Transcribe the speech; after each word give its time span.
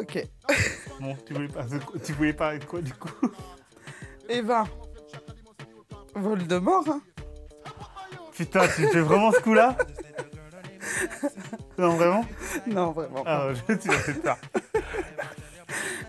Ok. 0.00 0.26
Bon, 1.00 1.16
tu 1.26 1.32
voulais, 1.32 1.48
pas, 1.48 1.64
tu 2.04 2.12
voulais 2.12 2.32
parler 2.34 2.58
de 2.58 2.64
quoi 2.66 2.82
du 2.82 2.92
coup? 2.92 3.08
Eh 4.28 4.42
ben, 4.42 4.64
Voldemort, 6.14 6.84
hein. 6.90 7.00
Putain, 8.34 8.66
tu 8.76 8.86
fais 8.88 9.00
vraiment 9.00 9.32
ce 9.32 9.40
coup-là? 9.40 9.76
Non, 11.78 11.96
vraiment? 11.96 12.24
Non, 12.66 12.90
vraiment. 12.92 13.22
Ah, 13.24 13.48
je, 13.54 13.74
tu 13.76 13.88
m'as 13.88 13.94
fait 13.94 14.12
peur. 14.14 14.36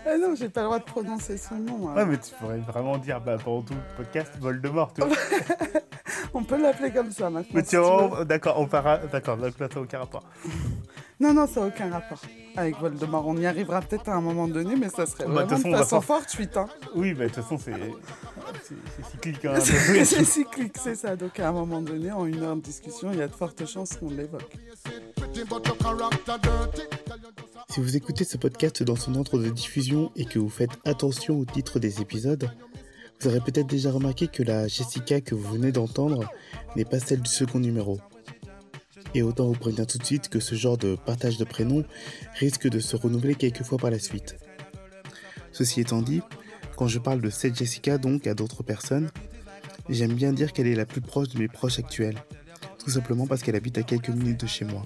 Ah 0.04 0.18
non, 0.18 0.34
j'ai 0.34 0.48
pas 0.48 0.62
le 0.62 0.66
droit 0.66 0.78
de 0.80 0.84
prononcer 0.84 1.36
son 1.38 1.54
nom. 1.54 1.88
hein. 1.88 1.94
Ouais, 1.94 2.04
mais 2.04 2.18
tu 2.18 2.34
pourrais 2.34 2.58
vraiment 2.58 2.98
dire 2.98 3.20
bah, 3.20 3.36
pendant 3.42 3.62
tout 3.62 3.72
le 3.74 3.96
podcast 3.96 4.32
Voldemort, 4.40 4.92
tu 4.92 5.00
vois. 5.02 5.16
On 6.34 6.42
peut 6.42 6.60
l'appeler 6.60 6.90
comme 6.90 7.12
ça 7.12 7.30
maintenant. 7.30 7.52
Mais 7.54 7.62
si 7.62 7.76
tu 7.76 7.76
tu 7.76 8.24
d'accord, 8.26 8.58
on 8.58 8.66
part. 8.66 9.06
D'accord, 9.06 9.36
donc 9.36 9.56
là, 9.60 9.68
ça 9.68 9.76
n'a 9.76 9.80
aucun 9.80 9.98
rapport. 10.00 10.24
Non, 11.20 11.32
non, 11.34 11.46
ça 11.46 11.60
n'a 11.60 11.66
aucun 11.68 11.90
rapport 11.90 12.20
avec 12.56 12.76
Voldemort. 12.78 13.26
On 13.26 13.36
y 13.36 13.46
arrivera 13.46 13.80
peut-être 13.80 14.08
à 14.08 14.14
un 14.14 14.20
moment 14.20 14.48
donné, 14.48 14.74
mais 14.76 14.88
ça 14.88 15.06
serait 15.06 15.24
Bah, 15.26 15.44
de 15.44 15.48
vraiment 15.48 15.48
toute 15.48 15.56
façon, 15.56 15.70
de 15.70 15.76
façon 15.76 16.00
for- 16.00 16.16
fortuite. 16.18 16.56
Hein. 16.56 16.66
Oui, 16.96 17.14
mais 17.16 17.26
de 17.28 17.32
toute 17.32 17.44
façon, 17.44 17.58
c'est 17.58 17.72
cyclique. 19.10 19.44
Hein, 19.44 19.54
C'est 19.60 20.04
c'est 20.04 20.24
cyclique, 20.24 20.76
c'est 20.82 20.94
ça. 20.96 21.14
Donc 21.16 21.38
à 21.38 21.48
un 21.48 21.52
moment 21.52 21.80
donné, 21.80 22.10
en 22.10 22.26
une 22.26 22.42
heure 22.42 22.56
de 22.56 22.60
discussion, 22.60 23.10
il 23.12 23.18
y 23.18 23.22
a 23.22 23.28
de 23.28 23.32
fortes 23.34 23.64
chances 23.66 23.90
qu'on 23.96 24.10
l'évoque. 24.10 24.56
Si 27.70 27.80
vous 27.80 27.96
écoutez 27.96 28.24
ce 28.24 28.36
podcast 28.36 28.82
dans 28.82 28.96
son 28.96 29.14
ordre 29.14 29.38
de 29.38 29.48
diffusion 29.48 30.10
et 30.16 30.24
que 30.24 30.38
vous 30.38 30.48
faites 30.50 30.70
attention 30.84 31.38
au 31.38 31.44
titre 31.44 31.78
des 31.78 32.00
épisodes, 32.00 32.50
vous 33.20 33.28
aurez 33.28 33.40
peut-être 33.40 33.66
déjà 33.68 33.90
remarqué 33.90 34.28
que 34.28 34.42
la 34.42 34.66
Jessica 34.68 35.20
que 35.20 35.34
vous 35.34 35.52
venez 35.52 35.72
d'entendre 35.72 36.28
n'est 36.76 36.84
pas 36.84 36.98
celle 36.98 37.20
du 37.22 37.30
second 37.30 37.60
numéro. 37.60 37.98
Et 39.14 39.22
autant 39.22 39.46
vous 39.46 39.52
prévenir 39.52 39.86
tout 39.86 39.98
de 39.98 40.04
suite 40.04 40.28
que 40.28 40.40
ce 40.40 40.54
genre 40.54 40.78
de 40.78 40.96
partage 40.96 41.36
de 41.36 41.44
prénoms 41.44 41.84
risque 42.38 42.68
de 42.68 42.80
se 42.80 42.96
renouveler 42.96 43.34
quelques 43.34 43.62
fois 43.62 43.78
par 43.78 43.90
la 43.90 43.98
suite. 43.98 44.36
Ceci 45.52 45.80
étant 45.80 46.00
dit, 46.00 46.22
quand 46.76 46.88
je 46.88 46.98
parle 46.98 47.20
de 47.20 47.30
cette 47.30 47.56
Jessica 47.56 47.98
donc 47.98 48.26
à 48.26 48.34
d'autres 48.34 48.62
personnes, 48.62 49.10
j'aime 49.88 50.14
bien 50.14 50.32
dire 50.32 50.52
qu'elle 50.52 50.66
est 50.66 50.74
la 50.74 50.86
plus 50.86 51.02
proche 51.02 51.28
de 51.28 51.38
mes 51.38 51.48
proches 51.48 51.78
actuels, 51.78 52.16
tout 52.82 52.90
simplement 52.90 53.26
parce 53.26 53.42
qu'elle 53.42 53.56
habite 53.56 53.76
à 53.78 53.82
quelques 53.82 54.08
minutes 54.08 54.40
de 54.40 54.46
chez 54.46 54.64
moi. 54.64 54.82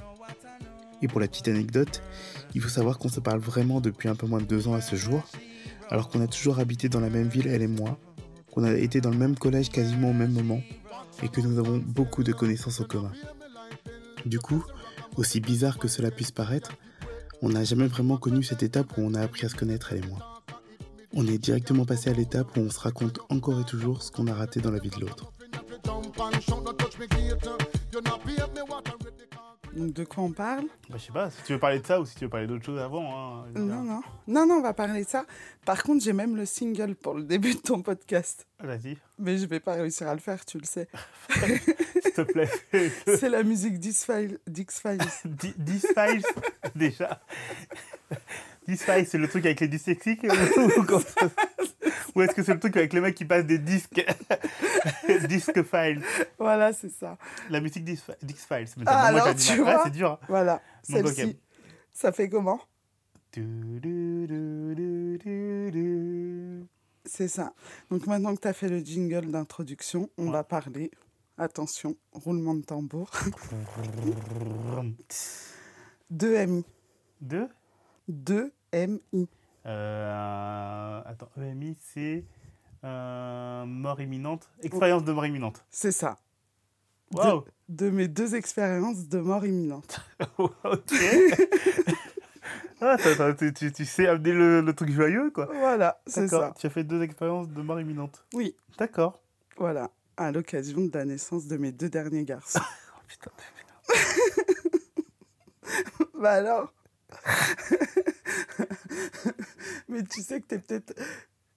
Et 1.03 1.09
pour 1.09 1.21
la 1.21 1.29
petite 1.29 1.49
anecdote, 1.49 2.03
il 2.55 2.61
faut 2.61 2.69
savoir 2.69 2.99
qu'on 2.99 3.09
se 3.09 3.21
parle 3.21 3.39
vraiment 3.39 3.81
depuis 3.81 4.09
un 4.09 4.17
peu 4.17 4.27
moins 4.27 4.41
de 4.41 4.47
deux 4.47 4.67
ans 4.67 4.75
à 4.75 4.81
ce 4.81 4.97
jour, 4.97 5.23
alors 5.89 6.09
qu'on 6.09 6.21
a 6.21 6.27
toujours 6.27 6.59
habité 6.59 6.89
dans 6.89 7.01
la 7.01 7.11
même 7.11 7.29
ville, 7.29 7.47
elle 7.47 7.63
et 7.63 7.69
moi, 7.69 7.99
qu'on 8.51 8.65
a 8.65 8.73
été 8.73 9.01
dans 9.01 9.11
le 9.11 9.19
même 9.19 9.37
collège 9.37 9.71
quasiment 9.71 10.11
au 10.11 10.15
même 10.15 10.33
moment, 10.33 10.63
et 11.23 11.29
que 11.29 11.41
nous 11.41 11.59
avons 11.59 11.79
beaucoup 11.79 12.25
de 12.25 12.33
connaissances 12.33 12.81
en 12.81 12.85
commun. 12.85 13.13
Du 14.27 14.41
coup, 14.41 14.65
aussi 15.17 15.39
bizarre 15.39 15.79
que 15.79 15.87
cela 15.87 16.11
puisse 16.11 16.33
paraître, 16.33 16.73
on 17.43 17.51
n'a 17.51 17.63
jamais 17.63 17.87
vraiment 17.87 18.17
connu 18.17 18.43
cette 18.43 18.65
étape 18.65 18.99
où 18.99 19.03
on 19.03 19.15
a 19.15 19.21
appris 19.21 19.47
à 19.47 19.49
se 19.49 19.55
connaître, 19.55 19.93
elle 19.93 20.05
et 20.05 20.09
moi. 20.09 20.43
On 21.15 21.29
est 21.29 21.39
directement 21.39 21.85
passé 21.85 22.11
à 22.11 22.13
l'étape 22.13 22.57
où 22.57 22.61
on 22.61 22.71
se 22.71 22.81
raconte 22.81 23.21
encore 23.29 23.61
et 23.61 23.65
toujours 23.65 24.03
ce 24.03 24.11
qu'on 24.11 24.27
a 24.27 24.35
raté 24.35 24.61
dans 24.61 24.73
la 24.73 24.81
vie 24.81 24.91
de 24.91 25.01
l'autre. 25.01 25.33
Donc 29.77 29.93
de 29.93 30.05
quoi 30.05 30.25
on 30.25 30.33
parle 30.33 30.65
Bah, 30.89 30.97
je 30.97 31.05
sais 31.05 31.13
pas, 31.13 31.31
si 31.31 31.43
tu 31.43 31.53
veux 31.53 31.59
parler 31.59 31.81
de 31.81 31.87
ça 31.87 32.01
ou 32.01 32.07
si 32.07 32.15
tu 32.15 32.25
veux 32.25 32.31
parler 32.31 32.47
d'autre 32.47 32.65
chose 32.65 32.79
avant. 32.81 33.43
Hein. 33.43 33.45
Non, 33.55 33.83
non. 33.83 34.01
Non, 34.27 34.47
non, 34.47 34.55
on 34.55 34.63
va 34.63 34.73
parler 34.73 35.05
de 35.05 35.09
ça. 35.09 35.27
Par 35.67 35.83
contre, 35.83 36.03
j'ai 36.03 36.15
même 36.15 36.35
le 36.35 36.47
single 36.47 36.95
pour 36.95 37.13
le 37.13 37.25
début 37.25 37.55
de 37.55 37.61
ton 37.61 37.83
podcast. 37.83 38.47
Vas-y, 38.59 38.97
Mais 39.19 39.37
je 39.37 39.45
vais 39.45 39.61
pas 39.61 39.75
réussir 39.75 40.09
à 40.09 40.15
le 40.15 40.21
faire, 40.21 40.47
tu 40.47 40.59
le 40.59 40.65
sais. 40.65 40.89
s'il 41.29 42.13
te 42.13 42.23
plaît. 42.23 42.49
C'est 43.07 43.29
la 43.29 43.43
musique 43.43 43.79
d'X-Files. 43.79 44.39
d'X-Files. 44.47 45.03
Déjà. 46.75 47.21
Disfiles, 48.67 49.07
c'est 49.07 49.19
le 49.19 49.29
truc 49.29 49.45
avec 49.47 49.61
les 49.61 49.69
dyslexiques 49.69 50.23
ou, 50.57 52.19
ou 52.19 52.23
est-ce 52.23 52.35
que 52.35 52.43
c'est 52.43 52.55
le 52.55 52.61
truc 52.61 52.77
avec 52.77 52.93
les 52.93 53.01
mecs 53.01 53.15
qui 53.15 53.25
passent 53.25 53.47
des 53.47 53.59
disques 53.59 54.05
Disque 55.29 55.63
files. 55.63 56.03
voilà, 56.39 56.73
c'est 56.73 56.91
ça. 56.91 57.17
La 57.51 57.61
musique 57.61 57.85
d'X-Files. 57.85 58.69
Mais 58.77 58.85
Ah, 58.87 59.07
alors, 59.07 59.35
tu 59.35 59.57
vois 59.59 59.83
c'est 59.85 59.91
dur. 59.91 60.13
hein. 60.13 60.19
Voilà, 60.29 60.61
celle-ci. 60.83 61.39
Ça 61.93 62.13
fait 62.13 62.29
comment. 62.29 62.61
C'est 67.05 67.29
ça. 67.29 67.53
Donc 67.91 68.07
maintenant 68.07 68.35
que 68.35 68.41
tu 68.41 68.49
as 68.49 68.53
fait 68.53 68.69
le 68.69 68.79
jingle 68.81 69.31
d'introduction, 69.31 70.11
on 70.19 70.27
Ouais. 70.27 70.33
va 70.33 70.45
parler. 70.45 70.91
Attention, 71.39 71.97
roulement 72.13 72.55
de 72.55 72.63
tambour. 72.63 73.11
2 76.11 76.37
MI. 76.47 76.65
Deux? 77.21 77.49
2 78.09 78.53
MI. 78.73 79.29
Euh, 79.67 81.03
attends, 81.05 81.29
EMI, 81.41 81.77
c'est 81.81 82.25
euh, 82.85 83.65
mort 83.65 84.01
imminente. 84.01 84.49
Expérience 84.63 85.05
de 85.05 85.13
mort 85.13 85.27
imminente. 85.27 85.65
C'est 85.71 85.93
ça. 85.93 86.19
Waouh! 87.13 87.45
De 87.69 87.91
mes 87.91 88.09
deux 88.09 88.35
expériences 88.35 89.09
de 89.09 89.19
mort 89.19 89.45
imminente. 89.47 90.01
ok! 90.39 90.93
ah, 92.81 92.97
t'as- 92.97 93.35
tu, 93.35 93.53
tu- 93.53 93.73
tu 93.73 93.85
sais 93.85 94.07
amener 94.07 94.33
le, 94.33 94.61
le 94.61 94.73
truc 94.75 94.91
joyeux, 94.91 95.31
quoi. 95.31 95.47
Voilà, 95.47 96.01
c'est 96.07 96.29
ça. 96.29 96.53
Tu 96.59 96.67
as 96.67 96.71
fait 96.71 96.85
deux 96.85 97.03
expériences 97.03 97.49
de 97.49 97.63
mort 97.63 97.81
imminente. 97.81 98.25
Oui, 98.35 98.55
D'accord. 98.79 99.21
voilà. 99.57 99.91
À 100.17 100.33
l'occasion 100.33 100.81
de 100.87 100.97
la 100.97 101.05
naissance 101.05 101.47
de 101.47 101.57
mes 101.57 101.73
deux 101.73 101.89
derniers 101.89 102.25
garçons. 102.25 102.61
Oh, 102.99 103.09
putain. 103.09 103.31
bah 106.21 106.33
alors 106.33 106.73
Mais 109.89 110.03
tu 110.05 110.23
sais 110.23 110.41
que 110.41 110.47
t'es 110.47 110.59
peut-être... 110.59 110.95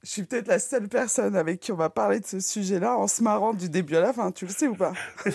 Je 0.02 0.12
suis 0.12 0.24
peut-être 0.24 0.48
la 0.48 0.60
seule 0.60 0.88
personne 0.88 1.36
avec 1.36 1.60
qui 1.60 1.74
on 1.74 1.76
va 1.76 1.90
parler 1.90 2.22
de 2.22 2.26
ce 2.26 2.40
sujet-là 2.40 2.96
en 2.96 3.08
se 3.08 3.22
marrant 3.22 3.54
du 3.54 3.68
début 3.68 3.98
à 3.98 4.00
la 4.00 4.14
fin, 4.14 4.32
tu 4.32 4.46
le 4.46 4.52
sais 4.52 4.68
ou 4.68 4.76
pas? 4.76 4.94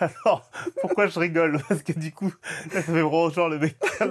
Alors, 0.00 0.50
pourquoi 0.80 1.06
je 1.06 1.16
rigole? 1.16 1.62
Parce 1.68 1.84
que 1.84 1.92
du 1.92 2.10
coup, 2.10 2.32
ça 2.72 2.82
fait 2.82 2.90
vraiment 2.90 3.30
genre 3.30 3.48
le 3.48 3.60
mec 3.60 3.78
qui 3.78 4.02
a 4.02 4.08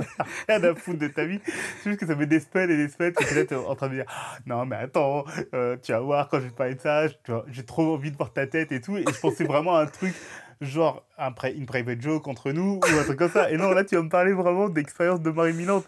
rien 0.47 0.63
à 0.63 0.73
foutre 0.73 0.99
de 0.99 1.09
ta 1.09 1.25
vie. 1.25 1.41
C'est 1.45 1.89
juste 1.89 1.99
que 1.99 2.07
ça 2.07 2.15
fait 2.15 2.25
des 2.25 2.39
semaines 2.39 2.71
et 2.71 2.77
des 2.77 2.87
semaines 2.87 3.11
que 3.11 3.25
tu 3.25 3.37
es 3.37 3.53
en 3.53 3.75
train 3.75 3.89
de 3.89 3.95
dire 3.95 4.05
Ah, 4.07 4.37
Non, 4.45 4.65
mais 4.65 4.77
attends, 4.77 5.25
euh, 5.53 5.75
tu 5.83 5.91
vas 5.91 5.99
voir 5.99 6.29
quand 6.29 6.39
je 6.39 6.45
vais 6.45 6.51
te 6.51 6.55
parler 6.55 6.75
de 6.75 6.81
ça, 6.81 7.07
j'ai 7.49 7.65
trop 7.65 7.93
envie 7.93 8.09
de 8.09 8.15
voir 8.15 8.31
ta 8.31 8.47
tête 8.47 8.71
et 8.71 8.79
tout. 8.79 8.97
Et 8.97 9.03
je 9.05 9.19
pensais 9.19 9.43
vraiment 9.43 9.75
à 9.75 9.81
un 9.81 9.87
truc 9.87 10.15
genre 10.61 11.05
un 11.17 11.31
pri- 11.31 11.55
une 11.55 11.65
private 11.65 12.01
joke 12.01 12.27
entre 12.27 12.51
nous 12.51 12.79
ou 12.81 12.99
un 12.99 13.03
truc 13.03 13.19
comme 13.19 13.31
ça. 13.31 13.51
Et 13.51 13.57
non, 13.57 13.71
là, 13.71 13.83
tu 13.83 13.95
vas 13.95 14.01
me 14.01 14.09
parler 14.09 14.33
vraiment 14.33 14.69
d'expérience 14.69 15.21
de 15.21 15.29
mort 15.29 15.47
imminente. 15.47 15.85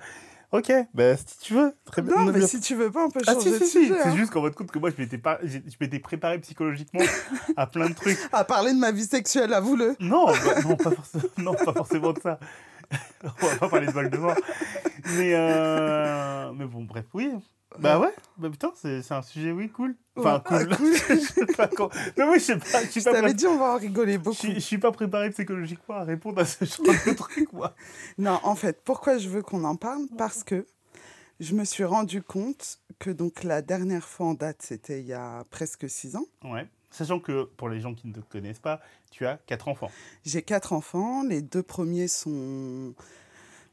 Ok, 0.51 0.71
ben 0.93 1.17
si 1.17 1.39
tu 1.39 1.53
veux, 1.53 1.73
très 1.85 2.01
bien. 2.01 2.15
Non, 2.15 2.25
mais 2.25 2.39
bien. 2.39 2.47
si 2.47 2.61
tu 2.61 2.75
veux 2.75 2.89
pas, 2.89 3.03
on 3.05 3.09
peut 3.09 3.19
Ah 3.27 3.33
changer 3.33 3.51
si, 3.51 3.59
de 3.59 3.65
si, 3.65 3.65
si, 3.65 3.81
sujet. 3.87 3.95
c'est 4.03 4.09
hein. 4.09 4.15
juste 4.15 4.31
qu'en 4.31 4.41
mode 4.41 4.53
compte 4.55 4.71
que 4.71 4.79
moi 4.79 4.89
je 4.89 5.01
m'étais 5.01 5.99
préparé 5.99 6.39
psychologiquement 6.39 7.01
à 7.57 7.67
plein 7.67 7.89
de 7.89 7.93
trucs. 7.95 8.19
À 8.31 8.43
parler 8.45 8.71
de 8.71 8.77
ma 8.77 8.91
vie 8.91 9.03
sexuelle, 9.03 9.53
avoue-le. 9.53 9.95
Non, 9.99 10.27
bah, 10.27 10.61
non, 10.63 10.77
pas 10.77 10.91
forcément, 10.91 11.23
non, 11.39 11.53
pas 11.55 11.73
forcément 11.73 12.13
de 12.13 12.21
ça. 12.21 12.39
On 13.41 13.47
va 13.47 13.55
pas 13.57 13.69
parler 13.69 13.87
de 13.87 13.91
Voldemort. 13.91 14.35
Mais, 15.17 15.31
euh... 15.33 16.51
mais 16.53 16.65
bon, 16.65 16.83
bref, 16.83 17.05
oui. 17.13 17.31
Bah 17.80 18.00
ouais, 18.00 18.13
bah 18.38 18.50
putain, 18.50 18.72
c'est 18.75 19.12
un 19.12 19.22
sujet, 19.22 19.52
oui, 19.52 19.69
cool. 19.69 19.96
Enfin, 20.16 20.41
Ouais, 20.52 20.66
cool. 20.66 20.69
ah, 20.72 20.75
cool. 20.78 20.94
je 21.09 21.56
pas. 21.56 21.69
Non, 22.18 22.31
oui, 22.31 22.40
je 22.40 22.44
sais 22.46 22.58
pas, 22.58 22.84
je 22.84 22.90
suis 22.90 23.02
Je 23.02 23.06
t'avais 23.06 23.22
pré- 23.22 23.34
dit, 23.34 23.47
on 23.47 23.58
va 23.58 23.74
en 23.74 23.78
rigoler 23.78 24.13
je 24.13 24.18
beaucoup. 24.19 24.36
suis- 24.36 24.56
je 24.56 24.59
suis 24.59 24.78
pas 24.78 24.91
préparé 24.91 25.30
psychologiquement 25.31 25.96
à 25.96 26.03
répondre 26.03 26.41
à 26.41 26.46
ce 26.46 26.63
genre 26.66 26.86
de 26.86 27.13
truc, 27.16 27.52
moi. 27.53 27.75
Non, 28.18 28.40
en 28.44 28.56
fait, 28.56 28.81
pourquoi 28.84 29.18
je 29.18 29.30
veux 29.30 29.41
qu'on 29.41 29.63
en 29.63 29.75
parle? 29.75 30.03
Parce 30.18 30.44
que 30.44 30.66
je 31.40 31.53
me 31.56 31.66
suis 31.66 31.84
rendu 31.84 32.22
compte 32.22 32.80
que 33.00 33.09
donc 33.09 33.44
la 33.44 33.62
dernière 33.62 34.06
fois 34.07 34.28
en 34.28 34.34
date, 34.36 34.62
c'était 34.62 35.02
il 35.02 35.06
y 35.07 35.13
a 35.13 35.44
presque 35.50 35.90
six 35.90 36.16
ans. 36.16 36.25
Ouais. 36.44 36.68
Sachant 36.92 37.19
que, 37.19 37.44
pour 37.57 37.68
les 37.68 37.81
gens 37.81 37.94
qui 37.94 38.07
ne 38.07 38.13
te 38.13 38.22
connaissent 38.22 38.59
pas, 38.59 38.80
tu 39.12 39.25
as 39.25 39.38
quatre 39.47 39.68
enfants. 39.68 39.92
J'ai 40.24 40.42
quatre 40.44 40.72
enfants. 40.72 41.24
Les 41.24 41.42
deux 41.42 41.62
premiers 41.63 42.07
sont, 42.07 42.94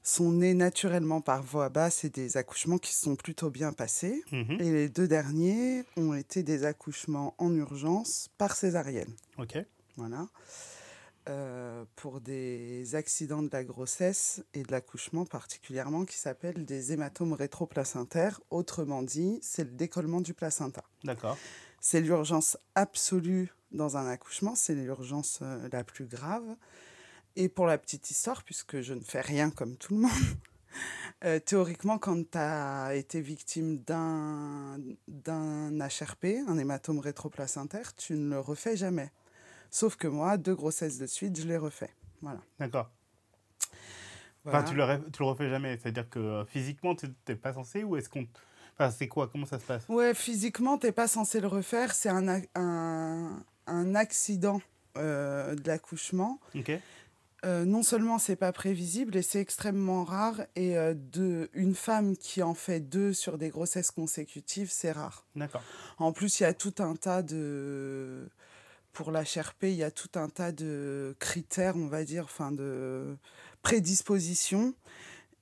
sont 0.03 0.33
nés 0.33 0.55
naturellement 0.55 1.21
par 1.21 1.43
voie 1.43 1.69
basse 1.69 2.05
et 2.05 2.11
des 2.11 2.37
accouchements 2.37 2.79
qui 2.79 2.93
se 2.93 3.03
sont 3.03 3.17
plutôt 3.17 3.51
bien 3.51 3.73
passés. 3.73 4.23
Mhm. 4.33 4.57
Et 4.61 4.71
les 4.71 4.89
deux 4.89 5.07
derniers 5.07 5.85
ont 5.97 6.15
été 6.15 6.43
des 6.43 6.65
accouchements 6.65 7.35
en 7.39 7.55
urgence 7.55 8.29
par 8.39 8.57
césarienne. 8.57 9.15
Ok. 9.39 9.59
Voilà. 9.97 10.27
Euh, 11.29 11.85
pour 11.95 12.21
des 12.21 12.97
accidents 12.97 13.45
de 13.45 13.51
la 13.53 13.63
grossesse 13.63 14.43
et 14.55 14.65
de 14.65 14.73
l'accouchement 14.73 15.25
particulièrement 15.25 16.05
qui 16.05 16.17
s'appellent 16.17 16.65
des 16.65 16.93
hématomes 16.93 17.33
rétroplacentaires. 17.33 18.41
Autrement 18.51 19.05
dit, 19.05 19.39
c'est 19.41 19.63
le 19.63 19.71
décollement 19.71 20.21
du 20.21 20.35
placenta. 20.35 20.83
D'accord. 21.05 21.39
C'est 21.81 22.01
l'urgence 22.01 22.57
absolue 22.75 23.53
dans 23.71 23.97
un 23.97 24.09
accouchement, 24.09 24.57
c'est 24.57 24.75
l'urgence 24.75 25.39
euh, 25.43 25.69
la 25.71 25.85
plus 25.85 26.07
grave. 26.07 26.57
Et 27.37 27.49
pour 27.49 27.67
la 27.67 27.79
petite 27.79 28.11
histoire, 28.11 28.43
puisque 28.43 28.81
je 28.81 28.95
ne 28.95 29.01
fais 29.01 29.21
rien 29.21 29.51
comme 29.51 29.77
tout 29.77 29.95
le 29.95 30.01
monde, 30.01 30.11
euh, 31.25 31.39
théoriquement, 31.39 31.99
quand 31.99 32.31
tu 32.31 32.39
as 32.39 32.95
été 32.95 33.21
victime 33.21 33.79
d'un 33.79 34.79
d'un 35.09 35.79
HRP, 35.79 36.27
un 36.47 36.59
hématome 36.59 36.99
rétroplacentaire, 36.99 37.95
tu 37.97 38.15
ne 38.15 38.31
le 38.31 38.41
refais 38.41 38.77
jamais. 38.77 39.11
Sauf 39.71 39.97
que 39.97 40.07
moi, 40.09 40.37
deux 40.37 40.55
grossesses 40.55 40.99
de 40.99 41.07
suite, 41.07 41.41
je 41.41 41.47
l'ai 41.49 41.57
refait. 41.57 41.91
Voilà. 42.21 42.41
D'accord. 42.59 42.91
Enfin, 44.45 44.63
tu 44.65 44.75
le, 44.75 44.85
tu 45.13 45.23
le 45.23 45.29
refais 45.29 45.49
jamais. 45.49 45.79
C'est-à-dire 45.79 46.09
que 46.11 46.19
euh, 46.19 46.45
physiquement, 46.45 46.95
tu 46.95 47.07
n'es 47.29 47.37
pas 47.37 47.55
censé 47.55 47.85
ou 47.85 47.97
est-ce 47.97 48.09
qu'on. 48.09 48.27
Enfin, 48.75 48.91
c'est 48.91 49.09
quoi? 49.09 49.29
Comment 49.29 49.47
ça 49.47 49.59
se 49.59 49.65
passe? 49.65 49.85
Ouais, 49.89 50.15
physiquement, 50.15 50.79
t'es 50.79 50.93
pas 50.93 51.07
censé 51.07 51.41
le 51.41 51.47
refaire. 51.47 51.95
C'est 51.95 52.09
un, 52.09 52.43
un, 52.55 53.45
un 53.67 53.95
accident 53.95 54.61
euh, 54.97 55.55
de 55.55 55.67
l'accouchement. 55.69 56.41
Ok. 56.55 56.73
Euh, 57.45 57.65
non 57.65 57.83
seulement 57.83 58.19
c'est 58.19 58.37
pas 58.37 58.53
prévisible 58.53 59.17
et 59.17 59.23
c'est 59.23 59.41
extrêmement 59.41 60.05
rare. 60.05 60.43
Et 60.55 60.77
euh, 60.77 60.95
de, 60.95 61.51
une 61.55 61.75
femme 61.75 62.17
qui 62.17 62.43
en 62.43 62.55
fait 62.55 62.81
deux 62.81 63.13
sur 63.13 63.37
des 63.37 63.49
grossesses 63.49 63.91
consécutives, 63.91 64.71
c'est 64.71 64.93
rare. 64.93 65.27
D'accord. 65.35 65.63
En 65.99 66.13
plus, 66.13 66.41
il 66.41 66.45
y 66.45 66.47
a 66.47 66.55
tout 66.55 66.75
un 66.79 66.95
tas 66.95 67.23
de. 67.23 68.29
Pour 68.93 69.11
l'HRP, 69.11 69.65
il 69.65 69.75
y 69.75 69.85
a 69.85 69.91
tout 69.91 70.11
un 70.17 70.29
tas 70.29 70.53
de 70.53 71.17
critères, 71.19 71.77
on 71.77 71.87
va 71.87 72.05
dire, 72.05 72.25
enfin 72.25 72.53
de 72.53 73.17
prédispositions. 73.63 74.75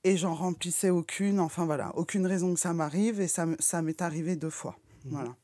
Et 0.04 0.16
j'en 0.16 0.34
remplissais 0.34 0.90
aucune. 0.90 1.40
Enfin 1.40 1.66
voilà, 1.66 1.90
aucune 1.96 2.26
raison 2.26 2.54
que 2.54 2.60
ça 2.60 2.72
m'arrive. 2.72 3.20
Et 3.20 3.28
ça, 3.28 3.46
ça 3.58 3.82
m'est 3.82 4.00
arrivé 4.00 4.36
deux 4.36 4.50
fois. 4.50 4.78
Mhm. 5.04 5.12
Voilà. 5.12 5.36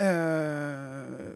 Euh, 0.00 1.34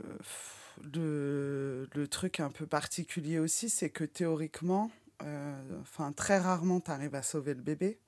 le, 0.95 1.89
le 1.95 2.09
truc 2.09 2.41
un 2.41 2.51
peu 2.51 2.67
particulier 2.67 3.39
aussi, 3.39 3.69
c'est 3.69 3.91
que 3.91 4.05
théoriquement, 4.05 4.91
euh, 5.23 5.81
enfin 5.81 6.13
très 6.13 6.39
rarement, 6.39 6.81
tu 6.81 6.91
arrives 6.91 7.15
à 7.15 7.23
sauver 7.23 7.55
le 7.55 7.63
bébé. 7.63 7.99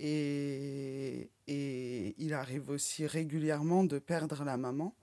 Et, 0.00 1.28
et 1.48 2.14
il 2.18 2.32
arrive 2.32 2.70
aussi 2.70 3.04
régulièrement 3.04 3.82
de 3.82 3.98
perdre 3.98 4.44
la 4.44 4.56
maman. 4.56 4.94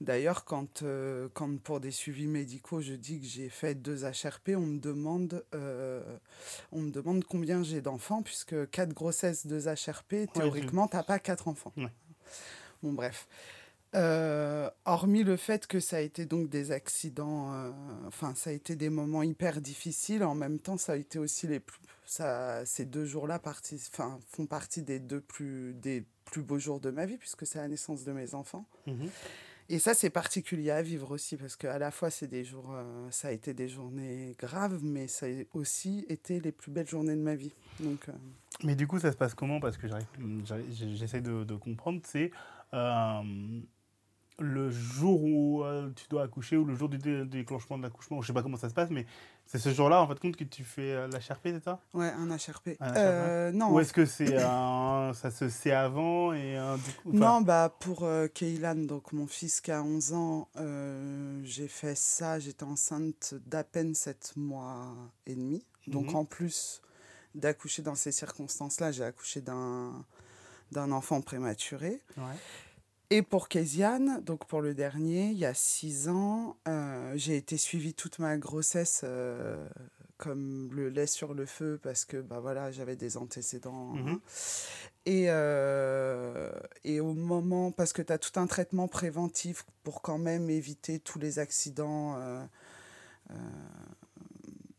D'ailleurs, 0.00 0.44
quand, 0.44 0.82
euh, 0.82 1.28
quand 1.34 1.58
pour 1.60 1.80
des 1.80 1.90
suivis 1.90 2.28
médicaux, 2.28 2.80
je 2.80 2.92
dis 2.92 3.20
que 3.20 3.26
j'ai 3.26 3.48
fait 3.48 3.74
deux 3.74 4.04
HRP, 4.04 4.50
on 4.50 4.60
me 4.60 4.78
demande, 4.78 5.44
euh, 5.56 6.18
on 6.70 6.82
me 6.82 6.90
demande 6.92 7.24
combien 7.24 7.64
j'ai 7.64 7.80
d'enfants, 7.80 8.22
puisque 8.22 8.70
quatre 8.70 8.94
grossesses, 8.94 9.44
deux 9.44 9.66
HRP, 9.66 10.30
théoriquement, 10.32 10.86
t'as 10.86 11.02
pas 11.02 11.18
quatre 11.18 11.48
enfants. 11.48 11.72
Ouais. 11.76 11.90
Bon, 12.80 12.92
bref. 12.92 13.26
Euh, 13.94 14.68
hormis 14.86 15.22
le 15.22 15.36
fait 15.36 15.66
que 15.66 15.78
ça 15.78 15.98
a 15.98 16.00
été 16.00 16.26
donc 16.26 16.48
des 16.48 16.72
accidents, 16.72 17.52
euh, 17.52 17.70
enfin 18.06 18.34
ça 18.34 18.50
a 18.50 18.52
été 18.52 18.74
des 18.74 18.90
moments 18.90 19.22
hyper 19.22 19.60
difficiles. 19.60 20.24
En 20.24 20.34
même 20.34 20.58
temps, 20.58 20.76
ça 20.76 20.92
a 20.92 20.96
été 20.96 21.18
aussi 21.18 21.46
les 21.46 21.60
plus, 21.60 21.78
ça, 22.04 22.64
ces 22.66 22.86
deux 22.86 23.04
jours-là 23.04 23.38
partie, 23.38 23.80
enfin 23.92 24.18
font 24.30 24.46
partie 24.46 24.82
des 24.82 24.98
deux 24.98 25.20
plus 25.20 25.74
des 25.74 26.04
plus 26.24 26.42
beaux 26.42 26.58
jours 26.58 26.80
de 26.80 26.90
ma 26.90 27.06
vie 27.06 27.18
puisque 27.18 27.46
c'est 27.46 27.58
la 27.58 27.68
naissance 27.68 28.04
de 28.04 28.12
mes 28.12 28.34
enfants. 28.34 28.66
Mhm. 28.86 29.08
Et 29.70 29.78
ça, 29.78 29.94
c'est 29.94 30.10
particulier 30.10 30.72
à 30.72 30.82
vivre 30.82 31.12
aussi 31.12 31.36
parce 31.36 31.56
qu'à 31.56 31.78
la 31.78 31.90
fois, 31.90 32.10
c'est 32.10 32.26
des 32.26 32.44
jours, 32.44 32.72
euh, 32.74 33.06
ça 33.10 33.28
a 33.28 33.30
été 33.30 33.54
des 33.54 33.68
journées 33.68 34.34
graves, 34.38 34.80
mais 34.82 35.08
ça 35.08 35.24
a 35.24 35.30
aussi 35.54 36.04
été 36.08 36.38
les 36.40 36.52
plus 36.52 36.70
belles 36.70 36.88
journées 36.88 37.16
de 37.16 37.22
ma 37.22 37.34
vie. 37.34 37.54
Donc, 37.80 38.08
Mais 38.62 38.74
du 38.74 38.86
coup, 38.86 38.98
ça 38.98 39.10
se 39.10 39.16
passe 39.16 39.32
comment? 39.34 39.60
Parce 39.60 39.78
que 39.78 39.86
j'essaie 40.68 41.22
de, 41.22 41.44
de 41.44 41.54
comprendre. 41.54 42.02
C'est 42.04 42.30
le 44.40 44.70
jour 44.70 45.22
où 45.22 45.62
euh, 45.64 45.90
tu 45.94 46.06
dois 46.08 46.24
accoucher 46.24 46.56
ou 46.56 46.64
le 46.64 46.74
jour 46.74 46.88
du 46.88 46.98
dé- 46.98 47.24
déclenchement 47.24 47.78
de 47.78 47.82
l'accouchement. 47.84 48.20
Je 48.20 48.26
sais 48.26 48.32
pas 48.32 48.42
comment 48.42 48.56
ça 48.56 48.68
se 48.68 48.74
passe, 48.74 48.90
mais 48.90 49.06
c'est 49.46 49.58
ce 49.58 49.72
jour-là, 49.72 50.02
en 50.02 50.08
fait, 50.08 50.18
compte 50.18 50.36
que 50.36 50.44
tu 50.44 50.64
fais 50.64 50.92
euh, 50.92 51.06
la 51.08 51.18
HRP, 51.18 51.40
c'est 51.44 51.62
ça? 51.64 51.80
Ouais, 51.92 52.08
un 52.10 52.26
HRP. 52.28 52.76
Un 52.80 52.92
HRP. 52.92 52.96
Euh, 52.98 53.52
non, 53.52 53.70
Ou 53.72 53.78
est-ce 53.80 53.92
que 53.92 54.04
c'est 54.06 54.36
ça 54.36 55.30
se 55.30 55.48
sait 55.48 55.70
avant 55.72 56.32
et 56.32 56.56
du 56.84 56.92
coup, 56.94 57.12
Non, 57.12 57.42
bah 57.42 57.72
pour 57.80 58.02
euh, 58.04 58.26
Keylan, 58.26 58.74
donc 58.86 59.12
mon 59.12 59.26
fils 59.26 59.60
qui 59.60 59.70
a 59.70 59.82
11 59.82 60.12
ans, 60.14 60.48
j'ai 61.44 61.68
fait 61.68 61.96
ça, 61.96 62.38
j'étais 62.40 62.64
enceinte 62.64 63.34
d'à 63.46 63.62
peine 63.64 63.94
7 63.94 64.32
mois 64.36 64.94
et 65.26 65.34
demi. 65.34 65.64
Donc 65.86 66.08
Mhm. 66.10 66.16
en 66.16 66.24
plus 66.24 66.80
d'accoucher 67.34 67.82
dans 67.82 67.94
ces 67.94 68.10
circonstances-là, 68.12 68.90
j'ai 68.90 69.04
accouché 69.04 69.40
d'un 69.40 70.04
d'un 70.72 70.90
enfant 70.90 71.20
prématuré. 71.20 72.00
ouais. 72.16 72.24
Et 73.10 73.22
pour 73.22 73.48
Kéziane, 73.48 74.22
donc 74.24 74.46
pour 74.46 74.60
le 74.60 74.74
dernier, 74.74 75.30
il 75.30 75.38
y 75.38 75.44
a 75.44 75.54
6 75.54 76.08
ans, 76.08 76.56
euh, 76.66 77.12
j'ai 77.16 77.36
été 77.36 77.56
suivie 77.56 77.94
toute 77.94 78.18
ma 78.18 78.36
grossesse 78.38 79.02
euh, 79.04 79.64
comme 80.16 80.70
le 80.72 80.88
lait 80.88 81.06
sur 81.06 81.34
le 81.34 81.44
feu 81.46 81.78
parce 81.82 82.04
que 82.04 82.16
bah 82.16 82.40
voilà, 82.40 82.72
j'avais 82.72 82.96
des 82.96 83.16
antécédents. 83.16 83.94
Hein. 83.96 84.20
Et, 85.06 85.26
euh, 85.28 86.50
et 86.84 87.00
au 87.00 87.12
moment, 87.12 87.70
parce 87.72 87.92
que 87.92 88.00
tu 88.02 88.12
as 88.12 88.18
tout 88.18 88.40
un 88.40 88.46
traitement 88.46 88.88
préventif 88.88 89.64
pour 89.82 90.00
quand 90.00 90.18
même 90.18 90.48
éviter 90.48 90.98
tous 90.98 91.18
les 91.18 91.38
accidents. 91.38 92.16
euh, 92.18 92.44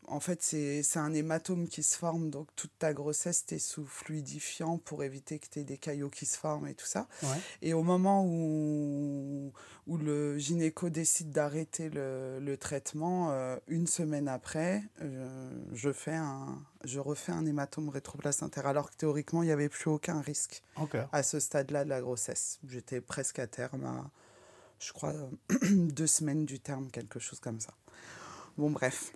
en 0.08 0.20
fait, 0.20 0.42
c'est 0.42 0.96
un 0.96 1.12
hématome 1.12 1.68
qui 1.68 1.82
se 1.82 1.96
forme, 1.96 2.30
donc 2.30 2.48
toute 2.56 2.72
ta 2.78 2.92
grossesse, 2.92 3.46
tu 3.46 3.54
es 3.54 3.58
sous 3.58 3.86
fluidifiant 3.86 4.78
pour 4.78 5.02
éviter 5.02 5.38
que 5.38 5.46
tu 5.48 5.60
aies 5.60 5.64
des 5.64 5.78
caillots 5.78 6.10
qui 6.10 6.26
se 6.26 6.38
forment 6.38 6.66
et 6.66 6.74
tout 6.74 6.86
ça. 6.86 7.08
Ouais. 7.22 7.40
Et 7.62 7.74
au 7.74 7.82
moment 7.82 8.24
où, 8.24 9.52
où 9.86 9.96
le 9.96 10.38
gynéco 10.38 10.90
décide 10.90 11.30
d'arrêter 11.30 11.90
le, 11.90 12.38
le 12.40 12.56
traitement, 12.56 13.30
euh, 13.30 13.56
une 13.68 13.86
semaine 13.86 14.28
après, 14.28 14.82
euh, 15.02 15.50
je, 15.72 15.92
fais 15.92 16.14
un, 16.14 16.58
je 16.84 17.00
refais 17.00 17.32
un 17.32 17.44
hématome 17.44 17.88
rétroplacentaire, 17.88 18.66
alors 18.66 18.90
que 18.90 18.96
théoriquement, 18.96 19.42
il 19.42 19.46
n'y 19.46 19.52
avait 19.52 19.68
plus 19.68 19.90
aucun 19.90 20.20
risque 20.20 20.62
à 21.12 21.22
ce 21.22 21.40
stade-là 21.40 21.84
de 21.84 21.90
la 21.90 22.00
grossesse. 22.00 22.60
J'étais 22.68 23.00
presque 23.00 23.38
à 23.38 23.46
terme, 23.46 23.84
à, 23.84 24.10
je 24.78 24.92
crois, 24.92 25.14
deux 25.70 26.06
semaines 26.06 26.46
du 26.46 26.60
terme, 26.60 26.90
quelque 26.90 27.18
chose 27.18 27.40
comme 27.40 27.60
ça. 27.60 27.74
Bon, 28.56 28.70
bref. 28.70 29.12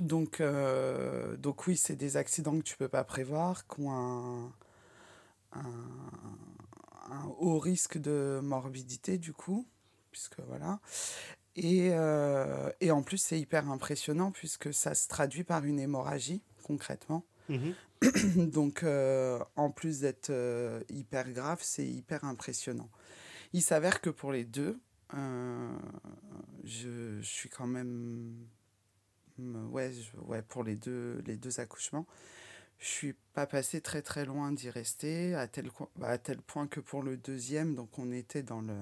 Donc, 0.00 0.40
euh, 0.40 1.36
donc 1.36 1.66
oui, 1.66 1.76
c'est 1.76 1.96
des 1.96 2.16
accidents 2.16 2.58
que 2.58 2.64
tu 2.64 2.76
peux 2.76 2.88
pas 2.88 3.04
prévoir, 3.04 3.66
qui 3.66 3.80
ont 3.80 3.92
un, 3.92 4.52
un, 5.52 5.64
un 7.10 7.26
haut 7.38 7.58
risque 7.58 7.98
de 7.98 8.40
morbidité, 8.42 9.18
du 9.18 9.32
coup, 9.32 9.66
puisque 10.10 10.40
voilà. 10.40 10.80
Et, 11.56 11.90
euh, 11.92 12.70
et 12.80 12.90
en 12.90 13.02
plus, 13.02 13.18
c'est 13.18 13.38
hyper 13.38 13.70
impressionnant, 13.70 14.30
puisque 14.30 14.72
ça 14.72 14.94
se 14.94 15.08
traduit 15.08 15.44
par 15.44 15.64
une 15.64 15.78
hémorragie, 15.78 16.42
concrètement. 16.62 17.24
Mhm. 17.48 17.74
Donc, 18.50 18.82
euh, 18.82 19.38
en 19.56 19.70
plus 19.70 20.00
d'être 20.00 20.32
hyper 20.88 21.30
grave, 21.32 21.58
c'est 21.62 21.86
hyper 21.86 22.24
impressionnant. 22.24 22.88
Il 23.52 23.62
s'avère 23.62 24.00
que 24.00 24.10
pour 24.10 24.32
les 24.32 24.44
deux, 24.44 24.80
je, 25.12 27.18
je 27.20 27.28
suis 27.28 27.48
quand 27.48 27.66
même. 27.66 28.46
Ouais, 29.70 29.92
ouais, 30.26 30.42
pour 30.42 30.64
les 30.64 30.76
deux, 30.76 31.22
les 31.26 31.36
deux 31.36 31.60
accouchements, 31.60 32.06
je 32.78 32.86
suis 32.88 33.14
pas 33.34 33.46
passé 33.46 33.80
très 33.80 34.02
très 34.02 34.24
loin 34.24 34.52
d'y 34.52 34.70
rester, 34.70 35.34
à 35.34 35.46
tel, 35.48 35.70
co- 35.70 35.90
à 36.02 36.18
tel 36.18 36.38
point 36.42 36.66
que 36.66 36.80
pour 36.80 37.02
le 37.02 37.16
deuxième, 37.16 37.74
donc 37.74 37.98
on 37.98 38.12
était 38.12 38.42
dans 38.42 38.60
le, 38.60 38.76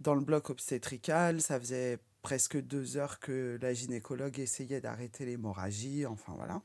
dans 0.00 0.14
le 0.14 0.20
bloc 0.20 0.50
obstétrical, 0.50 1.40
ça 1.40 1.58
faisait 1.60 1.98
presque 2.22 2.60
deux 2.60 2.96
heures 2.96 3.20
que 3.20 3.58
la 3.60 3.72
gynécologue 3.72 4.38
essayait 4.38 4.80
d'arrêter 4.80 5.24
l'hémorragie, 5.26 6.06
enfin 6.06 6.34
voilà. 6.36 6.62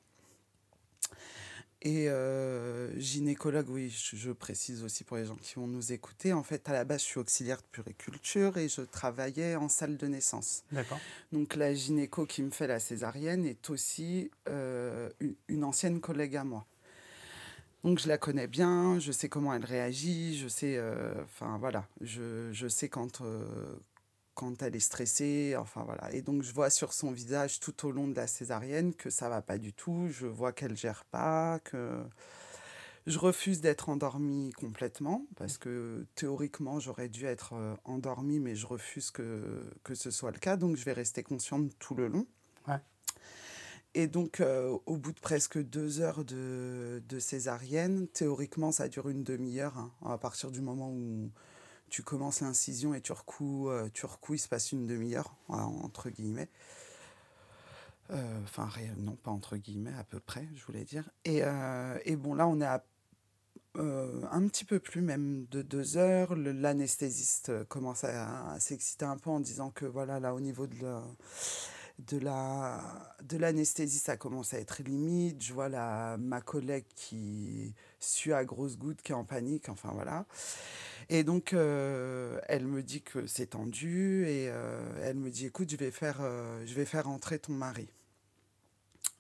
Et 1.84 2.10
euh, 2.10 2.92
gynécologue, 3.00 3.68
oui, 3.70 3.90
je, 3.90 4.16
je 4.16 4.32
précise 4.32 4.84
aussi 4.84 5.04
pour 5.04 5.18
les 5.18 5.26
gens 5.26 5.36
qui 5.36 5.56
vont 5.56 5.66
nous 5.66 5.92
écouter. 5.92 6.32
En 6.32 6.44
fait, 6.44 6.70
à 6.70 6.74
la 6.74 6.84
base, 6.84 7.02
je 7.02 7.06
suis 7.06 7.20
auxiliaire 7.20 7.58
de 7.58 7.68
puriculture 7.72 8.58
et 8.58 8.70
je 8.70 8.82
travaillais 8.82 9.56
en 9.56 9.68
salle 9.68 9.98
de 9.98 10.06
naissance. 10.06 10.64
D'accord. 10.72 11.00
Donc 11.32 11.56
la 11.56 11.74
gynéco 11.74 12.28
qui 12.28 12.44
me 12.44 12.52
fait 12.52 12.68
la 12.68 12.80
césarienne 12.80 13.46
est 13.46 13.72
aussi 13.72 14.30
euh, 14.48 15.10
une, 15.48 15.64
ancienne 15.64 16.02
collègue 16.02 16.36
à 16.36 16.44
moi. 16.44 16.68
Donc 17.84 17.98
je 17.98 18.08
la 18.08 18.20
connais 18.20 18.46
bien, 18.46 19.00
je 19.00 19.12
sais 19.12 19.28
comment 19.28 19.52
elle 19.52 19.66
réagit, 19.66 20.38
je 20.38 20.48
sais, 20.48 20.78
euh, 20.78 21.16
enfin 21.24 21.58
voilà, 21.58 21.88
je, 22.02 22.52
je 22.52 22.68
sais 22.68 22.90
quand, 22.90 23.24
quand 24.34 24.62
elle 24.62 24.76
est 24.76 24.80
stressée, 24.80 25.56
enfin 25.58 25.84
voilà. 25.84 26.14
Et 26.14 26.22
donc 26.22 26.44
je 26.44 26.54
vois 26.54 26.70
sur 26.70 26.94
son 26.94 27.12
visage 27.12 27.60
tout 27.60 27.88
au 27.88 27.92
long 27.92 28.08
de 28.08 28.16
la 28.16 28.28
césarienne 28.28 28.94
que 28.94 29.10
ça 29.10 29.30
va 29.30 29.42
pas 29.42 29.58
du 29.58 29.74
tout, 29.74 30.08
je 30.10 30.28
vois 30.28 30.52
qu'elle 30.54 30.76
gère 30.76 31.06
pas, 31.06 31.60
que 31.60 32.04
je 33.08 33.18
refuse 33.18 33.62
d'être 33.62 33.90
endormie 33.90 34.52
complètement 34.52 35.26
parce 35.36 35.58
que 35.58 36.06
théoriquement 36.16 36.80
j'aurais 36.80 37.10
dû 37.10 37.26
être 37.26 37.54
euh, 37.54 37.76
endormie, 37.84 38.40
mais 38.40 38.56
je 38.56 38.68
refuse 38.68 39.12
que, 39.12 39.64
que 39.84 39.96
ce 39.96 40.12
soit 40.12 40.32
le 40.32 40.40
cas, 40.40 40.58
donc 40.58 40.76
je 40.76 40.86
vais 40.86 40.94
rester 40.94 41.24
consciente 41.24 41.72
tout 41.80 41.96
le 41.96 42.08
long. 42.08 42.26
Ouais. 42.68 42.80
Et 43.94 44.08
donc, 44.08 44.40
euh, 44.40 44.78
au 44.86 44.96
bout 44.98 45.12
de 45.12 45.20
presque 45.20 45.62
deux 45.62 46.00
heures 46.00 46.24
de, 46.24 47.04
de 47.10 47.20
césarienne, 47.20 48.08
théoriquement, 48.08 48.72
ça 48.72 48.88
dure 48.88 49.10
une 49.10 49.24
demi-heure. 49.24 49.78
hein. 49.78 49.92
à 50.06 50.18
partir 50.18 50.50
du 50.50 50.62
moment 50.62 50.90
où 50.92 51.30
tu 51.92 52.04
commences 52.04 52.40
l'incision 52.40 52.94
et 52.96 53.02
tu 53.02 53.12
recoues, 53.12 53.70
euh, 53.70 53.90
tu 53.94 54.08
il 54.30 54.40
se 54.40 54.48
passe 54.48 54.72
une 54.72 54.88
demi-heure, 54.88 55.36
voilà, 55.48 55.66
entre 55.66 56.10
guillemets. 56.10 56.50
Euh, 58.10 58.40
Enfin, 58.44 58.70
non, 58.98 59.18
pas 59.18 59.32
entre 59.32 59.58
guillemets, 59.58 59.94
à 60.00 60.06
peu 60.06 60.20
près, 60.20 60.48
je 60.56 60.66
voulais 60.66 60.86
dire. 60.86 61.10
Et, 61.26 61.44
euh, 61.44 61.98
et 62.06 62.16
bon, 62.16 62.34
là, 62.34 62.48
on 62.48 62.62
est 62.62 62.66
à 62.66 62.84
euh, 63.78 64.22
un 64.32 64.48
petit 64.48 64.66
peu 64.66 64.80
plus 64.80 65.02
même 65.02 65.46
de 65.52 65.62
deux 65.62 65.98
heures. 65.98 66.36
L'anesthésiste 66.36 67.66
commence 67.66 68.06
à, 68.06 68.58
s'exciter 68.60 69.06
un 69.06 69.18
peu 69.18 69.30
en 69.30 69.42
disant 69.42 69.70
que 69.70 69.86
voilà, 69.86 70.20
là, 70.20 70.34
au 70.34 70.40
niveau 70.40 70.68
de 70.68 70.76
de 72.00 72.18
la 72.18 73.16
de 73.24 73.38
l'anesthésie, 73.38 74.00
ça 74.00 74.18
commence 74.18 74.54
à 74.54 74.60
être 74.60 74.82
limite. 74.82 75.44
Je 75.44 75.54
vois 75.54 75.70
la, 75.70 76.18
ma 76.18 76.42
collègue 76.42 76.86
qui 76.96 77.74
sue 78.00 78.34
à 78.34 78.46
grosses 78.46 78.78
gouttes, 78.78 79.02
qui 79.02 79.12
est 79.12 79.16
en 79.16 79.26
panique, 79.26 79.70
enfin 79.70 79.92
voilà. 79.94 80.26
Et 81.10 81.24
donc, 81.24 81.54
euh, 81.54 82.40
elle 82.48 82.66
me 82.66 82.84
dit 82.84 83.02
que 83.02 83.28
c'est 83.28 83.48
tendu 83.48 84.26
et 84.28 84.50
euh, 84.50 84.82
elle 85.04 85.18
me 85.18 85.30
dit, 85.30 85.46
écoute, 85.48 85.70
je 85.70 85.78
vais 85.78 85.92
faire, 85.92 86.20
euh, 86.22 86.64
je 86.66 86.74
vais 86.74 86.86
faire 86.86 87.10
entrer 87.10 87.40
ton 87.40 87.54
mari. 87.54 87.90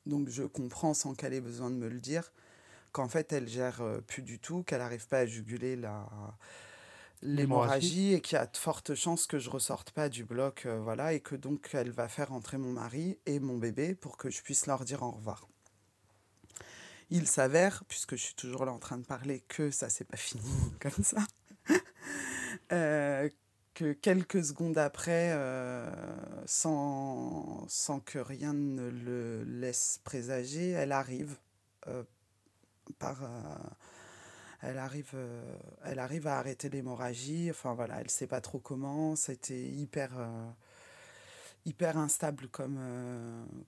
Donc, 0.06 0.30
je 0.30 0.44
comprends 0.44 0.94
sans 0.94 1.14
qu'elle 1.14 1.34
ait 1.34 1.42
besoin 1.42 1.70
de 1.70 1.76
me 1.76 1.88
le 1.88 2.00
dire 2.00 2.32
qu'en 2.92 3.08
fait, 3.08 3.32
elle 3.32 3.48
gère 3.48 3.82
plus 4.08 4.22
du 4.22 4.40
tout, 4.40 4.64
qu'elle 4.64 4.80
n'arrive 4.80 5.08
pas 5.08 5.20
à 5.20 5.26
juguler 5.26 5.76
la 5.76 6.10
l'hémorragie 7.24 8.14
et 8.16 8.22
qu'il 8.22 8.36
y 8.36 8.40
a 8.40 8.48
de 8.48 8.58
fortes 8.58 8.96
chances 8.96 9.28
que 9.28 9.38
je 9.38 9.52
ressorte 9.52 9.92
pas 9.92 10.10
du 10.10 10.26
bloc, 10.26 10.66
voilà, 10.66 11.14
et 11.14 11.20
que 11.20 11.36
donc 11.36 11.70
elle 11.74 11.92
va 11.92 12.08
faire 12.08 12.34
entrer 12.34 12.58
mon 12.58 12.72
mari 12.72 13.20
et 13.28 13.40
mon 13.40 13.58
bébé 13.60 13.94
pour 13.94 14.18
que 14.18 14.32
je 14.32 14.42
puisse 14.42 14.66
leur 14.66 14.84
dire 14.86 15.04
au 15.04 15.12
revoir. 15.12 15.48
Il 17.12 17.28
s'avère, 17.28 17.84
puisque 17.90 18.16
je 18.16 18.24
suis 18.24 18.36
toujours 18.36 18.64
là 18.66 18.72
en 18.72 18.80
train 18.80 18.98
de 18.98 19.06
parler, 19.06 19.44
que 19.50 19.70
ça 19.70 19.90
s'est 19.90 20.06
pas 20.06 20.18
fini 20.18 20.50
comme 20.80 21.04
ça. 21.04 21.22
Euh, 22.72 23.30
que 23.74 23.94
quelques 23.94 24.44
secondes 24.44 24.78
après, 24.78 25.32
euh, 25.34 25.90
sans, 26.46 27.66
sans, 27.70 28.02
que 28.02 28.20
rien 28.20 28.54
ne 28.54 28.90
le 28.90 29.44
laisse 29.44 30.02
présager, 30.04 30.72
elle 30.72 30.92
arrive 30.92 31.38
euh, 31.88 32.04
par 33.00 33.24
elle 34.62 34.78
arrive, 34.78 35.16
elle 35.86 36.00
arrive 36.00 36.28
à 36.28 36.38
arrêter 36.38 36.70
l'hémorragie. 36.70 37.50
Enfin 37.50 37.74
voilà, 37.74 38.02
elle 38.02 38.10
sait 38.10 38.28
pas 38.28 38.42
trop 38.42 38.60
comment. 38.60 39.16
C'était 39.16 39.60
hyper, 39.60 40.12
hyper 41.66 41.98
instable 41.98 42.48
comme, 42.50 42.80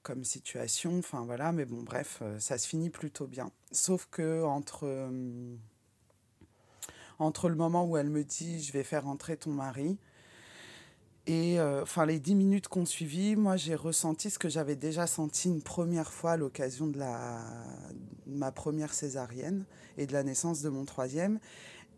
comme 0.04 0.24
situation. 0.24 1.00
Enfin 1.00 1.24
voilà, 1.26 1.52
mais 1.54 1.66
bon, 1.66 1.82
bref, 1.82 2.22
ça 2.40 2.58
se 2.58 2.68
finit 2.68 2.90
plutôt 2.90 3.26
bien. 3.26 3.52
Sauf 3.72 4.08
que 4.12 4.44
entre 4.44 5.10
entre 7.24 7.50
le 7.50 7.56
moment 7.56 7.86
où 7.86 7.98
elle 7.98 8.10
me 8.10 8.24
dit 8.24 8.62
je 8.64 8.72
vais 8.72 8.84
faire 8.84 9.08
entrer 9.08 9.38
ton 9.38 9.52
mari 9.52 9.98
et 11.26 11.58
euh, 11.58 11.84
enfin 11.84 12.06
les 12.06 12.20
dix 12.20 12.36
minutes 12.36 12.68
qu'on 12.68 12.86
suivit, 12.86 13.38
moi 13.38 13.56
j'ai 13.56 13.76
ressenti 13.76 14.30
ce 14.30 14.38
que 14.38 14.50
j'avais 14.50 14.76
déjà 14.76 15.08
senti 15.08 15.48
une 15.48 15.62
première 15.62 16.12
fois 16.12 16.32
à 16.32 16.38
l'occasion 16.38 16.88
de, 16.88 17.00
la, 17.00 17.42
ma 18.28 18.52
première 18.52 18.94
césarienne 18.94 19.64
et 19.98 20.06
de 20.06 20.12
la 20.12 20.24
naissance 20.24 20.62
de 20.62 20.70
mon 20.70 20.84
troisième. 20.84 21.40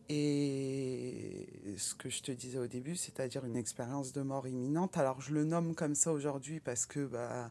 Et 0.09 1.47
ce 1.77 1.95
que 1.95 2.11
je 2.11 2.21
te 2.21 2.31
disais 2.31 2.59
au 2.59 2.67
début, 2.67 2.95
c'est-à-dire 2.95 3.43
une 3.45 3.55
expérience 3.55 4.13
de 4.13 4.21
mort 4.21 4.47
imminente. 4.47 4.95
Alors 4.97 5.19
je 5.19 5.33
le 5.33 5.43
nomme 5.43 5.73
comme 5.73 5.95
ça 5.95 6.11
aujourd'hui 6.11 6.59
parce 6.59 6.85
que 6.85 7.07
bah, 7.07 7.49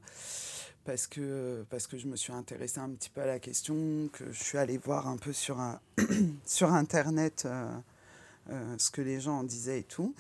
parce 0.85 1.07
que, 1.07 1.65
parce 1.71 1.87
que 1.87 1.97
je 1.97 2.07
me 2.07 2.17
suis 2.17 2.33
intéressée 2.33 2.79
un 2.79 2.91
petit 2.91 3.11
peu 3.11 3.23
à 3.23 3.27
la 3.27 3.39
question, 3.39 4.09
que 4.13 4.31
je 4.31 4.43
suis 4.43 4.59
allée 4.59 4.79
voir 4.79 5.09
un 5.09 5.17
peu 5.17 5.33
sur, 5.33 5.59
sur 6.45 6.73
Internet 6.73 7.45
euh, 7.47 7.67
euh, 8.51 8.75
ce 8.79 8.91
que 8.91 9.01
les 9.01 9.21
gens 9.21 9.39
en 9.39 9.45
disaient 9.45 9.81
et 9.81 9.85
tout. 9.85 10.15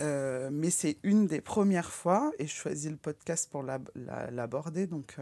Euh, 0.00 0.50
mais 0.52 0.70
c'est 0.70 0.98
une 1.02 1.26
des 1.26 1.40
premières 1.40 1.90
fois, 1.90 2.30
et 2.38 2.46
je 2.46 2.54
choisis 2.54 2.90
le 2.90 2.98
podcast 2.98 3.48
pour 3.50 3.62
l'aborder, 3.62 4.86
donc 4.86 5.16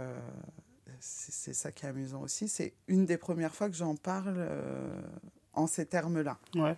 c'est 0.99 1.55
ça 1.55 1.71
qui 1.71 1.87
est 1.87 1.89
amusant 1.89 2.23
aussi, 2.23 2.49
c'est 2.49 2.73
une 2.89 3.07
des 3.07 3.19
premières 3.19 3.55
fois 3.55 3.69
que 3.69 3.77
j'en 3.77 3.95
parle 3.95 4.49
en 5.53 5.69
ces 5.69 5.87
termes-là. 5.87 6.39
Ouais. 6.57 6.77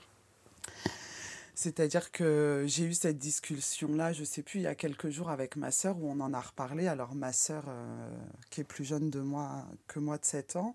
C'est-à-dire 1.58 2.12
que 2.12 2.64
j'ai 2.66 2.84
eu 2.84 2.92
cette 2.92 3.16
discussion-là, 3.16 4.12
je 4.12 4.20
ne 4.20 4.24
sais 4.26 4.42
plus, 4.42 4.60
il 4.60 4.64
y 4.64 4.66
a 4.66 4.74
quelques 4.74 5.08
jours 5.08 5.30
avec 5.30 5.56
ma 5.56 5.70
sœur 5.70 5.96
où 5.98 6.06
on 6.06 6.20
en 6.20 6.34
a 6.34 6.40
reparlé. 6.42 6.86
Alors 6.86 7.14
ma 7.14 7.32
sœur, 7.32 7.64
euh, 7.68 8.14
qui 8.50 8.60
est 8.60 8.64
plus 8.64 8.84
jeune 8.84 9.08
de 9.08 9.20
moi 9.20 9.64
que 9.86 9.98
moi 9.98 10.18
de 10.18 10.26
7 10.26 10.56
ans, 10.56 10.74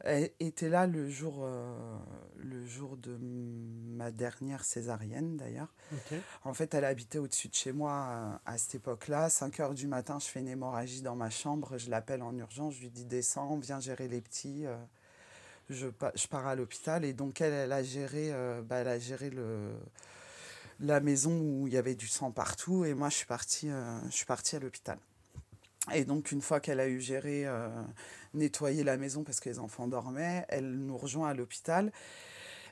elle 0.00 0.30
était 0.40 0.70
là 0.70 0.86
le 0.86 1.10
jour, 1.10 1.42
euh, 1.42 1.76
le 2.38 2.64
jour 2.64 2.96
de 2.96 3.18
ma 3.20 4.10
dernière 4.10 4.64
césarienne 4.64 5.36
d'ailleurs. 5.36 5.74
En 6.42 6.54
fait, 6.54 6.72
elle 6.72 6.86
habitait 6.86 7.18
au-dessus 7.18 7.48
de 7.48 7.54
chez 7.54 7.72
moi 7.72 7.92
euh, 8.08 8.32
à 8.46 8.56
cette 8.56 8.76
époque-là. 8.76 9.28
5 9.28 9.60
heures 9.60 9.74
du 9.74 9.86
matin, 9.86 10.18
je 10.18 10.24
fais 10.24 10.40
une 10.40 10.48
hémorragie 10.48 11.02
dans 11.02 11.16
ma 11.16 11.28
chambre, 11.28 11.76
je 11.76 11.90
l'appelle 11.90 12.22
en 12.22 12.34
urgence, 12.34 12.76
je 12.76 12.80
lui 12.80 12.90
dis 12.90 13.04
descends, 13.04 13.58
viens 13.58 13.78
gérer 13.78 14.08
les 14.08 14.22
petits 14.22 14.64
je, 15.70 15.86
je 16.14 16.26
pars 16.26 16.46
à 16.46 16.54
l'hôpital 16.54 17.04
et 17.04 17.12
donc 17.12 17.40
elle, 17.40 17.52
elle 17.52 17.72
a 17.72 17.82
géré, 17.82 18.32
bah, 18.64 18.76
elle 18.76 18.88
a 18.88 18.98
géré 18.98 19.30
le, 19.30 19.70
la 20.80 21.00
maison 21.00 21.38
où 21.40 21.66
il 21.66 21.74
y 21.74 21.76
avait 21.76 21.94
du 21.94 22.06
sang 22.06 22.30
partout 22.30 22.84
et 22.84 22.94
moi 22.94 23.08
je 23.08 23.16
suis 23.16 23.26
partie, 23.26 23.70
euh, 23.70 23.98
je 24.06 24.16
suis 24.16 24.26
partie 24.26 24.56
à 24.56 24.58
l'hôpital. 24.58 24.98
Et 25.92 26.04
donc 26.04 26.32
une 26.32 26.40
fois 26.40 26.60
qu'elle 26.60 26.80
a 26.80 26.88
eu 26.88 27.00
géré, 27.00 27.46
euh, 27.46 27.68
nettoyé 28.32 28.84
la 28.84 28.96
maison 28.96 29.22
parce 29.22 29.40
que 29.40 29.48
les 29.48 29.58
enfants 29.58 29.86
dormaient, 29.86 30.44
elle 30.48 30.70
nous 30.70 30.96
rejoint 30.96 31.28
à 31.28 31.34
l'hôpital. 31.34 31.92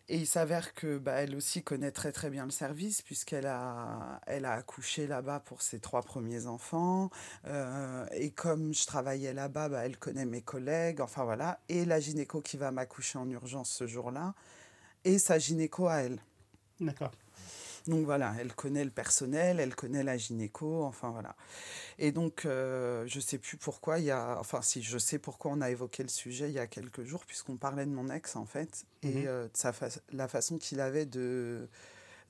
Et 0.08 0.16
il 0.16 0.26
s'avère 0.26 0.74
que 0.74 0.98
bah, 0.98 1.12
elle 1.12 1.34
aussi 1.36 1.62
connaît 1.62 1.92
très 1.92 2.12
très 2.12 2.28
bien 2.28 2.44
le 2.44 2.50
service 2.50 3.02
puisqu'elle 3.02 3.46
a, 3.46 4.20
elle 4.26 4.44
a 4.44 4.52
accouché 4.52 5.06
là-bas 5.06 5.40
pour 5.40 5.62
ses 5.62 5.78
trois 5.78 6.02
premiers 6.02 6.46
enfants. 6.46 7.10
Euh, 7.46 8.04
et 8.12 8.30
comme 8.30 8.74
je 8.74 8.86
travaillais 8.86 9.32
là-bas, 9.32 9.68
bah, 9.68 9.84
elle 9.84 9.96
connaît 9.96 10.26
mes 10.26 10.42
collègues. 10.42 11.00
Enfin 11.00 11.24
voilà. 11.24 11.60
Et 11.68 11.84
la 11.84 12.00
gynéco 12.00 12.40
qui 12.40 12.56
va 12.56 12.70
m'accoucher 12.72 13.18
en 13.18 13.30
urgence 13.30 13.70
ce 13.70 13.86
jour-là. 13.86 14.34
Et 15.04 15.18
sa 15.18 15.38
gynéco 15.38 15.88
à 15.88 15.98
elle. 15.98 16.20
D'accord. 16.80 17.12
Donc 17.86 18.04
voilà, 18.04 18.34
elle 18.38 18.54
connaît 18.54 18.84
le 18.84 18.90
personnel, 18.90 19.58
elle 19.58 19.74
connaît 19.74 20.04
la 20.04 20.16
gynéco, 20.16 20.84
enfin 20.84 21.10
voilà. 21.10 21.34
Et 21.98 22.12
donc, 22.12 22.44
euh, 22.44 23.04
je 23.06 23.16
ne 23.16 23.20
sais 23.20 23.38
plus 23.38 23.56
pourquoi, 23.56 23.98
il 23.98 24.04
y 24.04 24.10
a, 24.10 24.38
enfin 24.38 24.62
si, 24.62 24.82
je 24.82 24.98
sais 24.98 25.18
pourquoi 25.18 25.50
on 25.52 25.60
a 25.60 25.70
évoqué 25.70 26.02
le 26.02 26.08
sujet 26.08 26.48
il 26.48 26.54
y 26.54 26.58
a 26.58 26.66
quelques 26.66 27.04
jours, 27.04 27.24
puisqu'on 27.26 27.56
parlait 27.56 27.86
de 27.86 27.90
mon 27.90 28.08
ex 28.10 28.36
en 28.36 28.46
fait, 28.46 28.84
et 29.02 29.08
mhm. 29.08 29.24
euh, 29.26 29.44
de 29.44 29.56
sa 29.56 29.72
la 30.12 30.28
façon 30.28 30.58
qu'il 30.58 30.80
avait 30.80 31.06
de, 31.06 31.68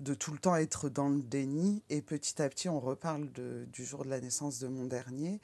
de 0.00 0.14
tout 0.14 0.32
le 0.32 0.38
temps 0.38 0.56
être 0.56 0.88
dans 0.88 1.10
le 1.10 1.20
déni, 1.22 1.82
et 1.90 2.00
petit 2.00 2.40
à 2.40 2.48
petit 2.48 2.68
on 2.68 2.80
reparle 2.80 3.30
de, 3.32 3.66
du 3.72 3.84
jour 3.84 4.04
de 4.04 4.10
la 4.10 4.20
naissance 4.20 4.58
de 4.58 4.68
mon 4.68 4.84
dernier. 4.86 5.40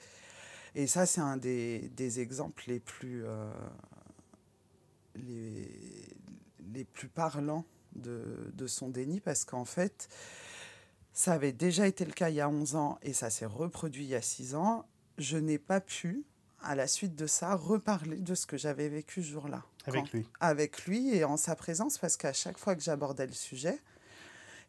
Et 0.74 0.86
ça, 0.86 1.06
c'est 1.06 1.22
un 1.22 1.36
des, 1.36 1.90
des, 1.96 2.20
exemples 2.20 2.64
les 2.68 2.78
plus, 2.78 3.24
euh, 3.24 3.50
les, 5.16 5.68
les 6.72 6.84
plus 6.84 7.08
parlants 7.08 7.64
de, 7.94 8.50
de 8.54 8.66
son 8.66 8.88
déni 8.88 9.20
parce 9.20 9.44
qu'en 9.44 9.64
fait, 9.64 10.08
ça 11.12 11.32
avait 11.32 11.52
déjà 11.52 11.86
été 11.86 12.04
le 12.04 12.12
cas 12.12 12.28
il 12.28 12.36
y 12.36 12.40
a 12.40 12.48
11 12.48 12.76
ans 12.76 12.98
et 13.02 13.12
ça 13.12 13.30
s'est 13.30 13.46
reproduit 13.46 14.04
il 14.04 14.10
y 14.10 14.14
a 14.14 14.22
6 14.22 14.54
ans. 14.54 14.86
Je 15.18 15.36
n'ai 15.36 15.58
pas 15.58 15.80
pu, 15.80 16.24
à 16.62 16.74
la 16.74 16.86
suite 16.86 17.16
de 17.16 17.26
ça, 17.26 17.54
reparler 17.54 18.18
de 18.18 18.34
ce 18.34 18.46
que 18.46 18.56
j'avais 18.56 18.88
vécu 18.88 19.22
ce 19.22 19.30
jour-là. 19.30 19.64
Avec 19.86 20.12
lui 20.12 20.26
Avec 20.40 20.84
lui 20.86 21.14
et 21.14 21.24
en 21.24 21.36
sa 21.36 21.56
présence 21.56 21.98
parce 21.98 22.16
qu'à 22.16 22.32
chaque 22.32 22.58
fois 22.58 22.76
que 22.76 22.82
j'abordais 22.82 23.26
le 23.26 23.32
sujet 23.32 23.78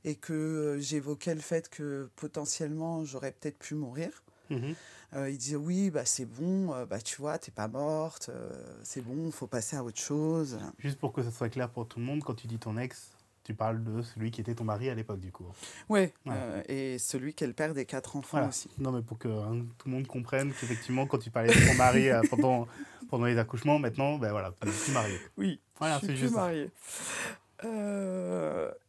et 0.05 0.15
que 0.15 0.77
j'évoquais 0.79 1.35
le 1.35 1.41
fait 1.41 1.69
que 1.69 2.09
potentiellement 2.15 3.03
j'aurais 3.03 3.31
peut-être 3.31 3.59
pu 3.59 3.75
mourir, 3.75 4.23
mhm. 4.49 4.75
euh, 5.15 5.29
il 5.29 5.37
disait 5.37 5.55
oui, 5.55 5.89
bah, 5.89 6.05
c'est 6.05 6.25
bon, 6.25 6.73
euh, 6.73 6.85
bah, 6.85 6.99
tu 6.99 7.21
vois, 7.21 7.37
t'es 7.37 7.51
pas 7.51 7.67
morte, 7.67 8.29
euh, 8.29 8.49
c'est 8.83 9.01
bon, 9.01 9.27
il 9.27 9.31
faut 9.31 9.47
passer 9.47 9.75
à 9.75 9.83
autre 9.83 9.99
chose. 9.99 10.59
Juste 10.79 10.99
pour 10.99 11.13
que 11.13 11.23
ça 11.23 11.31
soit 11.31 11.49
clair 11.49 11.69
pour 11.69 11.87
tout 11.87 11.99
le 11.99 12.05
monde, 12.05 12.23
quand 12.23 12.35
tu 12.35 12.47
dis 12.47 12.59
ton 12.59 12.77
ex, 12.77 13.11
tu 13.43 13.53
parles 13.53 13.83
de 13.83 14.01
celui 14.03 14.29
qui 14.29 14.41
était 14.41 14.53
ton 14.53 14.63
mari 14.63 14.89
à 14.89 14.95
l'époque, 14.95 15.19
du 15.19 15.31
coup. 15.31 15.45
Ouais. 15.87 16.13
Euh, 16.27 16.61
et 16.67 16.99
celui 16.99 17.33
qui 17.33 17.43
est 17.43 17.47
le 17.47 17.53
père 17.53 17.73
des 17.73 17.85
quatre 17.85 18.15
enfants 18.15 18.47
aussi. 18.47 18.69
Non, 18.77 18.91
mais 18.91 19.01
pour 19.01 19.17
que 19.17 19.27
hein, 19.27 19.65
tout 19.77 19.87
le 19.87 19.95
monde 19.95 20.07
comprenne 20.07 20.53
qu'effectivement, 20.53 21.07
quand 21.07 21.17
tu 21.17 21.31
parlais 21.31 21.53
de 21.53 21.67
ton 21.67 21.73
mari 21.73 22.09
pendant, 22.29 22.67
pendant 23.09 23.25
les 23.25 23.37
accouchements, 23.37 23.79
maintenant, 23.79 24.19
ben 24.19 24.31
voilà, 24.31 24.51
tu 24.61 24.67
es 24.67 24.71
plus 24.71 24.93
marié. 24.93 25.17
Oui, 25.37 25.59
voilà, 25.79 25.99
je 25.99 26.05
suis 26.07 26.15
plus 26.15 26.31
marié. 26.31 26.69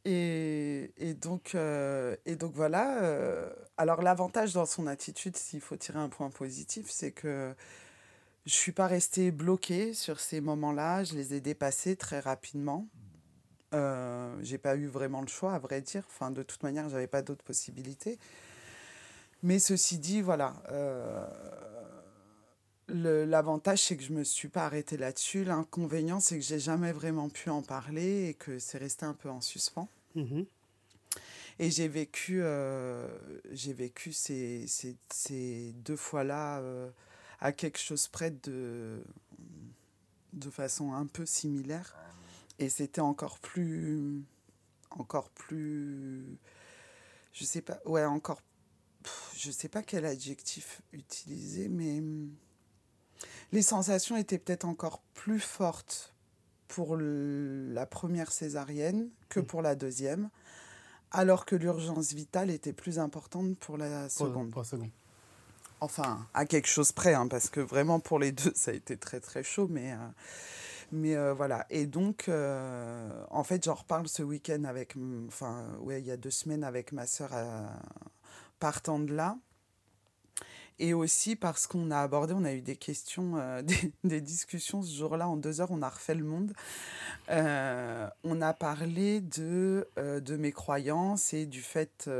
Et, 0.04 0.92
et, 0.98 1.14
donc, 1.14 1.54
et 1.54 2.36
donc 2.36 2.52
voilà. 2.54 3.50
Alors 3.80 4.02
l'avantage 4.02 4.52
dans 4.52 4.66
son 4.66 4.86
attitude, 4.86 5.36
s'il 5.36 5.62
faut 5.62 5.76
tirer 5.76 5.98
un 5.98 6.10
point 6.10 6.28
positif, 6.28 6.90
c'est 6.90 7.12
que 7.12 7.54
je 8.44 8.52
suis 8.52 8.72
pas 8.72 8.86
restée 8.86 9.30
bloquée 9.30 9.94
sur 9.94 10.20
ces 10.20 10.42
moments-là. 10.42 11.02
Je 11.04 11.14
les 11.14 11.32
ai 11.32 11.40
dépassés 11.40 11.96
très 11.96 12.20
rapidement. 12.20 12.86
Euh, 13.72 14.36
j'ai 14.42 14.58
pas 14.58 14.76
eu 14.76 14.86
vraiment 14.86 15.22
le 15.22 15.28
choix, 15.28 15.54
à 15.54 15.58
vrai 15.58 15.80
dire. 15.80 16.04
Enfin, 16.08 16.30
de 16.30 16.42
toute 16.42 16.62
manière, 16.62 16.90
j'avais 16.90 17.06
pas 17.06 17.22
d'autres 17.22 17.44
possibilités. 17.44 18.18
Mais 19.42 19.58
ceci 19.58 19.98
dit, 19.98 20.20
voilà. 20.20 20.54
Euh, 20.70 21.26
L'avantage, 22.92 23.82
c'est 23.84 23.96
que 23.96 24.02
je 24.02 24.12
me 24.12 24.24
suis 24.24 24.48
pas 24.48 24.66
arrêtée 24.66 24.96
là-dessus. 24.96 25.44
L'inconvénient, 25.44 26.20
c'est 26.20 26.36
que 26.36 26.44
j'ai 26.44 26.58
jamais 26.58 26.92
vraiment 26.92 27.28
pu 27.28 27.48
en 27.48 27.62
parler 27.62 28.28
et 28.28 28.34
que 28.34 28.58
c'est 28.58 28.78
resté 28.78 29.06
un 29.06 29.14
peu 29.14 29.30
en 29.30 29.40
suspens. 29.40 29.88
Mhm. 30.16 30.44
Et 31.62 31.70
j'ai 31.70 31.88
vécu, 31.88 32.40
euh, 32.42 33.06
j'ai 33.50 33.74
vécu 33.74 34.14
ces, 34.14 34.66
ces, 34.66 34.96
ces 35.12 35.74
deux 35.74 35.94
fois-là 35.94 36.60
euh, 36.60 36.90
à 37.38 37.52
quelque 37.52 37.78
chose 37.78 38.08
près 38.08 38.30
de, 38.30 39.04
de 40.32 40.48
façon 40.48 40.94
un 40.94 41.04
peu 41.04 41.26
similaire. 41.26 41.94
Et 42.58 42.70
c'était 42.70 43.02
encore 43.02 43.38
plus. 43.40 44.22
Encore 44.88 45.28
plus. 45.28 46.38
Je 47.34 47.44
sais 47.44 47.60
pas. 47.60 47.78
Ouais, 47.84 48.06
encore. 48.06 48.40
je 49.36 49.50
sais 49.50 49.68
pas 49.68 49.82
quel 49.82 50.06
adjectif 50.06 50.80
utiliser, 50.94 51.68
mais 51.68 51.98
hum, 51.98 52.34
les 53.52 53.62
sensations 53.62 54.16
étaient 54.16 54.38
peut-être 54.38 54.64
encore 54.64 55.02
plus 55.12 55.40
fortes 55.40 56.14
pour 56.68 56.96
la 56.96 57.84
première 57.84 58.32
césarienne 58.32 59.10
que 59.28 59.40
Mm. 59.40 59.44
pour 59.44 59.60
la 59.60 59.74
deuxième, 59.74 60.30
alors 61.12 61.44
que 61.44 61.56
l'urgence 61.56 62.12
vitale 62.12 62.50
était 62.50 62.72
plus 62.72 62.98
importante 62.98 63.56
pour 63.58 63.76
la 63.76 64.08
seconde. 64.08 64.50
Pour 64.50 64.62
la 64.62 64.68
seconde. 64.68 64.90
Enfin, 65.80 66.26
à 66.34 66.44
quelque 66.44 66.68
chose 66.68 66.92
près, 66.92 67.14
hein, 67.14 67.26
parce 67.26 67.48
que 67.48 67.60
vraiment 67.60 68.00
pour 68.00 68.18
les 68.18 68.32
deux, 68.32 68.52
ça 68.54 68.70
a 68.70 68.74
été 68.74 68.96
très 68.96 69.20
très 69.20 69.42
chaud, 69.42 69.66
mais, 69.70 69.92
euh, 69.92 69.96
mais 70.92 71.16
euh, 71.16 71.32
voilà. 71.32 71.66
Et 71.70 71.86
donc, 71.86 72.28
euh, 72.28 73.08
en 73.30 73.44
fait, 73.44 73.64
j'en 73.64 73.74
reparle 73.74 74.06
ce 74.06 74.22
week-end 74.22 74.64
avec, 74.64 74.94
enfin, 75.26 75.66
ouais, 75.80 76.00
il 76.00 76.06
y 76.06 76.10
a 76.10 76.16
deux 76.16 76.30
semaines 76.30 76.64
avec 76.64 76.92
ma 76.92 77.06
sœur 77.06 77.30
partant 78.58 78.98
de 78.98 79.14
là. 79.14 79.36
Et 80.80 80.94
aussi 80.94 81.36
parce 81.36 81.66
qu'on 81.66 81.90
a 81.90 82.00
abordé, 82.00 82.34
on 82.34 82.44
a 82.44 82.52
eu 82.52 82.62
des 82.62 82.74
questions, 82.74 83.36
euh, 83.36 83.62
des, 83.62 83.92
des 84.02 84.20
discussions 84.20 84.82
ce 84.82 84.92
jour-là, 84.92 85.28
en 85.28 85.36
deux 85.36 85.60
heures, 85.60 85.70
on 85.70 85.82
a 85.82 85.88
refait 85.88 86.14
le 86.14 86.24
monde. 86.24 86.52
Euh, 87.28 88.08
on 88.24 88.40
a 88.42 88.52
parlé 88.52 89.20
de, 89.20 89.86
euh, 89.98 90.20
de 90.20 90.36
mes 90.36 90.52
croyances 90.52 91.32
et 91.32 91.46
du 91.46 91.60
fait, 91.60 92.10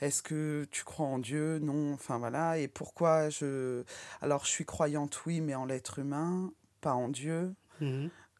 est-ce 0.00 0.22
que 0.22 0.66
tu 0.70 0.82
crois 0.84 1.06
en 1.06 1.18
Dieu? 1.18 1.58
Non, 1.60 1.92
enfin 1.92 2.18
voilà. 2.18 2.58
Et 2.58 2.66
pourquoi 2.68 3.28
je... 3.28 3.84
Alors 4.20 4.44
je 4.44 4.50
suis 4.50 4.64
croyante, 4.64 5.24
oui, 5.26 5.40
mais 5.40 5.54
en 5.54 5.66
l'être 5.66 6.00
humain, 6.00 6.50
pas 6.80 6.94
en 6.94 7.08
Dieu. 7.08 7.54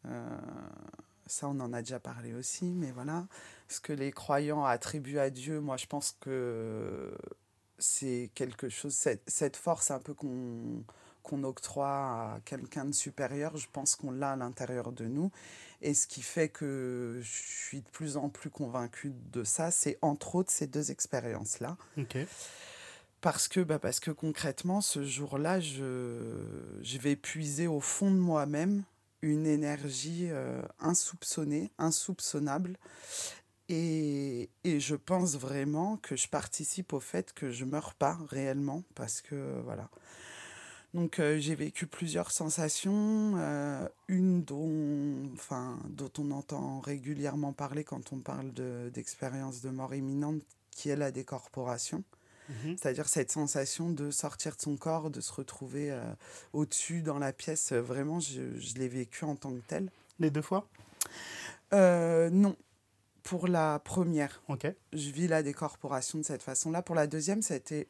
Euh, 0.06 0.38
ça, 1.26 1.48
on 1.48 1.58
en 1.60 1.72
a 1.72 1.80
déjà 1.80 1.98
parlé 1.98 2.34
aussi, 2.34 2.66
mais 2.66 2.92
voilà. 2.92 3.26
Ce 3.68 3.80
que 3.80 3.92
les 3.92 4.12
croyants 4.12 4.64
attribuent 4.64 5.18
à 5.18 5.30
Dieu, 5.30 5.60
moi, 5.60 5.76
je 5.76 5.86
pense 5.86 6.16
que 6.20 7.16
c'est 7.84 8.30
quelque 8.34 8.68
chose, 8.68 8.94
cette, 8.94 9.22
cette 9.28 9.56
force 9.56 9.90
un 9.90 10.00
peu 10.00 10.14
qu'on 10.14 10.84
qu'on 11.22 11.42
octroie 11.42 11.86
à 11.88 12.40
quelqu'un 12.44 12.84
de 12.84 12.92
supérieur, 12.92 13.56
je 13.56 13.66
pense 13.72 13.96
qu'on 13.96 14.10
l'a 14.10 14.32
à 14.32 14.36
l'intérieur 14.36 14.92
de 14.92 15.06
nous. 15.06 15.30
Et 15.80 15.94
ce 15.94 16.06
qui 16.06 16.20
fait 16.20 16.50
que 16.50 17.18
je 17.22 17.42
suis 17.42 17.80
de 17.80 17.88
plus 17.88 18.18
en 18.18 18.28
plus 18.28 18.50
convaincue 18.50 19.14
de 19.32 19.42
ça, 19.42 19.70
c'est 19.70 19.98
entre 20.02 20.34
autres 20.34 20.52
ces 20.52 20.66
deux 20.66 20.90
expériences-là. 20.90 21.78
Parce 23.22 23.48
que, 23.48 23.60
bah, 23.60 23.78
parce 23.78 24.00
que 24.00 24.10
concrètement, 24.10 24.82
ce 24.82 25.02
jour-là, 25.02 25.60
je, 25.60 26.44
je 26.82 26.98
vais 26.98 27.16
puiser 27.16 27.66
au 27.68 27.80
fond 27.80 28.10
de 28.10 28.18
moi-même 28.18 28.84
une 29.22 29.46
énergie 29.46 30.28
euh, 30.30 30.60
insoupçonnée, 30.78 31.72
insoupçonnable. 31.78 32.76
Et, 33.68 34.50
et 34.64 34.78
je 34.78 34.94
pense 34.94 35.36
vraiment 35.36 35.96
que 35.96 36.16
je 36.16 36.28
participe 36.28 36.92
au 36.92 37.00
fait 37.00 37.32
que 37.32 37.50
je 37.50 37.64
meurs 37.64 37.94
pas 37.94 38.18
réellement, 38.28 38.82
parce 38.94 39.22
que 39.22 39.60
voilà. 39.64 39.88
Donc 40.92 41.18
euh, 41.18 41.38
j'ai 41.40 41.54
vécu 41.56 41.86
plusieurs 41.86 42.30
sensations, 42.30 43.34
euh, 43.36 43.88
une 44.06 44.44
dont, 44.44 45.32
enfin, 45.32 45.78
dont 45.88 46.10
on 46.18 46.30
entend 46.30 46.80
régulièrement 46.80 47.52
parler 47.52 47.82
quand 47.82 48.12
on 48.12 48.18
parle 48.18 48.52
de- 48.52 48.90
d'expérience 48.94 49.60
de 49.60 49.70
mort 49.70 49.94
imminente, 49.94 50.40
qui 50.70 50.90
est 50.90 50.96
la 50.96 51.10
décorporation. 51.10 52.04
Mhm. 52.48 52.76
C'est-à-dire 52.76 53.08
cette 53.08 53.32
sensation 53.32 53.90
de 53.90 54.10
sortir 54.10 54.54
de 54.54 54.60
son 54.60 54.76
corps, 54.76 55.10
de 55.10 55.20
se 55.20 55.32
retrouver 55.32 55.90
euh, 55.90 56.02
au-dessus 56.52 57.00
dans 57.00 57.18
la 57.18 57.32
pièce. 57.32 57.72
Vraiment, 57.72 58.20
je, 58.20 58.56
je 58.58 58.74
l'ai 58.74 58.88
vécu 58.88 59.24
en 59.24 59.34
tant 59.34 59.52
que 59.52 59.62
tel. 59.66 59.90
Les 60.20 60.30
deux 60.30 60.42
fois? 60.42 60.68
Euh, 61.72 62.30
non, 62.30 62.54
pour 63.24 63.48
la 63.48 63.78
première, 63.80 64.42
je 64.92 65.10
vis 65.10 65.26
la 65.28 65.42
décorporation 65.42 66.18
de 66.18 66.24
cette 66.24 66.42
façon-là. 66.42 66.82
Pour 66.82 66.94
la 66.94 67.06
deuxième, 67.06 67.42
ça 67.42 67.54
a 67.54 67.56
été, 67.56 67.88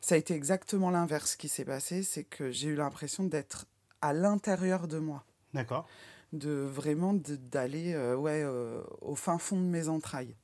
ça 0.00 0.14
a 0.14 0.18
été 0.18 0.34
exactement 0.34 0.90
l'inverse 0.90 1.36
qui 1.36 1.48
s'est 1.48 1.64
passé. 1.64 2.02
C'est 2.02 2.24
que 2.24 2.50
j'ai 2.50 2.68
eu 2.68 2.76
l'impression 2.76 3.24
d'être 3.24 3.66
à 4.00 4.12
l'intérieur 4.12 4.86
de 4.88 4.98
moi, 4.98 5.24
D'accord. 5.54 5.86
de 6.32 6.50
vraiment 6.50 7.14
d'aller 7.14 7.94
euh, 7.94 8.14
ouais, 8.16 8.42
euh, 8.44 8.80
au 9.00 9.16
fin 9.16 9.38
fond 9.38 9.56
de 9.60 9.66
mes 9.66 9.88
entrailles. 9.88 10.34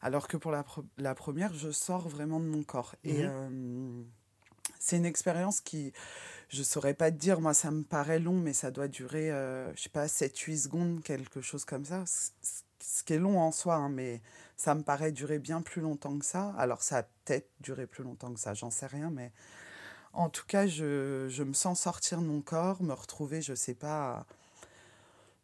Alors 0.00 0.28
que 0.28 0.36
pour 0.36 0.50
la, 0.52 0.62
pre- 0.62 0.84
la 0.96 1.14
première, 1.14 1.52
je 1.52 1.70
sors 1.70 2.08
vraiment 2.08 2.40
de 2.40 2.46
mon 2.46 2.62
corps. 2.62 2.94
Et 3.04 3.22
Mhm. 3.24 3.30
euh, 3.30 4.02
c'est 4.78 4.96
une 4.96 5.04
expérience 5.06 5.60
qui, 5.60 5.92
je 6.48 6.62
saurais 6.62 6.94
pas 6.94 7.10
te 7.10 7.16
dire, 7.16 7.40
moi 7.40 7.52
ça 7.52 7.70
me 7.70 7.82
paraît 7.82 8.18
long, 8.20 8.34
mais 8.38 8.52
ça 8.52 8.70
doit 8.70 8.88
durer, 8.88 9.28
je 9.74 9.82
sais 9.82 9.88
pas, 9.90 10.06
7-8 10.08 10.56
secondes, 10.56 11.02
quelque 11.02 11.40
chose 11.42 11.64
comme 11.64 11.84
ça. 11.84 12.04
C- 12.06 12.30
Ce 12.82 13.02
qui 13.02 13.14
est 13.14 13.18
long 13.18 13.40
en 13.40 13.52
soi, 13.52 13.76
hein, 13.76 13.88
mais 13.88 14.20
ça 14.56 14.74
me 14.74 14.82
paraît 14.82 15.12
durer 15.12 15.38
bien 15.38 15.62
plus 15.62 15.82
longtemps 15.82 16.18
que 16.18 16.24
ça. 16.24 16.54
Alors 16.58 16.82
ça 16.82 16.98
a 16.98 17.02
peut-être 17.02 17.48
duré 17.60 17.86
plus 17.86 18.04
longtemps 18.04 18.32
que 18.32 18.40
ça, 18.40 18.54
j'en 18.54 18.70
sais 18.70 18.86
rien, 18.86 19.10
mais 19.10 19.32
en 20.12 20.28
tout 20.28 20.44
cas, 20.46 20.66
je, 20.66 21.26
je 21.28 21.42
me 21.42 21.52
sens 21.52 21.80
sortir 21.80 22.20
de 22.20 22.26
mon 22.26 22.40
corps, 22.40 22.82
me 22.82 22.92
retrouver, 22.92 23.42
je 23.42 23.54
sais 23.54 23.74
pas, 23.74 24.10
à 24.10 24.26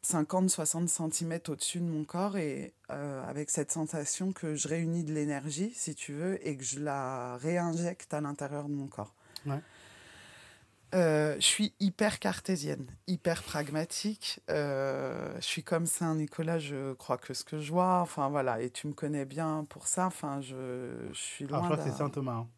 50-60 0.04 0.88
cm 0.88 1.40
au-dessus 1.48 1.80
de 1.80 1.84
mon 1.84 2.04
corps 2.04 2.36
et 2.36 2.72
euh, 2.90 3.28
avec 3.28 3.50
cette 3.50 3.72
sensation 3.72 4.32
que 4.32 4.54
je 4.54 4.68
réunis 4.68 5.04
de 5.04 5.12
l'énergie, 5.12 5.72
si 5.74 5.94
tu 5.94 6.12
veux, 6.12 6.46
et 6.46 6.56
que 6.56 6.64
je 6.64 6.80
la 6.80 7.36
réinjecte 7.38 8.14
à 8.14 8.20
l'intérieur 8.20 8.68
de 8.68 8.74
mon 8.74 8.86
corps. 8.86 9.14
Euh, 10.94 11.34
je 11.36 11.44
suis 11.44 11.74
hyper 11.80 12.18
cartésienne, 12.20 12.86
hyper 13.06 13.42
pragmatique. 13.42 14.40
euh, 14.50 15.34
je 15.36 15.44
suis 15.44 15.62
comme 15.64 15.84
Saint-Nicolas, 15.86 16.58
je 16.58 16.92
crois 16.94 17.18
que 17.18 17.34
ce 17.34 17.44
que 17.44 17.58
je 17.60 17.72
vois. 17.72 18.00
Enfin 18.00 18.28
voilà, 18.28 18.60
et 18.62 18.70
tu 18.70 18.86
me 18.86 18.92
connais 18.92 19.24
bien 19.24 19.66
pour 19.68 19.88
ça. 19.88 20.06
Enfin, 20.06 20.40
je, 20.40 20.94
je 21.12 21.18
suis 21.18 21.46
loin. 21.46 21.68
Que 21.68 21.76
c'est 21.82 21.88
d'un- 21.90 21.96
Saint 21.96 22.10
Thomas. 22.10 22.32
hein. 22.34 22.48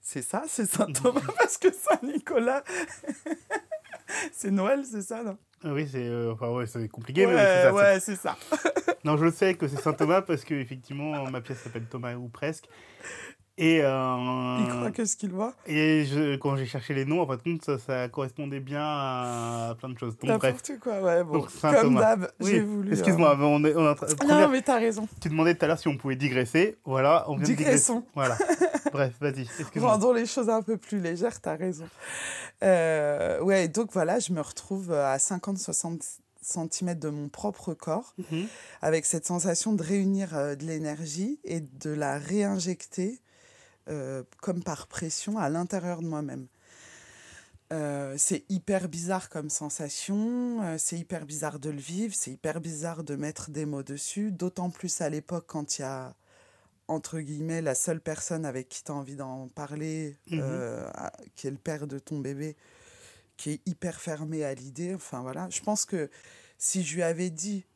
c'est 0.00 0.22
ça, 0.22 0.44
c'est 0.46 0.66
Saint 0.66 0.92
Thomas, 0.92 1.20
parce 1.38 1.56
que 1.58 1.72
Saint-Nicolas, 1.72 2.62
c'est 4.32 4.50
Noël, 4.50 4.84
c'est 4.84 5.02
ça, 5.02 5.22
non? 5.22 5.38
Ah 5.64 5.72
Oui, 5.72 5.88
c'est 5.90 6.06
euh, 6.06 6.32
enfin, 6.32 6.50
ouais, 6.50 6.66
c'est 6.66 6.88
compliqué, 6.88 7.26
mais 7.26 7.34
Ouais, 7.34 7.40
c'est 7.44 7.62
ça, 7.62 7.74
ouais, 7.74 8.00
c'est 8.00 8.16
ça. 8.16 8.36
Non, 9.04 9.16
je 9.16 9.30
sais 9.30 9.54
que 9.54 9.66
c'est 9.66 9.80
Saint 9.80 9.92
Thomas 9.94 10.22
parce 10.22 10.44
que 10.44 10.54
effectivement, 10.54 11.28
ma 11.30 11.40
pièce 11.40 11.58
s'appelle 11.62 11.86
Thomas 11.86 12.14
ou 12.14 12.28
presque. 12.28 12.66
Et, 13.60 13.80
euh, 13.82 14.56
Il 14.60 14.68
croit 14.68 14.90
que 14.92 15.04
ce 15.04 15.16
qu'il 15.16 15.30
voit. 15.32 15.52
et 15.66 16.04
je, 16.04 16.36
quand 16.36 16.54
j'ai 16.56 16.64
cherché 16.64 16.94
les 16.94 17.04
noms, 17.04 17.20
en 17.20 17.26
fait, 17.26 17.42
compte, 17.42 17.64
ça, 17.64 17.76
ça 17.78 18.08
correspondait 18.08 18.60
bien 18.60 18.80
à 18.80 19.74
plein 19.78 19.88
de 19.88 19.98
choses. 19.98 20.16
Donc. 20.16 20.30
N'importe 20.30 20.72
quoi, 20.80 21.00
ouais, 21.02 21.24
bon. 21.24 21.32
Donc, 21.38 21.48
Comme 21.60 21.96
d'hab, 21.96 22.30
Oui, 22.40 22.50
j'ai 22.52 22.60
voulu. 22.60 22.92
excuse-moi, 22.92 23.32
euh, 23.32 23.42
on 23.42 23.64
est, 23.64 23.74
on 23.74 23.84
en 23.90 23.94
train- 23.96 24.06
Non, 24.28 24.48
mais 24.48 24.62
t'as 24.62 24.78
raison. 24.78 25.08
Tu 25.20 25.28
demandais 25.28 25.56
tout 25.56 25.64
à 25.64 25.68
l'heure 25.68 25.78
si 25.80 25.88
on 25.88 25.96
pouvait 25.96 26.14
digresser. 26.14 26.78
Voilà, 26.84 27.24
on 27.28 27.32
vient 27.36 27.48
de. 27.48 27.54
Digressons. 27.54 28.04
Voilà. 28.14 28.38
Bref, 28.92 29.14
vas-y. 29.20 29.46
Rendons 29.76 30.12
les 30.12 30.24
choses 30.26 30.48
un 30.48 30.62
peu 30.62 30.76
plus 30.76 31.00
légères, 31.00 31.40
t'as 31.40 31.56
raison. 31.56 31.88
Euh, 32.62 33.40
ouais, 33.42 33.68
donc 33.68 33.92
voilà, 33.92 34.18
je 34.20 34.32
me 34.32 34.40
retrouve 34.40 34.92
à 34.92 35.16
50-60 35.18 36.20
cm 36.40 36.94
de 36.94 37.08
mon 37.10 37.28
propre 37.28 37.74
corps, 37.74 38.14
Mhm. 38.30 38.46
avec 38.82 39.04
cette 39.04 39.26
sensation 39.26 39.72
de 39.74 39.82
réunir 39.82 40.34
euh, 40.36 40.54
de 40.54 40.64
l'énergie 40.64 41.38
et 41.44 41.60
de 41.60 41.90
la 41.90 42.18
réinjecter 42.18 43.20
euh, 43.88 44.22
comme 44.40 44.62
par 44.62 44.86
pression 44.86 45.38
à 45.38 45.48
l'intérieur 45.48 46.00
de 46.02 46.06
moi-même. 46.06 46.46
Euh, 47.72 48.14
c'est 48.16 48.44
hyper 48.48 48.88
bizarre 48.88 49.28
comme 49.28 49.50
sensation, 49.50 50.62
euh, 50.62 50.76
c'est 50.78 50.98
hyper 50.98 51.26
bizarre 51.26 51.58
de 51.58 51.68
le 51.68 51.78
vivre, 51.78 52.14
c'est 52.16 52.30
hyper 52.30 52.60
bizarre 52.62 53.04
de 53.04 53.14
mettre 53.14 53.50
des 53.50 53.66
mots 53.66 53.82
dessus, 53.82 54.32
d'autant 54.32 54.70
plus 54.70 55.02
à 55.02 55.10
l'époque 55.10 55.44
quand 55.46 55.78
il 55.78 55.82
y 55.82 55.84
a, 55.84 56.14
entre 56.88 57.20
guillemets, 57.20 57.60
la 57.60 57.74
seule 57.74 58.00
personne 58.00 58.46
avec 58.46 58.70
qui 58.70 58.82
tu 58.84 58.90
as 58.90 58.94
envie 58.94 59.16
d'en 59.16 59.48
parler, 59.48 60.16
Mhm. 60.30 60.40
à- 60.94 61.12
qui 61.36 61.46
est 61.46 61.50
le 61.50 61.58
père 61.58 61.86
de 61.86 61.98
ton 61.98 62.18
bébé, 62.20 62.56
qui 63.36 63.50
est 63.50 63.60
hyper 63.66 64.00
fermé 64.00 64.44
à 64.44 64.54
l'idée. 64.54 64.94
Enfin 64.94 65.20
voilà, 65.20 65.46
je 65.50 65.60
pense 65.60 65.84
que 65.84 66.08
si 66.56 66.82
je 66.82 66.94
lui 66.94 67.02
avais 67.02 67.28
dit 67.28 67.66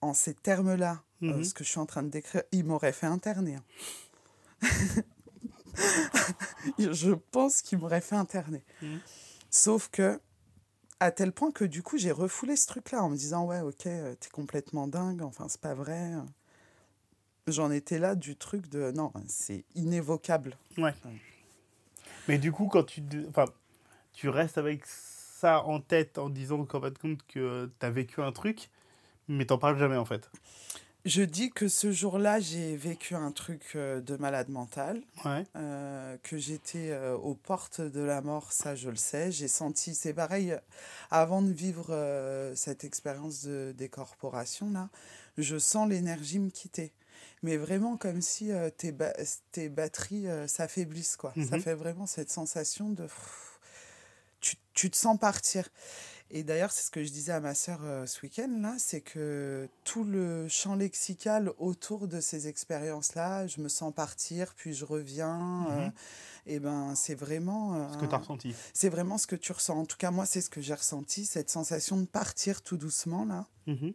en 0.00 0.14
ces 0.14 0.34
termes-là 0.34 1.02
Mhm. 1.20 1.42
ce 1.44 1.52
que 1.52 1.64
je 1.64 1.68
suis 1.70 1.80
en 1.80 1.86
train 1.86 2.04
de 2.04 2.08
décrire, 2.10 2.42
il 2.52 2.64
m'aurait 2.64 2.92
fait 2.92 3.06
interner. 3.06 3.58
je 6.78 7.12
pense 7.12 7.62
qu'il 7.62 7.78
m'aurait 7.78 8.00
fait 8.00 8.16
interner. 8.16 8.62
Mhm. 8.80 9.00
Sauf 9.50 9.88
que, 9.88 10.20
à 11.00 11.10
tel 11.10 11.32
point 11.32 11.50
que 11.50 11.64
du 11.64 11.82
coup, 11.82 11.98
j'ai 11.98 12.12
refoulé 12.12 12.56
ce 12.56 12.66
truc-là 12.66 13.02
en 13.02 13.10
me 13.10 13.16
disant 13.16 13.44
Ouais, 13.44 13.60
ok, 13.60 13.86
euh, 13.86 14.14
t'es 14.14 14.30
complètement 14.30 14.86
dingue, 14.86 15.22
enfin, 15.22 15.46
c'est 15.48 15.60
pas 15.60 15.74
vrai. 15.74 16.12
J'en 17.48 17.70
étais 17.70 17.98
là 17.98 18.14
du 18.14 18.36
truc 18.36 18.68
de 18.68 18.92
non, 18.92 19.12
c'est 19.26 19.64
inévocable. 19.74 20.56
Mais 22.28 22.38
du 22.38 22.52
coup, 22.52 22.68
quand 22.68 22.84
tu, 22.84 23.02
enfin, 23.28 23.46
tu 24.12 24.28
restes 24.28 24.58
avec 24.58 24.84
ça 24.86 25.64
en 25.64 25.80
tête 25.80 26.18
en 26.18 26.28
disant 26.28 26.64
qu'en 26.64 26.80
fin 26.80 26.90
de 26.90 26.98
compte 26.98 27.26
que 27.26 27.70
tu 27.80 27.86
as 27.86 27.90
vécu 27.90 28.22
un 28.22 28.30
truc, 28.30 28.70
mais 29.26 29.44
t'en 29.44 29.58
parles 29.58 29.78
jamais 29.78 29.96
en 29.96 30.04
fait. 30.04 30.30
Je 31.04 31.22
dis 31.22 31.50
que 31.50 31.66
ce 31.66 31.90
jour-là, 31.90 32.38
j'ai 32.38 32.76
vécu 32.76 33.16
un 33.16 33.32
truc 33.32 33.72
euh, 33.74 34.00
de 34.00 34.16
malade 34.16 34.48
mental, 34.48 35.02
Ouais. 35.24 35.44
euh, 35.56 36.16
que 36.22 36.36
j'étais 36.36 36.90
euh, 36.92 37.16
aux 37.16 37.34
portes 37.34 37.80
de 37.80 38.00
la 38.00 38.20
mort, 38.20 38.52
ça 38.52 38.76
je 38.76 38.88
le 38.88 38.94
sais. 38.96 39.32
J'ai 39.32 39.48
senti, 39.48 39.96
c'est 39.96 40.14
pareil, 40.14 40.56
avant 41.10 41.42
de 41.42 41.50
vivre 41.50 41.86
euh, 41.90 42.54
cette 42.54 42.84
expérience 42.84 43.42
de 43.44 43.74
décorporation, 43.76 44.70
là, 44.70 44.90
je 45.38 45.58
sens 45.58 45.88
l'énergie 45.88 46.38
me 46.38 46.50
quitter. 46.50 46.92
mais 47.44 47.56
vraiment 47.56 47.96
comme 47.96 48.20
si 48.22 48.50
tes, 48.76 48.92
ba- 48.92 49.14
tes 49.50 49.68
batteries 49.68 50.26
s'affaiblissent, 50.46 51.16
quoi. 51.16 51.32
Ça 51.34 51.56
Mhm. 51.56 51.62
fait 51.62 51.74
vraiment 51.74 52.06
cette 52.06 52.30
sensation 52.30 52.90
de... 52.90 53.08
Tu, 54.40 54.56
tu 54.74 54.90
te 54.90 54.96
sens 54.96 55.18
partir. 55.18 55.68
Et 56.34 56.44
d'ailleurs, 56.44 56.72
c'est 56.72 56.82
ce 56.86 56.90
que 56.90 57.04
je 57.04 57.10
disais 57.10 57.32
à 57.32 57.40
ma 57.40 57.54
sœur 57.54 57.80
euh, 57.82 58.06
ce 58.06 58.22
week-end, 58.22 58.48
là, 58.62 58.74
c'est 58.78 59.02
que 59.02 59.68
tout 59.84 60.02
le 60.02 60.48
champ 60.48 60.74
lexical 60.74 61.52
autour 61.58 62.08
de 62.08 62.20
ces 62.20 62.48
expériences-là, 62.48 63.46
je 63.46 63.60
me 63.60 63.68
sens 63.68 63.92
partir, 63.94 64.54
puis 64.54 64.72
je 64.72 64.86
reviens, 64.86 65.66
euh, 65.70 65.84
Mhm. 65.86 65.92
et 66.46 66.58
ben 66.58 66.94
c'est 66.94 67.14
vraiment... 67.14 67.74
euh, 67.74 67.92
Ce 67.92 67.98
que 67.98 68.06
tu 68.06 68.14
as 68.14 68.18
ressenti. 68.18 68.54
c'est 68.72 68.88
vraiment 68.88 69.18
ce 69.18 69.26
que 69.26 69.36
tu 69.36 69.52
ressens. 69.52 69.76
En 69.78 69.84
tout 69.84 69.98
cas, 69.98 70.10
moi, 70.10 70.24
c'est 70.24 70.40
ce 70.40 70.48
que 70.48 70.62
j'ai 70.62 70.72
ressenti, 70.72 71.26
cette 71.26 71.50
sensation 71.50 71.98
de 71.98 72.06
partir 72.06 72.62
tout 72.62 72.78
doucement, 72.78 73.26
là, 73.26 73.46
Mhm. 73.66 73.92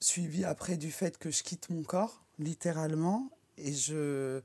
suivi 0.00 0.44
après 0.46 0.76
du 0.78 0.90
fait 0.90 1.18
que 1.18 1.30
je 1.30 1.42
quitte 1.42 1.68
mon 1.70 1.82
corps, 1.82 2.22
littéralement, 2.38 3.28
et 3.58 3.72
je... 3.74 4.40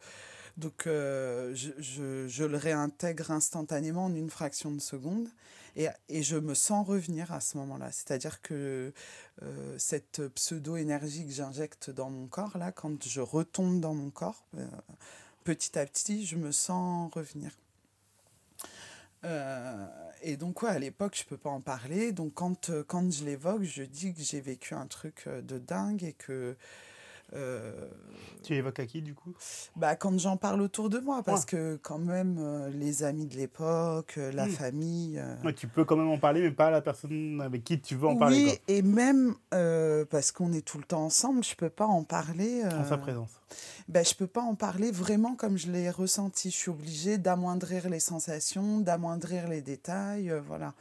Donc, 0.58 0.88
euh, 0.88 1.56
je, 1.56 1.70
je, 1.78 2.28
je 2.28 2.44
le 2.44 2.58
réintègre 2.58 3.32
instantanément 3.32 4.06
en 4.06 4.14
une 4.14 4.30
fraction 4.30 4.72
de 4.72 4.80
seconde 4.80 5.30
et, 5.76 5.88
et 6.08 6.24
je 6.24 6.38
me 6.38 6.54
sens 6.54 6.88
revenir 6.88 7.32
à 7.32 7.40
ce 7.40 7.58
moment-là. 7.58 7.92
C'est-à-dire 7.92 8.42
que 8.42 8.94
euh, 9.42 9.76
cette 9.78 10.28
pseudo-énergie 10.30 11.26
que 11.26 11.32
j'injecte 11.32 11.90
dans 11.90 12.10
mon 12.10 12.28
corps, 12.28 12.58
là, 12.58 12.72
quand 12.72 13.04
je 13.08 13.22
retombe 13.22 13.80
dans 13.80 13.94
mon 13.94 14.10
corps, 14.10 14.44
euh, 14.58 14.68
petit 15.44 15.78
à 15.78 15.86
petit, 15.86 16.26
je 16.26 16.36
me 16.36 16.52
sens 16.52 17.12
revenir. 17.14 17.52
Euh, 19.26 19.88
et 20.22 20.38
donc, 20.38 20.62
ouais, 20.64 20.70
à 20.70 20.80
l'époque, 20.80 21.16
je 21.18 21.26
peux 21.26 21.38
pas 21.38 21.50
en 21.50 21.62
parler. 21.62 22.12
Donc, 22.12 22.34
quand, 22.34 22.72
quand 22.88 23.12
je 23.12 23.26
l'évoque, 23.26 23.64
je 23.64 23.84
dis 23.84 24.14
que 24.14 24.22
j'ai 24.22 24.42
vécu 24.42 24.74
un 24.74 24.88
truc 24.88 25.28
de 25.28 25.58
dingue 25.58 26.04
et 26.04 26.14
que. 26.14 26.56
Euh, 27.34 27.72
Tu 28.44 28.54
évoques 28.56 28.80
à 28.80 28.86
qui, 28.86 29.02
du 29.02 29.14
coup? 29.14 29.34
Bah, 29.76 29.96
quand 29.96 30.18
j'en 30.18 30.38
parle 30.38 30.62
autour 30.62 30.90
de 30.90 31.00
moi, 31.00 31.22
parce 31.24 31.46
que 31.46 31.78
quand 31.84 32.00
même, 32.00 32.38
euh, 32.40 32.70
les 32.70 33.04
amis 33.04 33.26
de 33.26 33.36
l'époque, 33.36 34.16
euh, 34.18 34.32
la 34.32 34.46
Mm. 34.48 34.50
famille. 34.50 35.24
Ouais, 35.44 35.54
Tu 35.54 35.68
peux 35.68 35.84
quand 35.86 35.98
même 35.98 36.08
en 36.10 36.18
parler, 36.18 36.42
mais 36.42 36.52
pas 36.52 36.68
à 36.68 36.72
la 36.72 36.82
personne 36.82 37.42
avec 37.42 37.64
qui 37.64 37.80
tu 37.82 37.96
veux 37.96 38.08
en 38.08 38.16
parler. 38.16 38.46
oui, 38.46 38.60
et 38.68 38.82
même 38.82 39.36
parce 40.10 40.32
qu'on 40.32 40.54
est 40.54 40.66
tout 40.66 40.78
le 40.78 40.84
temps 40.86 41.04
ensemble, 41.06 41.44
je 41.44 41.56
peux 41.56 41.70
pas 41.70 41.86
en 41.86 42.04
parler. 42.04 42.64
En 42.66 42.86
sa 42.86 42.98
présence. 42.98 43.32
ben, 43.88 44.04
je 44.06 44.14
peux 44.16 44.28
pas 44.28 44.42
en 44.42 44.56
parler 44.56 44.92
vraiment 44.92 45.36
comme 45.36 45.58
je 45.58 45.70
l'ai 45.72 45.90
ressenti. 45.90 46.50
Je 46.50 46.56
suis 46.56 46.72
obligée 46.72 47.18
d'amoindrir 47.18 47.90
les 47.90 48.00
sensations, 48.00 48.80
d'amoindrir 48.80 49.48
les 49.48 49.62
détails. 49.62 50.32
euh, 50.32 50.40
voilà. 50.42 50.74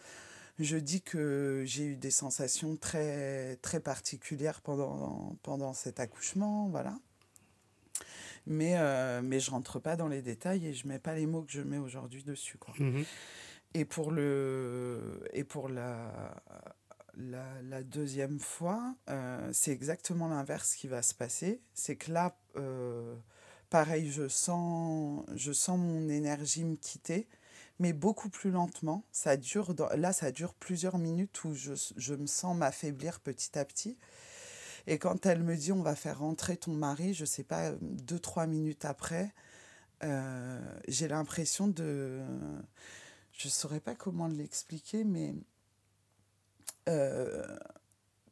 Je 0.58 0.76
dis 0.76 1.02
que 1.02 1.62
j'ai 1.66 1.84
eu 1.84 1.96
des 1.96 2.10
sensations 2.10 2.76
très, 2.76 3.56
très 3.56 3.80
particulières 3.80 4.60
pendant, 4.60 5.36
pendant 5.42 5.72
cet 5.72 6.00
accouchement. 6.00 6.68
Voilà. 6.68 6.98
Mais, 8.46 8.76
euh, 8.76 9.20
mais 9.22 9.40
je 9.40 9.50
rentre 9.50 9.78
pas 9.78 9.94
dans 9.94 10.08
les 10.08 10.22
détails 10.22 10.66
et 10.66 10.72
je 10.72 10.88
mets 10.88 10.98
pas 10.98 11.14
les 11.14 11.26
mots 11.26 11.42
que 11.42 11.52
je 11.52 11.60
mets 11.60 11.78
aujourd'hui 11.78 12.24
dessus. 12.24 12.58
Quoi. 12.58 12.74
Mhm. 12.78 13.04
Et 13.74 13.84
pour, 13.84 14.10
le, 14.10 15.22
et 15.32 15.44
pour 15.44 15.68
la, 15.68 16.42
la, 17.18 17.44
la 17.62 17.82
deuxième 17.82 18.38
fois, 18.38 18.94
euh, 19.10 19.50
c'est 19.52 19.72
exactement 19.72 20.28
l'inverse 20.28 20.74
qui 20.74 20.88
va 20.88 21.02
se 21.02 21.14
passer. 21.14 21.60
C'est 21.74 21.96
que 21.96 22.10
là, 22.10 22.38
euh, 22.56 23.14
pareil, 23.70 24.10
je 24.10 24.28
sens, 24.28 25.24
je 25.34 25.52
sens 25.52 25.78
mon 25.78 26.08
énergie 26.08 26.64
me 26.64 26.76
quitter, 26.76 27.28
mais 27.78 27.92
beaucoup 27.92 28.28
plus 28.28 28.50
lentement. 28.50 29.04
Ça 29.12 29.36
dure, 29.36 29.74
là, 29.96 30.12
ça 30.12 30.32
dure 30.32 30.54
plusieurs 30.54 30.98
minutes 30.98 31.44
où 31.44 31.54
je, 31.54 31.72
je 31.96 32.14
me 32.14 32.26
sens 32.26 32.56
m'affaiblir 32.56 33.20
petit 33.20 33.58
à 33.58 33.64
petit. 33.64 33.96
Et 34.86 34.98
quand 34.98 35.26
elle 35.26 35.42
me 35.42 35.56
dit 35.56 35.70
on 35.72 35.82
va 35.82 35.94
faire 35.94 36.20
rentrer 36.20 36.56
ton 36.56 36.72
mari, 36.72 37.14
je 37.14 37.24
sais 37.24 37.44
pas, 37.44 37.72
deux, 37.80 38.18
trois 38.18 38.46
minutes 38.46 38.84
après, 38.84 39.34
euh, 40.02 40.60
j'ai 40.86 41.08
l'impression 41.08 41.68
de 41.68 42.22
je 43.32 43.46
ne 43.46 43.52
saurais 43.52 43.80
pas 43.80 43.94
comment 43.94 44.26
l'expliquer, 44.26 45.04
mais 45.04 45.34
euh, 46.88 47.46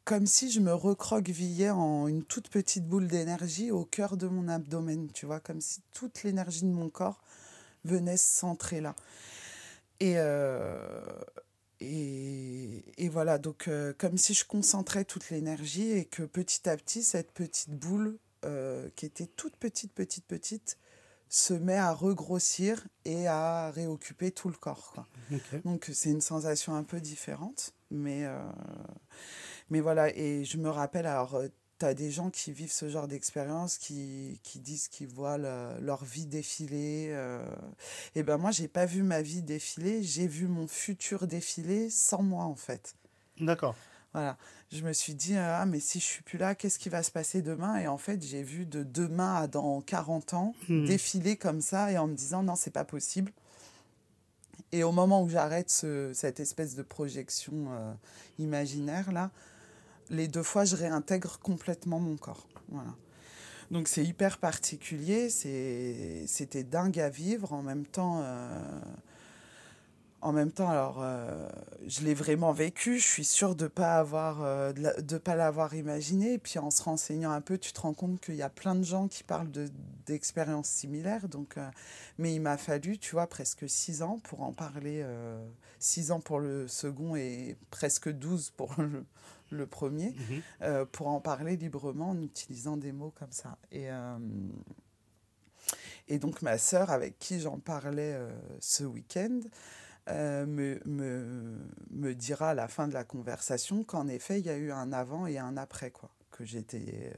comme 0.04 0.26
si 0.26 0.50
je 0.50 0.60
me 0.60 0.72
recroquevillais 0.72 1.70
en 1.70 2.08
une 2.08 2.24
toute 2.24 2.48
petite 2.48 2.86
boule 2.86 3.06
d'énergie 3.06 3.70
au 3.70 3.84
cœur 3.84 4.16
de 4.16 4.26
mon 4.26 4.48
abdomen, 4.48 5.10
tu 5.12 5.26
vois, 5.26 5.40
comme 5.40 5.60
si 5.60 5.82
toute 5.92 6.22
l'énergie 6.22 6.62
de 6.62 6.70
mon 6.70 6.88
corps 6.88 7.22
venait 7.86 8.16
se 8.16 8.28
centrer 8.28 8.80
là. 8.80 8.94
Et, 10.00 10.14
euh, 10.16 11.04
et, 11.80 12.84
et 12.98 13.08
voilà, 13.08 13.38
donc 13.38 13.68
euh, 13.68 13.92
comme 13.96 14.18
si 14.18 14.34
je 14.34 14.44
concentrais 14.44 15.04
toute 15.04 15.30
l'énergie 15.30 15.92
et 15.92 16.04
que 16.04 16.22
petit 16.22 16.68
à 16.68 16.76
petit, 16.76 17.02
cette 17.02 17.32
petite 17.32 17.70
boule 17.70 18.18
euh, 18.44 18.88
qui 18.96 19.06
était 19.06 19.26
toute 19.26 19.56
petite, 19.56 19.92
petite, 19.92 20.26
petite, 20.26 20.78
se 21.28 21.54
met 21.54 21.76
à 21.76 21.92
regrossir 21.92 22.86
et 23.04 23.26
à 23.26 23.70
réoccuper 23.70 24.30
tout 24.30 24.48
le 24.48 24.54
corps. 24.56 24.92
Quoi. 24.92 25.06
Donc 25.64 25.90
c'est 25.92 26.10
une 26.10 26.20
sensation 26.20 26.74
un 26.76 26.84
peu 26.84 27.00
différente, 27.00 27.74
mais, 27.90 28.24
mais 29.70 29.80
voilà, 29.80 30.16
et 30.16 30.44
je 30.44 30.56
me 30.58 30.68
rappelle, 30.68 31.04
alors 31.04 31.42
tu 31.78 31.84
as 31.86 31.94
des 31.94 32.10
gens 32.10 32.30
qui 32.30 32.52
vivent 32.52 32.72
ce 32.72 32.88
genre 32.88 33.06
d'expérience, 33.08 33.76
qui, 33.78 34.40
qui 34.42 34.58
disent 34.60 34.88
qu'ils 34.88 35.08
voient 35.08 35.38
le- 35.38 35.78
leur 35.80 36.04
vie 36.04 36.26
défiler. 36.26 37.08
euh, 37.10 37.44
et 38.14 38.22
ben 38.22 38.36
moi, 38.38 38.50
j'ai 38.50 38.68
pas 38.68 38.86
vu 38.86 39.02
ma 39.02 39.22
vie 39.22 39.42
défiler, 39.42 40.02
j'ai 40.02 40.26
vu 40.26 40.46
mon 40.46 40.66
futur 40.66 41.26
défiler 41.26 41.90
sans 41.90 42.22
moi 42.22 42.44
en 42.44 42.54
fait. 42.56 42.94
D'accord. 43.40 43.74
Voilà. 44.12 44.38
Je 44.72 44.82
me 44.82 44.92
suis 44.94 45.14
dit, 45.14 45.36
euh, 45.36 45.56
ah, 45.60 45.66
mais 45.66 45.78
si 45.78 46.00
je 46.00 46.04
suis 46.04 46.22
plus 46.22 46.38
là, 46.38 46.54
qu'est-ce 46.54 46.78
qui 46.78 46.88
va 46.88 47.02
se 47.02 47.10
passer 47.10 47.42
demain? 47.42 47.76
Et 47.78 47.86
en 47.86 47.98
fait, 47.98 48.22
j'ai 48.22 48.42
vu 48.42 48.64
de 48.66 48.82
demain 48.82 49.34
à 49.36 49.46
dans 49.46 49.80
40 49.82 50.32
ans 50.34 50.54
Mhm. 50.68 50.86
défiler 50.86 51.36
comme 51.36 51.60
ça 51.60 51.92
et 51.92 51.98
en 51.98 52.06
me 52.06 52.14
disant, 52.14 52.42
non, 52.42 52.56
c'est 52.56 52.70
pas 52.72 52.84
possible. 52.84 53.30
Et 54.72 54.82
au 54.82 54.90
moment 54.92 55.22
où 55.22 55.28
j'arrête 55.28 55.70
ce- 55.70 56.12
cette 56.14 56.40
espèce 56.40 56.74
de 56.74 56.82
projection 56.82 57.52
euh, 57.70 57.92
imaginaire, 58.38 59.12
là, 59.12 59.30
les 60.10 60.28
deux 60.28 60.42
fois, 60.42 60.64
je 60.64 60.76
réintègre 60.76 61.38
complètement 61.38 61.98
mon 61.98 62.16
corps. 62.16 62.46
Voilà. 62.68 62.94
Donc 63.70 63.88
c'est 63.88 64.04
hyper 64.04 64.38
particulier, 64.38 65.28
c'était 65.28 66.64
dingue 66.64 67.00
à 67.00 67.08
vivre. 67.08 67.52
En 67.52 67.62
même 67.62 67.84
temps, 67.84 68.20
euh, 68.22 68.60
en 70.20 70.32
même 70.32 70.52
temps, 70.52 70.68
alors, 70.68 70.98
euh, 71.00 71.48
je 71.86 72.02
l'ai 72.02 72.14
vraiment 72.14 72.52
vécu. 72.52 72.98
Je 72.98 73.06
suis 73.06 73.24
sûre 73.24 73.56
de 73.56 73.68
avoir, 73.76 74.42
euh, 74.42 74.72
pas 75.24 75.34
l'avoir 75.34 75.74
imaginé. 75.74 76.34
Et 76.34 76.38
puis 76.38 76.60
en 76.60 76.70
se 76.70 76.82
renseignant 76.82 77.32
un 77.32 77.40
peu, 77.40 77.58
tu 77.58 77.72
te 77.72 77.80
rends 77.80 77.94
compte 77.94 78.20
qu'il 78.20 78.36
y 78.36 78.42
a 78.42 78.50
plein 78.50 78.76
de 78.76 78.84
gens 78.84 79.08
qui 79.08 79.24
parlent 79.24 79.50
de 79.50 79.68
d'expériences 80.06 80.68
similaires. 80.68 81.28
Donc, 81.28 81.56
mais 82.18 82.32
il 82.32 82.40
m'a 82.40 82.56
fallu, 82.56 82.98
tu 82.98 83.12
vois, 83.12 83.26
presque 83.26 83.68
six 83.68 84.02
ans 84.02 84.20
pour 84.22 84.42
en 84.42 84.52
parler. 84.52 85.04
six 85.80 86.12
ans 86.12 86.20
pour 86.20 86.38
le 86.38 86.68
second 86.68 87.16
et 87.16 87.56
presque 87.70 88.08
12 88.08 88.50
pour 88.50 88.72
le, 88.78 89.04
le 89.50 89.66
premier, 89.66 90.10
Mhm. 90.10 90.42
euh, 90.62 90.84
pour 90.84 91.08
en 91.08 91.20
parler 91.20 91.56
librement 91.56 92.10
en 92.10 92.20
utilisant 92.22 92.76
des 92.76 92.92
mots 92.92 93.12
comme 93.18 93.32
ça. 93.32 93.58
Et, 93.72 93.90
euh, 93.90 94.18
et 96.08 96.18
donc 96.18 96.42
ma 96.42 96.58
sœur, 96.58 96.90
avec 96.90 97.18
qui 97.18 97.40
j'en 97.40 97.58
parlais 97.58 98.14
euh, 98.14 98.30
ce 98.60 98.84
week-end, 98.84 99.40
me, 100.08 100.78
me, 100.84 101.58
me 101.90 102.14
dira 102.14 102.50
à 102.50 102.54
la 102.54 102.68
fin 102.68 102.86
de 102.86 102.94
la 102.94 103.02
conversation 103.02 103.82
qu'en 103.82 104.06
effet, 104.06 104.38
il 104.38 104.46
y 104.46 104.50
a 104.50 104.56
eu 104.56 104.70
un 104.70 104.92
avant 104.92 105.26
et 105.26 105.38
un 105.38 105.56
après, 105.56 105.90
quoi. 105.90 106.10
Que 106.30 106.44
j'étais. 106.44 107.12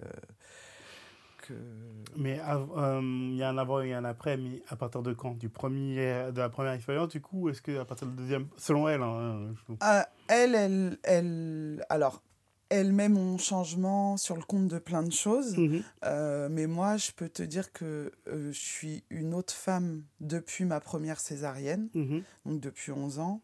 Euh, 1.51 2.03
que... 2.15 2.19
Mais 2.21 2.41
euh, 2.41 3.01
il 3.03 3.37
y 3.37 3.43
a 3.43 3.49
un 3.49 3.59
avant 3.59 3.81
et 3.81 3.93
un 3.95 4.05
après, 4.05 4.37
mais 4.37 4.63
à 4.69 4.77
partir 4.77 5.03
de 5.03 5.13
quand? 5.13 5.37
Du 5.39 5.49
premier, 5.49 6.31
De 6.33 6.39
la 6.41 6.49
première 6.49 6.73
expérience, 6.73 7.09
du 7.09 7.21
coup, 7.21 7.43
ou 7.45 7.49
est-ce 7.51 7.63
qu'à 7.63 7.85
partir 7.85 8.07
de 8.07 8.13
la 8.13 8.19
deuxième? 8.19 8.47
Selon 8.57 8.89
elle, 8.89 9.03
hein, 9.03 9.55
je- 9.69 9.75
Ah, 9.81 10.09
elle, 10.29 10.55
elle, 10.55 10.99
elle. 11.05 11.85
Alors, 11.91 12.23
elle 12.71 12.93
met 12.93 13.09
mon 13.09 13.39
changement 13.39 14.17
sur 14.17 14.37
le 14.37 14.43
compte 14.43 14.69
de 14.69 14.79
plein 14.79 15.03
de 15.03 15.13
choses. 15.13 15.57
Mhm. 15.57 15.83
Euh, 16.05 16.49
mais 16.51 16.67
moi, 16.67 16.97
je 16.97 17.13
peux 17.13 17.29
te 17.29 17.43
dire 17.43 17.73
que 17.73 18.13
euh, 18.29 18.53
je 18.53 18.59
suis 18.59 19.05
une 19.11 19.33
autre 19.35 19.55
femme 19.55 20.03
depuis 20.21 20.65
ma 20.65 20.81
première 20.81 21.19
césarienne, 21.21 21.89
Mhm. 21.95 22.23
donc 22.47 22.61
depuis 22.61 22.93
11 22.93 23.19
ans, 23.21 23.41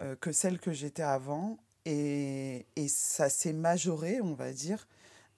euh, 0.00 0.14
que 0.16 0.30
celle 0.32 0.58
que 0.60 0.72
j'étais 0.72 1.02
avant. 1.02 1.58
Et, 1.86 2.66
et 2.76 2.86
ça 2.88 3.30
s'est 3.30 3.54
majoré, 3.54 4.20
on 4.20 4.34
va 4.34 4.52
dire, 4.52 4.86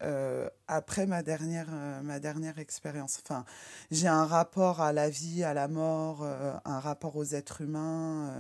euh, 0.03 0.49
après 0.67 1.07
ma 1.07 1.23
dernière, 1.23 1.69
euh, 1.71 2.01
ma 2.03 2.21
dernière 2.21 2.59
expérience. 2.59 3.23
Enfin, 3.25 3.45
j'ai 3.91 4.09
un 4.09 4.25
rapport 4.25 4.81
à 4.81 4.93
la 4.93 5.11
vie, 5.11 5.45
à 5.45 5.53
la 5.53 5.69
mort, 5.69 6.23
euh, 6.23 6.55
un 6.65 6.81
rapport 6.81 7.17
aux 7.17 7.25
êtres 7.25 7.61
humains 7.61 8.35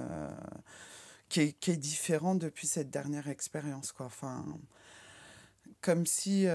qui, 1.29 1.40
est, 1.40 1.53
qui 1.53 1.73
est 1.73 1.77
différent 1.77 2.35
depuis 2.35 2.66
cette 2.66 2.90
dernière 2.90 3.29
expérience. 3.29 3.92
Quoi. 3.92 4.07
Enfin, 4.07 4.44
comme 5.83 6.07
si... 6.07 6.46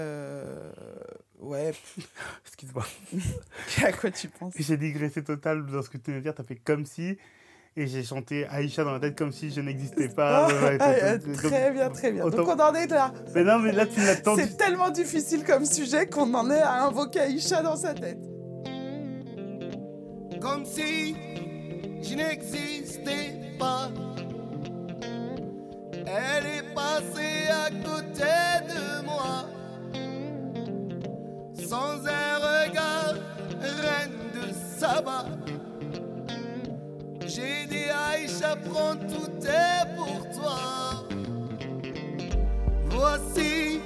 ouais, 1.38 1.74
Excuse-moi. 2.46 2.86
à 3.84 3.92
quoi 3.92 4.10
tu 4.10 4.28
penses? 4.28 4.54
J'ai 4.58 4.76
digressé 4.76 5.22
total 5.22 5.66
dans 5.66 5.82
ce 5.82 5.90
que 5.90 5.98
tu 5.98 6.12
veux 6.12 6.20
dire. 6.20 6.34
Tu 6.34 6.40
as 6.40 6.44
fait 6.44 6.56
comme 6.56 6.84
si. 6.84 7.16
Et 7.78 7.86
j'ai 7.86 8.02
chanté 8.02 8.46
Aïcha 8.46 8.84
dans 8.84 8.92
la 8.92 9.00
tête 9.00 9.16
comme 9.18 9.32
si 9.32 9.50
je 9.50 9.60
n'existais 9.60 10.08
pas. 10.08 10.46
Ouais, 10.48 10.78
Ah, 10.80 10.92
comme- 11.18 11.32
très 11.50 11.70
bien, 11.72 11.90
très 11.90 12.10
bien. 12.12 12.26
Donc 12.28 12.48
on 12.48 12.58
en 12.58 12.74
est 12.74 12.86
là. 12.86 13.12
Mais 13.34 13.44
non, 13.44 13.58
mais 13.58 13.72
là, 13.72 13.84
tu 13.86 14.00
l'as 14.00 14.16
tendu. 14.16 14.42
C'est 14.42 14.56
tellement 14.56 14.88
difficile 14.90 15.44
comme 15.44 15.64
sujet 15.66 16.06
qu'on 16.06 16.32
en 16.34 16.50
est 16.50 16.60
à 16.62 16.84
invoquer 16.84 17.20
Aïcha 17.20 17.62
dans 17.62 17.76
sa 17.76 17.92
tête. 17.94 18.18
comme 20.40 20.64
si 20.64 21.14
je 22.02 22.14
n'existais 22.14 23.56
pas. 23.58 23.88
Elle 25.92 26.46
est 26.46 26.74
passée 26.74 27.48
à 27.50 27.70
côté 27.70 28.22
de 28.68 29.04
moi, 29.04 29.46
sans 31.68 32.06
un 32.06 32.36
regard, 32.38 33.14
reine 33.60 34.12
de 34.34 34.52
Saba. 34.78 35.24
J'ai 37.36 37.66
dit 37.66 37.90
Aïcha, 37.90 38.56
prends 38.64 38.96
tout 38.96 39.30
est 39.46 39.94
pour 39.94 40.20
toi. 40.30 41.04
Voici 42.86 43.82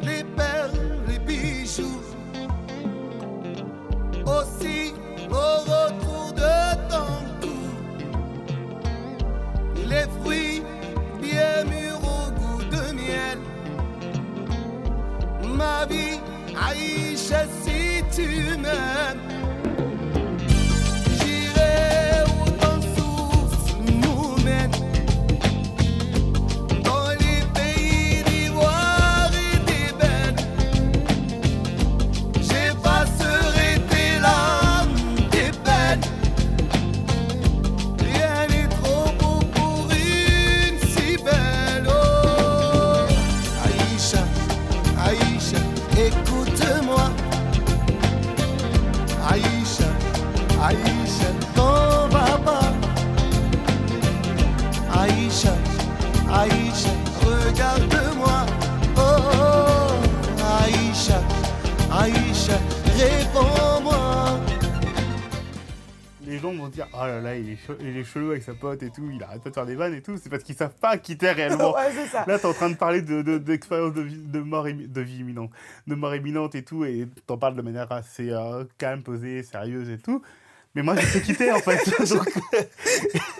les 0.00 0.24
perles, 0.34 1.02
les 1.06 1.18
bijoux 1.18 2.00
aussi 4.24 4.94
au 5.28 5.58
retour 5.72 6.32
de 6.32 6.56
ton 6.88 7.12
cou. 7.42 7.60
Les 9.86 10.06
fruits 10.22 10.62
bien 11.20 11.64
mûrs 11.64 12.00
au 12.00 12.30
goût 12.30 12.64
de 12.64 12.92
miel. 12.94 13.38
Ma 15.54 15.84
vie, 15.84 16.18
Aïcha, 16.66 17.44
si 17.62 18.02
tu 18.10 18.56
m'aimes. 18.56 19.35
Les 66.36 66.42
gens 66.42 66.52
vont 66.52 66.68
dire 66.68 66.86
Oh 66.92 66.98
là 67.06 67.18
là, 67.22 67.34
il 67.34 67.48
est, 67.52 67.58
il 67.80 67.96
est 67.96 68.04
chelou 68.04 68.32
avec 68.32 68.42
sa 68.42 68.52
pote 68.52 68.82
et 68.82 68.90
tout, 68.90 69.08
il 69.10 69.22
arrête 69.22 69.42
pas 69.42 69.48
de 69.48 69.54
faire 69.54 69.64
des 69.64 69.74
vannes 69.74 69.94
et 69.94 70.02
tout. 70.02 70.18
C'est 70.22 70.28
parce 70.28 70.42
qu'ils 70.42 70.54
savent 70.54 70.74
pas 70.78 70.98
qui 70.98 71.16
t'es 71.16 71.32
réellement. 71.32 71.74
ouais, 71.76 71.90
c'est 71.94 72.08
ça. 72.08 72.26
Là, 72.26 72.38
t'es 72.38 72.44
en 72.44 72.52
train 72.52 72.68
de 72.68 72.74
parler 72.76 73.00
de, 73.00 73.22
de, 73.22 73.38
d'expérience 73.38 73.94
de, 73.94 74.02
vie- 74.02 74.18
de, 74.18 74.40
mort 74.40 74.64
de 74.64 75.00
vie 75.00 75.20
imminente, 75.20 75.50
de 75.86 75.94
mort 75.94 76.14
imminente 76.14 76.54
et 76.54 76.62
tout, 76.62 76.84
et 76.84 77.08
t'en 77.26 77.38
parles 77.38 77.56
de 77.56 77.62
manière 77.62 77.90
assez 77.90 78.30
euh, 78.32 78.64
calme, 78.76 79.02
posée, 79.02 79.42
sérieuse 79.44 79.88
et 79.88 79.96
tout. 79.96 80.20
Mais 80.74 80.82
moi, 80.82 80.94
je 80.96 81.06
sais 81.06 81.22
qui 81.22 81.34
t'es 81.34 81.50
en 81.50 81.58
fait. 81.58 81.82
Donc, 82.14 82.28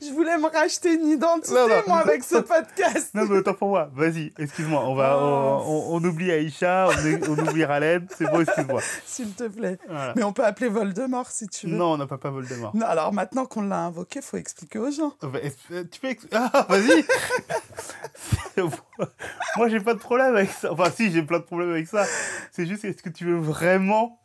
Je 0.00 0.10
voulais 0.12 0.36
me 0.38 0.46
racheter 0.48 0.94
une 0.94 1.08
identité, 1.08 1.52
Non, 1.54 1.68
non. 1.68 1.82
moi, 1.86 1.98
avec 1.98 2.22
ce 2.24 2.36
podcast. 2.36 3.10
non, 3.14 3.26
mais 3.26 3.38
autant 3.38 3.54
pour 3.54 3.68
moi. 3.68 3.90
Vas-y, 3.94 4.32
excuse-moi. 4.38 4.82
On, 4.86 4.94
va, 4.94 5.16
Oh. 5.18 5.22
on, 5.66 5.94
on- 5.94 5.96
on 5.96 6.04
oublie 6.04 6.30
Aïcha, 6.32 6.88
on, 7.28 7.38
oublie 7.38 7.64
Raled. 7.64 8.08
C'est 8.16 8.30
bon, 8.30 8.40
excuse-moi. 8.40 8.80
S'il 9.04 9.32
te 9.34 9.44
plaît. 9.48 9.78
Voilà. 9.88 10.12
Mais 10.16 10.22
on 10.22 10.32
peut 10.32 10.44
appeler 10.44 10.68
Voldemort 10.68 11.30
si 11.30 11.46
tu 11.48 11.66
veux. 11.66 11.76
Non, 11.76 11.92
on 11.92 11.96
n'a 11.98 12.06
pas 12.06 12.16
Voldemort. 12.30 12.74
Non, 12.74 12.86
alors 12.86 13.12
maintenant 13.12 13.44
qu'on 13.46 13.62
l'a 13.62 13.78
invoqué, 13.80 14.20
faut 14.22 14.36
expliquer 14.36 14.78
aux 14.78 14.90
gens. 14.90 15.12
Bah, 15.22 15.38
est-ce- 15.42 15.82
Tu 15.84 16.00
peux 16.00 16.08
ex- 16.08 16.26
Ah, 16.32 16.66
vas-y 16.68 17.04
Moi, 19.56 19.68
j'ai 19.68 19.80
pas 19.80 19.94
de 19.94 19.98
problème 19.98 20.34
avec 20.34 20.50
ça. 20.50 20.72
Enfin, 20.72 20.90
si, 20.94 21.10
j'ai 21.10 21.22
plein 21.22 21.38
de 21.38 21.44
problèmes 21.44 21.70
avec 21.70 21.86
ça. 21.86 22.04
C'est 22.52 22.66
juste, 22.66 22.84
est-ce 22.84 23.02
que 23.02 23.08
tu 23.10 23.24
veux 23.24 23.38
vraiment... 23.38 24.20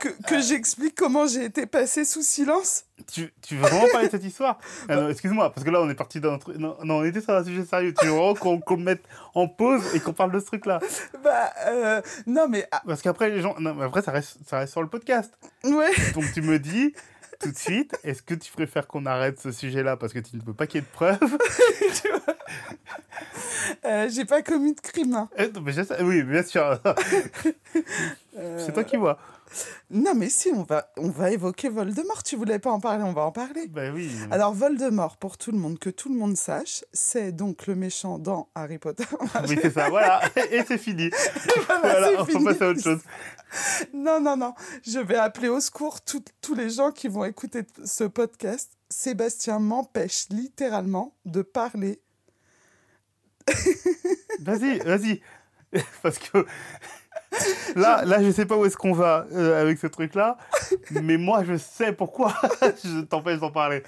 Que, 0.00 0.08
que 0.26 0.40
j'explique 0.40 0.94
comment 0.94 1.26
j'ai 1.26 1.44
été 1.44 1.66
passé 1.66 2.04
sous 2.04 2.22
silence 2.22 2.84
Tu, 3.12 3.32
tu 3.42 3.56
veux 3.56 3.62
vraiment 3.62 3.86
parler 3.90 4.06
de 4.06 4.12
cette 4.12 4.24
histoire? 4.24 4.58
Ah 4.88 5.08
Excuse-moi, 5.10 5.52
parce 5.52 5.64
que 5.64 5.70
là, 5.70 5.80
on 5.80 5.90
est 5.90 5.94
parti 5.94 6.20
dans 6.20 6.32
un 6.32 6.38
truc... 6.38 6.56
Non, 6.56 6.76
non, 6.84 6.98
on 6.98 7.04
était 7.04 7.20
sur 7.20 7.34
un 7.34 7.44
sujet 7.44 7.64
sérieux. 7.64 7.92
Tu 7.98 8.06
veux 8.06 8.12
vraiment 8.12 8.34
qu'on 8.34 8.76
le 8.76 8.82
mette 8.82 9.02
en 9.34 9.48
pause 9.48 9.82
et 9.94 10.00
qu'on 10.00 10.12
parle 10.12 10.32
de 10.32 10.40
ce 10.40 10.46
truc-là? 10.46 10.80
Bah, 11.22 11.52
euh, 11.66 12.00
non, 12.26 12.46
mais. 12.48 12.66
ah, 12.70 12.82
Parce 12.86 13.02
qu'après, 13.02 13.30
les 13.30 13.40
gens... 13.40 13.54
Non, 13.58 13.74
mais 13.74 13.84
après, 13.84 14.02
ça 14.02 14.12
reste, 14.12 14.38
ça 14.46 14.58
reste 14.58 14.72
sur 14.72 14.82
le 14.82 14.88
podcast. 14.88 15.32
ouais. 15.64 15.90
Donc, 16.14 16.24
tu 16.32 16.42
me 16.42 16.58
dis... 16.58 16.94
Tout 17.40 17.52
de 17.52 17.56
suite, 17.56 17.96
est-ce 18.02 18.20
que 18.20 18.34
tu 18.34 18.50
préfères 18.50 18.88
qu'on 18.88 19.06
arrête 19.06 19.38
ce 19.38 19.52
sujet-là 19.52 19.96
parce 19.96 20.12
que 20.12 20.18
tu 20.18 20.34
ne 20.36 20.42
veux 20.42 20.54
pas 20.54 20.66
qu'il 20.66 20.80
y 20.80 20.82
ait 20.82 20.86
de 20.86 20.92
preuves? 20.92 21.20
Euh, 23.84 24.08
j'ai 24.10 24.24
pas 24.24 24.42
commis 24.42 24.74
de 24.74 24.80
crime. 24.80 25.14
hein. 25.14 25.28
Eh, 25.36 25.48
non, 25.48 25.60
mais 25.60 25.72
Oui, 26.02 26.22
bien 26.22 26.42
sûr. 26.42 26.62
Euh, 26.64 28.58
C'est 28.64 28.72
toi 28.72 28.82
qui 28.84 28.96
vois. 28.96 29.18
Non, 29.90 30.14
mais 30.14 30.28
si, 30.28 30.50
on 30.54 30.62
va, 30.62 30.90
on 30.96 31.08
va 31.10 31.30
évoquer 31.30 31.68
Voldemort. 31.68 32.22
Tu 32.22 32.36
voulais 32.36 32.58
pas 32.58 32.70
en 32.70 32.80
parler, 32.80 33.02
on 33.04 33.12
va 33.12 33.22
en 33.22 33.32
parler. 33.32 33.66
Ben 33.68 33.92
oui. 33.94 34.10
Alors, 34.30 34.52
Voldemort, 34.52 35.16
pour 35.16 35.38
tout 35.38 35.50
le 35.52 35.58
monde, 35.58 35.78
que 35.78 35.90
tout 35.90 36.08
le 36.08 36.16
monde 36.18 36.36
sache, 36.36 36.84
c'est 36.92 37.32
donc 37.32 37.66
le 37.66 37.74
méchant 37.74 38.18
dans 38.18 38.48
Harry 38.54 38.78
Potter. 38.78 39.04
Oui, 39.48 39.58
c'est 39.62 39.70
ça, 39.72 39.88
voilà. 39.90 40.20
Et 40.50 40.62
c'est 40.66 40.78
fini. 40.78 41.10
Voilà, 41.66 42.20
on 42.20 42.24
fini. 42.26 42.44
passer 42.44 42.62
à 42.64 42.68
autre 42.68 42.82
chose. 42.82 43.00
Non, 43.94 44.20
non, 44.20 44.36
non. 44.36 44.54
Je 44.86 44.98
vais 44.98 45.16
appeler 45.16 45.48
au 45.48 45.60
secours 45.60 46.00
tout- 46.02 46.24
tous 46.42 46.54
les 46.54 46.68
gens 46.70 46.92
qui 46.92 47.08
vont 47.08 47.24
écouter 47.24 47.62
ce 47.84 48.04
podcast. 48.04 48.72
Sébastien 48.90 49.58
m'empêche 49.58 50.26
littéralement 50.30 51.14
de 51.24 51.42
parler. 51.42 52.00
Vas-y, 54.40 54.78
vas-y. 54.80 55.20
Parce 56.02 56.18
que 56.18 56.46
là, 57.76 58.04
là, 58.04 58.22
je 58.22 58.30
sais 58.30 58.46
pas 58.46 58.56
où 58.56 58.64
est-ce 58.64 58.76
qu'on 58.76 58.92
va 58.92 59.26
euh, 59.32 59.60
avec 59.60 59.78
ce 59.78 59.86
truc-là, 59.86 60.38
mais 60.90 61.16
moi, 61.16 61.44
je 61.44 61.56
sais 61.56 61.92
pourquoi. 61.92 62.34
Je 62.84 63.02
t'empêche 63.02 63.38
d'en 63.38 63.50
parler. 63.50 63.82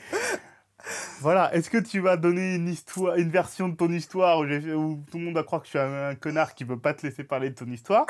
Voilà, 1.20 1.55
est-ce 1.55 1.68
que 1.68 1.79
tu 1.79 2.00
vas 2.00 2.16
donner 2.16 2.55
une 2.55 2.68
histoire, 2.68 3.16
une 3.16 3.31
version 3.31 3.68
de 3.68 3.76
ton 3.76 3.90
histoire 3.90 4.38
où, 4.38 4.44
tout 5.11 5.18
le 5.18 5.24
monde 5.24 5.35
va 5.35 5.42
croire 5.42 5.61
que 5.61 5.66
je 5.66 5.70
suis 5.70 5.79
un, 5.79 6.09
un 6.09 6.14
connard 6.14 6.55
qui 6.55 6.64
veut 6.64 6.79
pas 6.79 6.94
te 6.94 7.07
laisser 7.07 7.22
parler 7.22 7.50
de 7.50 7.55
ton 7.55 7.66
histoire? 7.66 8.07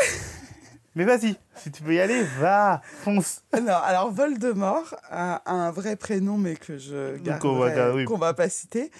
Mais 0.97 1.05
vas-y, 1.05 1.37
si 1.55 1.71
tu 1.71 1.85
veux 1.85 1.95
y 1.95 2.01
aller, 2.01 2.25
va, 2.41 2.81
fonce. 3.03 3.43
Non, 3.55 3.75
alors 3.75 4.11
Voldemort 4.11 4.95
a 5.09 5.41
un 5.51 5.71
vrai 5.71 5.95
prénom, 5.95 6.37
mais 6.37 6.57
que 6.57 6.79
je 6.79 7.17
garde, 7.19 7.41
Qu'on 7.41 7.59
va 7.59 8.05
qu'on 8.05 8.19
pas 8.35 8.49
citer. 8.49 8.91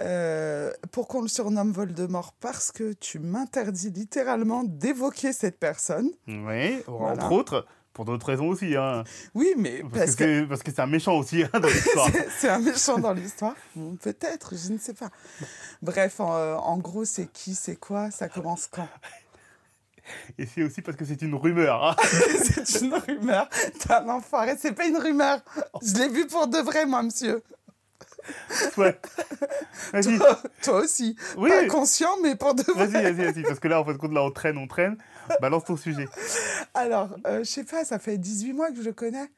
Euh, 0.00 0.72
pourquoi 0.90 1.20
on 1.20 1.22
le 1.22 1.28
surnomme 1.28 1.70
Voldemort 1.72 2.34
Parce 2.40 2.72
que 2.72 2.92
tu 2.92 3.18
m'interdis 3.20 3.90
littéralement 3.90 4.64
d'évoquer 4.64 5.32
cette 5.32 5.58
personne. 5.60 6.10
Oui, 6.26 6.82
Voilà. 6.88 7.12
entre 7.24 7.32
autres, 7.32 7.66
pour 7.92 8.04
d'autres 8.04 8.26
raisons 8.26 8.48
aussi. 8.48 8.76
Hein. 8.76 9.04
Oui, 9.34 9.54
mais 9.56 9.82
Parce, 9.82 9.94
parce 9.94 10.14
que, 10.16 10.44
parce 10.44 10.62
que 10.64 10.70
c'est 10.72 10.80
un 10.82 10.86
méchant 10.86 11.16
aussi 11.18 11.44
hein, 11.44 11.60
dans 11.60 11.68
l'histoire. 11.68 12.08
c'est- 12.38 12.48
un 12.48 12.58
méchant 12.58 12.98
dans 12.98 13.12
l'histoire. 13.12 13.54
Peut-être, 14.02 14.54
je 14.56 14.72
ne 14.72 14.78
sais 14.78 14.94
pas. 14.94 15.10
Bref, 15.82 16.18
en, 16.20 16.34
euh, 16.36 16.56
en 16.56 16.78
gros, 16.78 17.04
c'est 17.04 17.26
qui, 17.32 17.54
c'est 17.54 17.76
quoi, 17.76 18.10
ça 18.10 18.28
commence 18.28 18.66
quand? 18.66 18.88
Et 20.38 20.46
c'est 20.46 20.62
aussi 20.62 20.82
parce 20.82 20.96
que 20.96 21.04
c'est 21.04 21.20
une 21.22 21.34
rumeur. 21.34 21.84
hein. 21.84 21.96
C'est 22.64 22.82
une 22.82 22.94
rumeur. 22.94 23.48
T'es 23.80 23.92
un 23.92 24.08
enfoiré, 24.08 24.56
c'est 24.58 24.72
pas 24.72 24.86
une 24.86 24.96
rumeur. 24.98 25.40
Je 25.82 25.94
l'ai 25.94 26.08
vu 26.08 26.26
pour 26.26 26.46
de 26.46 26.58
vrai, 26.58 26.86
moi, 26.86 27.02
monsieur. 27.02 27.42
Ouais. 28.76 28.98
Vas-y, 29.92 30.18
Toi, 30.18 30.42
toi 30.62 30.80
aussi. 30.80 31.16
Oui. 31.36 31.48
Pas 31.50 31.66
conscient, 31.66 32.10
mais 32.22 32.36
pour 32.36 32.54
de 32.54 32.62
vrai. 32.62 32.86
vas-y, 32.86 33.02
vas-y, 33.12 33.32
vas-y. 33.32 33.42
Parce 33.42 33.58
que 33.58 33.68
là, 33.68 33.80
en 33.80 33.84
fin 33.84 33.92
de 33.92 33.96
compte, 33.98 34.12
là, 34.12 34.22
on 34.22 34.30
traîne, 34.30 34.58
on 34.58 34.66
traîne. 34.66 34.96
Balance 35.40 35.64
ton 35.64 35.76
sujet. 35.76 36.08
Alors, 36.74 37.08
euh, 37.26 37.38
je 37.40 37.44
sais 37.44 37.64
pas, 37.64 37.84
ça 37.84 37.98
fait 37.98 38.18
18 38.18 38.52
mois 38.52 38.70
que 38.70 38.76
je 38.76 38.82
le 38.82 38.92
connais. 38.92 39.30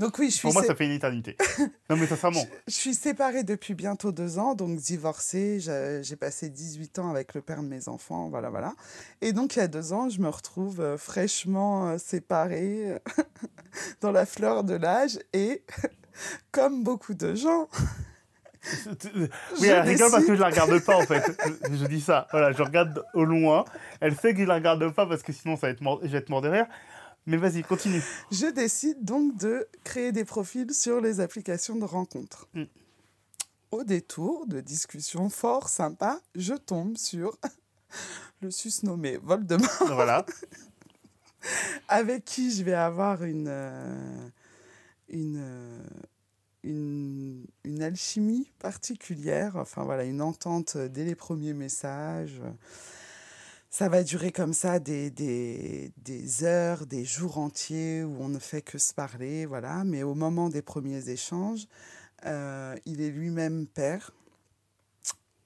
Donc 0.00 0.18
oui, 0.18 0.30
je 0.30 0.34
suis, 0.36 0.42
Pour 0.42 0.52
moi, 0.52 0.62
sé- 0.62 0.68
ça 0.68 0.74
fait 0.74 0.86
une 0.86 0.92
éternité. 0.92 1.36
Non, 1.90 1.96
mais 1.96 2.06
sincèrement. 2.06 2.44
je 2.66 2.72
suis 2.74 2.94
séparée 2.94 3.44
depuis 3.44 3.74
bientôt 3.74 4.10
deux 4.12 4.38
ans, 4.38 4.54
donc 4.54 4.76
divorcée. 4.76 5.60
J'ai 5.60 6.16
passé 6.16 6.48
18 6.50 6.98
ans 6.98 7.10
avec 7.10 7.34
le 7.34 7.40
père 7.42 7.62
de 7.62 7.68
mes 7.68 7.88
enfants, 7.88 8.28
voilà, 8.28 8.50
voilà. 8.50 8.74
Et 9.20 9.32
donc, 9.32 9.56
il 9.56 9.60
y 9.60 9.62
a 9.62 9.68
deux 9.68 9.92
ans, 9.92 10.08
je 10.08 10.20
me 10.20 10.28
retrouve 10.28 10.80
euh, 10.80 10.96
fraîchement 10.98 11.88
euh, 11.90 11.98
séparée 11.98 12.92
euh, 12.92 12.98
dans 14.00 14.10
la 14.12 14.26
fleur 14.26 14.64
de 14.64 14.74
l'âge 14.74 15.18
et, 15.32 15.62
comme 16.52 16.82
beaucoup 16.82 17.14
de 17.14 17.34
gens, 17.34 17.68
Oui, 18.86 19.28
Je 19.60 19.66
elle 19.66 19.80
rigole 19.82 20.10
parce 20.10 20.24
que 20.24 20.34
je 20.34 20.40
la 20.40 20.46
regarde 20.48 20.78
pas, 20.80 20.96
en 20.96 21.02
fait. 21.06 21.22
Je, 21.70 21.76
je 21.76 21.86
dis 21.86 22.00
ça. 22.00 22.26
Voilà, 22.32 22.50
je 22.52 22.62
regarde 22.62 23.04
au 23.14 23.24
loin. 23.24 23.64
Elle 24.00 24.16
sait 24.16 24.34
que 24.34 24.40
je 24.40 24.44
la 24.44 24.54
regarde 24.54 24.88
pas 24.92 25.06
parce 25.06 25.22
que 25.22 25.32
sinon, 25.32 25.56
ça 25.56 25.68
va 25.68 25.72
être 25.72 25.80
mort, 25.82 26.00
je 26.02 26.08
vais 26.08 26.18
être 26.18 26.30
mort 26.30 26.42
derrière. 26.42 26.66
Mais 27.26 27.36
vas-y, 27.36 27.62
continue. 27.62 28.02
Je 28.30 28.46
décide 28.46 29.04
donc 29.04 29.36
de 29.36 29.66
créer 29.82 30.12
des 30.12 30.24
profils 30.24 30.72
sur 30.72 31.00
les 31.00 31.18
applications 31.20 31.74
de 31.74 31.84
rencontres. 31.84 32.48
Mm. 32.54 32.64
Au 33.72 33.82
détour 33.82 34.46
de 34.46 34.60
discussions 34.60 35.28
fort 35.28 35.68
sympas, 35.68 36.20
je 36.36 36.54
tombe 36.54 36.96
sur 36.96 37.36
le 38.40 38.50
susnommé 38.52 39.16
Voldemort, 39.16 39.68
Voilà. 39.94 40.24
avec 41.88 42.24
qui 42.24 42.52
je 42.52 42.62
vais 42.62 42.74
avoir 42.74 43.24
une, 43.24 43.48
euh, 43.48 44.28
une, 45.08 45.38
euh, 45.40 45.84
une, 46.62 47.44
une 47.64 47.82
alchimie 47.82 48.52
particulière, 48.60 49.56
enfin 49.56 49.82
voilà, 49.82 50.04
une 50.04 50.22
entente 50.22 50.76
dès 50.76 51.04
les 51.04 51.16
premiers 51.16 51.54
messages. 51.54 52.40
Ça 53.78 53.90
va 53.90 54.02
durer 54.02 54.32
comme 54.32 54.54
ça 54.54 54.78
des, 54.78 55.10
des, 55.10 55.92
des 55.98 56.44
heures, 56.44 56.86
des 56.86 57.04
jours 57.04 57.36
entiers 57.36 58.04
où 58.04 58.16
on 58.20 58.28
ne 58.30 58.38
fait 58.38 58.62
que 58.62 58.78
se 58.78 58.94
parler, 58.94 59.44
voilà. 59.44 59.84
Mais 59.84 60.02
au 60.02 60.14
moment 60.14 60.48
des 60.48 60.62
premiers 60.62 61.10
échanges, 61.10 61.68
euh, 62.24 62.74
il 62.86 63.02
est 63.02 63.10
lui-même 63.10 63.66
père, 63.66 64.12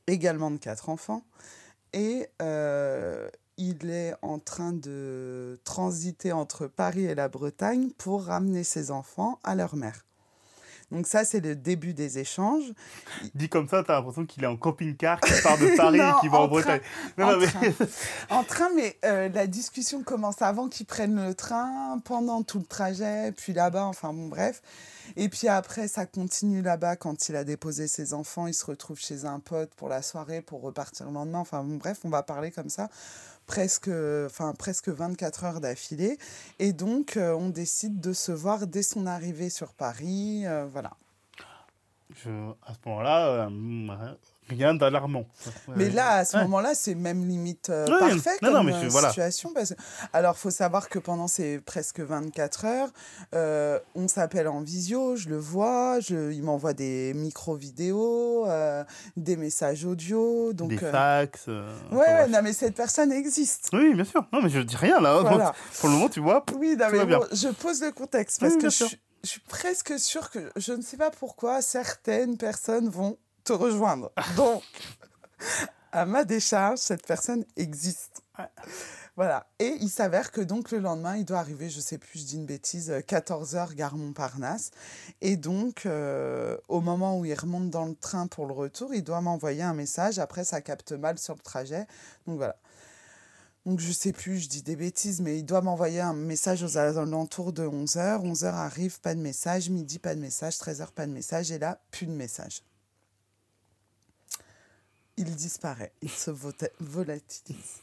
également 0.06 0.52
de 0.52 0.58
quatre 0.58 0.90
enfants, 0.90 1.24
et 1.92 2.28
euh, 2.40 3.28
il 3.56 3.90
est 3.90 4.14
en 4.22 4.38
train 4.38 4.74
de 4.74 5.58
transiter 5.64 6.30
entre 6.30 6.68
Paris 6.68 7.06
et 7.06 7.16
la 7.16 7.28
Bretagne 7.28 7.90
pour 7.98 8.26
ramener 8.26 8.62
ses 8.62 8.92
enfants 8.92 9.40
à 9.42 9.56
leur 9.56 9.74
mère. 9.74 10.06
Donc 10.90 11.06
ça, 11.06 11.24
c'est 11.24 11.40
le 11.40 11.54
début 11.54 11.94
des 11.94 12.18
échanges. 12.18 12.64
Dit 13.34 13.48
comme 13.48 13.68
ça, 13.68 13.82
t'as 13.84 13.94
l'impression 13.94 14.26
qu'il 14.26 14.42
est 14.44 14.48
en 14.48 14.56
camping-car, 14.56 15.20
qui 15.20 15.32
part 15.42 15.56
de 15.58 15.76
Paris 15.76 15.98
Non, 16.00 16.16
et 16.18 16.20
qui 16.20 16.28
va 16.28 16.38
en. 16.40 16.48
Bretagne. 16.48 16.80
Non, 17.16 17.26
En 17.26 17.32
non, 17.32 17.38
mais- 17.38 17.46
train. 17.46 17.86
En 18.30 18.42
train, 18.44 18.68
mais 18.74 18.96
euh, 19.04 19.28
la 19.28 19.46
discussion 19.46 20.02
commence 20.02 20.42
avant 20.42 20.68
qu'ils 20.68 20.86
prennent 20.86 21.24
le 21.26 21.34
train, 21.34 22.00
pendant 22.04 22.42
tout 22.42 22.58
le 22.58 22.64
trajet, 22.64 23.32
puis 23.32 23.52
là-bas, 23.52 23.84
enfin 23.84 24.12
bon, 24.12 24.28
bref. 24.28 24.62
Et 25.16 25.28
puis 25.28 25.48
après, 25.48 25.88
ça 25.88 26.06
continue 26.06 26.62
là-bas 26.62 26.96
quand 26.96 27.28
il 27.28 27.36
a 27.36 27.44
déposé 27.44 27.88
ses 27.88 28.14
enfants. 28.14 28.46
Il 28.46 28.54
se 28.54 28.64
retrouve 28.66 28.98
chez 28.98 29.24
un 29.24 29.40
pote 29.40 29.74
pour 29.74 29.88
la 29.88 30.02
soirée, 30.02 30.40
pour 30.40 30.60
repartir 30.62 31.06
le 31.06 31.12
lendemain. 31.12 31.38
Enfin 31.40 31.62
bon, 31.64 31.76
bref, 31.76 31.98
on 32.04 32.10
va 32.10 32.22
parler 32.22 32.50
comme 32.50 32.68
ça 32.70 32.88
presque, 33.46 33.90
enfin, 34.26 34.54
presque 34.54 34.88
24 34.88 35.44
heures 35.44 35.60
d'affilée. 35.60 36.18
Et 36.58 36.72
donc, 36.72 37.16
euh, 37.16 37.34
on 37.34 37.48
décide 37.48 38.00
de 38.00 38.12
se 38.12 38.32
voir 38.32 38.66
dès 38.66 38.82
son 38.82 39.06
arrivée 39.06 39.50
sur 39.50 39.74
Paris. 39.74 40.42
euh, 40.46 40.66
voilà. 40.66 40.92
À 42.10 42.74
ce 42.74 42.88
moment-là, 42.88 43.46
euh, 43.46 44.14
rien 44.50 44.74
d'alarmant. 44.74 45.24
Mais 45.76 45.84
Ouais. 45.86 45.90
là, 45.90 46.16
à 46.16 46.24
ce 46.24 46.36
Ouais. 46.36 46.42
moment-là, 46.44 46.74
c'est 46.74 46.94
même 46.94 47.26
limite 47.26 47.70
euh, 47.70 47.86
Ouais, 47.86 47.98
parfait 47.98 48.30
non, 48.42 48.48
comme 48.48 48.52
non, 48.58 48.62
mais 48.64 48.72
je- 48.72 48.86
euh, 48.86 48.88
voilà. 48.90 49.08
situation. 49.08 49.52
Parce... 49.54 49.74
Alors, 50.12 50.36
faut 50.36 50.50
savoir 50.50 50.88
que 50.88 50.98
pendant 50.98 51.28
ces 51.28 51.58
presque 51.60 52.00
24 52.00 52.64
heures, 52.64 52.88
euh, 53.34 53.78
on 53.94 54.08
s'appelle 54.08 54.48
en 54.48 54.60
visio, 54.60 55.16
je 55.16 55.28
le 55.28 55.38
vois, 55.38 56.00
je... 56.00 56.32
il 56.32 56.42
m'envoie 56.42 56.72
des 56.74 57.14
micro-vidéos, 57.14 58.46
euh, 58.46 58.84
des 59.16 59.36
messages 59.36 59.84
audio. 59.84 60.52
Donc, 60.52 60.70
Des 60.70 60.78
fax. 60.78 61.46
Ouais, 61.92 62.28
non, 62.28 62.40
mais 62.42 62.52
cette 62.52 62.74
personne 62.74 63.12
existe. 63.12 63.68
Oui, 63.72 63.94
bien 63.94 64.04
sûr. 64.04 64.24
Non, 64.32 64.42
mais 64.42 64.48
je 64.48 64.60
dis 64.60 64.76
rien 64.76 65.00
là. 65.00 65.20
Voilà. 65.20 65.54
Pour 65.80 65.88
le 65.88 65.94
moment, 65.94 66.08
tu 66.08 66.20
vois. 66.20 66.44
Oui, 66.58 66.76
non, 66.78 66.86
mais 66.90 67.04
bon, 67.06 67.24
je 67.32 67.48
pose 67.48 67.80
le 67.82 67.92
contexte 67.92 68.40
parce 68.40 68.54
Oui, 68.54 68.58
que 68.60 68.70
je, 68.70 68.84
suis- 68.84 69.00
je 69.24 69.28
suis 69.28 69.40
presque 69.40 69.98
sûre 69.98 70.30
que 70.30 70.50
je 70.56 70.72
ne 70.72 70.82
sais 70.82 70.96
pas 70.96 71.10
pourquoi 71.10 71.62
certaines 71.62 72.36
personnes 72.36 72.88
vont 72.88 73.18
te 73.44 73.52
rejoindre. 73.52 74.12
Donc, 74.36 74.62
à 75.92 76.06
ma 76.06 76.24
décharge, 76.24 76.78
cette 76.78 77.06
personne 77.06 77.44
existe. 77.56 78.22
Ouais. 78.38 78.46
Voilà. 79.16 79.46
Et 79.58 79.76
il 79.80 79.90
s'avère 79.90 80.32
que 80.32 80.40
donc 80.40 80.70
le 80.70 80.78
lendemain, 80.78 81.16
il 81.16 81.24
doit 81.24 81.40
arriver, 81.40 81.68
je 81.68 81.80
sais 81.80 81.98
plus, 81.98 82.20
je 82.20 82.24
dis 82.24 82.36
une 82.36 82.46
bêtise, 82.46 82.90
14h, 82.90 83.74
gare 83.74 83.96
Montparnasse. 83.96 84.70
Et 85.20 85.36
donc, 85.36 85.84
euh, 85.84 86.56
au 86.68 86.80
moment 86.80 87.18
où 87.18 87.26
il 87.26 87.34
remonte 87.34 87.68
dans 87.68 87.84
le 87.84 87.94
train 87.94 88.28
pour 88.28 88.46
le 88.46 88.54
retour, 88.54 88.94
il 88.94 89.04
doit 89.04 89.20
m'envoyer 89.20 89.62
un 89.62 89.74
message. 89.74 90.18
Après, 90.18 90.44
ça 90.44 90.62
capte 90.62 90.92
mal 90.92 91.18
sur 91.18 91.34
le 91.34 91.40
trajet. 91.40 91.86
Donc 92.26 92.38
voilà. 92.38 92.56
Donc 93.66 93.78
je 93.78 93.92
sais 93.92 94.12
plus, 94.12 94.38
je 94.38 94.48
dis 94.48 94.62
des 94.62 94.74
bêtises, 94.74 95.20
mais 95.20 95.38
il 95.38 95.44
doit 95.44 95.60
m'envoyer 95.60 96.00
un 96.00 96.14
message 96.14 96.62
aux 96.62 96.78
alentours 96.78 97.52
de 97.52 97.66
11h. 97.66 98.24
11h 98.24 98.46
arrive, 98.46 99.00
pas 99.00 99.14
de 99.14 99.20
message. 99.20 99.68
Midi, 99.68 99.98
pas 99.98 100.14
de 100.14 100.20
message. 100.20 100.56
13h, 100.56 100.92
pas 100.92 101.06
de 101.06 101.12
message. 101.12 101.52
Et 101.52 101.58
là, 101.58 101.78
plus 101.90 102.06
de 102.06 102.12
message. 102.12 102.62
Il 105.20 105.36
disparaît. 105.36 105.92
Il 106.00 106.08
se 106.10 106.30
volatilise. 106.80 107.80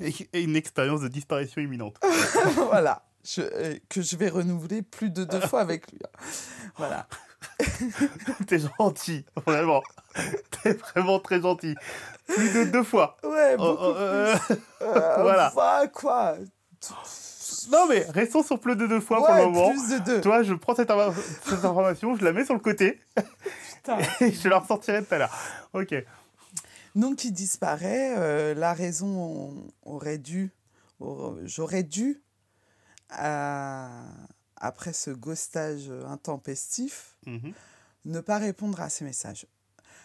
Et 0.32 0.42
une 0.42 0.56
expérience 0.56 1.02
de 1.02 1.08
disparition 1.08 1.60
imminente. 1.60 1.96
voilà. 2.54 3.04
Je- 3.22 3.42
euh, 3.42 3.74
que 3.90 4.00
je 4.00 4.16
vais 4.16 4.28
renouveler 4.30 4.80
plus 4.82 5.10
de 5.10 5.24
deux 5.24 5.40
fois 5.40 5.60
avec 5.60 5.90
lui. 5.92 5.98
hein. 6.04 6.18
Voilà. 6.76 7.06
T'es 8.46 8.58
gentil, 8.78 9.26
vraiment. 9.46 9.82
T'es 10.62 10.72
vraiment 10.72 11.20
très 11.20 11.40
gentil. 11.42 11.74
Plus 12.28 12.52
de 12.54 12.64
deux 12.64 12.82
fois. 12.84 13.16
Ouais, 13.22 13.56
Oh, 13.58 13.72
beaucoup 13.72 13.82
oh, 13.82 13.94
euh, 13.96 14.36
plus. 14.38 14.56
Euh, 14.82 15.22
voilà. 15.22 15.48
enfin, 15.54 15.86
quoi 15.88 16.36
Non, 17.70 17.86
mais 17.88 18.06
restons 18.08 18.42
sur 18.42 18.58
plus 18.58 18.76
de 18.76 18.86
deux 18.86 19.00
fois 19.00 19.18
pour 19.18 19.34
le 19.34 19.42
moment. 19.44 19.70
plus 19.70 19.90
de 19.90 19.98
deux. 20.04 20.20
Toi, 20.22 20.42
je 20.42 20.54
prends 20.54 20.74
cette 20.74 20.90
information, 20.90 22.16
je 22.16 22.24
la 22.24 22.32
mets 22.32 22.44
sur 22.44 22.54
le 22.54 22.60
côté 22.60 23.00
Putain. 23.86 23.98
je 24.42 24.48
la 24.48 24.58
ressortirai 24.58 25.04
tout 25.04 25.14
à 25.14 25.18
l'heure. 25.18 25.36
Ok. 25.72 25.94
Donc 26.94 27.24
il 27.24 27.32
disparaît. 27.32 28.14
euh, 28.16 28.54
la 28.54 28.72
raison 28.72 29.70
aurait 29.82 30.18
dû, 30.18 30.50
aur- 31.00 31.36
j'aurais 31.44 31.82
dû, 31.82 32.22
à- 33.10 34.02
après 34.56 34.92
ce 34.92 35.10
ghostage 35.10 35.90
intempestif, 36.08 37.16
Mhm. 37.26 37.52
ne 38.06 38.20
pas 38.20 38.38
répondre 38.38 38.80
à 38.80 38.88
ces 38.88 39.04
messages. 39.04 39.46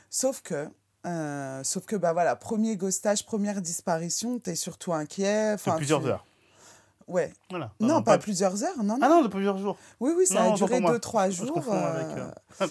Sauf 0.09 0.41
que, 0.41 0.67
euh, 1.05 1.63
sauf 1.63 1.85
que 1.85 1.95
bah 1.95 2.13
voilà, 2.13 2.35
premier 2.35 2.75
ghostage, 2.75 3.25
première 3.25 3.61
disparition, 3.61 4.39
t'es 4.39 4.55
surtout 4.55 4.93
inquiet. 4.93 5.53
Enfin, 5.53 5.77
plusieurs 5.77 6.01
tu- 6.01 6.07
heures. 6.09 6.25
Ouais. 7.11 7.33
Voilà. 7.49 7.71
Non, 7.79 8.01
pas, 8.01 8.17
plusieurs 8.17 8.63
heures, 8.63 8.77
non, 8.77 8.95
non. 8.97 8.99
Ah 9.01 9.09
non, 9.09 9.21
de 9.21 9.27
plusieurs 9.27 9.57
jours. 9.57 9.77
oui, 9.99 10.13
oui, 10.17 10.25
ça 10.25 10.43
non, 10.43 10.53
a 10.53 10.55
duré 10.55 10.79
pour 10.79 10.89
moi. 10.89 10.97
2-3 10.97 11.29
Je 11.29 11.45
jours. 11.45 11.73
avec, 11.73 12.17
euh, 12.17 12.31
euh, 12.61 12.67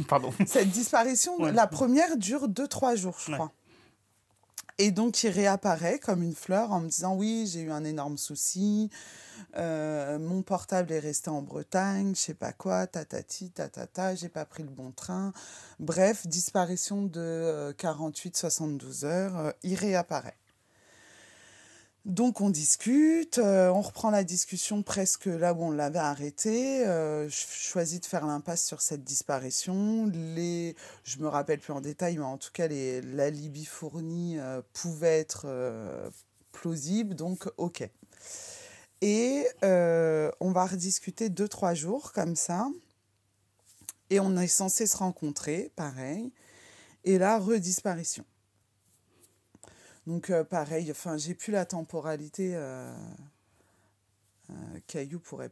Pardon. 0.08 0.32
Cette 0.46 0.70
disparition, 0.70 1.36
Ouais. 1.40 1.52
la 1.52 1.66
première 1.66 2.16
dure 2.16 2.48
2-3 2.48 2.94
jours, 2.96 3.16
je 3.18 3.30
Ouais. 3.32 3.38
crois. 3.38 3.52
Et 4.78 4.90
donc, 4.90 5.22
il 5.22 5.28
réapparaît 5.30 6.00
comme 6.00 6.22
une 6.22 6.34
fleur 6.34 6.72
en 6.72 6.80
me 6.80 6.88
disant 6.88 7.14
Oui, 7.14 7.48
j'ai 7.50 7.60
eu 7.60 7.70
un 7.70 7.84
énorme 7.84 8.18
souci. 8.18 8.90
euh, 9.56 10.18
mon 10.18 10.42
portable 10.42 10.90
est 10.92 10.98
resté 10.98 11.30
en 11.30 11.40
Bretagne, 11.42 12.12
je 12.16 12.20
sais 12.20 12.34
pas 12.34 12.52
quoi, 12.52 12.86
tatati, 12.88 13.50
tatata, 13.50 14.14
j'ai 14.16 14.28
pas 14.28 14.44
pris 14.44 14.62
le 14.64 14.68
bon 14.68 14.90
train. 14.90 15.32
Bref, 15.78 16.26
disparition 16.26 17.02
de 17.02 17.72
48-72 17.78 19.04
heures, 19.04 19.52
il 19.62 19.74
réapparaît. 19.76 20.36
Donc 22.04 22.42
on 22.42 22.50
discute, 22.50 23.38
euh, 23.38 23.70
on 23.70 23.80
reprend 23.80 24.10
la 24.10 24.24
discussion 24.24 24.82
presque 24.82 25.24
là 25.24 25.54
où 25.54 25.62
on 25.62 25.70
l'avait 25.70 25.98
arrêté. 25.98 26.86
euh, 26.86 27.26
je 27.30 27.46
choisis 27.48 27.98
de 27.98 28.04
faire 28.04 28.26
l'impasse 28.26 28.66
sur 28.66 28.82
cette 28.82 29.04
disparition. 29.04 30.06
Les, 30.12 30.76
je 31.04 31.18
me 31.20 31.28
rappelle 31.28 31.60
plus 31.60 31.72
en 31.72 31.80
détail, 31.80 32.18
mais 32.18 32.24
en 32.24 32.36
tout 32.36 32.50
cas 32.52 32.66
les 32.66 33.00
l'alibi 33.00 33.64
fourni 33.64 34.38
euh, 34.38 34.60
pouvait 34.74 35.18
être 35.18 35.46
plausible, 36.52 37.14
donc 37.14 37.48
ok. 37.56 37.88
Et 39.00 39.46
on 39.62 40.52
va 40.52 40.66
rediscuter 40.66 41.30
deux 41.30 41.48
trois 41.48 41.72
jours 41.72 42.12
comme 42.12 42.36
ça. 42.36 42.68
Et 44.10 44.20
on 44.20 44.36
est 44.36 44.46
censé 44.46 44.86
se 44.86 44.98
rencontrer, 44.98 45.72
pareil. 45.74 46.32
Et 47.04 47.18
là, 47.18 47.38
redisparition. 47.38 48.24
Donc 50.06 50.30
euh, 50.30 50.44
pareil, 50.44 50.90
enfin 50.90 51.16
j'ai 51.16 51.34
plus 51.34 51.50
la 51.52 51.64
temporalité. 51.64 52.52
euh, 52.54 52.92
euh, 54.50 54.54
Caillou 54.86 55.18
pourrait 55.20 55.50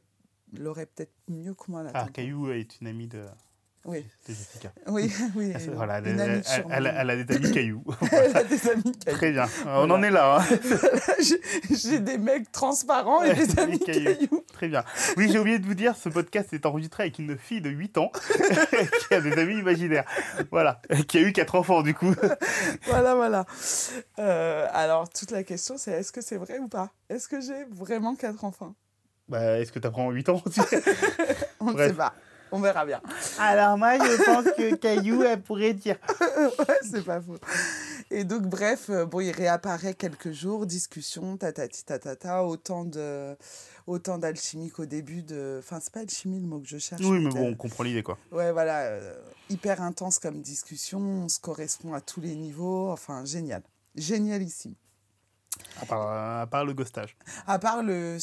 l'aurait 0.58 0.86
peut-être 0.86 1.12
mieux 1.28 1.54
que 1.54 1.70
moi 1.70 1.82
la 1.82 1.90
Ah, 1.94 2.08
Caillou 2.12 2.50
est 2.50 2.78
une 2.80 2.86
amie 2.88 3.06
de, 3.08 3.24
Oui, 3.86 4.02
de 4.28 4.34
Jessica. 4.34 4.70
oui, 4.88 5.10
oui. 5.34 5.52
Elle- 5.54 5.70
voilà, 5.74 5.98
elle, 5.98 6.20
a- 7.10 7.16
des 7.24 7.34
amis 7.34 7.50
Caillou. 7.52 7.82
Elle 8.12 8.36
a 8.36 8.44
des 8.44 8.68
amis 8.68 8.92
Caillou. 8.98 9.16
Très 9.16 9.32
bien. 9.32 9.46
On 9.66 9.88
en 9.90 10.02
est 10.02 10.10
là. 10.10 10.38
hein. 10.40 10.58
J'ai- 11.70 12.00
des 12.00 12.18
mecs 12.18 12.52
transparents 12.52 13.22
et 13.22 13.32
des 13.34 13.58
amis. 13.58 13.78
Caillou. 13.78 14.41
Très 14.62 14.68
bien. 14.68 14.84
Oui, 15.16 15.28
j'ai 15.28 15.40
oublié 15.40 15.58
de 15.58 15.66
vous 15.66 15.74
dire, 15.74 15.96
ce 15.96 16.08
podcast 16.08 16.52
est 16.52 16.66
enregistré 16.66 17.02
avec 17.02 17.18
une 17.18 17.36
fille 17.36 17.60
de 17.60 17.68
8 17.68 17.98
ans 17.98 18.12
qui 19.08 19.12
a 19.12 19.20
des 19.20 19.32
amis 19.32 19.58
imaginaires. 19.58 20.04
Voilà. 20.52 20.80
Qui 21.08 21.18
a 21.18 21.22
eu 21.22 21.32
4 21.32 21.56
enfants, 21.56 21.82
du 21.82 21.94
coup. 21.94 22.14
Voilà, 22.86 23.16
voilà. 23.16 23.44
Euh, 24.20 24.68
alors, 24.72 25.08
toute 25.08 25.32
la 25.32 25.42
question, 25.42 25.78
c'est 25.78 25.90
est-ce 25.90 26.12
que 26.12 26.20
c'est 26.20 26.36
vrai 26.36 26.60
ou 26.60 26.68
pas? 26.68 26.90
Est-ce 27.08 27.26
que 27.26 27.40
j'ai 27.40 27.64
vraiment 27.72 28.14
quatre 28.14 28.44
enfants? 28.44 28.76
Bah, 29.28 29.58
est-ce 29.58 29.72
que 29.72 29.80
tu 29.80 29.86
apprends 29.88 30.08
8 30.12 30.28
ans? 30.28 30.40
Aussi 30.46 30.60
On 31.58 31.72
ne 31.72 31.78
sait 31.88 31.94
pas. 31.94 32.14
On 32.52 32.60
verra 32.60 32.86
bien. 32.86 33.00
Alors, 33.40 33.76
moi, 33.76 33.94
je 33.98 34.24
pense 34.24 34.44
que 34.56 34.76
Caillou, 34.76 35.24
elle 35.24 35.42
pourrait 35.42 35.72
dire. 35.74 35.96
Ouais, 36.38 36.78
c'est 36.82 37.04
pas 37.04 37.20
faux. 37.20 37.38
Et 38.12 38.24
donc, 38.24 38.42
bref, 38.42 38.90
euh, 38.90 39.06
bon, 39.06 39.20
il 39.20 39.30
réapparaît 39.30 39.94
quelques 39.94 40.32
jours, 40.32 40.66
discussion, 40.66 41.36
tatati 41.36 41.84
tatata, 41.84 42.44
autant 42.44 42.84
de 42.84 43.36
autant 43.86 44.18
d'alchimie 44.18 44.70
qu'au 44.70 44.86
début 44.86 45.22
de... 45.22 45.56
Enfin, 45.58 45.78
c'est 45.80 45.92
pas 45.92 46.00
alchimie 46.00 46.38
le 46.40 46.46
mot 46.46 46.60
que 46.60 46.68
je 46.68 46.78
cherche. 46.78 47.00
Oui, 47.02 47.18
mais 47.24 47.30
bon, 47.30 47.48
on 47.48 47.54
comprend 47.56 47.82
l'idée, 47.82 48.02
quoi. 48.02 48.16
Ouais, 48.30 48.52
voilà, 48.52 48.80
euh, 48.82 49.14
hyper 49.50 49.82
intense 49.82 50.18
comme 50.18 50.40
discussion, 50.40 51.00
on 51.00 51.28
se 51.28 51.40
correspond 51.40 51.92
à 51.94 52.00
tous 52.00 52.20
les 52.20 52.36
niveaux, 52.36 52.90
enfin, 52.90 53.24
génial. 53.24 53.62
Génialissime. 53.96 54.74
À 55.80 55.86
part, 55.86 56.40
à 56.42 56.46
part 56.46 56.64
le 56.64 56.74
ghostage. 56.74 57.16
À 57.46 57.58
part 57.58 57.82
le... 57.82 58.18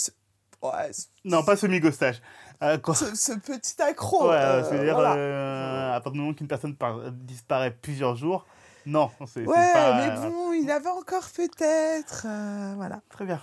Ouais, 0.62 0.92
Non, 1.26 1.44
pas 1.44 1.56
semi-ghostage. 1.56 2.22
Euh, 2.62 2.78
quand- 2.78 2.94
ce- 2.94 3.16
ce 3.16 3.32
petit 3.34 3.82
accro. 3.82 4.30
Ouais, 4.30 4.62
c'est-à-dire, 4.70 4.96
voilà. 4.96 5.96
à 5.96 6.02
partir 6.02 6.12
du 6.14 6.20
moment 6.20 6.34
qu'une 6.34 6.48
personne 6.50 6.76
par- 6.76 7.12
disparaît 7.12 7.72
plusieurs 7.72 8.16
jours, 8.16 8.46
non, 8.90 9.10
c'est 9.28 9.46
Ouais, 9.46 9.74
pas... 9.74 10.22
mais 10.22 10.30
bon, 10.30 10.54
il 10.54 10.70
avait 10.72 10.90
encore 10.90 11.30
peut-être... 11.30 12.24
euh, 12.28 12.74
voilà. 12.76 13.02
Très 13.10 13.26
bien. 13.26 13.42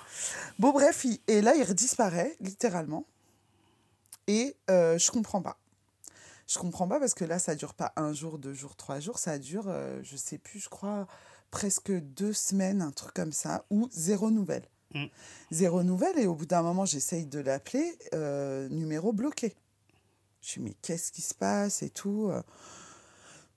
Bon, 0.59 0.72
bref, 0.72 1.05
il- 1.05 1.20
et 1.28 1.40
là, 1.40 1.55
il 1.55 1.62
redisparaît, 1.62 2.36
littéralement. 2.40 3.05
Et 4.26 4.57
euh, 4.70 4.99
je 4.99 5.11
comprends 5.11 5.42
pas. 5.42 5.57
Je 6.49 6.59
comprends 6.59 6.86
pas 6.86 7.01
parce 7.01 7.14
que 7.14 7.24
là, 7.24 7.38
ça 7.38 7.55
dure 7.55 7.74
pas 7.74 7.92
un 7.97 8.12
jour, 8.12 8.38
deux 8.38 8.55
jours, 8.55 8.76
trois 8.76 9.01
jours. 9.01 9.18
Ça 9.18 9.38
dure, 9.38 9.64
euh, 9.68 10.01
je 10.03 10.16
sais 10.16 10.38
plus, 10.38 10.61
je 10.61 10.68
crois, 10.68 11.07
presque 11.51 11.90
deux 11.92 12.32
semaines, 12.32 12.82
un 12.82 12.90
truc 12.92 13.14
comme 13.14 13.32
ça, 13.32 13.64
ou 13.70 13.88
zéro 13.90 14.30
nouvelle. 14.30 14.68
Mm. 14.94 15.07
Zéro 15.51 15.82
nouvelle, 15.82 16.18
et 16.18 16.26
au 16.26 16.34
bout 16.34 16.47
d'un 16.47 16.62
moment, 16.62 16.84
j'essaye 16.84 17.26
de 17.26 17.40
l'appeler, 17.40 17.99
euh, 18.14 18.68
numéro 18.68 19.12
bloqué. 19.12 19.55
Je 20.42 20.49
suis, 20.51 20.61
mais 20.61 20.74
qu'est-ce 20.82 21.11
qui 21.11 21.22
se 21.22 21.34
passe 21.34 21.82
et 21.82 21.90
tout 21.90 22.28
euh. 22.30 22.42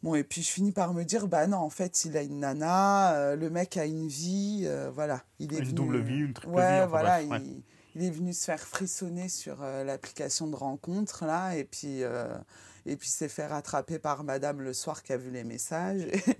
Bon, 0.02 0.16
et 0.16 0.24
puis 0.24 0.42
je 0.42 0.50
finis 0.50 0.72
par 0.72 0.94
me 0.94 1.04
dire, 1.04 1.28
bah 1.28 1.46
non, 1.48 1.58
en 1.58 1.70
fait, 1.70 2.06
il 2.06 2.16
a 2.16 2.22
une 2.22 2.40
nana, 2.40 3.16
euh, 3.16 3.36
le 3.36 3.50
mec 3.50 3.76
a 3.76 3.86
une 3.86 4.08
vie, 4.08 4.64
euh, 4.66 4.90
voilà. 4.94 5.24
Il 5.40 5.54
est 5.54 5.58
Une 5.58 5.64
venu- 5.66 5.74
double 5.74 6.00
vie, 6.00 6.20
une 6.20 6.34
triple 6.34 6.54
Ouais, 6.56 6.62
vie, 6.62 6.78
enfin, 6.80 6.86
voilà, 6.88 7.24
bref, 7.24 7.30
ouais. 7.32 7.42
il, 7.46 7.64
il 7.96 8.04
est 8.08 8.12
venu 8.12 8.32
se 8.34 8.46
faire 8.46 8.62
frissonner 8.62 9.28
sur 9.28 9.58
euh, 9.62 9.84
l'application 9.84 10.48
de 10.48 10.56
rencontre, 10.56 11.26
là, 11.26 11.54
et 11.58 11.66
puis, 11.66 12.04
euh, 12.04 12.28
et 12.86 12.96
puis 12.96 13.10
s'est 13.10 13.28
fait 13.28 13.46
rattraper 13.46 14.00
par 14.00 14.24
madame 14.24 14.62
le 14.62 14.72
soir 14.74 15.04
qui 15.04 15.12
a 15.12 15.18
vu 15.18 15.32
les 15.32 15.44
messages. 15.44 16.06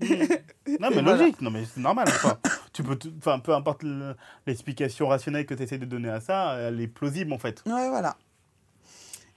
Non, 0.80 0.88
mais 0.90 1.02
voilà. 1.02 1.16
logique, 1.18 1.40
non, 1.42 1.50
mais 1.50 1.64
c'est 1.66 1.80
normal. 1.80 2.06
Enfin, 2.08 2.38
tu 2.72 2.82
peux, 2.82 2.96
enfin, 3.18 3.38
peu 3.40 3.52
importe 3.54 3.82
le- 3.82 4.14
l'explication 4.46 5.08
rationnelle 5.08 5.44
que 5.44 5.52
tu 5.52 5.62
essaies 5.64 5.78
de 5.78 5.84
donner 5.84 6.08
à 6.08 6.20
ça, 6.20 6.54
elle 6.58 6.80
est 6.80 6.86
plausible, 6.88 7.32
en 7.34 7.38
fait. 7.38 7.62
ouais, 7.66 7.88
voilà. 7.90 8.16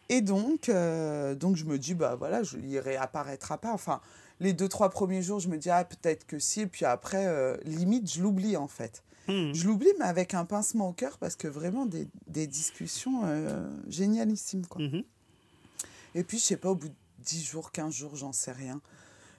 Et 0.10 0.22
donc, 0.22 0.70
euh, 0.70 1.34
donc 1.36 1.56
je 1.56 1.66
me 1.66 1.80
dis, 1.80 1.94
bah 1.94 2.16
voilà, 2.16 2.44
je, 2.44 2.58
il 2.58 2.78
réapparaîtra 2.80 3.58
pas. 3.58 3.72
Enfin, 3.72 4.02
les 4.40 4.54
deux, 4.54 4.68
trois 4.68 4.90
premiers 4.90 5.22
jours, 5.22 5.40
je 5.40 5.48
me 5.48 5.58
dis, 5.58 5.70
ah, 5.70 5.84
peut-être 5.86 6.26
que 6.28 6.40
si, 6.40 6.62
et 6.62 6.68
puis 6.68 6.86
après, 6.86 7.26
euh, 7.26 7.58
limite, 7.64 8.12
je 8.12 8.22
l'oublie, 8.22 8.58
en 8.58 8.68
fait. 8.68 9.04
Hmm. 9.28 9.54
Je 9.54 9.66
l'oublie, 9.66 9.88
mais 10.00 10.06
avec 10.06 10.34
un 10.34 10.44
pincement 10.44 10.90
au 10.90 10.94
cœur, 10.94 11.18
parce 11.18 11.36
que 11.38 11.48
vraiment, 11.48 11.86
des, 11.86 12.08
des 12.28 12.46
discussions 12.48 13.22
euh, 13.24 13.70
génialissimes, 13.88 14.66
quoi. 14.68 14.82
Mhm. 14.82 15.04
Et 16.16 16.24
puis, 16.24 16.38
je 16.38 16.44
sais 16.44 16.58
pas, 16.58 16.70
au 16.70 16.76
bout 16.76 16.90
de 16.90 16.96
10 17.20 17.44
jours, 17.46 17.72
15 17.72 17.94
jours, 17.94 18.16
j'en 18.18 18.34
sais 18.34 18.52
rien. 18.52 18.82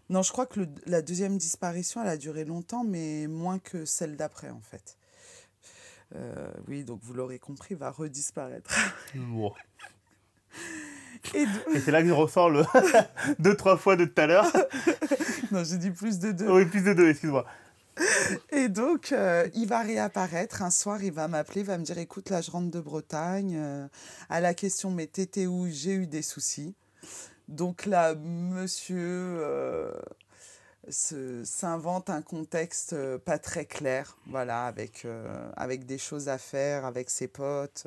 Non, 0.08 0.22
je 0.22 0.32
crois 0.32 0.46
que 0.46 0.60
le- 0.60 0.68
la 0.86 1.02
deuxième 1.02 1.36
disparition, 1.36 2.00
elle 2.02 2.08
a 2.08 2.16
duré 2.16 2.44
longtemps, 2.46 2.84
mais 2.84 3.26
moins 3.26 3.58
que 3.58 3.84
celle 3.84 4.16
d'après, 4.16 4.50
en 4.50 4.60
fait. 4.60 4.96
Euh, 6.14 6.50
oui, 6.68 6.84
donc 6.84 7.00
vous 7.02 7.12
l'aurez 7.12 7.38
compris, 7.38 7.74
va 7.74 7.90
redisparaître. 7.90 8.74
Et 11.34 11.46
de- 11.46 11.76
Et 11.76 11.80
c'est 11.80 11.90
là 11.90 12.02
que 12.02 12.08
je 12.08 12.12
ressors 12.12 12.50
le 12.50 12.64
deux, 13.38 13.56
trois 13.56 13.76
fois 13.76 13.96
de 13.96 14.04
tout 14.04 14.20
à 14.20 14.26
l'heure. 14.26 14.46
Non, 15.52 15.62
j'ai 15.62 15.76
dit 15.78 15.90
plus 15.90 16.18
de 16.18 16.32
deux. 16.32 16.50
Oui, 16.50 16.64
plus 16.64 16.82
de 16.82 16.92
deux, 16.94 17.10
excuse-moi. 17.10 17.44
Et 18.50 18.68
donc, 18.68 19.12
euh, 19.12 19.46
il 19.54 19.68
va 19.68 19.80
réapparaître. 19.82 20.62
Un 20.62 20.70
soir, 20.70 21.02
il 21.04 21.12
va 21.12 21.28
m'appeler, 21.28 21.60
il 21.60 21.66
va 21.66 21.78
me 21.78 21.84
dire 21.84 21.98
Écoute, 21.98 22.30
là, 22.30 22.40
je 22.40 22.50
rentre 22.50 22.70
de 22.70 22.80
Bretagne. 22.80 23.54
euh, 23.56 23.86
à 24.28 24.40
la 24.40 24.52
question 24.54 24.90
Mais 24.90 25.06
t'étais 25.06 25.46
où? 25.46 25.68
J'ai 25.70 25.92
eu 25.92 26.06
des 26.06 26.22
soucis. 26.22 26.74
Donc 27.46 27.86
là, 27.86 28.14
monsieur 28.14 29.06
euh, 29.06 29.92
s'invente 30.88 32.10
un 32.10 32.22
contexte 32.22 32.94
euh, 32.94 33.18
pas 33.18 33.38
très 33.38 33.64
clair, 33.66 34.16
voilà, 34.26 34.64
avec, 34.66 35.06
avec 35.56 35.86
des 35.86 35.98
choses 35.98 36.28
à 36.28 36.38
faire, 36.38 36.84
avec 36.84 37.10
ses 37.10 37.28
potes. 37.28 37.86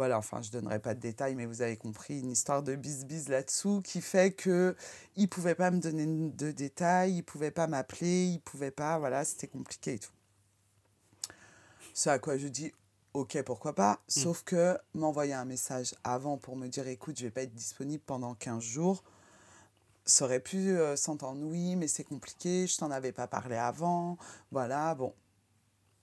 Voilà, 0.00 0.16
enfin, 0.16 0.40
je 0.40 0.50
donnerai 0.50 0.78
pas 0.78 0.94
de 0.94 1.00
détails, 1.00 1.34
mais 1.34 1.44
vous 1.44 1.60
avez 1.60 1.76
compris, 1.76 2.20
une 2.20 2.30
histoire 2.30 2.62
de 2.62 2.74
bis-bis 2.74 3.28
là-dessous 3.28 3.82
qui 3.82 4.00
fait 4.00 4.32
que 4.32 4.74
il 5.16 5.28
pouvait 5.28 5.54
pas 5.54 5.70
me 5.70 5.78
donner 5.78 6.06
de 6.06 6.52
détails, 6.52 7.16
il 7.16 7.22
pouvait 7.22 7.50
pas 7.50 7.66
m'appeler, 7.66 8.28
il 8.28 8.40
pouvait 8.40 8.70
pas, 8.70 8.98
voilà, 8.98 9.26
c'était 9.26 9.46
compliqué 9.46 9.92
et 9.92 9.98
tout. 9.98 10.14
Ce 11.92 12.08
à 12.08 12.18
quoi 12.18 12.38
je 12.38 12.48
dis, 12.48 12.72
ok, 13.12 13.42
pourquoi 13.42 13.74
pas, 13.74 14.00
sauf 14.08 14.42
que 14.42 14.78
m'envoyer 14.94 15.34
un 15.34 15.44
message 15.44 15.94
avant 16.02 16.38
pour 16.38 16.56
me 16.56 16.68
dire, 16.68 16.88
écoute, 16.88 17.18
je 17.18 17.24
vais 17.24 17.30
pas 17.30 17.42
être 17.42 17.54
disponible 17.54 18.02
pendant 18.06 18.34
15 18.34 18.62
jours, 18.62 19.04
ça 20.06 20.24
aurait 20.24 20.40
pu 20.40 20.70
euh, 20.70 20.96
s'entendre, 20.96 21.42
oui, 21.44 21.76
mais 21.76 21.88
c'est 21.88 22.04
compliqué, 22.04 22.66
je 22.66 22.78
t'en 22.78 22.90
avais 22.90 23.12
pas 23.12 23.26
parlé 23.26 23.56
avant, 23.56 24.16
voilà, 24.50 24.94
bon. 24.94 25.12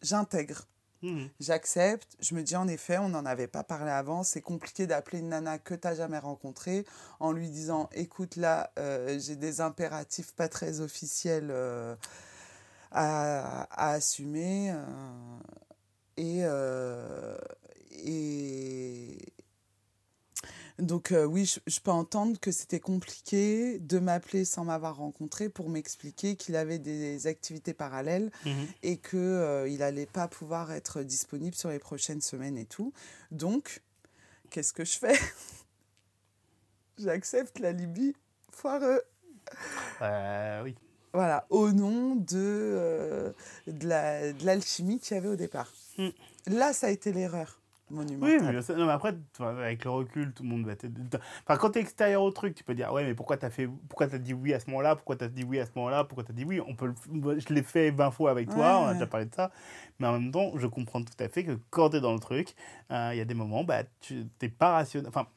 J'intègre, 0.04 0.68
Mhm. 1.04 1.30
J'accepte. 1.40 2.16
Je 2.20 2.34
me 2.36 2.42
dis 2.44 2.56
en 2.56 2.68
effet, 2.68 2.98
on 2.98 3.10
n'en 3.10 3.26
avait 3.26 3.48
pas 3.48 3.64
parlé 3.64 3.92
avant. 3.92 4.24
C'est 4.24 4.42
compliqué 4.42 4.88
d'appeler 4.88 5.20
une 5.20 5.30
nana 5.30 5.60
que 5.60 5.76
tu 5.76 5.88
n'as 5.88 5.96
jamais 5.96 6.18
rencontrée 6.20 6.86
en 7.20 7.32
lui 7.32 7.50
disant 7.50 7.90
écoute, 7.94 8.36
là, 8.36 8.72
euh, 8.80 9.20
j'ai 9.20 9.36
des 9.36 9.62
impératifs 9.62 10.34
pas 10.34 10.50
très 10.50 10.80
officiels 10.82 11.50
euh, 11.52 11.96
à, 12.92 13.64
à 13.72 13.92
assumer. 13.94 14.74
euh, 16.20 17.38
et. 17.92 19.18
Donc, 20.80 21.12
euh, 21.12 21.26
oui, 21.26 21.46
je, 21.46 21.60
je 21.66 21.80
peux 21.80 21.90
entendre 21.92 22.40
que 22.40 22.52
c'était 22.52 22.80
compliqué 22.80 23.80
de 23.80 23.98
m'appeler 23.98 24.46
sans 24.46 24.64
m'avoir 24.66 24.98
rencontré 24.98 25.50
pour 25.50 25.70
m'expliquer 25.70 26.36
qu'il 26.36 26.56
avait 26.56 26.78
des 26.80 27.26
activités 27.26 27.74
parallèles 27.74 28.32
Mhm. 28.46 28.68
et 28.84 28.98
que 28.98 29.18
euh, 29.18 29.68
il 29.68 29.82
allait 29.82 30.06
pas 30.06 30.28
pouvoir 30.28 30.72
être 30.72 31.02
disponible 31.02 31.56
sur 31.56 31.70
les 31.70 31.80
prochaines 31.80 32.22
semaines 32.22 32.58
et 32.60 32.66
tout. 32.66 32.94
Donc, 33.32 33.82
qu'est-ce 34.52 34.72
que 34.74 34.86
je 34.86 34.98
fais? 35.00 35.18
J'accepte 36.98 37.60
l'alibi 37.60 38.16
foireux. 38.52 39.02
Euh, 40.02 40.62
oui. 40.64 40.76
Voilà, 41.14 41.48
au 41.50 41.72
nom 41.72 42.16
de, 42.16 42.26
euh, 42.36 43.32
de 43.66 43.88
la- 43.88 44.34
de 44.34 44.46
l'alchimie 44.46 45.00
qu'il 45.00 45.16
y 45.16 45.18
avait 45.18 45.30
au 45.30 45.36
départ. 45.36 45.74
Mm. 45.98 46.10
Là, 46.48 46.74
ça 46.74 46.88
a 46.88 46.90
été 46.92 47.12
l'erreur 47.12 47.60
Oui, 47.90 48.38
mais, 48.42 48.62
ça- 48.62 48.76
non, 48.76 48.86
mais 48.86 48.92
après, 48.92 49.14
tu 49.34 49.44
avec 49.44 49.86
le 49.86 49.92
recul, 49.92 50.34
tout 50.34 50.44
le 50.44 50.50
monde 50.50 50.66
va 50.66 50.76
te... 50.76 50.88
Enfin, 51.48 51.58
quand 51.58 51.70
t'es 51.72 51.80
extérieur 51.80 52.22
au 52.22 52.32
truc, 52.32 52.54
tu 52.54 52.64
peux 52.64 52.74
dire, 52.76 52.92
ouais, 52.92 53.06
mais 53.06 53.14
pourquoi 53.16 53.38
t'as 53.38 53.50
fait... 53.50 53.68
pourquoi 53.88 54.08
t'as 54.08 54.18
dit 54.18 54.34
oui 54.34 54.54
à 54.54 54.60
ce 54.60 54.70
moment-là 54.70 54.96
Pourquoi 54.96 55.16
t'as 55.16 55.28
dit 55.30 55.44
oui 55.46 55.60
à 55.60 55.66
ce 55.66 55.72
moment-là 55.76 56.04
Pourquoi 56.04 56.24
t'as 56.26 56.34
dit 56.34 56.44
oui 56.44 56.60
On 56.68 56.76
peut 56.76 56.88
le- 56.88 57.40
Je 57.40 57.54
l'ai 57.54 57.64
fait 57.64 57.92
20 57.92 58.12
fois 58.12 58.32
avec 58.32 58.50
toi, 58.50 58.58
Ouais, 58.58 58.64
on 58.64 58.84
a 58.84 58.88
ouais. 58.88 58.94
déjà 58.94 59.08
parlé 59.08 59.26
de 59.28 59.34
ça. 59.34 59.52
Mais 60.00 60.08
en 60.08 60.14
même 60.20 60.32
temps, 60.32 60.52
je 60.58 60.68
comprends 60.68 61.02
tout 61.02 61.14
à 61.20 61.30
fait 61.30 61.44
que 61.46 61.58
quand 61.70 61.92
t'es 61.92 62.02
dans 62.02 62.14
le 62.14 62.20
truc, 62.20 62.56
euh, 62.92 63.12
il 63.14 63.18
y 63.18 63.22
a 63.22 63.26
des 63.26 63.34
moments, 63.34 63.64
bah, 63.64 63.84
tu 64.02 64.26
t'es 64.40 64.50
pas 64.50 64.72
rationnel... 64.72 65.08
Enfin, 65.08 65.28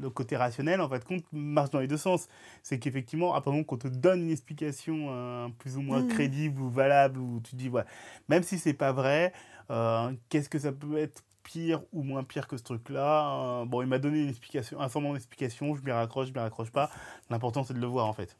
le 0.00 0.08
côté 0.08 0.36
rationnel, 0.36 0.80
en 0.80 0.88
fait, 0.88 1.04
compte 1.04 1.24
marche 1.32 1.70
dans 1.70 1.80
les 1.80 1.88
deux 1.88 1.96
sens. 1.98 2.28
C'est 2.62 2.78
qu'effectivement, 2.78 3.34
à 3.34 3.40
partir 3.42 3.66
qu'on 3.66 3.76
te 3.76 3.88
donne 3.88 4.22
une 4.22 4.30
explication 4.30 5.08
euh, 5.10 5.48
plus 5.58 5.76
ou 5.76 5.82
moins 5.82 6.00
Mhm. 6.00 6.08
crédible 6.08 6.62
ou 6.62 6.70
valable, 6.70 7.18
où 7.20 7.40
tu 7.40 7.56
dis, 7.56 7.68
ouais, 7.68 7.84
même 8.28 8.42
si 8.42 8.58
c'est 8.58 8.72
pas 8.72 8.92
vrai, 8.92 9.32
euh, 9.70 10.12
qu'est-ce 10.30 10.48
que 10.48 10.58
ça 10.58 10.72
peut 10.72 10.96
être 10.96 11.22
pire 11.50 11.82
ou 11.94 12.02
moins 12.02 12.24
pire 12.24 12.46
que 12.46 12.58
ce 12.58 12.62
truc-là 12.62 13.60
Euh, 13.62 13.64
Bon, 13.64 13.80
il 13.80 13.88
m'a 13.88 13.98
donné 13.98 14.18
une 14.20 14.28
explication, 14.28 14.78
un 14.80 14.88
semblant 14.90 15.14
d'explication, 15.14 15.74
je 15.74 15.82
m'y 15.82 15.90
raccroche, 15.92 16.28
je 16.28 16.32
m'y 16.34 16.40
raccroche 16.40 16.70
pas. 16.70 16.90
L'important, 17.30 17.64
c'est 17.64 17.72
de 17.72 17.80
le 17.80 17.86
voir, 17.86 18.06
en 18.06 18.12
fait. 18.12 18.36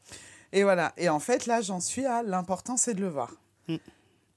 Et 0.51 0.61
voilà. 0.63 0.93
Et 0.95 1.09
en 1.09 1.19
fait, 1.19 1.47
là, 1.47 1.61
j'en 1.61 1.79
suis 1.79 2.05
à 2.05 2.21
l'important, 2.21 2.77
c'est 2.77 2.93
de 2.93 3.01
le 3.01 3.07
voir. 3.09 3.31
Mm. 3.67 3.77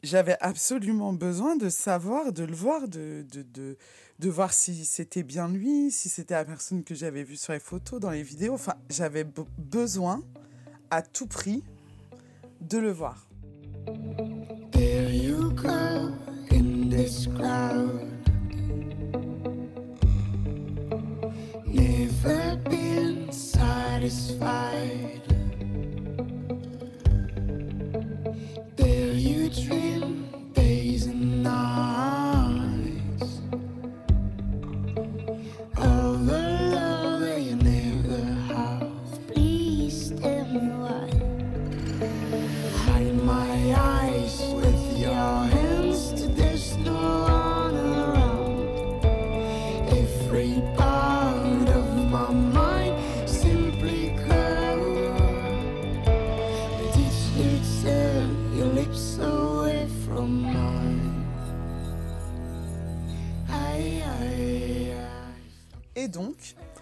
J'avais 0.02 0.36
absolument 0.40 1.12
besoin 1.12 1.56
de 1.56 1.68
savoir, 1.68 2.32
de 2.32 2.44
le 2.44 2.54
voir, 2.54 2.88
de, 2.88 3.24
de, 3.30 3.42
de, 3.42 3.76
de 4.18 4.28
voir 4.30 4.52
si 4.54 4.84
c'était 4.86 5.22
bien 5.22 5.48
lui, 5.48 5.90
si 5.90 6.08
c'était 6.08 6.34
la 6.34 6.44
personne 6.44 6.82
que 6.82 6.94
j'avais 6.94 7.22
vue 7.24 7.36
sur 7.36 7.52
les 7.52 7.60
photos, 7.60 8.00
dans 8.00 8.10
les 8.10 8.22
vidéos. 8.22 8.54
Enfin, 8.54 8.74
j'avais 8.90 9.24
be- 9.24 9.46
besoin, 9.58 10.22
à 10.90 11.02
tout 11.02 11.26
prix, 11.26 11.62
de 12.62 12.78
le 12.78 12.90
voir. 12.90 13.26
There 14.72 15.10
you 15.14 15.50
go 15.54 16.10
in 16.50 16.88
this 16.90 17.26
crowd. 17.36 18.11
Never 22.24 22.56
been 22.70 23.32
satisfied. 23.32 25.22
There 28.76 29.12
you 29.12 29.48
dream 29.50 30.21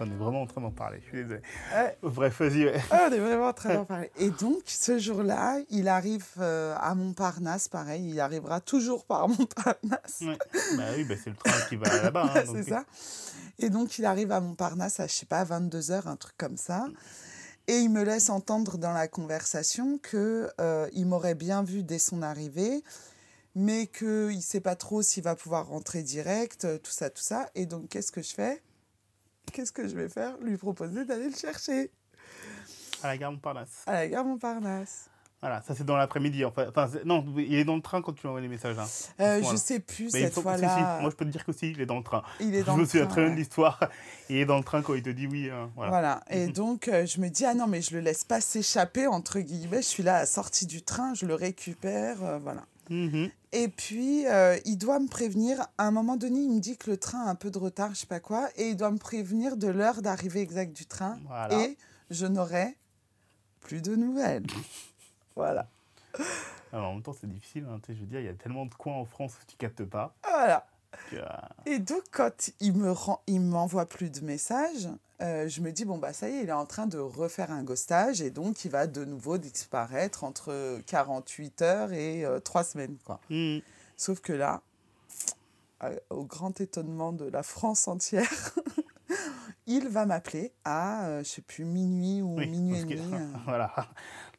On 0.01 0.07
est 0.07 0.15
vraiment 0.17 0.43
en 0.43 0.47
train 0.47 0.61
d'en 0.63 0.71
parler, 0.71 0.99
je 1.03 1.09
suis 1.09 1.23
désolé. 1.23 1.43
Ouais. 1.75 1.97
Bref, 2.03 2.41
vas-y. 2.41 2.65
ouais. 2.65 2.81
Ah, 2.91 3.09
on 3.09 3.13
est 3.13 3.19
vraiment 3.19 3.49
en 3.49 3.53
train 3.53 3.75
d'en 3.75 3.85
parler. 3.87 4.11
Et 4.19 4.31
donc, 4.31 4.63
ce 4.67 4.99
jour-là, 4.99 5.59
il 5.69 5.89
arrive 5.89 6.27
euh, 6.41 6.75
à 6.81 6.95
Montparnasse, 6.95 7.69
pareil, 7.69 8.09
il 8.11 8.19
arrivera 8.21 8.61
toujours 8.61 9.05
par 9.05 9.29
Montparnasse. 9.29 10.23
Ouais. 10.23 10.39
Bah 10.77 10.85
oui, 10.97 11.05
bah, 11.05 11.15
c'est 11.23 11.31
le 11.31 11.37
train 11.37 11.61
qui 11.69 11.77
va 11.77 12.03
là-bas. 12.03 12.33
hein, 12.35 12.43
c'est 12.53 12.63
ça. 12.71 12.85
Et 13.59 13.69
donc, 13.69 13.99
il 13.99 14.05
arrive 14.07 14.33
à 14.33 14.41
Montparnasse 14.41 15.01
à, 15.01 15.07
je 15.07 15.13
sais 15.13 15.27
pas, 15.27 15.45
22h, 15.45 16.09
un 16.09 16.17
truc 16.17 16.35
comme 16.39 16.57
ça. 16.57 16.87
Et 17.69 17.77
il 17.77 17.91
me 17.91 18.03
laisse 18.03 18.31
entendre 18.31 18.79
dans 18.79 18.93
la 18.95 19.07
conversation 19.07 19.99
que 20.03 20.51
euh, 20.61 20.89
il 20.95 21.07
m'aurait 21.07 21.35
bien 21.35 21.63
vu 21.63 21.83
dès 21.83 21.99
son 21.99 22.23
arrivée, 22.23 22.83
mais 23.55 23.87
qu'il 23.87 24.37
ne 24.37 24.41
sait 24.41 24.61
pas 24.61 24.77
trop 24.77 25.03
s'il 25.03 25.23
va 25.25 25.37
pouvoir 25.37 25.67
rentrer 25.69 26.03
direct, 26.03 26.65
euh, 26.65 26.79
tout 26.79 26.91
ça, 26.91 27.11
tout 27.11 27.23
ça. 27.23 27.49
Et 27.55 27.67
donc, 27.67 27.89
qu'est-ce 27.91 28.11
que 28.13 28.23
je 28.23 28.33
fais? 28.35 28.63
Qu'est-ce 29.53 29.73
que 29.73 29.87
je 29.89 29.95
vais 29.95 30.09
faire? 30.09 30.37
Lui 30.41 30.57
proposer 30.57 31.05
d'aller 31.05 31.29
le 31.31 31.37
chercher 31.37 31.91
À 33.03 33.09
la 33.09 33.17
gare 33.19 33.33
Montparnasse. 33.33 33.83
à 33.87 33.93
la 33.93 34.09
gare 34.09 34.25
Montparnasse. 34.25 35.07
Voilà, 35.43 35.63
ça 35.63 35.75
c'est 35.75 35.85
dans 35.85 35.97
l'après-midi. 35.97 36.45
En 36.45 36.51
fait. 36.51 36.69
enfin, 36.69 36.87
non, 37.07 37.25
il 37.39 37.55
est 37.55 37.65
dans 37.65 37.75
le 37.77 37.81
train 37.81 38.03
quand 38.03 38.13
tu 38.13 38.27
envoies 38.27 38.43
les 38.43 38.49
messages. 38.49 38.79
Hein. 38.79 38.85
Euh, 39.21 39.43
je 39.51 39.57
sais 39.57 39.81
plus 39.81 40.11
Mais 40.13 40.25
cette 40.25 40.35
faut- 40.35 40.41
si, 40.41 40.43
fois-là. 40.43 40.97
si, 40.99 41.01
moi 41.03 41.11
je 41.11 41.17
peux 41.17 41.25
te 41.25 41.31
dire 41.31 41.47
qu'aussi, 41.47 41.71
il 41.71 41.81
est 41.81 41.87
dans 41.87 41.97
le 41.97 42.03
train. 42.05 42.23
Il 42.41 42.55
est 42.55 42.63
dans 42.63 42.73
je 42.73 42.77
me 42.77 42.83
le 42.83 42.87
souviens 42.87 43.07
train, 43.07 43.15
très 43.15 43.25
bien 43.25 43.31
de 43.33 43.39
l'histoire. 43.39 43.81
Il 44.29 44.37
est 44.37 44.45
dans 44.45 44.59
le 44.59 44.65
train 44.65 44.83
quand 44.83 44.93
il 44.93 45.03
te 45.03 45.09
dit 45.09 45.27
oui. 45.27 45.49
hein, 45.49 45.71
voilà. 45.77 45.91
Voilà. 45.91 46.21
Et 46.29 46.47
donc, 46.53 46.89
euh, 46.89 47.07
je 47.07 47.23
me 47.23 47.29
dis, 47.31 47.47
ah 47.47 47.55
non, 47.55 47.67
mais 47.69 47.81
je 47.81 47.95
le 47.95 48.01
laisse 48.01 48.23
pas 48.25 48.43
s'échapper, 48.43 49.07
entre 49.07 49.41
guillemets. 49.41 49.81
Je 49.81 49.87
suis 49.89 50.03
là 50.03 50.17
à 50.17 50.21
la 50.21 50.27
sortie 50.27 50.67
du 50.67 50.83
train, 50.83 51.15
je 51.15 51.25
le 51.25 51.35
récupère, 51.35 52.23
euh, 52.23 52.39
voilà. 52.39 52.67
Mhm. 52.91 53.31
Et 53.53 53.69
puis, 53.69 54.27
euh, 54.27 54.59
il 54.65 54.77
doit 54.77 54.99
me 54.99 55.09
prévenir, 55.09 55.61
à 55.79 55.87
un 55.87 55.91
moment 55.91 56.17
donné, 56.17 56.41
il 56.41 56.51
me 56.51 56.61
dit 56.61 56.77
que 56.77 56.91
le 56.91 56.97
train 56.97 57.25
a 57.27 57.31
un 57.31 57.35
peu 57.35 57.51
de 57.51 57.59
retard, 57.59 57.91
je 57.95 58.01
sais 58.01 58.07
pas 58.07 58.21
quoi, 58.21 58.49
et 58.57 58.71
il 58.71 58.77
doit 58.77 58.91
me 58.91 58.99
prévenir 58.99 59.57
de 59.57 59.69
l'heure 59.69 60.03
d'arrivée 60.03 60.41
exacte 60.41 60.73
du 60.73 60.87
train. 60.87 61.19
Voilà. 61.27 61.59
Et 61.61 61.79
je 62.11 62.27
n'aurai 62.27 62.77
plus 63.61 63.81
de 63.81 63.95
nouvelles. 63.97 64.47
voilà. 65.37 65.69
Alors, 66.73 66.91
en 66.91 66.95
même 66.95 67.03
temps, 67.03 67.15
c'est 67.19 67.29
difficile. 67.29 67.67
hein, 67.71 67.81
je 67.89 67.95
veux 67.95 68.07
dire, 68.07 68.21
il 68.21 68.27
y 68.27 68.29
a 68.29 68.35
tellement 68.35 68.67
de 68.67 68.75
coins 68.75 68.95
en 68.95 69.05
France 69.05 69.35
où 69.41 69.45
tu 69.47 69.57
captes 69.57 69.85
pas. 69.85 70.15
Voilà. 70.29 70.67
que, 71.11 71.17
euh, 71.17 71.27
Et 71.67 71.79
donc, 71.79 72.03
quand 72.11 72.51
il 72.61 72.75
me 72.75 72.91
rend, 72.93 73.23
il 73.27 73.41
m'envoie 73.41 73.87
plus 73.87 74.11
de 74.11 74.21
messages, 74.21 74.89
euh, 75.23 75.49
je 75.49 75.61
me 75.61 75.73
dis, 75.73 75.85
bon, 75.85 75.99
bah 75.99 76.13
ça 76.13 76.29
y 76.29 76.37
est, 76.37 76.43
il 76.43 76.49
est 76.49 76.53
en 76.53 76.67
train 76.67 76.87
de 76.87 76.99
refaire 76.99 77.51
un 77.51 77.63
ghostage 77.63 78.23
et 78.23 78.31
donc 78.31 78.65
il 78.65 78.71
va 78.71 78.87
de 78.87 79.05
nouveau 79.05 79.39
disparaître 79.39 80.25
entre 80.25 80.81
48 80.87 81.63
heures 81.63 81.93
et 81.93 82.25
3 82.45 82.65
semaines, 82.65 82.97
quoi. 83.05 83.21
mhm. 83.31 83.61
Sauf 83.97 84.21
que 84.21 84.33
là, 84.33 84.63
euh, 85.83 85.97
au 86.11 86.25
grand 86.25 86.61
étonnement 86.61 87.13
de 87.13 87.25
la 87.25 87.43
France 87.43 87.89
entière, 87.89 88.55
il 89.67 89.89
va 89.89 90.05
m'appeler 90.05 90.53
à, 90.65 91.07
euh, 91.07 91.25
je 91.25 91.29
sais 91.29 91.43
plus, 91.43 91.65
minuit 91.65 92.21
ou 92.21 92.37
Oui, 92.37 92.47
minuit 92.47 92.79
et 92.81 92.85
demi. 92.85 93.01
euh. 93.15 93.27
voilà. 93.45 93.73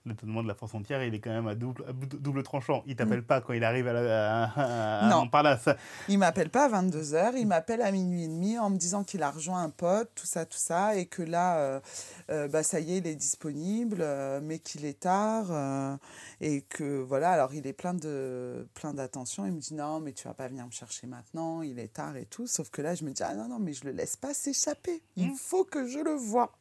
L'étonnement 0.06 0.42
de 0.42 0.48
la 0.48 0.56
France 0.56 0.74
entière, 0.74 1.04
il 1.04 1.14
est 1.14 1.20
quand 1.20 1.30
même 1.30 1.48
à 1.48 1.54
double, 1.54 1.86
à 1.88 1.94
double 1.94 2.42
tranchant. 2.42 2.82
Il 2.88 2.94
Mm. 2.94 2.96
t'appelle 2.96 3.24
pas 3.24 3.40
quand 3.40 3.54
il 3.54 3.64
arrive 3.64 3.88
à, 3.88 3.94
la, 3.94 4.44
à, 4.46 5.04
à 5.06 5.10
Non. 5.10 5.22
Montparnasse. 5.26 5.70
Il 6.08 6.18
m'appelle 6.18 6.50
pas 6.50 6.66
à 6.66 6.82
22h, 6.82 7.34
il 7.38 7.46
m'appelle 7.46 7.84
à 7.84 7.92
minuit 7.92 8.24
et 8.24 8.28
demi 8.28 8.58
en 8.58 8.72
me 8.72 8.78
disant 8.78 9.04
qu'il 9.04 9.22
a 9.22 9.30
rejoint 9.30 9.62
un 9.62 9.70
pote, 9.70 10.10
tout 10.16 10.26
ça, 10.26 10.46
tout 10.48 10.58
ça, 10.58 10.96
et 10.96 11.06
que 11.06 11.22
là, 11.22 11.58
euh, 11.60 11.80
euh, 12.32 12.48
bah, 12.48 12.64
ça 12.64 12.80
y 12.80 12.94
est, 12.94 12.98
il 12.98 13.06
est 13.06 13.16
disponible, 13.16 13.98
euh, 14.02 14.40
mais 14.42 14.58
qu'il 14.58 14.86
est 14.86 15.00
tard, 15.00 16.00
et 16.42 16.62
que 16.64 17.00
voilà, 17.04 17.32
alors 17.32 17.54
il 17.54 17.68
est 17.68 17.74
plein 17.74 17.94
de 17.94 18.68
plein 18.74 18.96
d'attention, 18.96 19.46
il 19.46 19.52
me 19.52 19.60
dit 19.60 19.76
non, 19.76 20.00
mais 20.00 20.14
tu 20.14 20.28
vas 20.28 20.34
pas 20.34 20.48
venir 20.48 20.66
me 20.66 20.72
chercher 20.72 21.06
maintenant, 21.06 21.62
il 21.62 21.78
est 21.78 21.94
tard 21.94 22.18
et 22.18 22.26
tout, 22.26 22.48
sauf 22.48 22.72
que 22.72 22.82
là, 22.82 22.96
je 22.96 23.04
me 23.06 23.12
dis, 23.12 23.22
ah 23.22 23.36
non, 23.36 23.48
non, 23.48 23.60
mais 23.60 23.74
je 23.74 23.84
le 23.86 23.92
laisse 23.92 24.16
pas 24.18 24.34
s'échapper, 24.34 25.04
il 25.16 25.28
Mm. 25.30 25.36
faut 25.36 25.64
que 25.64 25.86
je 25.88 26.00
le 26.00 26.14
voie. 26.16 26.52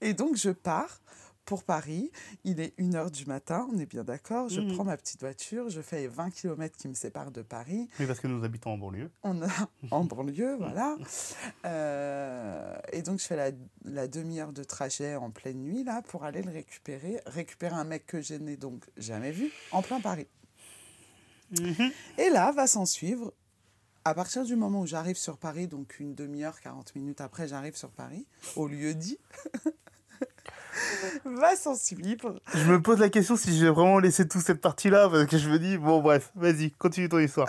et 0.00 0.14
donc, 0.14 0.36
je 0.36 0.50
pars. 0.50 1.00
Pour 1.48 1.64
Paris, 1.64 2.12
il 2.44 2.60
est 2.60 2.78
1h 2.78 3.10
du 3.10 3.24
matin, 3.24 3.66
on 3.72 3.78
est 3.78 3.86
bien 3.86 4.04
d'accord. 4.04 4.50
Je 4.50 4.60
Mhm. 4.60 4.74
prends 4.74 4.84
ma 4.84 4.98
petite 4.98 5.20
voiture, 5.20 5.70
je 5.70 5.80
fais 5.80 6.00
les 6.00 6.06
20 6.06 6.28
km 6.30 6.76
qui 6.76 6.88
me 6.88 6.92
séparent 6.92 7.30
de 7.30 7.40
Paris 7.40 7.88
Oui, 7.98 8.04
parce 8.06 8.20
que 8.20 8.26
nous 8.26 8.44
habitons 8.44 8.72
en 8.72 8.76
banlieue. 8.76 9.10
on 9.22 9.40
a 9.40 9.46
en 9.90 10.04
banlieue, 10.04 10.56
voilà. 10.58 10.94
Euh, 11.64 12.76
et 12.92 13.00
donc, 13.00 13.18
je 13.18 13.24
fais 13.24 13.36
la, 13.36 13.50
la 13.84 14.08
demi-heure 14.08 14.52
de 14.52 14.62
trajet 14.62 15.16
en 15.16 15.30
pleine 15.30 15.58
nuit, 15.62 15.84
là, 15.84 16.02
pour 16.02 16.24
aller 16.24 16.42
le 16.42 16.50
récupérer. 16.50 17.20
Récupérer 17.24 17.74
un 17.74 17.84
mec 17.84 18.06
que 18.06 18.20
je 18.20 18.34
n'ai 18.34 18.56
donc 18.58 18.84
jamais 18.98 19.32
vu, 19.32 19.50
en 19.72 19.80
plein 19.80 20.00
Paris. 20.00 20.26
Mhm. 21.58 21.90
Et 22.18 22.28
là, 22.28 22.52
va 22.52 22.66
s'en 22.66 22.84
suivre, 22.84 23.32
à 24.04 24.12
partir 24.12 24.44
du 24.44 24.54
moment 24.54 24.80
où 24.82 24.86
j'arrive 24.86 25.16
sur 25.16 25.38
Paris, 25.38 25.66
donc 25.66 25.98
une 25.98 26.14
demi-heure, 26.14 26.60
40 26.60 26.94
minutes 26.94 27.22
après, 27.22 27.48
j'arrive 27.48 27.74
sur 27.76 27.90
Paris, 27.90 28.26
au 28.54 28.66
lieu 28.68 28.92
dit, 28.94 29.18
va 31.24 31.56
s'en 31.56 31.74
suivre 31.74 32.36
Je 32.54 32.64
me 32.70 32.80
pose 32.80 32.98
la 32.98 33.08
question 33.08 33.36
si 33.36 33.56
j'ai 33.56 33.68
vraiment 33.68 33.98
laissé 33.98 34.26
toute 34.26 34.42
cette 34.42 34.60
partie-là, 34.60 35.08
parce 35.08 35.26
que 35.26 35.38
je 35.38 35.48
me 35.48 35.58
dis, 35.58 35.78
bon, 35.78 36.00
bref, 36.00 36.30
vas-y, 36.34 36.70
continue 36.72 37.08
ton 37.08 37.18
histoire. 37.18 37.48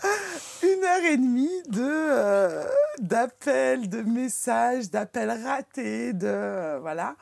une 0.63 0.83
heure 0.83 1.11
et 1.11 1.17
demie 1.17 1.61
de 1.69 1.81
euh, 1.81 2.63
d'appels, 2.99 3.89
de 3.89 4.01
messages, 4.01 4.89
d'appels 4.89 5.31
ratés, 5.31 6.13
de 6.13 6.27
euh, 6.27 6.79
voilà, 6.79 7.15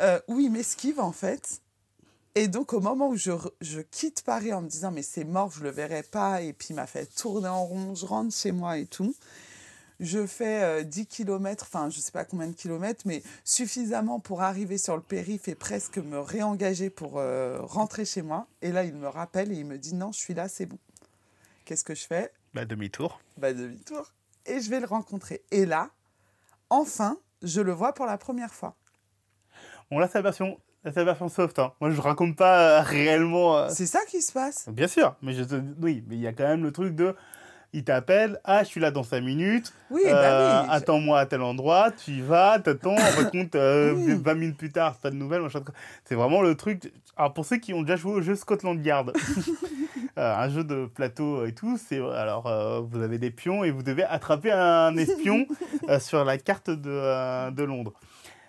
euh, 0.00 0.18
où 0.28 0.40
il 0.40 0.50
m'esquive 0.50 1.00
en 1.00 1.12
fait. 1.12 1.60
Et 2.34 2.48
donc 2.48 2.72
au 2.72 2.80
moment 2.80 3.08
où 3.08 3.16
je, 3.16 3.32
je 3.60 3.80
quitte 3.80 4.22
Paris 4.22 4.52
en 4.52 4.62
me 4.62 4.68
disant 4.68 4.90
mais 4.90 5.02
c'est 5.02 5.24
mort, 5.24 5.50
je 5.54 5.62
le 5.62 5.70
verrai 5.70 6.02
pas, 6.02 6.40
et 6.40 6.52
puis 6.52 6.68
il 6.70 6.76
m'a 6.76 6.86
fait 6.86 7.06
tourner 7.14 7.48
en 7.48 7.64
rond, 7.64 7.94
je 7.94 8.06
rentre 8.06 8.34
chez 8.34 8.52
moi 8.52 8.78
et 8.78 8.86
tout. 8.86 9.14
Je 10.02 10.26
fais 10.26 10.62
euh, 10.64 10.82
10 10.82 11.06
km, 11.06 11.64
enfin 11.66 11.88
je 11.88 12.00
sais 12.00 12.10
pas 12.12 12.24
combien 12.24 12.48
de 12.48 12.52
kilomètres, 12.54 13.02
mais 13.06 13.22
suffisamment 13.44 14.18
pour 14.20 14.42
arriver 14.42 14.76
sur 14.76 14.96
le 14.96 15.02
périph' 15.02 15.46
et 15.48 15.54
presque 15.54 15.98
me 15.98 16.18
réengager 16.18 16.90
pour 16.90 17.18
euh, 17.18 17.58
rentrer 17.62 18.04
chez 18.04 18.20
moi. 18.22 18.46
Et 18.62 18.72
là 18.72 18.82
il 18.84 18.94
me 18.94 19.06
rappelle 19.08 19.52
et 19.52 19.56
il 19.56 19.64
me 19.66 19.78
dit 19.78 19.94
non, 19.94 20.10
je 20.12 20.18
suis 20.18 20.34
là, 20.34 20.48
c'est 20.48 20.66
bon. 20.66 20.78
Qu'est-ce 21.64 21.84
que 21.84 21.94
je 21.94 22.04
fais? 22.04 22.32
Bah, 22.52 22.64
demi-tour. 22.64 23.20
bah, 23.38 23.52
demi-tour. 23.52 24.12
Et 24.44 24.60
je 24.60 24.68
vais 24.68 24.80
le 24.80 24.86
rencontrer. 24.86 25.42
Et 25.52 25.64
là, 25.64 25.90
enfin, 26.68 27.16
je 27.42 27.60
le 27.60 27.72
vois 27.72 27.94
pour 27.94 28.04
la 28.06 28.18
première 28.18 28.52
fois. 28.52 28.74
Bon, 29.90 29.98
là, 30.00 30.08
c'est 30.08 30.18
la 30.18 30.22
version, 30.22 30.58
c'est 30.84 30.96
la 30.96 31.04
version 31.04 31.28
soft. 31.28 31.58
Hein. 31.60 31.72
Moi, 31.80 31.90
je 31.90 32.00
raconte 32.00 32.34
pas 32.36 32.80
euh, 32.80 32.82
réellement. 32.82 33.56
euh, 33.56 33.68
C'est 33.70 33.86
ça 33.86 34.00
qui 34.08 34.20
se 34.20 34.32
passe. 34.32 34.68
Bien 34.68 34.88
sûr, 34.88 35.14
mais 35.22 35.32
je 35.32 35.44
te... 35.44 35.62
oui, 35.80 36.02
mais 36.08 36.16
il 36.16 36.20
y 36.20 36.26
a 36.26 36.32
quand 36.32 36.48
même 36.48 36.62
le 36.64 36.72
truc 36.72 36.94
de. 36.96 37.14
Il 37.74 37.84
t'appelle, 37.84 38.38
ah, 38.44 38.64
je 38.64 38.68
suis 38.68 38.80
là 38.80 38.90
dans 38.90 39.02
5 39.02 39.22
minutes, 39.22 39.72
Oui, 39.90 40.02
euh, 40.06 40.12
bah 40.12 40.62
oui. 40.62 40.66
je- 40.68 40.72
attends-moi 40.76 41.18
à 41.20 41.24
tel 41.26 41.40
endroit, 41.40 41.90
tu 41.90 42.10
y 42.10 42.20
vas, 42.20 42.58
t'attends, 42.58 42.94
de 42.96 43.30
compte, 43.30 43.54
euh, 43.54 43.94
Oui. 43.94 44.14
20 44.22 44.34
minutes 44.34 44.58
plus 44.58 44.70
tard, 44.70 44.96
pas 44.98 45.08
de 45.10 45.16
nouvelles, 45.16 45.40
machin. 45.40 45.60
C'est 46.04 46.14
vraiment 46.14 46.42
le 46.42 46.54
truc. 46.54 46.92
Alors, 47.16 47.32
pour 47.32 47.46
ceux 47.46 47.56
qui 47.56 47.72
ont 47.72 47.80
déjà 47.80 47.96
joué 47.96 48.12
au 48.12 48.20
jeu 48.20 48.34
Scotland 48.34 48.84
Yard, 48.84 49.12
euh, 50.18 50.34
un 50.36 50.48
jeu 50.50 50.64
de 50.64 50.84
plateau 50.86 51.46
et 51.46 51.54
tout, 51.54 51.78
c'est. 51.78 51.96
Alors, 51.98 52.46
euh, 52.46 52.80
vous 52.80 53.00
avez 53.00 53.16
des 53.18 53.30
pions 53.30 53.64
et 53.64 53.70
vous 53.70 53.82
devez 53.82 54.04
attraper 54.04 54.52
un 54.52 54.94
espion 54.98 55.46
euh, 55.88 55.98
sur 55.98 56.24
la 56.26 56.36
carte 56.38 56.68
de, 56.68 56.90
euh, 56.90 57.50
de 57.50 57.62
Londres. 57.62 57.94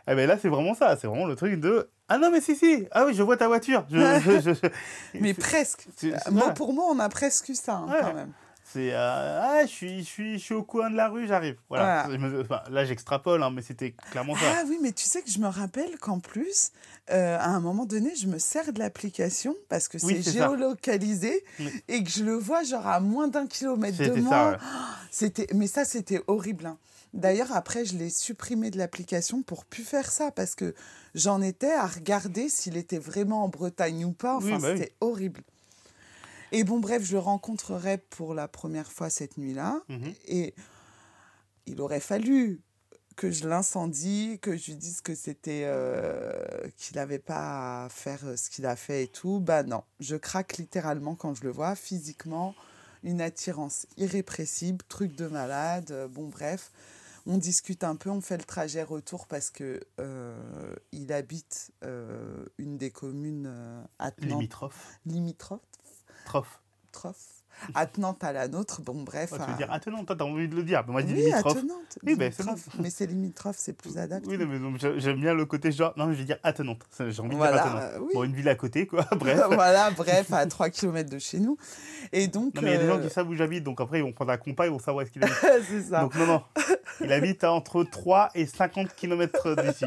Eh 0.06 0.16
ben 0.16 0.28
là, 0.28 0.38
c'est 0.38 0.50
vraiment 0.50 0.74
ça, 0.74 0.98
c'est 0.98 1.08
vraiment 1.08 1.26
le 1.28 1.38
truc 1.38 1.62
de. 1.62 1.90
Ah 2.10 2.18
non, 2.18 2.30
mais 2.30 2.42
si, 2.42 2.58
si, 2.58 2.86
ah 2.92 3.06
oui, 3.06 3.14
je 3.14 3.24
vois 3.24 3.38
ta 3.38 3.48
voiture. 3.48 3.86
Je, 3.90 3.98
je- 4.20 4.42
je- 4.42 4.54
je- 4.54 4.68
Mais 5.22 5.34
presque. 5.34 5.88
Euh, 6.04 6.12
Mot 6.32 6.52
pour 6.54 6.74
mot, 6.74 6.84
on 6.90 7.00
a 7.00 7.08
presque 7.08 7.48
eu 7.48 7.56
ça 7.56 7.76
hein, 7.76 7.86
Ouais. 7.90 8.00
quand 8.02 8.14
même. 8.14 8.34
C'est 8.74 8.92
euh, 8.92 9.40
ah, 9.42 9.62
je 9.66 9.72
suis, 9.72 10.00
je 10.00 10.04
suis, 10.06 10.34
je 10.40 10.44
suis 10.44 10.54
au 10.56 10.64
coin 10.64 10.90
de 10.90 10.96
la 10.96 11.08
rue, 11.10 11.28
j'arrive. 11.28 11.56
Voilà. 11.70 12.08
Enfin, 12.42 12.62
là, 12.72 12.86
j'extrapole, 12.86 13.44
hein, 13.44 13.52
mais 13.52 13.62
c'était 13.62 13.94
clairement 14.12 14.36
ça. 14.36 14.42
Ah 14.58 14.64
oui, 14.68 14.80
mais 14.82 14.92
tu 14.92 15.06
sais 15.06 15.22
que 15.22 15.30
je 15.30 15.38
me 15.40 15.48
rappelle 15.48 15.98
qu'en 16.00 16.20
plus, 16.20 16.72
euh, 17.12 17.38
à 17.38 17.50
un 17.50 17.60
moment 17.60 17.86
donné, 17.86 18.16
je 18.16 18.28
me 18.28 18.40
sers 18.40 18.74
de 18.74 18.80
l'application 18.80 19.56
parce 19.70 19.88
que 19.88 19.98
c'est 20.00 20.22
géolocalisé 20.22 21.44
Oui. 21.60 21.70
et 21.88 22.04
que 22.04 22.10
je 22.10 22.24
le 22.24 22.34
vois 22.34 22.64
genre 22.64 22.88
à 22.88 23.00
moins 23.00 23.28
d'un 23.28 23.48
kilomètre 23.48 23.98
de 23.98 24.14
moi. 24.22 24.52
ouais. 24.52 24.58
C'était, 25.12 25.48
mais 25.54 25.68
ça, 25.68 25.86
c'était 25.86 26.22
horrible. 26.28 26.66
hein. 26.66 26.78
D'ailleurs, 27.14 27.52
après, 27.56 27.86
je 27.86 27.96
l'ai 27.96 28.10
supprimé 28.10 28.72
de 28.72 28.78
l'application 28.80 29.44
pour 29.44 29.66
plus 29.66 29.84
faire 29.84 30.12
ça 30.12 30.32
parce 30.32 30.56
que 30.56 30.74
j'en 31.14 31.42
étais 31.44 31.72
à 31.72 31.86
regarder 31.86 32.50
s'il 32.50 32.76
était 32.76 32.98
vraiment 32.98 33.44
en 33.44 33.50
Bretagne 33.50 34.04
ou 34.06 34.14
pas. 34.14 34.38
Enfin, 34.38 34.48
Oui, 34.56 34.58
bah 34.60 34.76
c'était 34.76 34.94
horrible. 35.00 35.42
Et 36.54 36.64
bon, 36.64 36.80
bref, 36.80 37.04
je 37.04 37.14
le 37.14 37.20
rencontrerai 37.20 37.98
pour 37.98 38.34
la 38.34 38.48
première 38.48 38.92
fois 38.92 39.10
cette 39.10 39.38
nuit-là. 39.38 39.82
Mhm. 39.90 40.14
Et 40.28 40.54
il 41.66 41.82
aurait 41.82 42.00
fallu 42.00 42.62
que 43.16 43.32
je 43.32 43.48
l'incendie, 43.48 44.40
que 44.42 44.56
je 44.56 44.72
lui 44.72 44.76
dise 44.78 45.02
que 45.02 45.14
c'était 45.16 45.64
euh, 45.66 46.34
qu'il 46.78 46.96
n'avait 46.98 47.20
pas 47.20 47.86
à 47.86 47.90
faire 47.90 48.20
euh, 48.26 48.36
ce 48.36 48.50
qu'il 48.50 48.66
a 48.66 48.76
fait 48.76 49.04
et 49.04 49.08
tout. 49.08 49.40
Bah 49.40 49.64
non, 49.64 49.84
je 50.00 50.16
craque 50.16 50.58
littéralement 50.58 51.16
quand 51.16 51.34
je 51.36 51.44
le 51.44 51.52
vois, 51.52 51.76
physiquement, 51.76 52.56
une 53.04 53.22
attirance 53.22 53.86
irrépressible, 53.98 54.84
truc 54.90 55.16
de 55.16 55.28
malade. 55.28 55.92
euh, 55.92 56.08
bon 56.08 56.28
bref, 56.30 56.72
on 57.28 57.38
discute 57.38 57.84
un 57.84 57.96
peu, 57.96 58.10
on 58.10 58.20
fait 58.22 58.38
le 58.38 58.44
trajet 58.44 58.82
retour 58.84 59.28
parce 59.28 59.50
que 59.52 59.80
euh, 60.00 60.76
il 60.92 61.14
habite 61.14 61.72
euh, 61.84 62.46
une 62.58 62.78
des 62.78 62.90
communes 62.92 63.52
attenantes- 64.00 64.40
Limitrophe. 64.40 65.00
limitrophes 65.06 65.62
Trophe. 66.26 66.60
trophes, 66.92 67.16
attenante 67.76 68.24
à 68.24 68.32
la 68.34 68.48
nôtre. 68.48 68.82
Bon, 68.82 69.04
bref. 69.04 69.30
Oh, 69.34 69.38
tu 69.38 69.42
à- 69.42 69.46
veux 69.48 69.54
dire 69.58 69.72
attenante, 69.72 70.08
t'as 70.18 70.24
envie 70.26 70.48
de 70.48 70.56
le 70.56 70.64
dire. 70.64 70.84
Mais 70.88 70.92
moi, 70.92 71.02
je 71.02 71.08
dis 71.08 71.14
oui, 71.14 71.20
limitrophe. 71.26 71.58
attenante. 71.58 71.98
Oui, 72.04 72.16
ben, 72.16 72.30
limitrophe. 72.32 72.68
Mais 72.80 72.90
c'est 72.90 73.06
limitrophe, 73.06 73.56
c'est 73.60 73.74
plus 73.74 73.98
adapté. 73.98 74.28
Oui, 74.30 74.38
mais 74.38 75.00
j'aime 75.00 75.20
bien 75.20 75.34
le 75.34 75.46
côté 75.46 75.72
genre. 75.72 75.94
Non, 75.98 76.08
mais 76.08 76.14
je 76.14 76.20
vais 76.20 76.26
dire 76.26 76.40
attenante. 76.44 76.80
J'ai 77.00 77.20
envie 77.22 77.30
de 77.36 77.36
dire 77.36 77.44
attenante. 77.44 77.82
euh, 77.84 78.00
oui. 78.02 78.10
Bon, 78.14 78.24
une 78.24 78.34
ville 78.34 78.50
à 78.50 78.56
côté, 78.56 78.86
quoi. 78.88 79.06
Bref. 79.18 79.40
voilà, 79.52 79.92
bref, 79.92 80.32
à 80.34 80.46
3 80.46 80.70
km 80.70 81.10
de 81.10 81.20
chez 81.20 81.40
nous. 81.40 81.58
Et 82.12 82.28
donc. 82.28 82.54
Non, 82.56 82.62
mais 82.64 82.70
il 82.70 82.74
y 82.74 82.78
a 82.78 82.80
des 82.80 82.88
gens 82.88 82.98
euh, 83.00 83.04
qui 83.08 83.14
savent 83.14 83.30
où 83.30 83.36
j'habite, 83.36 83.64
donc 83.64 83.80
après, 83.82 84.00
ils 84.00 84.04
vont 84.04 84.14
prendre 84.14 84.32
un 84.32 84.38
compas, 84.38 84.66
ils 84.66 84.72
vont 84.72 84.80
savoir 84.80 84.98
où 84.98 85.02
est-ce 85.02 85.12
qu'il 85.12 85.24
habite. 85.24 85.36
c'est 85.70 85.82
ça. 85.84 86.02
Donc, 86.02 86.16
non, 86.16 86.26
non. 86.28 86.44
Il 87.02 87.12
habite 87.14 87.44
à 87.44 87.52
entre 87.54 87.84
3 87.84 88.30
et 88.36 88.46
50 88.46 88.94
km 88.96 89.56
d'ici. 89.62 89.86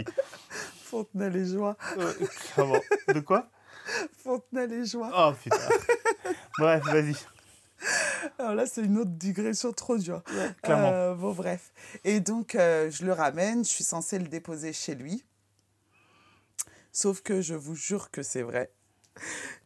Fontenay-les-Joie. 0.85 1.77
Euh, 1.99 2.13
De 3.13 3.21
quoi? 3.21 3.49
Fontenay-les-Joie. 4.25 5.11
Oh, 5.17 5.33
putain. 5.43 5.57
Bref, 6.59 6.85
vas-y. 6.85 7.15
Alors 8.39 8.55
là, 8.55 8.67
c'est 8.67 8.83
une 8.83 8.99
autre 8.99 9.11
digression 9.11 9.73
trop 9.73 9.99
dure. 9.99 10.23
clairement. 10.63 10.91
Euh, 10.93 11.15
bon, 11.15 11.33
bref. 11.33 11.73
Et 12.05 12.21
donc, 12.21 12.55
euh, 12.55 12.91
je 12.91 13.05
le 13.05 13.13
ramène, 13.13 13.65
je 13.65 13.71
suis 13.71 13.85
censée 13.85 14.19
le 14.19 14.29
déposer 14.29 14.73
chez 14.73 14.95
lui. 14.95 15.25
Sauf 16.93 17.21
que 17.21 17.43
je 17.43 17.55
vous 17.55 17.75
jure 17.75 18.11
que 18.11 18.23
c'est 18.23 18.43
vrai. 18.43 18.73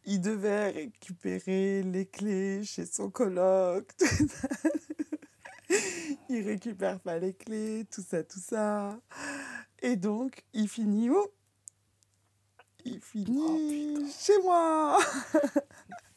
Il 0.05 0.21
devait 0.21 0.69
récupérer 0.69 1.83
les 1.83 2.05
clés 2.05 2.63
chez 2.63 2.85
son 2.85 3.09
coloc. 3.09 3.89
il 6.29 6.45
récupère 6.45 6.99
pas 6.99 7.17
les 7.17 7.33
clés, 7.33 7.85
tout 7.89 8.03
ça, 8.07 8.23
tout 8.23 8.39
ça. 8.39 8.99
Et 9.81 9.95
donc, 9.95 10.43
il 10.53 10.67
finit 10.67 11.09
où? 11.09 11.25
Il 12.83 12.99
finit 12.99 14.11
chez 14.11 14.37
moi. 14.43 14.99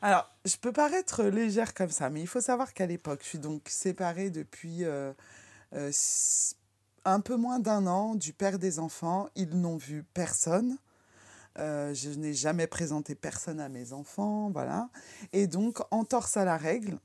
Alors, 0.00 0.30
je 0.44 0.56
peux 0.56 0.72
paraître 0.72 1.24
légère 1.24 1.74
comme 1.74 1.90
ça, 1.90 2.08
mais 2.08 2.20
il 2.20 2.28
faut 2.28 2.40
savoir 2.40 2.72
qu'à 2.72 2.86
l'époque, 2.86 3.20
je 3.22 3.28
suis 3.28 3.38
donc 3.38 3.62
séparée 3.68 4.30
depuis 4.30 4.84
euh, 4.84 5.12
euh, 5.74 5.90
un 7.04 7.20
peu 7.20 7.36
moins 7.36 7.58
d'un 7.58 7.86
an 7.86 8.14
du 8.14 8.32
père 8.32 8.60
des 8.60 8.78
enfants. 8.78 9.28
Ils 9.34 9.58
n'ont 9.58 9.76
vu 9.76 10.04
personne. 10.14 10.78
Euh, 11.58 11.92
je 11.94 12.10
n'ai 12.10 12.32
jamais 12.32 12.68
présenté 12.68 13.16
personne 13.16 13.58
à 13.58 13.68
mes 13.68 13.92
enfants, 13.92 14.50
voilà. 14.50 14.88
Et 15.32 15.48
donc, 15.48 15.80
en 15.90 16.04
torse 16.04 16.36
à 16.36 16.44
la 16.44 16.56
règle, 16.56 17.00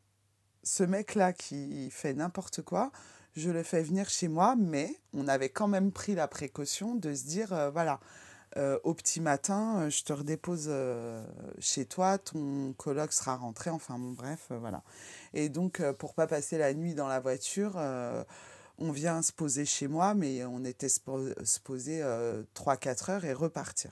ce 0.62 0.84
mec-là 0.84 1.34
qui 1.34 1.90
fait 1.90 2.14
n'importe 2.14 2.62
quoi, 2.62 2.92
je 3.36 3.50
le 3.50 3.64
fais 3.64 3.82
venir 3.82 4.08
chez 4.10 4.28
moi, 4.28 4.56
mais 4.56 4.96
on 5.14 5.28
avait 5.28 5.50
quand 5.50 5.68
même 5.68 5.92
pris 5.92 6.14
la 6.14 6.28
précaution 6.28 6.94
de 6.94 7.16
se 7.16 7.24
dire, 7.24 7.72
voilà, 7.74 8.00
euh, 8.58 8.80
au 8.84 8.94
petit 8.94 9.20
matin, 9.20 9.82
euh, 9.82 9.90
je 9.90 10.04
te 10.04 10.14
redépose 10.14 10.66
euh, 10.68 11.26
chez 11.60 11.86
toi, 11.86 12.18
ton 12.18 12.74
coloc 12.74 13.12
sera 13.12 13.36
rentré, 13.36 13.70
enfin 13.70 13.98
bref, 13.98 14.48
voilà. 14.52 14.84
Et 15.34 15.50
donc, 15.50 15.82
pour 15.94 16.14
pas 16.14 16.28
passer 16.28 16.58
la 16.58 16.74
nuit 16.74 16.94
dans 16.94 17.08
la 17.08 17.20
voiture, 17.20 17.78
on 18.78 18.92
vient 18.92 19.22
se 19.22 19.32
poser 19.32 19.66
chez 19.66 19.88
moi, 19.88 20.14
mais 20.14 20.46
on 20.46 20.64
était 20.66 20.90
se 20.90 21.00
poser 21.60 22.02
3-4 22.56 23.12
heures 23.12 23.26
et 23.26 23.34
repartir. 23.34 23.92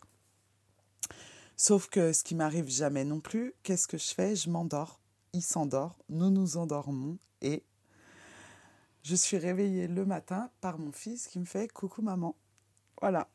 Sauf 1.58 1.90
que 1.90 2.14
ce 2.14 2.24
qui 2.24 2.36
m'arrive 2.36 2.70
jamais 2.70 3.04
non 3.04 3.20
plus, 3.20 3.54
qu'est-ce 3.64 3.88
que 3.88 3.98
je 3.98 4.14
fais? 4.14 4.36
Je 4.36 4.50
m'endors, 4.50 5.00
il 5.34 5.44
s'endort, 5.44 5.96
nous 6.10 6.30
nous 6.30 6.58
endormons 6.58 7.18
et 7.42 7.64
je 9.04 9.16
suis 9.16 9.38
réveillée 9.38 9.88
le 9.88 10.06
matin 10.06 10.50
par 10.62 10.78
mon 10.78 10.92
fils 10.92 11.28
qui 11.28 11.40
me 11.40 11.46
fait 11.46 11.68
coucou 11.68 12.02
maman. 12.02 12.36
Voilà. 13.00 13.28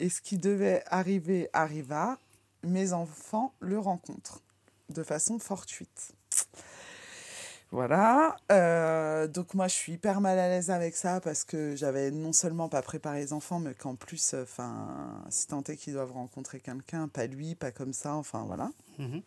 Et 0.00 0.08
ce 0.08 0.20
qui 0.20 0.38
devait 0.38 0.82
arriver 0.86 1.48
arriva, 1.52 2.18
mes 2.62 2.92
enfants 2.92 3.52
le 3.60 3.78
rencontrent 3.78 4.40
de 4.88 5.02
façon 5.02 5.38
fortuite. 5.38 6.12
Voilà. 7.70 8.36
Euh, 8.52 9.26
donc 9.26 9.54
moi, 9.54 9.66
je 9.66 9.74
suis 9.74 9.94
hyper 9.94 10.20
mal 10.20 10.38
à 10.38 10.48
l'aise 10.48 10.70
avec 10.70 10.94
ça 10.94 11.20
parce 11.20 11.42
que 11.42 11.74
j'avais 11.74 12.10
non 12.12 12.32
seulement 12.32 12.68
pas 12.68 12.82
préparé 12.82 13.20
les 13.20 13.32
enfants, 13.32 13.58
mais 13.58 13.74
qu'en 13.74 13.96
plus, 13.96 14.34
enfin, 14.34 15.24
si 15.28 15.48
tant 15.48 15.62
est 15.64 15.76
qu'ils 15.76 15.94
doivent 15.94 16.12
rencontrer 16.12 16.60
quelqu'un, 16.60 17.08
pas 17.08 17.26
lui, 17.26 17.56
pas 17.56 17.72
comme 17.72 17.92
ça, 17.92 18.14
enfin 18.14 18.44
voilà. 18.44 18.70
Mhm. 18.98 19.22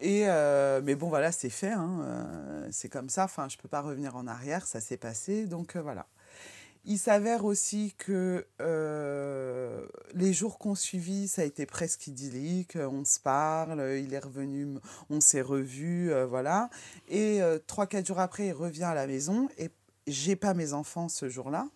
Et 0.00 0.28
euh, 0.28 0.80
mais 0.84 0.94
bon, 0.94 1.08
voilà, 1.08 1.32
c'est 1.32 1.50
fait. 1.50 1.72
hein, 1.72 2.00
euh, 2.02 2.68
c'est 2.70 2.88
comme 2.88 3.08
ça. 3.08 3.24
Enfin, 3.24 3.48
je 3.48 3.56
peux 3.56 3.68
pas 3.68 3.80
revenir 3.80 4.16
en 4.16 4.26
arrière. 4.26 4.66
Ça 4.66 4.80
s'est 4.80 4.96
passé. 4.96 5.46
Donc 5.46 5.76
euh, 5.76 5.82
voilà. 5.82 6.06
Il 6.84 6.98
s'avère 6.98 7.44
aussi 7.44 7.94
que 7.96 8.46
euh, 8.60 9.86
les 10.12 10.32
jours 10.32 10.58
qu'on 10.58 10.74
suivit, 10.74 11.28
ça 11.28 11.42
a 11.42 11.44
été 11.44 11.66
presque 11.66 12.06
idyllique. 12.06 12.76
On 12.76 13.04
se 13.04 13.18
parle, 13.18 13.80
il 13.98 14.12
est 14.12 14.18
revenu, 14.18 14.78
on 15.08 15.20
s'est 15.20 15.40
revus, 15.40 16.12
euh, 16.12 16.26
voilà. 16.26 16.68
Et 17.08 17.42
euh, 17.42 17.58
trois, 17.66 17.86
quatre 17.86 18.06
jours 18.06 18.20
après, 18.20 18.48
il 18.48 18.52
revient 18.52 18.84
à 18.84 18.94
la 18.94 19.06
maison 19.06 19.48
et 19.58 19.70
j'ai 20.06 20.36
pas 20.36 20.52
mes 20.52 20.72
enfants 20.74 21.08
ce 21.08 21.28
jour-là. 21.28 21.68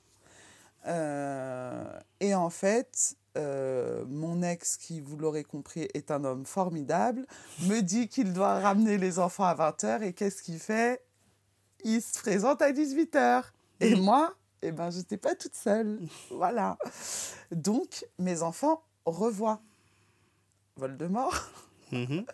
Et 2.20 2.34
en 2.34 2.48
fait, 2.48 3.16
euh, 3.38 4.04
mon 4.08 4.42
ex, 4.42 4.76
qui 4.76 5.00
vous 5.00 5.16
l'aurez 5.16 5.44
compris, 5.44 5.88
est 5.94 6.10
un 6.10 6.24
homme 6.24 6.44
formidable, 6.44 7.26
me 7.62 7.80
dit 7.80 8.08
qu'il 8.08 8.32
doit 8.32 8.58
ramener 8.58 8.98
les 8.98 9.18
enfants 9.18 9.44
à 9.44 9.54
20h 9.54 10.02
et 10.02 10.12
qu'est-ce 10.12 10.42
qu'il 10.42 10.58
fait? 10.58 11.02
Il 11.84 12.02
se 12.02 12.18
présente 12.18 12.62
à 12.62 12.72
18h. 12.72 13.44
Et 13.80 13.94
moi, 13.94 14.34
eh 14.62 14.72
ben, 14.72 14.90
je 14.90 14.98
n'étais 14.98 15.16
pas 15.16 15.34
toute 15.34 15.54
seule. 15.54 16.00
Voilà. 16.30 16.76
Donc, 17.52 18.04
mes 18.18 18.42
enfants 18.42 18.82
revoient 19.04 19.60
Voldemort. 20.76 21.34
Mhm. 21.90 22.24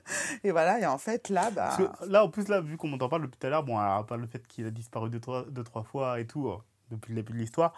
Et 0.42 0.50
voilà, 0.50 0.80
et 0.80 0.86
en 0.86 0.98
fait, 0.98 1.28
là, 1.28 1.50
bah, 1.50 1.76
là, 2.06 2.24
en 2.24 2.28
plus, 2.28 2.48
là, 2.48 2.60
vu 2.60 2.76
qu'on 2.76 2.88
m'entend 2.88 3.08
parle 3.08 3.22
depuis 3.22 3.38
tout 3.38 3.46
à 3.46 3.50
l'heure, 3.50 3.62
bon, 3.62 3.78
alors, 3.78 4.04
par 4.04 4.18
le 4.18 4.26
fait 4.26 4.44
qu'il 4.48 4.66
a 4.66 4.70
disparu 4.70 5.10
deux 5.10 5.20
trois, 5.20 5.44
deux, 5.48 5.62
trois 5.62 5.84
fois 5.84 6.18
et 6.18 6.26
tout, 6.26 6.48
euh, 6.48 6.56
depuis 6.90 7.10
le 7.14 7.22
début 7.22 7.34
de 7.34 7.38
l'histoire, 7.38 7.72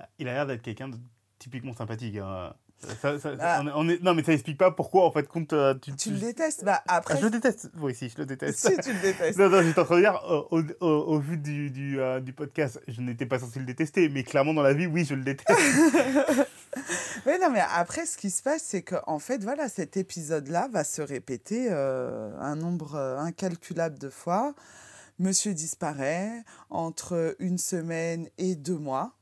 euh, 0.00 0.04
il 0.18 0.28
a 0.28 0.34
l'air 0.34 0.46
d'être 0.46 0.60
quelqu'un 0.62 0.88
de 0.88 0.98
typiquement 1.38 1.72
sympathique. 1.72 2.16
hein. 2.16 2.54
Ça- 3.00 3.18
ça- 3.18 3.32
Ah. 3.40 3.60
on 3.62 3.66
est- 3.66 3.72
on 3.74 3.88
est- 3.88 4.02
non, 4.02 4.14
mais 4.14 4.22
ça 4.22 4.32
explique 4.32 4.58
pas 4.58 4.70
pourquoi, 4.70 5.06
en 5.06 5.10
fait, 5.10 5.26
compte. 5.26 5.52
euh, 5.54 5.74
tu, 5.80 5.94
tu 5.96 6.10
le 6.10 6.18
détestes. 6.18 6.62
Bah, 6.64 6.82
après, 6.86 7.14
Ah, 7.14 7.18
je 7.18 7.24
le 7.24 7.30
déteste. 7.30 7.70
Oui, 7.80 7.94
si, 7.94 8.08
je 8.10 8.18
le 8.18 8.26
déteste. 8.26 8.58
si 8.58 8.76
tu 8.78 8.92
le 8.92 9.00
détestes. 9.00 9.38
Non, 9.38 9.48
non, 9.48 9.62
j'étais 9.62 9.80
en 9.80 9.84
train 9.86 9.96
de 9.96 10.00
dire, 10.02 10.20
au, 10.50 10.60
au- 10.80 10.86
au 11.14 11.18
vu 11.18 11.36
du, 11.38 11.70
du, 11.70 12.00
euh, 12.00 12.20
du 12.20 12.32
podcast, 12.32 12.80
je 12.86 13.00
n'étais 13.00 13.24
pas 13.26 13.38
censé 13.38 13.58
le 13.60 13.64
détester, 13.66 14.08
mais 14.10 14.22
clairement 14.24 14.52
dans 14.54 14.62
la 14.62 14.74
vie, 14.74 14.86
oui, 14.86 15.04
je 15.04 15.14
le 15.14 15.22
déteste. 15.24 15.48
Mais 17.24 17.38
non, 17.38 17.50
mais 17.50 17.62
après, 17.74 18.04
ce 18.06 18.16
qui 18.18 18.30
se 18.30 18.42
passe, 18.42 18.62
c'est 18.62 18.82
que 18.82 18.96
en 19.06 19.18
fait, 19.18 19.42
voilà, 19.42 19.68
cet 19.68 19.96
épisode-là 19.96 20.68
va 20.70 20.84
se 20.84 21.00
répéter 21.02 21.68
euh, 21.70 22.30
un 22.38 22.54
nombre 22.54 22.96
incalculable 22.96 23.98
de 23.98 24.10
fois. 24.10 24.54
Monsieur 25.18 25.54
disparaît 25.54 26.30
entre 26.68 27.34
une 27.38 27.56
semaine 27.58 28.28
et 28.36 28.54
deux 28.54 28.76
mois, 28.76 29.15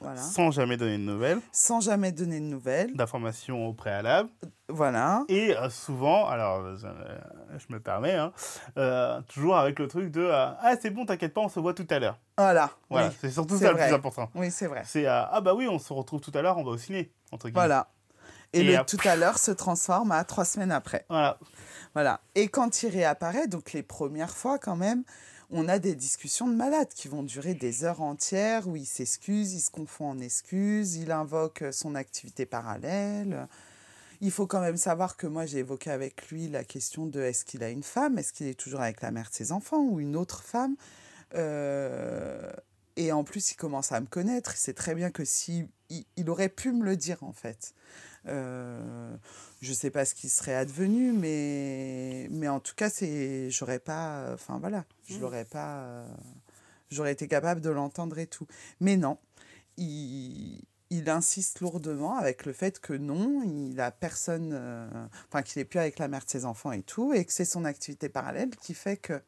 voilà, 0.00 0.20
Sans 0.20 0.50
jamais 0.50 0.76
donner 0.76 0.98
de 0.98 1.02
nouvelles, 1.02 1.40
sans 1.52 1.80
jamais 1.80 2.12
donner 2.12 2.38
de 2.40 2.44
nouvelles, 2.44 2.94
d'informations 2.94 3.66
au 3.66 3.72
préalable. 3.72 4.28
voilà. 4.68 5.24
Et 5.28 5.56
euh, 5.56 5.70
souvent, 5.70 6.26
alors 6.28 6.58
euh, 6.60 6.76
je, 6.76 6.86
euh, 6.86 7.58
me 7.70 7.78
permets, 7.80 8.14
hein, 8.14 8.32
euh, 8.76 9.20
toujours 9.22 9.56
avec 9.56 9.78
le 9.78 9.88
truc 9.88 10.10
de 10.10 10.20
euh, 10.22 10.48
Ah, 10.60 10.74
c'est 10.80 10.90
bon, 10.90 11.06
t'inquiète 11.06 11.32
pas, 11.32 11.40
on 11.40 11.48
se 11.48 11.60
voit 11.60 11.72
tout 11.74 11.86
à 11.90 11.98
l'heure. 11.98 12.18
Voilà, 12.36 12.70
Voilà, 12.90 13.08
oui, 13.08 13.14
c'est 13.20 13.30
surtout 13.30 13.56
ça 13.58 13.70
le 13.72 13.76
plus 13.78 13.92
important. 13.94 14.28
oui, 14.34 14.50
c'est 14.50 14.66
vrai. 14.66 14.82
C'est 14.84 15.06
euh, 15.06 15.22
Ah, 15.30 15.40
bah 15.40 15.54
oui, 15.54 15.66
on 15.66 15.78
se 15.78 15.92
retrouve 15.92 16.20
tout 16.20 16.32
à 16.34 16.42
l'heure, 16.42 16.58
on 16.58 16.64
va 16.64 16.72
au 16.72 16.76
ciné. 16.78 17.10
Entre 17.32 17.46
guillemets. 17.48 17.60
Voilà. 17.60 17.88
Et, 18.52 18.60
Et 18.60 18.76
le 18.76 18.84
tout 18.84 18.98
à 19.04 19.16
l'heure 19.16 19.38
se 19.38 19.50
transforme 19.50 20.12
à 20.12 20.22
trois 20.24 20.44
semaines 20.44 20.72
après. 20.72 21.04
Voilà. 21.08 21.38
Voilà. 21.94 22.20
Et 22.34 22.48
quand 22.48 22.82
il 22.82 22.90
réapparaît, 22.90 23.48
donc 23.48 23.72
les 23.72 23.82
premières 23.82 24.30
fois 24.36 24.58
quand 24.58 24.76
même, 24.76 25.02
on 25.50 25.68
a 25.68 25.78
des 25.78 25.94
discussions 25.94 26.48
de 26.48 26.54
malades 26.54 26.88
qui 26.88 27.08
vont 27.08 27.22
durer 27.22 27.54
des 27.54 27.84
heures 27.84 28.02
entières 28.02 28.66
où 28.68 28.76
il 28.76 28.86
s'excuse, 28.86 29.54
il 29.54 29.60
se 29.60 29.70
confond 29.70 30.10
en 30.10 30.18
excuses, 30.18 30.96
il 30.96 31.12
invoque 31.12 31.62
euh, 31.62 31.72
son 31.72 31.94
activité 31.94 32.46
parallèle. 32.46 33.48
Il 34.20 34.30
faut 34.30 34.46
quand 34.46 34.60
même 34.60 34.76
savoir 34.76 35.16
que 35.16 35.26
moi 35.26 35.46
j'ai 35.46 35.58
évoqué 35.58 35.90
avec 35.90 36.28
lui 36.30 36.48
la 36.48 36.64
question 36.64 37.06
de 37.06 37.20
est-ce 37.20 37.44
qu'il 37.44 37.62
a 37.62 37.70
une 37.70 37.82
femme, 37.82 38.18
est-ce 38.18 38.32
qu'il 38.32 38.46
est 38.46 38.58
toujours 38.58 38.80
avec 38.80 39.02
la 39.02 39.10
mère 39.10 39.28
de 39.28 39.34
ses 39.34 39.52
enfants 39.52 39.82
ou 39.82 40.00
une 40.00 40.16
autre 40.16 40.42
femme? 40.42 40.74
Euh, 41.34 42.50
et 42.96 43.12
en 43.12 43.24
plus, 43.24 43.52
il 43.52 43.56
commence 43.56 43.92
à 43.92 44.00
me 44.00 44.06
connaître. 44.06 44.54
Il 44.54 44.58
sait 44.58 44.72
très 44.72 44.94
bien 44.94 45.10
que 45.10 45.24
si 45.24 45.66
il, 45.90 46.04
il 46.16 46.30
aurait 46.30 46.48
pu 46.48 46.72
me 46.72 46.82
le 46.82 46.96
dire 46.96 47.22
en 47.22 47.32
fait. 47.32 47.74
Euh, 48.28 49.16
je 49.62 49.72
sais 49.72 49.90
pas 49.90 50.04
ce 50.04 50.14
qui 50.14 50.28
serait 50.28 50.54
advenu, 50.54 51.12
mais, 51.12 52.28
mais 52.30 52.48
en 52.48 52.60
tout 52.60 52.74
cas, 52.74 52.90
c'est, 52.90 53.50
j'aurais 53.50 53.78
pas, 53.78 54.32
enfin 54.34 54.58
voilà, 54.58 54.84
je 55.08 55.18
l'aurais 55.18 55.44
pas, 55.44 55.78
euh, 55.78 56.08
j'aurais 56.90 57.12
été 57.12 57.28
capable 57.28 57.60
de 57.60 57.70
l'entendre 57.70 58.18
et 58.18 58.26
tout. 58.26 58.46
Mais 58.80 58.96
non, 58.96 59.18
il, 59.76 60.62
il 60.90 61.10
insiste 61.10 61.60
lourdement 61.60 62.16
avec 62.16 62.46
le 62.46 62.52
fait 62.52 62.78
que 62.80 62.92
non, 62.92 63.42
il 63.44 63.80
a 63.80 63.90
personne, 63.90 64.52
euh, 64.54 64.88
enfin 65.28 65.42
qu'il 65.42 65.60
est 65.60 65.64
plus 65.64 65.78
avec 65.78 65.98
la 65.98 66.08
mère 66.08 66.24
de 66.24 66.30
ses 66.30 66.44
enfants 66.44 66.72
et 66.72 66.82
tout, 66.82 67.12
et 67.12 67.24
que 67.24 67.32
c'est 67.32 67.44
son 67.44 67.64
activité 67.64 68.08
parallèle 68.08 68.50
qui 68.56 68.74
fait 68.74 68.96
que. 68.96 69.20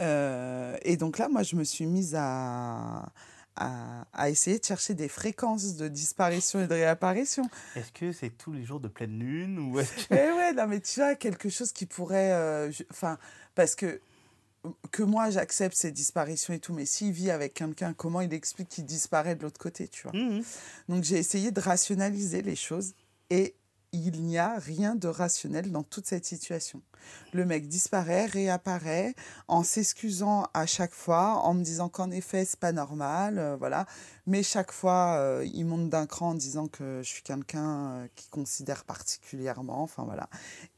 Euh, 0.00 0.76
et 0.82 0.96
donc 0.96 1.18
là, 1.18 1.28
moi, 1.28 1.42
je 1.42 1.56
me 1.56 1.64
suis 1.64 1.86
mise 1.86 2.14
à, 2.16 3.12
à, 3.56 4.06
à 4.12 4.30
essayer 4.30 4.58
de 4.58 4.64
chercher 4.64 4.94
des 4.94 5.08
fréquences 5.08 5.76
de 5.76 5.88
disparition 5.88 6.60
et 6.62 6.66
de 6.66 6.72
réapparition. 6.74 7.44
Est-ce 7.76 7.92
que 7.92 8.12
c'est 8.12 8.30
tous 8.30 8.52
les 8.52 8.64
jours 8.64 8.80
de 8.80 8.88
pleine 8.88 9.18
lune 9.18 9.58
ou 9.58 9.78
est-ce 9.80 10.06
que... 10.08 10.14
Eh 10.14 10.32
ouais, 10.32 10.52
non, 10.52 10.66
mais 10.66 10.80
tu 10.80 11.00
vois, 11.00 11.14
quelque 11.14 11.48
chose 11.50 11.72
qui 11.72 11.86
pourrait. 11.86 12.32
euh, 12.32 12.70
Enfin, 12.90 13.18
parce 13.54 13.74
que. 13.74 14.00
Que 14.92 15.02
moi, 15.02 15.28
j'accepte 15.30 15.74
ces 15.76 15.90
disparitions 15.90 16.54
et 16.54 16.60
tout, 16.60 16.72
mais 16.72 16.86
s'il 16.86 17.10
vit 17.10 17.32
avec 17.32 17.52
quelqu'un, 17.52 17.94
comment 17.94 18.20
il 18.20 18.32
explique 18.32 18.68
qu'il 18.68 18.84
disparaît 18.86 19.34
de 19.34 19.42
l'autre 19.42 19.58
côté, 19.58 19.88
tu 19.88 20.04
vois? 20.04 20.12
Mhm. 20.12 20.44
Donc, 20.88 21.02
j'ai 21.02 21.16
essayé 21.18 21.50
de 21.50 21.60
rationaliser 21.60 22.42
les 22.42 22.54
choses 22.54 22.94
et 23.28 23.56
il 23.92 24.22
n'y 24.22 24.38
a 24.38 24.58
rien 24.58 24.94
de 24.94 25.06
rationnel 25.08 25.70
dans 25.70 25.82
toute 25.82 26.06
cette 26.06 26.24
situation. 26.24 26.82
Le 27.32 27.44
mec 27.44 27.68
disparaît, 27.68 28.26
réapparaît, 28.26 29.14
en 29.48 29.62
s'excusant 29.62 30.46
à 30.54 30.66
chaque 30.66 30.94
fois, 30.94 31.40
en 31.44 31.54
me 31.54 31.62
disant 31.62 31.88
qu'en 31.88 32.10
effet, 32.10 32.44
c'est 32.44 32.58
pas 32.58 32.72
normal, 32.72 33.38
euh, 33.38 33.56
voilà. 33.56 33.86
Mais 34.26 34.42
chaque 34.42 34.72
fois, 34.72 35.16
euh, 35.18 35.46
il 35.52 35.66
monte 35.66 35.90
d'un 35.90 36.06
cran 36.06 36.30
en 36.30 36.34
disant 36.34 36.68
que 36.68 37.00
je 37.02 37.08
suis 37.08 37.22
quelqu'un 37.22 37.90
euh, 37.90 38.08
qui 38.14 38.28
considère 38.28 38.84
particulièrement, 38.84 39.82
enfin 39.82 40.04
voilà. 40.04 40.28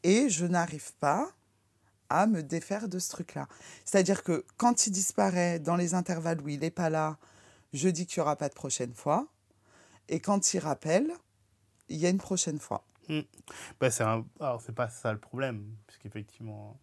Et 0.02 0.28
je 0.28 0.46
n'arrive 0.46 0.92
pas 0.94 1.30
à 2.10 2.26
me 2.26 2.42
défaire 2.42 2.88
de 2.88 2.98
ce 2.98 3.10
truc-là. 3.10 3.48
C'est-à-dire 3.84 4.22
que 4.22 4.44
quand 4.56 4.86
il 4.86 4.90
disparaît, 4.90 5.58
dans 5.58 5.76
les 5.76 5.94
intervalles 5.94 6.40
où 6.40 6.48
il 6.48 6.60
n'est 6.60 6.70
pas 6.70 6.90
là, 6.90 7.18
je 7.72 7.88
dis 7.88 8.06
qu'il 8.06 8.20
n'y 8.20 8.22
aura 8.22 8.36
pas 8.36 8.48
de 8.48 8.54
prochaine 8.54 8.94
fois. 8.94 9.26
Et 10.08 10.20
quand 10.20 10.52
il 10.54 10.58
rappelle, 10.58 11.12
il 11.88 11.98
y 11.98 12.06
a 12.06 12.08
une 12.10 12.18
prochaine 12.18 12.58
fois. 12.58 12.84
Bah, 13.80 13.90
c'est 13.90 14.04
un... 14.04 14.24
Alors, 14.40 14.60
c'est 14.60 14.74
pas 14.74 14.88
ça 14.88 15.12
le 15.12 15.18
problème, 15.18 15.64
puisqu'effectivement, 15.86 16.78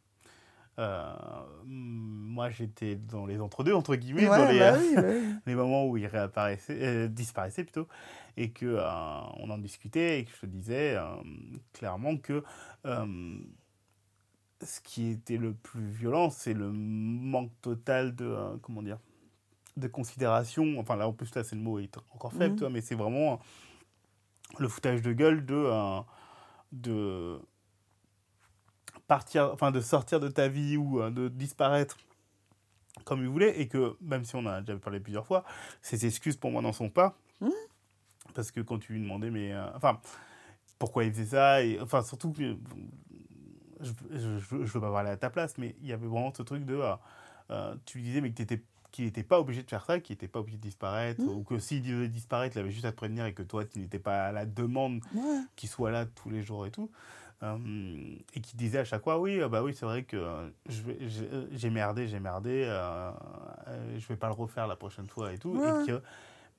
euh, 0.79 1.13
moi 1.65 2.49
j'étais 2.49 2.95
dans 2.95 3.25
les 3.25 3.39
entre-deux, 3.39 3.73
entre 3.73 3.95
guillemets, 3.95 4.25
dans 4.25 4.49
les, 4.49 4.59
bah 4.59 4.73
oui, 4.79 4.95
bah 4.95 5.01
oui. 5.05 5.35
les 5.45 5.55
moments 5.55 5.85
où 5.87 5.97
il 5.97 6.07
réapparaissait, 6.07 6.77
euh, 6.81 7.07
disparaissait 7.07 7.63
plutôt, 7.63 7.87
et 8.37 8.51
que 8.51 8.65
euh, 8.65 8.89
on 9.37 9.49
en 9.49 9.57
discutait 9.57 10.19
et 10.19 10.25
que 10.25 10.31
je 10.33 10.41
te 10.41 10.45
disais 10.45 10.97
clairement 11.73 12.17
que 12.17 12.43
ce 14.63 14.79
qui 14.81 15.09
était 15.09 15.37
le 15.37 15.53
plus 15.53 15.89
violent, 15.89 16.29
c'est 16.29 16.53
le 16.53 16.71
manque 16.71 17.51
total 17.61 18.15
de 18.15 18.35
comment 18.61 18.81
dire 18.83 18.99
de 19.77 19.87
considération. 19.87 20.75
Enfin 20.79 20.95
là 20.95 21.07
en 21.07 21.13
plus 21.13 21.33
là 21.35 21.43
c'est 21.43 21.55
le 21.55 21.61
mot 21.61 21.79
est 21.79 21.97
encore 22.13 22.31
faible, 22.31 22.51
Mhm. 22.51 22.55
tu 22.55 22.59
vois, 22.61 22.69
mais 22.69 22.81
c'est 22.81 22.95
vraiment 22.95 23.39
le 24.59 24.67
foutage 24.67 25.01
de 25.01 25.13
gueule 25.13 25.45
de 25.45 25.55
euh, 25.55 25.99
de 26.71 27.39
partir, 29.07 29.51
enfin 29.53 29.71
de 29.71 29.81
sortir 29.81 30.19
de 30.19 30.27
ta 30.27 30.47
vie 30.47 30.77
ou 30.77 31.01
euh, 31.01 31.09
de 31.11 31.27
disparaître 31.27 31.97
comme 33.05 33.21
il 33.21 33.27
voulait 33.29 33.59
et 33.59 33.67
que 33.67 33.95
même 34.01 34.23
si 34.25 34.35
on 34.35 34.45
a 34.45 34.61
déjà 34.61 34.77
parlé 34.77 34.99
plusieurs 34.99 35.25
fois, 35.25 35.43
ses 35.81 36.05
excuses 36.05 36.37
pour 36.37 36.51
moi 36.51 36.61
n'en 36.61 36.73
sont 36.73 36.89
pas 36.89 37.15
Mhm. 37.41 37.51
parce 38.35 38.51
que 38.51 38.61
quand 38.61 38.77
tu 38.77 38.93
lui 38.93 39.01
demandais 39.01 39.31
mais 39.31 39.51
euh, 39.51 39.65
enfin 39.75 39.99
pourquoi 40.77 41.03
il 41.05 41.11
faisait 41.11 41.25
ça 41.37 41.63
et 41.63 41.79
enfin 41.79 42.03
surtout 42.03 42.33
je, 42.37 42.53
je, 43.79 43.91
je, 44.11 44.37
je 44.39 44.73
veux 44.73 44.79
pas 44.81 44.91
parler 44.91 45.09
à 45.09 45.17
ta 45.17 45.31
place 45.31 45.57
mais 45.57 45.75
il 45.81 45.87
y 45.87 45.93
avait 45.93 46.05
vraiment 46.05 46.31
ce 46.33 46.43
truc 46.43 46.65
de 46.65 46.79
euh, 47.49 47.75
tu 47.85 47.97
lui 47.97 48.03
disais 48.03 48.21
mais 48.21 48.29
que 48.29 48.35
t'étais 48.35 48.61
qu'il 48.91 49.05
n'était 49.05 49.23
pas 49.23 49.39
obligé 49.39 49.63
de 49.63 49.69
faire 49.69 49.85
ça, 49.85 49.99
qu'il 49.99 50.13
n'était 50.15 50.27
pas 50.27 50.39
obligé 50.39 50.57
de 50.57 50.61
disparaître, 50.61 51.21
Mhm. 51.21 51.29
ou 51.29 51.43
que 51.43 51.57
s'il 51.59 51.81
devait 51.81 52.07
disparaître, 52.09 52.57
il 52.57 52.59
avait 52.59 52.71
juste 52.71 52.85
à 52.85 52.91
te 52.91 52.97
prévenir 52.97 53.25
et 53.25 53.33
que 53.33 53.43
toi, 53.43 53.63
tu 53.65 53.79
n'étais 53.79 53.99
pas 53.99 54.25
à 54.27 54.31
la 54.31 54.45
demande 54.45 54.99
Ouais. 55.15 55.39
qui 55.55 55.67
soit 55.67 55.91
là 55.91 56.05
tous 56.05 56.29
les 56.29 56.41
jours 56.43 56.65
et 56.65 56.71
tout. 56.71 56.89
Euh, 57.43 57.57
et 58.35 58.39
qui 58.41 58.55
disait 58.55 58.77
à 58.79 58.83
chaque 58.85 59.03
fois 59.03 59.17
oui, 59.19 59.41
euh, 59.41 59.49
bah 59.49 59.63
oui, 59.63 59.73
c'est 59.73 59.85
vrai 59.87 60.03
que 60.03 60.15
euh, 60.15 60.47
j'ai 60.69 60.83
euh, 61.33 61.47
j'ai 61.51 61.71
merdé, 61.71 62.07
j'ai 62.07 62.19
merdé, 62.19 62.65
euh, 62.67 63.09
euh, 63.67 63.97
je 63.97 64.07
vais 64.07 64.15
pas 64.15 64.27
le 64.27 64.33
refaire 64.33 64.67
la 64.67 64.75
prochaine 64.75 65.07
fois 65.07 65.33
et 65.33 65.39
tout. 65.39 65.49
Ouais. 65.55 65.83
Et 65.83 65.87
que 65.87 66.01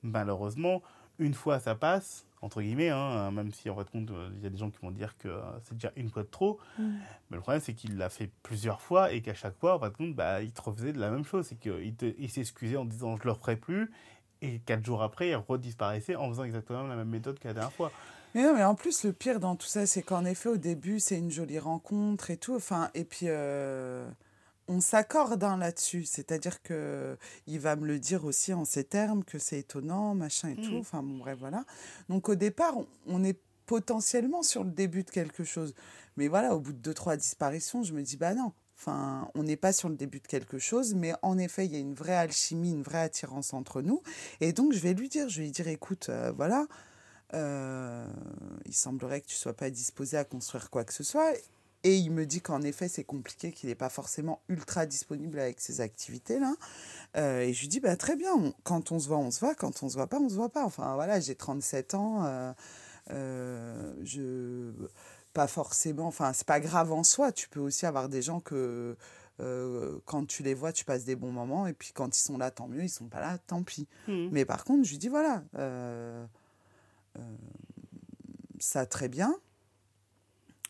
malheureusement, 0.01 0.81
une 1.19 1.33
fois 1.33 1.59
ça 1.59 1.75
passe, 1.75 2.25
entre 2.43 2.61
guillemets, 2.61 2.89
hein, 2.89 3.31
même 3.31 3.53
si 3.53 3.69
en 3.69 3.75
fait 3.77 3.89
compte, 3.89 4.11
euh, 4.11 4.29
il 4.35 4.43
y 4.43 4.45
a 4.45 4.49
des 4.49 4.57
gens 4.57 4.69
qui 4.69 4.77
vont 4.81 4.91
dire 4.91 5.17
que 5.17 5.29
euh, 5.29 5.39
c'est 5.63 5.75
déjà 5.75 5.93
une 5.95 6.09
fois 6.09 6.23
de 6.23 6.27
trop. 6.27 6.59
Mm. 6.77 6.83
Mais 7.29 7.37
le 7.37 7.39
problème, 7.39 7.61
c'est 7.61 7.73
qu'il 7.73 7.97
l'a 7.97 8.09
fait 8.09 8.29
plusieurs 8.43 8.81
fois 8.81 9.13
et 9.13 9.21
qu'à 9.21 9.33
chaque 9.33 9.57
fois, 9.57 9.75
en 9.75 9.79
fin 9.79 9.87
de 9.87 9.93
compte, 9.93 10.13
bah, 10.13 10.41
il 10.41 10.51
te 10.51 10.61
refaisait 10.61 10.91
de 10.91 10.99
la 10.99 11.09
même 11.09 11.23
chose. 11.23 11.47
C'est 11.47 11.55
qu'il 11.55 12.29
s'excusait 12.29 12.75
en 12.75 12.83
disant 12.83 13.15
je 13.15 13.23
le 13.23 13.31
referai 13.31 13.55
plus. 13.55 13.91
Et 14.41 14.59
quatre 14.59 14.85
jours 14.85 15.01
après, 15.01 15.29
il 15.29 15.35
redisparaissait 15.35 16.17
en 16.17 16.27
faisant 16.27 16.43
exactement 16.43 16.83
la 16.83 16.97
même 16.97 17.07
méthode 17.07 17.39
que 17.39 17.47
la 17.47 17.53
dernière 17.53 17.71
fois. 17.71 17.93
Mais 18.35 18.43
non, 18.43 18.53
mais 18.53 18.63
en 18.63 18.75
plus, 18.75 19.05
le 19.05 19.13
pire 19.13 19.39
dans 19.39 19.55
tout 19.55 19.67
ça, 19.67 19.85
c'est 19.85 20.01
qu'en 20.01 20.25
effet, 20.25 20.49
au 20.49 20.57
début, 20.57 20.99
c'est 20.99 21.17
une 21.17 21.31
jolie 21.31 21.59
rencontre 21.59 22.29
et 22.29 22.35
tout. 22.35 22.55
Enfin, 22.55 22.89
et 22.93 23.05
puis, 23.05 23.27
euh, 23.29 24.05
on 24.67 24.81
s'accorde 24.81 25.43
hein, 25.43 25.57
là-dessus. 25.57 26.05
C'est-à-dire 26.05 26.61
que 26.61 27.17
il 27.47 27.59
va 27.59 27.75
me 27.75 27.85
le 27.85 27.99
dire 27.99 28.25
aussi 28.25 28.53
en 28.53 28.65
ces 28.65 28.83
termes, 28.83 29.23
que 29.23 29.39
c'est 29.39 29.59
étonnant, 29.59 30.15
machin 30.15 30.49
et 30.49 30.55
tout. 30.55 30.71
Mhm. 30.71 30.79
Enfin, 30.79 31.03
bon, 31.03 31.17
bref, 31.17 31.37
voilà. 31.39 31.65
Donc, 32.09 32.29
au 32.29 32.35
départ, 32.35 32.77
on, 32.77 32.87
on 33.07 33.23
est 33.23 33.39
potentiellement 33.65 34.43
sur 34.43 34.63
le 34.63 34.71
début 34.71 35.03
de 35.03 35.09
quelque 35.09 35.43
chose. 35.43 35.73
Mais 36.17 36.27
voilà, 36.27 36.55
au 36.55 36.59
bout 36.59 36.73
de 36.73 36.77
deux, 36.77 36.93
trois 36.93 37.17
disparitions, 37.17 37.83
je 37.83 37.93
me 37.93 38.01
dis, 38.01 38.17
bah 38.17 38.33
non. 38.33 38.51
Enfin, 38.77 39.29
on 39.35 39.43
n'est 39.43 39.55
pas 39.55 39.71
sur 39.71 39.87
le 39.87 39.95
début 39.95 40.19
de 40.19 40.27
quelque 40.27 40.57
chose, 40.57 40.93
mais 40.93 41.13
en 41.21 41.37
effet, 41.37 41.65
il 41.65 41.71
y 41.71 41.75
a 41.75 41.79
une 41.79 41.93
vraie 41.93 42.15
alchimie, 42.15 42.71
une 42.71 42.83
vraie 42.83 43.01
attirance 43.01 43.53
entre 43.53 43.81
nous. 43.81 44.01
Et 44.41 44.51
donc, 44.51 44.73
je 44.73 44.79
vais 44.79 44.93
lui 44.93 45.09
dire, 45.09 45.29
je 45.29 45.37
vais 45.37 45.43
lui 45.45 45.51
dire, 45.51 45.67
écoute, 45.67 46.09
euh, 46.09 46.33
voilà, 46.35 46.67
euh, 47.33 48.05
il 48.65 48.73
semblerait 48.73 49.21
que 49.21 49.27
tu 49.27 49.35
sois 49.35 49.53
pas 49.53 49.69
disposé 49.69 50.17
à 50.17 50.25
construire 50.25 50.69
quoi 50.69 50.83
que 50.83 50.93
ce 50.93 51.03
soit. 51.03 51.33
Et 51.85 51.97
il 51.97 52.11
me 52.11 52.25
dit 52.25 52.39
qu'en 52.41 52.61
effet, 52.61 52.87
c'est 52.87 53.03
compliqué, 53.03 53.51
qu'il 53.51 53.67
n'est 53.69 53.75
pas 53.75 53.89
forcément 53.89 54.41
ultra 54.47 54.85
disponible 54.85 55.37
avec 55.39 55.59
ses 55.59 55.81
activités-là. 55.81 56.55
Euh, 57.17 57.41
et 57.41 57.53
je 57.53 57.59
lui 57.61 57.67
dis, 57.67 57.79
bah, 57.81 57.95
très 57.97 58.15
bien, 58.15 58.33
on- 58.33 58.53
quand 58.63 58.91
on 58.93 58.99
se 58.99 59.07
voit, 59.07 59.17
on 59.17 59.31
se 59.31 59.39
voit, 59.41 59.53
quand 59.53 59.83
on 59.83 59.89
se 59.89 59.95
voit 59.95 60.07
pas, 60.07 60.19
on 60.19 60.29
se 60.29 60.35
voit 60.35 60.49
pas. 60.49 60.63
Enfin, 60.65 60.95
voilà, 60.95 61.19
j'ai 61.19 61.35
37 61.35 61.93
ans, 61.93 62.23
euh, 62.25 62.53
euh, 63.11 63.93
je... 64.03 64.71
pas 65.33 65.47
forcément, 65.47 66.05
enfin, 66.07 66.31
c'est 66.33 66.47
pas 66.47 66.59
grave 66.61 66.91
en 66.93 67.03
soi. 67.03 67.31
Tu 67.31 67.49
peux 67.49 67.59
aussi 67.59 67.85
avoir 67.85 68.07
des 68.07 68.21
gens 68.21 68.39
que, 68.39 68.95
euh, 69.41 69.97
quand 70.05 70.25
tu 70.25 70.41
les 70.43 70.53
vois, 70.53 70.71
tu 70.71 70.85
passes 70.85 71.03
des 71.05 71.15
bons 71.17 71.31
moments, 71.31 71.67
et 71.67 71.73
puis 71.73 71.91
quand 71.93 72.15
ils 72.17 72.21
sont 72.21 72.37
là, 72.37 72.49
tant 72.51 72.67
mieux, 72.67 72.83
ils 72.83 72.89
sont 72.89 73.07
pas 73.09 73.19
là, 73.19 73.37
tant 73.39 73.61
pis. 73.63 73.87
Mais 74.31 74.45
par 74.45 74.63
contre, 74.63 74.85
je 74.85 74.91
lui 74.91 74.97
dis, 74.99 75.09
voilà, 75.09 75.43
euh, 75.57 76.25
euh, 77.17 77.21
ça 78.59 78.85
très 78.85 79.09
bien, 79.09 79.35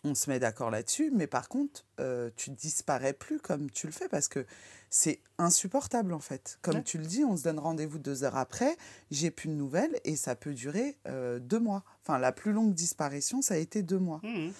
on 0.03 0.15
se 0.15 0.29
met 0.29 0.39
d'accord 0.39 0.69
là-dessus, 0.69 1.11
mais 1.13 1.27
par 1.27 1.47
contre, 1.49 1.85
euh, 1.99 2.29
tu 2.35 2.49
disparais 2.51 3.13
plus 3.13 3.39
comme 3.39 3.69
tu 3.71 3.87
le 3.87 3.93
fais 3.93 4.09
parce 4.09 4.27
que 4.27 4.45
c'est 4.89 5.21
insupportable 5.37 6.13
en 6.13 6.19
fait. 6.19 6.59
Comme 6.61 6.75
Ouais. 6.75 6.83
tu 6.83 6.97
le 6.97 7.05
dis, 7.05 7.23
on 7.23 7.37
se 7.37 7.43
donne 7.43 7.57
rendez-vous 7.59 7.99
deux 7.99 8.23
heures 8.23 8.35
après, 8.37 8.75
j'ai 9.11 9.31
plus 9.31 9.47
de 9.49 9.53
nouvelles 9.53 9.97
et 10.03 10.15
ça 10.15 10.35
peut 10.35 10.53
durer 10.53 10.97
euh, 11.07 11.39
deux 11.39 11.59
mois. 11.59 11.83
Enfin, 12.01 12.19
la 12.19 12.31
plus 12.31 12.51
longue 12.51 12.73
disparition, 12.73 13.41
ça 13.41 13.53
a 13.53 13.57
été 13.57 13.81
deux 13.81 13.99
mois. 13.99 14.19
Mhm. 14.23 14.51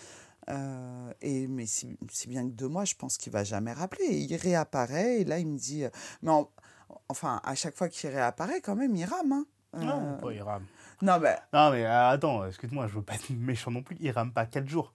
Euh, 0.50 1.14
et, 1.22 1.48
mais 1.48 1.66
si, 1.66 1.98
si 2.10 2.28
bien 2.28 2.44
que 2.46 2.54
deux 2.54 2.68
mois, 2.68 2.86
je 2.86 2.96
pense 2.96 3.18
qu'il 3.18 3.32
va 3.32 3.44
jamais 3.44 3.72
rappeler. 3.74 4.06
Et 4.06 4.18
il 4.18 4.36
réapparaît 4.36 5.22
et 5.22 5.24
là, 5.26 5.40
il 5.40 5.48
me 5.48 5.58
dit. 5.58 5.84
mais 6.22 6.32
en- 6.32 6.50
enfin, 7.10 7.42
à 7.44 7.56
chaque 7.56 7.76
fois 7.76 7.90
qu'il 7.90 8.10
réapparaît, 8.10 8.62
quand 8.62 8.76
même, 8.76 8.96
il 8.96 9.06
rame. 9.06 9.32
hein. 9.34 9.46
Non, 9.78 10.18
pas, 10.20 10.32
il 10.32 10.42
rame. 10.42 10.66
non, 11.02 11.20
mais 11.20 11.36
Non, 11.54 11.72
mais 11.72 11.86
attends, 11.86 12.46
excuse-moi, 12.46 12.88
je 12.88 12.94
veux 12.96 13.02
pas 13.02 13.16
être 13.16 13.30
méchant 13.38 13.72
non 13.72 13.84
plus. 13.84 13.98
Il 14.00 14.12
rame 14.12 14.32
pas 14.34 14.46
4 14.46 14.68
jours. 14.68 14.94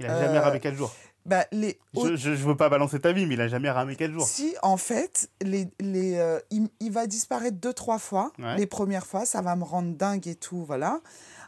Il 0.00 0.06
a 0.06 0.14
Euh, 0.16 0.20
jamais 0.26 0.38
ramé 0.38 0.60
4 0.60 0.74
jours. 0.74 0.92
bah, 1.26 1.46
les, 1.52 1.78
Je, 1.94 2.16
je, 2.16 2.34
je 2.34 2.44
veux 2.44 2.56
pas 2.56 2.68
balancer 2.68 3.00
ta 3.00 3.12
vie, 3.12 3.26
mais 3.26 3.34
il 3.34 3.40
a 3.40 3.48
jamais 3.48 3.70
ramé 3.70 3.96
4 3.96 4.10
jours. 4.12 4.26
Si, 4.26 4.54
en 4.62 4.76
fait, 4.76 5.30
les, 5.42 5.68
les, 5.80 6.16
euh, 6.16 6.38
il, 6.50 6.68
il 6.80 6.90
va 6.92 7.06
disparaître 7.06 7.56
deux, 7.58 7.72
trois 7.72 7.98
fois. 7.98 8.32
Ouais. 8.38 8.56
Les 8.56 8.66
premières 8.66 9.06
fois, 9.06 9.24
ça 9.24 9.40
va 9.40 9.54
me 9.56 9.64
rendre 9.64 9.94
dingue 9.96 10.26
et 10.26 10.34
tout, 10.34 10.64
voilà. 10.64 11.00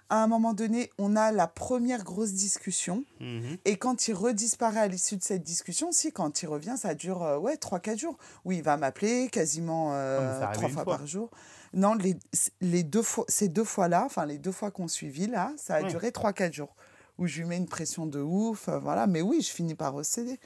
À 0.08 0.22
un 0.22 0.28
moment 0.28 0.54
donné, 0.54 0.90
on 0.98 1.16
a 1.16 1.32
la 1.32 1.48
première 1.48 2.04
grosse 2.04 2.30
discussion. 2.32 3.02
Mhm. 3.18 3.56
Et 3.64 3.76
quand 3.76 4.06
il 4.06 4.14
redisparaît 4.14 4.78
à 4.78 4.86
l'issue 4.86 5.16
de 5.16 5.22
cette 5.24 5.42
discussion, 5.42 5.90
si, 5.90 6.12
quand 6.12 6.42
il 6.42 6.46
revient, 6.46 6.76
ça 6.78 6.94
dure, 6.94 7.24
euh, 7.24 7.36
ouais, 7.38 7.56
trois, 7.56 7.80
quatre 7.80 7.98
jours. 7.98 8.16
Oui, 8.44 8.58
il 8.58 8.62
va 8.62 8.76
m'appeler 8.76 9.28
quasiment 9.30 9.90
euh, 9.94 10.38
trois 10.52 10.68
fois, 10.68 10.84
fois. 10.84 10.98
par 10.98 11.06
jour. 11.08 11.28
Non, 11.74 11.94
les, 11.94 12.16
les 12.60 12.84
deux 12.84 13.02
fois, 13.02 13.24
ces 13.26 13.48
deux 13.48 13.64
fois-là, 13.64 14.04
enfin, 14.06 14.24
les 14.26 14.38
deux 14.38 14.52
fois 14.52 14.70
qu'on 14.70 14.86
suivit, 14.86 15.26
là, 15.26 15.50
ça 15.56 15.74
a 15.74 15.82
Ouais. 15.82 15.88
duré 15.88 16.12
trois, 16.12 16.32
quatre 16.32 16.54
jours. 16.54 16.76
Où 17.18 17.26
je 17.26 17.40
lui 17.40 17.48
mets 17.48 17.56
une 17.56 17.68
pression 17.68 18.06
de 18.06 18.20
ouf, 18.20 18.68
euh, 18.68 18.78
voilà. 18.78 19.06
Mais 19.06 19.22
oui, 19.22 19.40
je 19.40 19.50
finis 19.50 19.74
par 19.74 19.92
recéder. 19.92 20.38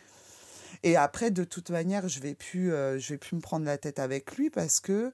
Et 0.82 0.96
après, 0.96 1.30
de 1.30 1.44
toute 1.44 1.70
manière, 1.70 2.08
je 2.08 2.20
vais 2.20 2.34
plus, 2.34 2.72
euh, 2.72 2.98
je 2.98 3.14
vais 3.14 3.18
plus 3.18 3.36
me 3.36 3.40
prendre 3.40 3.66
la 3.66 3.76
tête 3.76 3.98
avec 3.98 4.36
lui 4.36 4.50
parce 4.50 4.80
que 4.80 5.12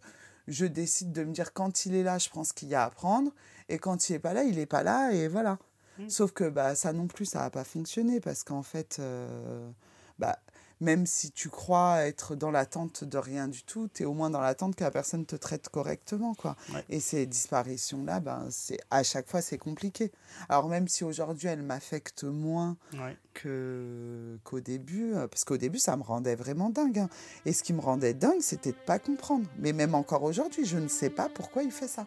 je 0.48 0.66
décide 0.66 1.12
de 1.12 1.24
me 1.24 1.32
dire 1.32 1.52
quand 1.52 1.86
il 1.86 1.94
est 1.94 2.02
là, 2.02 2.18
je 2.18 2.28
prends 2.28 2.44
ce 2.44 2.52
qu'il 2.52 2.68
y 2.68 2.74
a 2.74 2.84
à 2.84 2.90
prendre. 2.90 3.32
Et 3.68 3.78
quand 3.78 4.08
il 4.08 4.14
est 4.14 4.20
pas 4.20 4.32
là, 4.32 4.44
il 4.44 4.58
est 4.58 4.66
pas 4.66 4.82
là. 4.82 5.12
Et 5.12 5.28
voilà. 5.28 5.58
Mm. 5.98 6.08
Sauf 6.08 6.32
que 6.32 6.48
bah, 6.48 6.74
ça 6.74 6.92
non 6.92 7.06
plus, 7.06 7.24
ça 7.24 7.40
n'a 7.40 7.50
pas 7.50 7.64
fonctionné 7.64 8.20
parce 8.20 8.44
qu'en 8.44 8.62
fait, 8.62 8.98
euh, 9.00 9.68
même 10.80 11.06
si 11.06 11.30
tu 11.30 11.48
crois 11.48 12.00
être 12.06 12.34
dans 12.36 12.50
l'attente 12.50 13.02
de 13.04 13.16
rien 13.18 13.48
du 13.48 13.62
tout, 13.62 13.88
tu 13.92 14.02
es 14.02 14.06
au 14.06 14.12
moins 14.12 14.28
dans 14.30 14.40
l'attente 14.40 14.74
que 14.76 14.84
la 14.84 14.90
personne 14.90 15.24
te 15.24 15.36
traite 15.36 15.68
correctement. 15.70 16.34
Quoi. 16.34 16.54
Ouais. 16.74 16.84
Et 16.90 17.00
ces 17.00 17.24
disparitions-là, 17.26 18.20
ben, 18.20 18.46
c'est, 18.50 18.78
à 18.90 19.02
chaque 19.02 19.26
fois, 19.28 19.40
c'est 19.40 19.58
compliqué. 19.58 20.12
Alors 20.48 20.68
même 20.68 20.86
si 20.88 21.02
aujourd'hui, 21.04 21.48
elles 21.48 21.62
m'affectent 21.62 22.24
moins 22.24 22.76
Ouais. 22.94 23.16
que, 23.34 24.38
qu'au 24.44 24.60
début, 24.60 25.14
euh, 25.14 25.26
parce 25.28 25.44
qu'au 25.44 25.56
début, 25.56 25.78
ça 25.78 25.96
me 25.96 26.02
rendait 26.02 26.34
vraiment 26.36 26.70
dingue. 26.70 26.98
hein. 26.98 27.08
Et 27.46 27.52
ce 27.52 27.62
qui 27.62 27.72
me 27.72 27.80
rendait 27.80 28.14
dingue, 28.14 28.40
c'était 28.40 28.72
de 28.72 28.76
pas 28.86 28.98
comprendre. 28.98 29.46
Mais 29.58 29.72
même 29.72 29.94
encore 29.94 30.22
aujourd'hui, 30.24 30.64
je 30.66 30.76
ne 30.78 30.88
sais 30.88 31.10
pas 31.10 31.28
pourquoi 31.28 31.62
il 31.62 31.70
fait 31.70 31.88
ça. 31.88 32.06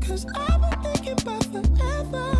Cause 0.00 0.26
I've 0.34 0.60
been 0.60 0.80
thinking 0.82 1.12
about 1.12 1.44
forever. 1.44 2.35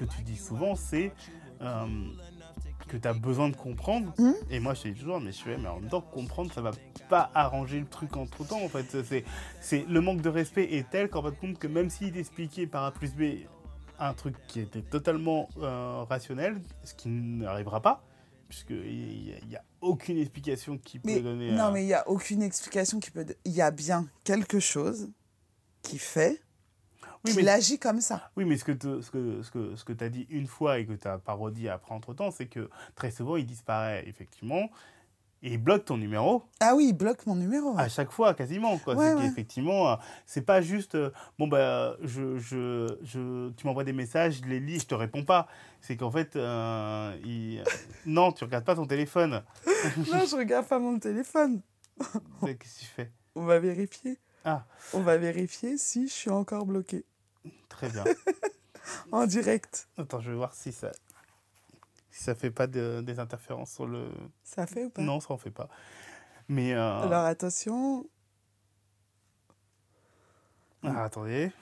Que 0.00 0.04
tu 0.06 0.22
dis 0.22 0.36
souvent, 0.36 0.74
c'est 0.74 1.12
euh, 1.60 1.86
que 2.88 2.96
tu 2.96 3.06
as 3.06 3.12
besoin 3.12 3.50
de 3.50 3.56
comprendre. 3.56 4.12
Mhm. 4.18 4.34
Et 4.50 4.60
moi, 4.60 4.74
je 4.74 4.82
te 4.82 4.88
dis 4.88 4.98
toujours, 5.00 5.20
mais 5.20 5.32
je 5.32 5.42
fais, 5.42 5.58
mais 5.58 5.68
en 5.68 5.78
même 5.80 5.90
temps, 5.90 6.00
comprendre, 6.00 6.52
ça 6.52 6.62
va 6.62 6.70
pas 7.08 7.30
arranger 7.34 7.80
le 7.80 7.86
truc 7.86 8.16
entre 8.16 8.46
temps. 8.46 8.62
En 8.62 8.68
fait, 8.68 9.02
c'est, 9.04 9.24
c'est 9.60 9.84
le 9.88 10.00
manque 10.00 10.22
de 10.22 10.28
respect 10.28 10.64
est 10.74 10.88
tel 10.90 11.08
qu'en 11.10 11.22
de 11.22 11.30
compte 11.30 11.58
que 11.58 11.66
même 11.66 11.90
s'il 11.90 12.12
t'expliquait 12.12 12.66
par 12.66 12.84
A 12.84 12.92
plus 12.92 13.14
B 13.14 13.46
un 13.98 14.14
truc 14.14 14.34
qui 14.48 14.60
était 14.60 14.80
totalement 14.80 15.48
euh, 15.58 16.04
rationnel, 16.08 16.62
ce 16.84 16.94
qui 16.94 17.08
n'arrivera 17.10 17.82
pas, 17.82 18.02
puisqu'il 18.48 19.38
n'y 19.46 19.56
a, 19.56 19.58
a 19.58 19.62
aucune 19.82 20.16
explication 20.16 20.78
qui 20.78 20.98
peut 20.98 21.08
Mais, 21.08 21.20
donner. 21.20 21.52
non, 21.52 21.66
euh, 21.66 21.72
mais 21.72 21.82
il 21.82 21.86
n'y 21.86 21.94
a 21.94 22.08
aucune 22.08 22.42
explication 22.42 22.98
qui 22.98 23.10
peut... 23.10 23.26
Il 23.44 23.52
y 23.52 23.60
a 23.60 23.70
bien 23.70 24.08
quelque 24.24 24.58
chose 24.58 25.10
qui 25.82 25.98
fait 25.98 26.40
oui, 27.24 27.32
mais, 27.36 27.48
agit 27.48 27.78
comme 27.78 28.00
ça. 28.00 28.30
oui, 28.36 28.44
mais 28.44 28.56
ce 28.56 28.64
que 28.64 28.72
tu 28.72 29.02
ce 29.02 29.10
que, 29.10 29.42
ce 29.42 29.50
que, 29.50 29.76
ce 29.76 29.84
que 29.84 30.04
as 30.04 30.08
dit 30.08 30.26
une 30.30 30.46
fois 30.46 30.78
et 30.78 30.86
que 30.86 30.92
tu 30.94 31.06
as 31.08 31.18
parodie 31.18 31.68
après 31.68 31.94
entre 31.94 32.14
temps, 32.14 32.30
c'est 32.30 32.46
que 32.46 32.70
très 32.94 33.10
souvent, 33.10 33.36
il 33.36 33.46
disparaît 33.46 34.04
effectivement 34.08 34.70
et 35.42 35.54
il 35.54 35.58
bloque 35.58 35.86
ton 35.86 35.96
numéro. 35.96 36.42
Ah 36.60 36.74
oui, 36.76 36.88
il 36.90 36.92
bloque 36.92 37.24
mon 37.26 37.34
numéro. 37.34 37.74
à 37.78 37.88
chaque 37.88 38.10
fois 38.10 38.34
quasiment 38.34 38.76
quoi 38.78 38.94
Ouais, 38.94 39.08
c'est 39.08 39.14
ouais. 39.14 39.22
qu'effectivement 39.28 39.90
euh, 39.92 39.96
c'est 40.26 40.42
pas 40.44 40.60
juste 40.60 40.96
euh, 40.96 41.10
bon 41.38 41.48
bah 41.48 41.96
je, 42.02 42.36
je, 42.36 42.86
je 43.02 43.48
tu 43.52 43.66
m'envoies 43.66 43.84
des 43.84 43.94
messages 43.94 44.40
je 44.44 44.48
les 44.48 44.60
lis 44.60 44.80
je 44.80 44.86
te 44.86 44.94
réponds 44.94 45.24
pas 45.24 45.48
c'est 45.80 45.96
qu'en 45.96 46.10
fait 46.10 46.36
euh, 46.36 47.16
il- 47.24 47.64
non 48.04 48.32
tu 48.32 48.44
regardes 48.44 48.66
pas 48.66 48.74
ton 48.74 48.86
téléphone 48.86 49.42
non, 50.12 50.26
je 50.26 50.36
regarde 50.36 50.66
pas 50.66 50.78
mon 50.78 50.98
téléphone. 50.98 51.62
qu'est-ce 52.42 52.74
que 52.74 52.80
tu 52.80 52.84
fais? 52.84 53.10
On 53.34 53.44
va 53.46 53.58
vérifier. 53.60 54.18
Ah. 54.44 54.66
On 54.92 55.00
va 55.00 55.16
vérifier 55.16 55.78
si 55.78 56.06
je 56.08 56.12
suis 56.12 56.30
encore 56.30 56.66
bloqué. 56.66 57.04
Très 57.68 57.88
bien 57.88 58.04
En 59.12 59.26
direct. 59.26 59.88
attends 59.96 60.20
je 60.20 60.30
vais 60.30 60.36
voir 60.36 60.54
si 60.54 60.72
ça 60.72 60.90
si 62.10 62.24
ça 62.24 62.34
fait 62.34 62.50
pas 62.50 62.66
de- 62.66 63.02
des 63.04 63.18
interférences 63.20 63.72
sur 63.72 63.86
le 63.86 64.08
Ça 64.42 64.66
fait 64.66 64.84
ou 64.84 64.90
pas? 64.90 65.02
Non 65.02 65.20
ça 65.20 65.32
en 65.32 65.38
fait 65.38 65.50
pas 65.50 65.68
mais 66.48 66.72
euh, 66.74 67.02
Alors 67.02 67.24
attention. 67.26 68.04
ah, 70.82 71.04
attendez 71.04 71.52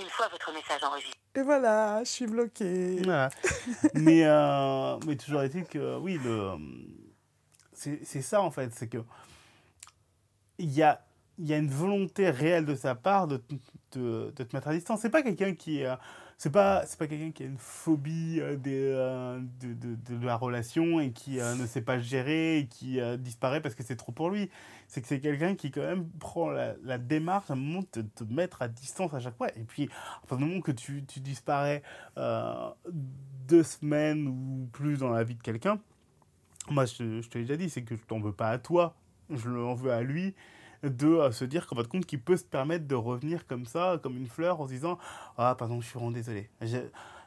Une 0.00 0.08
fois 0.10 0.28
votre 0.28 0.52
message 0.54 0.82
enregistré. 0.82 1.12
Et 1.34 1.42
voilà, 1.42 2.02
je 2.04 2.08
suis 2.08 2.26
bloqué. 2.26 3.02
Voilà. 3.02 3.28
mais, 3.94 4.24
euh, 4.24 4.96
mais 5.06 5.16
toujours 5.16 5.42
est-il 5.42 5.64
que, 5.66 5.98
oui, 5.98 6.18
le, 6.24 6.52
c'est 7.72 8.00
c'est 8.04 8.22
ça 8.22 8.40
en 8.40 8.50
fait, 8.50 8.72
c'est 8.74 8.88
que 8.88 8.98
il 10.58 10.70
y 10.70 10.82
a, 10.82 11.04
il 11.38 11.46
y 11.46 11.54
a 11.54 11.58
une 11.58 11.70
volonté 11.70 12.30
réelle 12.30 12.64
de 12.64 12.74
sa 12.74 12.94
part 12.94 13.28
de, 13.28 13.40
de, 13.92 14.30
te 14.30 14.56
mettre 14.56 14.68
à 14.68 14.74
distance. 14.74 15.00
C'est 15.00 15.10
pas 15.10 15.22
quelqu'un 15.22 15.54
qui, 15.54 15.84
euh, 15.84 15.94
c'est 16.36 16.50
pas, 16.50 16.84
c'est 16.86 16.98
pas 16.98 17.06
quelqu'un 17.06 17.30
qui 17.30 17.44
a 17.44 17.46
une 17.46 17.58
phobie 17.58 18.40
euh, 18.40 18.56
euh, 18.66 19.40
de, 19.60 19.94
de, 19.94 20.26
la 20.26 20.36
relation 20.36 21.00
et 21.00 21.12
qui 21.12 21.36
ne 21.36 21.66
sait 21.66 21.82
pas 21.82 21.98
gérer 22.00 22.58
et 22.58 22.66
qui 22.66 22.98
disparaît 23.18 23.60
parce 23.60 23.74
que 23.74 23.84
c'est 23.84 23.96
trop 23.96 24.12
pour 24.12 24.30
lui. 24.30 24.50
C'est 24.88 25.00
que 25.00 25.06
c'est 25.06 25.20
quelqu'un 25.20 25.54
qui 25.54 25.70
quand 25.70 25.82
même 25.82 26.08
prend 26.18 26.50
la, 26.50 26.98
démarche 26.98 27.50
à 27.50 27.52
un 27.52 27.56
moment 27.56 27.84
de 27.92 28.02
te, 28.02 28.24
mettre 28.24 28.62
à 28.62 28.68
distance 28.68 29.14
à 29.14 29.20
chaque 29.20 29.36
fois. 29.36 29.48
Et 29.56 29.64
puis, 29.64 29.84
à 29.84 30.26
partir 30.26 30.38
du 30.38 30.44
moment 30.44 30.60
que 30.60 30.72
tu, 30.72 31.04
tu 31.04 31.20
disparais 31.20 31.82
deux 33.46 33.62
semaines 33.62 34.26
ou 34.26 34.68
plus 34.72 34.98
dans 34.98 35.10
la 35.10 35.22
vie 35.22 35.36
de 35.36 35.42
quelqu'un, 35.42 35.78
moi 36.70 36.84
je, 36.84 37.22
je 37.22 37.28
te 37.28 37.38
l'ai 37.38 37.44
déjà 37.44 37.56
dit, 37.56 37.70
c'est 37.70 37.82
que 37.82 37.96
je 37.96 38.02
t'en 38.02 38.18
veux 38.18 38.32
pas 38.32 38.50
à 38.50 38.58
toi, 38.58 38.94
je 39.30 39.48
l'en 39.48 39.74
veux 39.74 39.92
à 39.92 40.02
lui 40.02 40.34
de 40.82 41.08
euh, 41.08 41.32
se 41.32 41.44
dire 41.44 41.66
qu'en 41.66 41.76
fin 41.76 41.82
de 41.82 41.88
compte 41.88 42.06
qu'il 42.06 42.20
peut 42.20 42.36
se 42.36 42.44
permettre 42.44 42.86
de 42.86 42.94
revenir 42.94 43.46
comme 43.46 43.66
ça, 43.66 43.98
comme 44.02 44.16
une 44.16 44.28
fleur, 44.28 44.60
en 44.60 44.66
se 44.66 44.72
disant 44.72 44.98
ah 45.36 45.54
pardon, 45.58 45.80
je 45.80 45.86
suis 45.86 45.94
vraiment 45.94 46.10
désolé. 46.10 46.50
Je, 46.60 46.78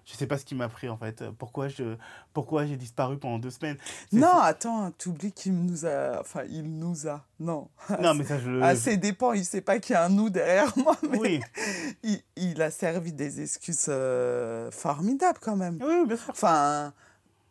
je 0.05 0.13
sais 0.15 0.27
pas 0.27 0.37
ce 0.37 0.45
qui 0.45 0.55
m'a 0.55 0.67
pris 0.67 0.89
en 0.89 0.97
fait. 0.97 1.23
Pourquoi 1.37 1.67
je 1.67 1.95
pourquoi 2.33 2.65
j'ai 2.65 2.75
disparu 2.77 3.17
pendant 3.17 3.39
deux 3.39 3.49
semaines? 3.49 3.77
Non, 4.11 4.39
attends, 4.39 4.91
t'oublies 4.91 5.31
qu'il 5.31 5.53
nous 5.53 5.85
a. 5.85 6.19
Enfin, 6.19 6.43
il 6.49 6.63
nous 6.63 7.07
a. 7.07 7.23
Non. 7.39 7.69
Non 8.01 8.13
mais 8.13 8.23
ça 8.23 8.39
je. 8.39 8.61
À 8.61 8.75
ses 8.75 8.97
dépens, 8.97 9.33
il 9.33 9.45
sait 9.45 9.61
pas 9.61 9.79
qu'il 9.79 9.93
y 9.93 9.97
a 9.97 10.05
un 10.05 10.09
nous 10.09 10.29
derrière 10.29 10.75
moi, 10.77 10.95
mais 11.09 11.17
oui. 11.17 11.41
il, 12.03 12.21
il 12.35 12.61
a 12.61 12.71
servi 12.71 13.13
des 13.13 13.41
excuses 13.41 13.85
euh, 13.89 14.71
formidables 14.71 15.39
quand 15.41 15.55
même. 15.55 15.77
oui, 15.81 16.07
bien 16.07 16.17
sûr. 16.17 16.29
Enfin, 16.31 16.93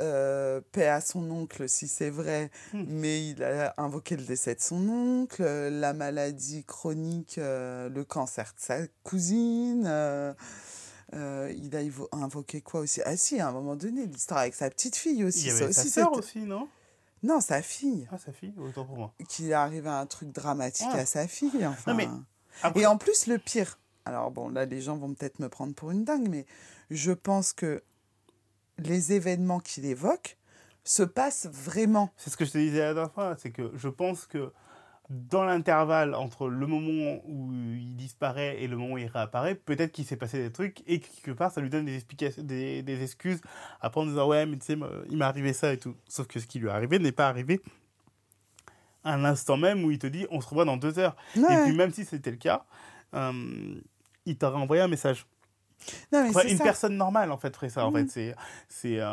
euh, 0.01 0.61
paix 0.73 0.87
à 0.89 1.01
son 1.01 1.31
oncle 1.31 1.69
si 1.69 1.89
c'est 1.89 2.11
vrai, 2.11 2.51
Hmm. 2.73 2.85
mais 2.89 3.29
il 3.31 3.43
a 3.43 3.75
invoqué 3.77 4.17
le 4.17 4.25
décès 4.25 4.55
de 4.55 4.61
son 4.61 4.89
oncle, 4.89 5.43
euh, 5.43 5.71
la 5.71 5.93
maladie 5.93 6.65
chronique, 6.65 7.39
euh, 7.39 7.89
le 7.89 8.05
cancer 8.05 8.53
de 8.57 8.61
sa 8.63 8.87
cousine. 9.03 9.85
euh, 9.87 10.33
il 11.57 11.75
a 11.75 11.81
invo- 11.83 12.09
invoqué 12.13 12.61
quoi 12.61 12.81
aussi? 12.81 13.01
Ah 13.05 13.17
si, 13.17 13.41
à 13.41 13.49
un 13.49 13.53
moment 13.53 13.75
donné, 13.77 14.07
l'histoire 14.07 14.41
avec 14.41 14.55
sa 14.55 14.71
petite 14.71 14.95
fille 14.97 15.25
aussi. 15.25 15.47
Il 15.47 15.47
y 15.47 15.51
ça 15.51 15.65
avait 15.65 15.73
sa 15.73 15.81
aussi, 15.83 15.91
sœur 15.91 16.13
aussi, 16.13 16.39
non? 16.41 16.69
Non, 17.23 17.41
sa 17.41 17.61
fille. 17.63 18.09
Ah 18.13 18.17
sa 18.19 18.33
fille, 18.33 18.55
autant 18.59 18.85
pour 18.85 18.97
moi. 18.97 19.13
Qu'il 19.29 19.51
est 19.51 19.53
arrivé 19.53 19.89
à 19.89 19.99
un 19.99 20.07
truc 20.07 20.33
dramatique 20.33 20.87
Ah. 20.93 20.99
à 20.99 21.07
sa 21.07 21.27
fille. 21.27 21.67
Enfin. 21.67 21.95
mais 21.95 22.09
Après, 22.63 22.83
Et 22.83 22.87
en 22.87 22.97
plus, 22.97 23.27
le 23.27 23.39
pire, 23.39 23.79
alors 24.05 24.31
bon, 24.31 24.49
là, 24.49 24.65
les 24.67 24.81
gens 24.81 24.97
vont 24.97 25.13
peut-être 25.15 25.39
me 25.41 25.49
prendre 25.49 25.75
pour 25.75 25.91
une 25.91 26.05
dingue, 26.05 26.29
mais 26.29 26.47
je 26.91 27.13
pense 27.13 27.53
que 27.53 27.83
les 28.89 29.13
événements 29.13 29.61
qu'il 29.61 29.85
évoque 29.85 30.37
se 30.85 31.03
passent 31.03 31.49
vraiment. 31.53 32.13
C'est 32.17 32.31
ce 32.31 32.37
que 32.37 32.45
je 32.45 32.53
te 32.53 32.59
disais 32.59 32.81
la 32.81 32.95
dernière 32.95 33.13
fois, 33.13 33.37
c'est 33.39 33.51
que 33.51 33.71
je 33.75 33.89
pense 33.89 34.27
que 34.27 34.53
dans 35.11 35.43
l'intervalle 35.43 36.15
entre 36.15 36.49
le 36.49 36.67
moment 36.69 37.21
où 37.27 37.53
il 37.53 37.97
disparaît 37.97 38.63
et 38.63 38.69
le 38.69 38.77
moment 38.77 38.95
où 38.95 38.99
il 38.99 39.07
réapparaît, 39.07 39.57
peut-être 39.57 39.91
qu'il 39.91 40.05
s'est 40.05 40.17
passé 40.17 40.41
des 40.41 40.53
trucs 40.53 40.83
et 40.87 41.01
que 41.01 41.07
quelque 41.07 41.33
part 41.33 41.51
ça 41.51 41.61
lui 41.61 41.69
donne 41.69 41.85
des 41.85 41.97
explications, 41.97 42.45
des, 42.45 42.83
des 42.83 43.03
excuses 43.03 43.41
après 43.81 44.01
en 44.01 44.07
disant 44.07 44.29
ouais 44.29 44.47
mais 44.47 44.57
tu 44.57 44.67
sais 44.67 44.79
il 45.11 45.17
m'est 45.17 45.25
arrivé 45.25 45.53
ça 45.53 45.73
et 45.73 45.79
tout. 45.79 45.97
Sauf 46.09 46.29
que 46.29 46.39
ce 46.39 46.47
qui 46.47 46.61
lui 46.61 46.69
est 46.69 46.73
arrivé 46.73 47.01
n'est 47.01 47.13
pas 47.13 47.29
arrivé 47.29 47.61
à 49.03 49.17
l'instant 49.17 49.57
même 49.57 49.85
où 49.85 49.91
il 49.91 49.99
te 49.99 50.07
dit 50.07 50.27
on 50.31 50.41
se 50.41 50.49
revoit 50.49 50.65
dans 50.65 50.77
deux 50.77 50.99
heures. 51.01 51.17
Et 51.35 51.65
puis 51.65 51.77
même 51.77 51.93
si 51.93 52.05
c'était 52.05 52.31
le 52.31 52.37
cas, 52.37 52.65
euh, 53.15 53.81
il 54.27 54.39
t'aurait 54.39 54.61
envoyé 54.61 54.83
un 54.83 54.89
message. 54.89 55.27
Non, 56.13 56.31
mais 56.35 56.51
une 56.51 56.59
ça. 56.59 56.65
personne 56.65 56.97
normale 56.97 57.33
en 57.33 57.39
fait 57.39 57.55
ferait 57.55 57.69
ça. 57.71 57.87
En 57.87 57.93
fait, 57.93 58.09
c'est 58.11 58.35
c'est 58.69 59.01
euh, 59.01 59.07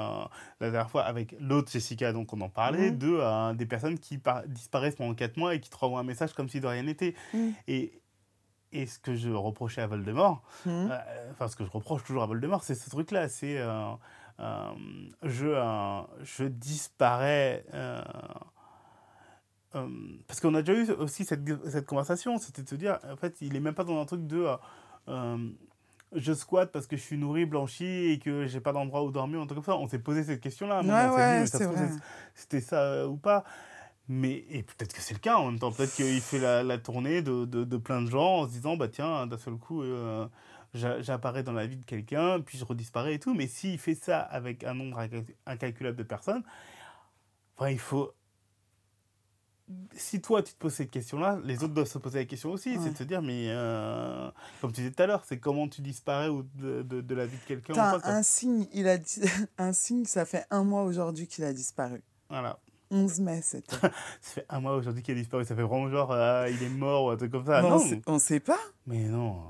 la 0.60 0.72
dernière 0.72 0.90
fois 0.90 1.04
avec 1.04 1.36
l'autre 1.40 1.72
Jessica 1.72 2.12
donc 2.14 2.34
on 2.34 2.42
en 2.42 2.50
parlait 2.50 2.92
Mhm. 2.92 2.98
de 2.98 3.18
euh, 3.20 3.54
des 3.54 3.66
personnes 3.66 3.98
qui 4.00 4.18
par- 4.18 4.44
disparaissent 4.48 4.96
pendant 4.96 5.14
4 5.14 5.38
mois 5.38 5.56
et 5.56 5.60
qui 5.60 5.70
te 5.70 5.78
renvoient 5.78 6.00
un 6.00 6.04
message 6.04 6.34
comme 6.34 6.50
si 6.50 6.60
de 6.60 6.68
rien 6.68 6.84
n'était. 6.84 7.16
Mhm. 7.34 7.54
Et 7.68 8.02
et 8.74 8.86
ce 8.86 9.00
que 9.00 9.16
je 9.16 9.30
reprochais 9.30 9.82
à 9.82 9.88
Voldemort, 9.88 10.42
euh, 10.68 10.88
enfin 11.32 11.48
ce 11.48 11.56
que 11.56 11.64
je 11.66 11.72
reproche 11.72 12.04
toujours 12.04 12.24
à 12.24 12.26
Voldemort, 12.26 12.64
c'est 12.64 12.76
ce 12.76 12.90
truc-là, 12.90 13.30
c'est 13.30 13.58
je 15.24 16.04
je 16.24 16.44
disparais. 16.44 17.66
parce 20.28 20.40
qu'on 20.42 20.54
a 20.56 20.62
déjà 20.62 20.78
eu 20.80 20.92
aussi 20.94 21.24
cette, 21.24 21.42
cette 21.70 21.86
conversation, 21.86 22.38
c'était 22.40 22.64
de 22.64 22.70
se 22.70 22.76
dire, 22.76 23.00
en 23.12 23.16
fait, 23.16 23.38
il 23.42 23.56
est 23.56 23.60
même 23.60 23.74
pas 23.76 23.84
dans 23.84 24.00
un 24.02 24.06
truc 24.06 24.26
de. 24.28 24.48
Je 26.16 26.34
squatte 26.34 26.72
parce 26.72 26.88
que 26.88 26.96
je 26.98 27.02
suis 27.02 27.18
nourri, 27.18 27.46
blanchi 27.46 27.86
et 27.86 28.20
que 28.20 28.46
j'ai 28.48 28.60
pas 28.62 28.72
d'endroit 28.74 29.04
où 29.04 29.12
dormir, 29.12 29.42
un 29.42 29.46
truc 29.46 29.58
comme 29.58 29.74
ça. 29.74 29.78
On 29.78 29.88
s'est 29.88 30.00
posé 30.00 30.24
cette 30.24 30.42
question-là. 30.42 30.82
Ouais, 31.10 31.16
ouais, 31.16 31.46
C'était 32.34 32.62
ça 32.62 32.82
euh, 32.82 33.08
ou 33.08 33.18
pas. 33.18 33.44
Mais, 34.10 34.46
et 34.50 34.64
peut-être 34.64 34.94
que 34.94 35.02
c'est 35.02 35.14
le 35.14 35.20
cas 35.20 35.36
en 35.36 35.48
même 35.52 35.60
temps. 35.60 35.72
Peut-être 35.72 35.94
qu'il 35.94 36.22
fait 36.22 36.40
la, 36.40 36.64
la 36.64 36.78
tournée 36.78 37.22
de, 37.22 37.44
de, 37.46 37.66
de 37.66 37.78
plein 37.78 38.02
de 38.02 38.10
gens 38.10 38.38
en 38.40 38.48
se 38.48 38.52
disant, 38.54 38.78
bah 38.78 38.88
tiens, 38.88 39.28
d'un 39.28 39.38
seul 39.38 39.56
coup, 39.56 39.82
euh, 39.84 40.26
j'a- 40.74 41.02
j'apparais 41.02 41.44
dans 41.44 41.52
la 41.52 41.68
vie 41.68 41.76
de 41.76 41.86
quelqu'un, 41.86 42.40
puis 42.40 42.58
je 42.58 42.64
redisparais 42.64 43.16
et 43.16 43.20
tout. 43.20 43.34
Mais 43.34 43.48
s'il 43.48 43.78
fait 43.78 43.96
ça 43.96 44.20
avec 44.22 44.64
un 44.64 44.76
nombre 44.76 44.98
incal- 45.00 45.26
incalculable 45.46 45.98
de 45.98 46.04
personnes, 46.04 46.44
enfin, 47.58 47.70
il 47.70 47.80
faut. 47.80 48.14
Si 49.96 50.22
toi 50.22 50.42
tu 50.42 50.54
te 50.54 50.58
poses 50.60 50.76
cette 50.76 50.92
question-là, 50.92 51.40
les 51.44 51.64
autres 51.64 51.74
doivent 51.74 51.88
se 51.88 51.98
poser 51.98 52.20
la 52.20 52.26
question 52.26 52.52
aussi. 52.52 52.78
Ouais. 52.78 52.80
C'est 52.82 52.94
de 52.94 52.98
se 52.98 53.04
dire, 53.04 53.22
mais 53.22 53.48
euh, 53.50 54.30
comme 54.62 54.72
tu 54.72 54.82
disais 54.82 54.92
tout 54.92 55.04
à 55.04 55.08
l'heure, 55.08 55.24
c'est 55.26 55.40
comment 55.40 55.68
tu 55.68 55.82
disparais 55.82 56.30
ou 56.30 56.44
de, 56.56 56.84
de, 56.84 57.02
de 57.02 57.16
la 57.16 57.26
vie 57.26 57.38
de 57.38 57.44
quelqu'un. 57.44 58.00
un 58.04 58.24
signe, 58.24 58.66
il 58.74 58.88
a 58.88 58.98
dit... 58.98 59.22
un 59.58 59.74
signe, 59.74 60.06
ça 60.06 60.26
fait 60.26 60.46
un 60.52 60.64
mois 60.64 60.84
aujourd'hui 60.84 61.28
qu'il 61.28 61.44
a 61.44 61.54
disparu. 61.54 62.02
Voilà. 62.30 62.60
11 62.90 63.20
mai, 63.20 63.42
c'était. 63.44 63.76
Ça 63.82 63.90
fait 64.22 64.46
un 64.48 64.62
mois 64.62 64.76
aujourd'hui 64.76 65.04
qu'il 65.04 65.14
a 65.14 65.20
disparu. 65.20 65.44
Ça 65.44 65.56
fait 65.56 65.62
vraiment 65.62 65.90
genre, 65.90 66.12
euh, 66.14 66.50
il 66.50 66.64
est 66.64 66.70
mort 66.70 67.06
ou 67.06 67.10
un 67.10 67.18
truc 67.18 67.32
comme 67.32 67.46
ça. 67.46 67.62
Non, 67.62 67.84
on 68.06 68.18
sait 68.18 68.40
pas. 68.40 68.60
mais 68.86 69.04
non. 69.04 69.42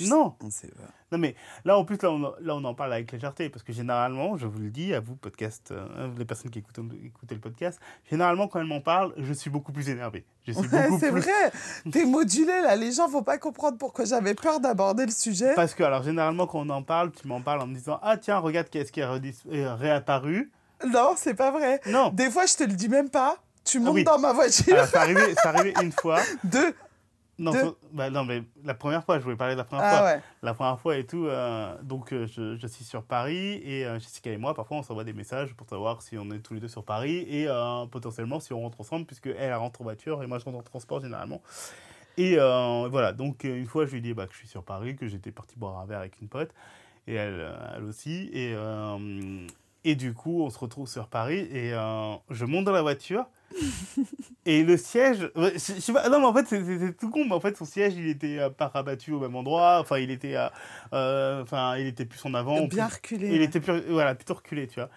Euh, 0.00 0.04
sais- 0.04 0.10
non. 0.10 0.34
On 0.42 0.50
sait 0.50 0.68
pas. 0.68 0.82
Non, 1.10 1.18
mais 1.18 1.34
là, 1.64 1.78
en 1.78 1.84
plus, 1.84 1.96
là 2.02 2.10
on, 2.10 2.22
en- 2.24 2.32
là, 2.40 2.54
on 2.54 2.64
en 2.64 2.74
parle 2.74 2.92
avec 2.92 3.10
légèreté. 3.12 3.48
Parce 3.48 3.62
que 3.62 3.72
généralement, 3.72 4.36
je 4.36 4.46
vous 4.46 4.58
le 4.58 4.70
dis, 4.70 4.92
à 4.94 5.00
vous, 5.00 5.16
podcast, 5.16 5.70
euh, 5.72 6.08
les 6.18 6.24
personnes 6.24 6.50
qui 6.50 6.58
écoutent, 6.58 6.78
écoutez 7.04 7.34
le 7.34 7.40
podcast, 7.40 7.80
généralement, 8.10 8.46
quand 8.48 8.60
elles 8.60 8.66
m'en 8.66 8.80
parlent, 8.80 9.12
je 9.16 9.32
suis 9.32 9.50
beaucoup 9.50 9.72
plus 9.72 9.88
énervé. 9.88 10.24
Je 10.46 10.52
suis 10.52 10.60
Ouais, 10.68 10.84
beaucoup 10.88 11.00
c'est 11.00 11.10
plus. 11.12 11.20
vrai. 11.22 11.52
T'es 11.90 12.04
modulé 12.04 12.60
là. 12.62 12.76
Les 12.76 12.92
gens 12.92 13.08
vont 13.08 13.22
pas 13.22 13.38
comprendre 13.38 13.78
pourquoi 13.78 14.04
j'avais 14.04 14.34
peur 14.34 14.60
d'aborder 14.60 15.06
le 15.06 15.12
sujet. 15.12 15.54
Parce 15.54 15.74
que, 15.74 15.82
alors, 15.82 16.02
généralement, 16.02 16.46
quand 16.46 16.60
on 16.60 16.70
en 16.70 16.82
parle, 16.82 17.10
tu 17.12 17.26
m'en 17.26 17.40
parles 17.40 17.60
en 17.62 17.66
me 17.66 17.74
disant 17.74 17.98
Ah, 18.02 18.16
tiens, 18.16 18.38
regarde 18.38 18.68
qu'est-ce 18.68 18.92
qui 18.92 19.00
est, 19.00 19.06
redis- 19.06 19.50
est 19.50 19.66
réapparu. 19.66 20.50
Non, 20.86 21.14
c'est 21.16 21.34
pas 21.34 21.50
vrai. 21.50 21.80
Non. 21.86 22.10
Des 22.10 22.30
fois, 22.30 22.46
je 22.46 22.54
te 22.54 22.62
le 22.64 22.72
dis 22.74 22.88
même 22.88 23.08
pas. 23.10 23.36
Tu 23.64 23.80
montes 23.80 23.94
oui. 23.96 24.04
dans 24.04 24.18
ma 24.18 24.32
voiture. 24.32 24.74
Alors, 24.74 24.86
c'est 24.86 24.96
arrivé, 24.96 25.20
c'est 25.34 25.48
arrivé 25.48 25.74
une 25.82 25.92
fois. 25.92 26.20
Deux. 26.44 26.74
Non, 27.38 27.52
bah, 27.92 28.10
non, 28.10 28.24
mais 28.24 28.42
la 28.64 28.74
première 28.74 29.04
fois, 29.04 29.18
je 29.18 29.24
voulais 29.24 29.36
parler 29.36 29.54
de 29.54 29.58
la 29.58 29.64
première 29.64 29.84
Ah 29.84 29.98
fois. 29.98 30.06
ouais. 30.06 30.20
La 30.42 30.54
première 30.54 30.80
fois 30.80 30.96
et 30.96 31.06
tout, 31.06 31.26
euh, 31.26 31.76
donc 31.82 32.12
euh, 32.12 32.26
je, 32.26 32.56
je 32.56 32.66
suis 32.66 32.84
sur 32.84 33.04
Paris 33.04 33.60
et 33.64 33.86
euh, 33.86 34.00
Jessica 34.00 34.32
et 34.32 34.36
moi, 34.36 34.54
parfois 34.54 34.78
on 34.78 34.82
s'envoie 34.82 35.04
des 35.04 35.12
messages 35.12 35.54
pour 35.54 35.68
savoir 35.68 36.02
si 36.02 36.18
on 36.18 36.30
est 36.32 36.40
tous 36.40 36.54
les 36.54 36.60
deux 36.60 36.68
sur 36.68 36.84
Paris 36.84 37.18
et 37.28 37.46
potentiellement 37.92 38.40
si 38.40 38.52
on 38.52 38.60
rentre 38.60 38.80
ensemble, 38.80 39.06
puisque 39.06 39.28
elle, 39.28 39.54
rentre 39.54 39.80
en 39.80 39.84
voiture 39.84 40.22
et 40.22 40.26
moi 40.26 40.38
je 40.38 40.44
rentre 40.44 40.58
en 40.58 40.62
transport 40.62 41.00
généralement. 41.00 41.40
Et 42.16 42.36
voilà, 42.36 43.12
donc 43.12 43.44
une 43.44 43.66
fois 43.66 43.86
je 43.86 43.92
lui 43.92 44.00
dit 44.00 44.14
bah, 44.14 44.26
que 44.26 44.32
je 44.32 44.38
suis 44.38 44.48
sur 44.48 44.64
Paris, 44.64 44.96
que 44.96 45.06
j'étais 45.06 45.30
parti 45.30 45.54
boire 45.56 45.78
un 45.78 45.86
verre 45.86 46.00
avec 46.00 46.20
une 46.20 46.28
pote 46.28 46.50
et 47.06 47.14
elle, 47.14 47.54
elle 47.76 47.84
aussi. 47.84 48.30
Et, 48.32 48.54
et 49.84 49.94
du 49.94 50.12
coup, 50.12 50.42
on 50.42 50.50
se 50.50 50.58
retrouve 50.58 50.88
sur 50.88 51.06
Paris 51.06 51.38
et 51.38 51.70
je 52.30 52.44
monte 52.44 52.64
dans 52.64 52.72
la 52.72 52.82
voiture. 52.82 53.26
Et 54.46 54.62
le 54.62 54.76
siège, 54.76 55.30
je, 55.36 55.50
je 55.54 55.58
sais 55.58 55.92
pas, 55.92 56.08
non 56.08 56.20
mais 56.20 56.26
en 56.26 56.32
fait 56.34 56.46
c'est- 56.46 56.96
tout 56.98 57.10
con, 57.10 57.24
mais 57.24 57.32
en 57.34 57.40
fait 57.40 57.56
son 57.56 57.64
siège 57.64 57.94
il 57.96 58.08
était 58.08 58.38
euh, 58.38 58.50
pas 58.50 58.68
rabattu 58.68 59.12
au 59.12 59.20
même 59.20 59.34
endroit, 59.36 59.78
enfin 59.80 59.98
il 59.98 60.10
était, 60.10 60.36
euh, 60.92 61.42
enfin 61.42 61.76
il 61.76 61.86
était 61.86 62.04
plus 62.06 62.24
en 62.24 62.34
avant, 62.34 62.66
Bien 62.66 62.86
plus- 62.86 62.94
reculé. 62.96 63.34
il 63.34 63.42
était 63.42 63.60
plus, 63.60 63.80
voilà, 63.88 64.14
plutôt 64.14 64.34
reculé, 64.34 64.66
tu 64.68 64.76
vois. 64.80 64.88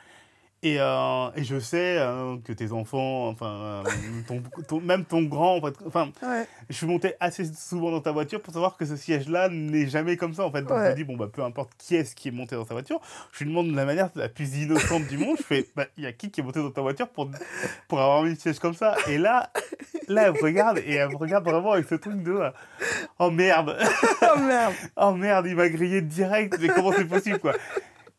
Et, 0.64 0.76
euh, 0.80 1.32
et 1.36 1.44
je 1.44 1.60
sais 1.60 1.98
euh, 1.98 2.38
que 2.46 2.54
tes 2.54 2.72
enfants, 2.72 3.30
enfin, 3.30 3.48
euh, 3.48 3.84
ton, 4.28 4.44
ton- 4.68 4.80
même 4.80 5.06
ton 5.06 5.24
grand, 5.24 5.56
en 5.58 5.62
fait, 5.62 5.74
enfin, 5.88 6.12
Ouais. 6.22 6.46
je 6.70 6.76
suis 6.76 6.86
monté 6.86 7.16
assez 7.20 7.46
souvent 7.46 7.90
dans 7.90 8.00
ta 8.02 8.12
voiture 8.12 8.40
pour 8.44 8.54
savoir 8.54 8.78
que 8.78 8.86
ce 8.86 8.96
siège-là 8.96 9.50
n'est 9.50 9.88
jamais 9.88 10.18
comme 10.18 10.36
ça, 10.36 10.46
en 10.46 10.52
fait. 10.52 10.62
Donc 10.62 10.78
je 10.78 10.84
Ouais. 10.84 10.90
me 10.92 10.96
dis, 10.96 11.04
bon, 11.04 11.18
bah, 11.18 11.28
peu 11.34 11.42
importe 11.44 11.72
qui 11.80 11.96
est-ce 11.96 12.14
qui 12.14 12.28
est 12.28 12.32
monté 12.32 12.56
dans 12.56 12.66
ta 12.66 12.76
voiture, 12.76 13.02
je 13.32 13.44
lui 13.44 13.50
demande 13.50 13.72
de 13.72 13.76
la 13.76 13.86
manière 13.86 14.10
la 14.14 14.30
plus 14.30 14.56
innocente 14.56 15.08
du 15.08 15.18
monde, 15.18 15.36
je 15.40 15.44
fais, 15.44 15.66
bah, 15.76 15.86
il 15.98 16.04
y 16.04 16.08
a 16.08 16.14
qui 16.14 16.30
qui 16.30 16.42
est 16.42 16.44
monté 16.44 16.60
dans 16.60 16.70
ta 16.70 16.82
voiture 16.82 17.10
pour, 17.10 17.28
pour 17.88 18.00
avoir 18.00 18.22
mis 18.22 18.30
le 18.30 18.36
siège 18.36 18.60
comme 18.60 18.76
ça? 18.76 18.96
Et 19.08 19.18
là, 19.18 19.50
là, 20.10 20.28
elle 20.28 20.34
me 20.34 20.42
regarde, 20.44 20.78
et 20.78 20.94
elle 20.94 21.10
me 21.10 21.16
regarde 21.18 21.44
vraiment 21.44 21.72
avec 21.72 21.88
ce 21.88 21.96
truc 21.96 22.22
de, 22.22 22.40
oh 23.18 23.32
merde 23.32 23.78
Oh 24.22 24.40
merde. 24.40 24.74
oh 24.98 25.12
merde, 25.14 25.48
il 25.48 25.56
m'a 25.56 25.70
grillé 25.70 26.02
direct, 26.02 26.56
mais 26.62 26.68
comment 26.68 26.92
c'est 26.92 27.06
possible 27.06 27.40
quoi? 27.40 27.54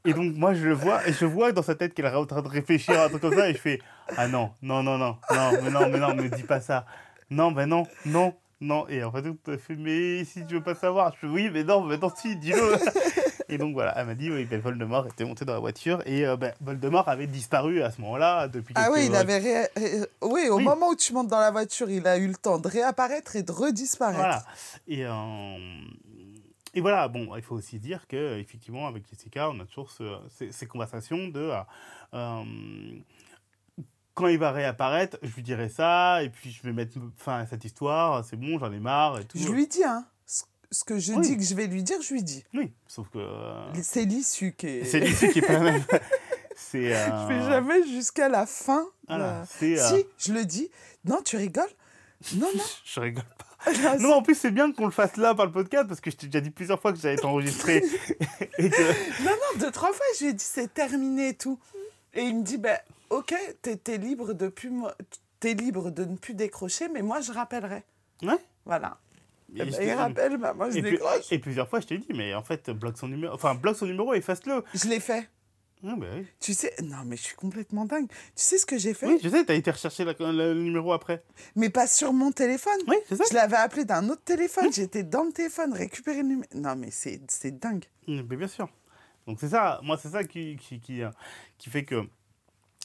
Et 0.04 0.12
donc 0.14 0.34
moi 0.34 0.52
je 0.54 0.64
le 0.66 0.74
vois, 0.74 1.06
et 1.06 1.12
je 1.12 1.24
vois 1.24 1.52
dans 1.52 1.62
sa 1.62 1.74
tête 1.76 1.94
qu'elle 1.94 2.06
est 2.06 2.14
en 2.14 2.26
train 2.26 2.42
de 2.42 2.48
réfléchir 2.48 2.98
à 2.98 3.04
un 3.04 3.08
truc 3.08 3.22
comme 3.22 3.34
ça, 3.36 3.48
et 3.48 3.52
je 3.54 3.58
fais 3.58 3.78
ah 4.16 4.26
non, 4.26 4.50
non, 4.60 4.82
non, 4.82 4.98
non, 4.98 5.16
non, 5.30 5.52
mais 5.62 5.70
non, 5.70 5.88
mais 5.88 5.98
non, 5.98 6.14
me 6.14 6.28
dis 6.28 6.42
pas 6.42 6.60
ça. 6.60 6.84
Non, 7.30 7.52
ben 7.52 7.66
non, 7.66 7.84
non, 8.04 8.34
non. 8.60 8.86
Et 8.88 9.02
en 9.04 9.12
fait, 9.12 9.24
elle 9.46 9.58
fait 9.58 9.76
mais 9.76 10.24
si 10.24 10.44
tu 10.44 10.54
veux 10.54 10.62
pas 10.62 10.74
savoir, 10.74 11.12
je 11.14 11.20
fais 11.26 11.32
oui, 11.32 11.50
mais 11.52 11.62
non, 11.64 11.82
mais 11.84 11.96
non, 11.98 12.10
si, 12.14 12.34
dis-le. 12.36 12.74
Et 13.48 13.58
donc 13.58 13.74
voilà, 13.74 13.92
elle 13.96 14.06
m'a 14.06 14.14
dit 14.14 14.30
oui, 14.30 14.44
ben, 14.44 14.60
Voldemort 14.60 15.06
était 15.06 15.24
monté 15.24 15.44
dans 15.44 15.52
la 15.54 15.58
voiture, 15.60 16.02
et 16.04 16.26
euh, 16.26 16.36
ben, 16.36 16.52
Voldemort 16.60 17.08
avait 17.08 17.26
disparu 17.28 17.82
à 17.82 17.90
ce 17.90 18.00
moment-là 18.00 18.48
depuis 18.48 18.74
Ah 18.76 18.88
oui, 18.92 19.06
il 19.06 19.14
avait 19.14 19.38
ré- 19.38 19.68
oui, 20.22 20.48
au 20.48 20.56
Oui. 20.56 20.64
moment 20.64 20.88
où 20.88 20.96
tu 20.96 21.12
montes 21.12 21.28
dans 21.28 21.38
la 21.40 21.50
voiture, 21.52 21.88
il 21.90 22.06
a 22.08 22.16
eu 22.16 22.26
le 22.26 22.34
temps 22.34 22.58
de 22.58 22.66
réapparaître 22.68 23.36
et 23.36 23.42
de 23.42 23.52
redisparaître. 23.52 24.18
Voilà. 24.18 24.42
Et, 24.88 25.04
euh, 25.04 25.56
et 26.74 26.80
voilà, 26.80 27.08
bon, 27.08 27.34
il 27.36 27.42
faut 27.42 27.54
aussi 27.56 27.78
dire 27.78 28.06
que 28.06 28.38
effectivement 28.38 28.86
avec 28.86 29.08
Jessica, 29.08 29.50
on 29.50 29.60
a 29.60 29.64
toujours 29.66 29.90
ce- 29.90 30.18
ces, 30.30 30.52
ces 30.52 30.66
conversations 30.66 31.28
de 31.28 31.40
euh, 31.40 31.60
euh, 32.14 32.44
quand 34.14 34.28
il 34.28 34.38
va 34.38 34.52
réapparaître, 34.52 35.16
je 35.22 35.34
lui 35.34 35.42
dirai 35.42 35.68
ça, 35.68 36.22
et 36.22 36.28
puis 36.30 36.50
je 36.50 36.62
vais 36.62 36.72
mettre 36.72 36.98
fin 37.16 37.38
à 37.38 37.46
cette 37.46 37.64
histoire, 37.64 38.24
c'est 38.24 38.36
bon, 38.36 38.58
j'en 38.58 38.70
ai 38.72 38.78
marre 38.80 39.18
et 39.20 39.24
tout. 39.24 39.38
Je 39.38 39.48
lui 39.48 39.66
dis, 39.66 39.84
hein. 39.84 40.04
Ce 40.70 40.84
que 40.84 40.98
je 40.98 41.12
Oui. 41.12 41.20
dis 41.20 41.36
que 41.36 41.42
je 41.42 41.54
vais 41.54 41.66
lui 41.66 41.82
dire, 41.82 42.00
je 42.00 42.14
lui 42.14 42.22
dis. 42.22 42.42
Oui, 42.54 42.72
sauf 42.86 43.06
que 43.10 43.18
euh, 43.18 43.72
C'est 43.82 44.06
l'issue 44.06 44.54
qui 44.54 44.66
est. 44.68 44.84
c'est 44.86 45.00
l'issue 45.00 45.28
qui 45.30 45.40
est 45.40 45.46
pas 45.46 45.52
la 45.54 45.60
même. 45.72 45.84
C'est. 46.56 46.94
euh, 46.94 47.22
Je 47.22 47.26
fais 47.34 47.42
jamais 47.42 47.86
jusqu'à 47.86 48.30
la 48.30 48.46
fin. 48.46 48.86
Voilà, 49.06 49.44
Si, 49.46 49.76
je 50.18 50.32
le 50.32 50.46
dis. 50.46 50.70
Non, 51.04 51.20
tu 51.22 51.36
rigoles? 51.36 51.68
Non, 52.36 52.48
non. 52.56 52.64
Je 52.86 53.00
rigole 53.00 53.24
pas. 53.36 53.51
Non, 54.00 54.14
en 54.14 54.22
plus, 54.22 54.34
c'est 54.34 54.50
bien 54.50 54.72
qu'on 54.72 54.86
le 54.86 54.90
fasse 54.92 55.16
là 55.16 55.34
par 55.34 55.46
le 55.46 55.52
podcast 55.52 55.86
parce 55.88 56.00
que 56.00 56.10
je 56.10 56.16
t'ai 56.16 56.26
déjà 56.26 56.40
dit 56.40 56.50
plusieurs 56.50 56.80
fois 56.80 56.92
que 56.92 56.98
j'allais 56.98 57.16
t'enregistrer 57.16 57.76
et 58.58 58.70
que. 58.70 59.22
Non, 59.22 59.30
non, 59.30 59.60
deux, 59.60 59.70
trois 59.70 59.92
fois, 59.92 60.06
je 60.18 60.24
lui 60.24 60.30
ai 60.30 60.34
dit 60.34 60.44
c'est 60.44 60.72
terminé 60.72 61.28
et 61.28 61.34
tout. 61.34 61.58
Et 62.14 62.22
il 62.22 62.38
me 62.38 62.42
dit, 62.42 62.58
ben, 62.58 62.78
ok, 63.10 63.34
t'es 63.62 63.96
libre, 63.98 64.34
de 64.34 64.48
plus 64.48 64.70
libre 65.44 65.90
ne 65.90 66.16
plus 66.16 66.34
décrocher, 66.34 66.88
mais 66.88 67.02
moi, 67.02 67.20
je 67.20 67.32
rappellerai. 67.32 67.84
Ouais. 68.22 68.38
Voilà. 68.64 68.98
Et 69.54 69.70
je 69.70 69.82
il 69.82 69.92
rappelle, 69.92 70.36
bah, 70.38 70.54
moi, 70.54 70.70
je 70.70 70.78
Et, 70.78 70.82
décroche. 70.82 71.30
et 71.30 71.38
plusieurs 71.38 71.68
fois, 71.68 71.80
je 71.80 71.86
t'ai 71.86 71.98
dit, 71.98 72.12
mais 72.14 72.34
en 72.34 72.42
fait, 72.42 72.70
bloque 72.70 72.96
son 72.96 73.08
numéro. 73.08 73.34
Enfin, 73.34 73.54
bloque 73.54 73.76
son 73.76 73.86
numéro, 73.86 74.14
efface-le. 74.14 74.64
Je 74.74 74.88
l'ai 74.88 75.00
fait. 75.00 75.28
Ah, 75.84 75.94
bah 75.96 76.06
oui. 76.14 76.26
Tu 76.40 76.54
sais, 76.54 76.72
non, 76.82 76.98
mais 77.04 77.16
je 77.16 77.22
suis 77.22 77.34
complètement 77.34 77.84
dingue. 77.84 78.06
Tu 78.08 78.14
sais 78.36 78.58
ce 78.58 78.66
que 78.66 78.78
j'ai 78.78 78.94
fait? 78.94 79.06
Oui, 79.06 79.18
je 79.22 79.28
sais, 79.28 79.44
t'as 79.44 79.54
été 79.54 79.70
rechercher 79.70 80.04
la- 80.04 80.14
le, 80.32 80.54
numéro 80.54 80.92
après. 80.92 81.24
Mais 81.56 81.70
pas 81.70 81.86
sur 81.88 82.12
mon 82.12 82.30
téléphone. 82.30 82.78
Oui, 82.86 82.96
c'est 83.08 83.16
ça. 83.16 83.24
Je 83.28 83.34
l'avais 83.34 83.56
appelé 83.56 83.84
d'un 83.84 84.08
autre 84.08 84.22
téléphone. 84.22 84.72
J'étais 84.72 85.02
dans 85.02 85.24
le 85.24 85.32
téléphone, 85.32 85.72
récupérer 85.72 86.18
le 86.22 86.28
numéro. 86.28 86.48
Non, 86.54 86.76
mais 86.76 86.90
c'est 86.92 87.20
c'est 87.28 87.58
dingue. 87.58 87.84
Mm, 88.06 88.20
Mais 88.30 88.36
bien 88.36 88.46
sûr. 88.48 88.68
Donc 89.26 89.38
c'est 89.40 89.48
ça, 89.48 89.80
moi 89.82 89.96
c'est 90.00 90.10
ça 90.10 90.22
qui, 90.24 90.56
qui, 90.56 90.78
qui, 90.80 91.02
euh, 91.02 91.10
qui 91.58 91.68
fait 91.70 91.84
que 91.84 92.02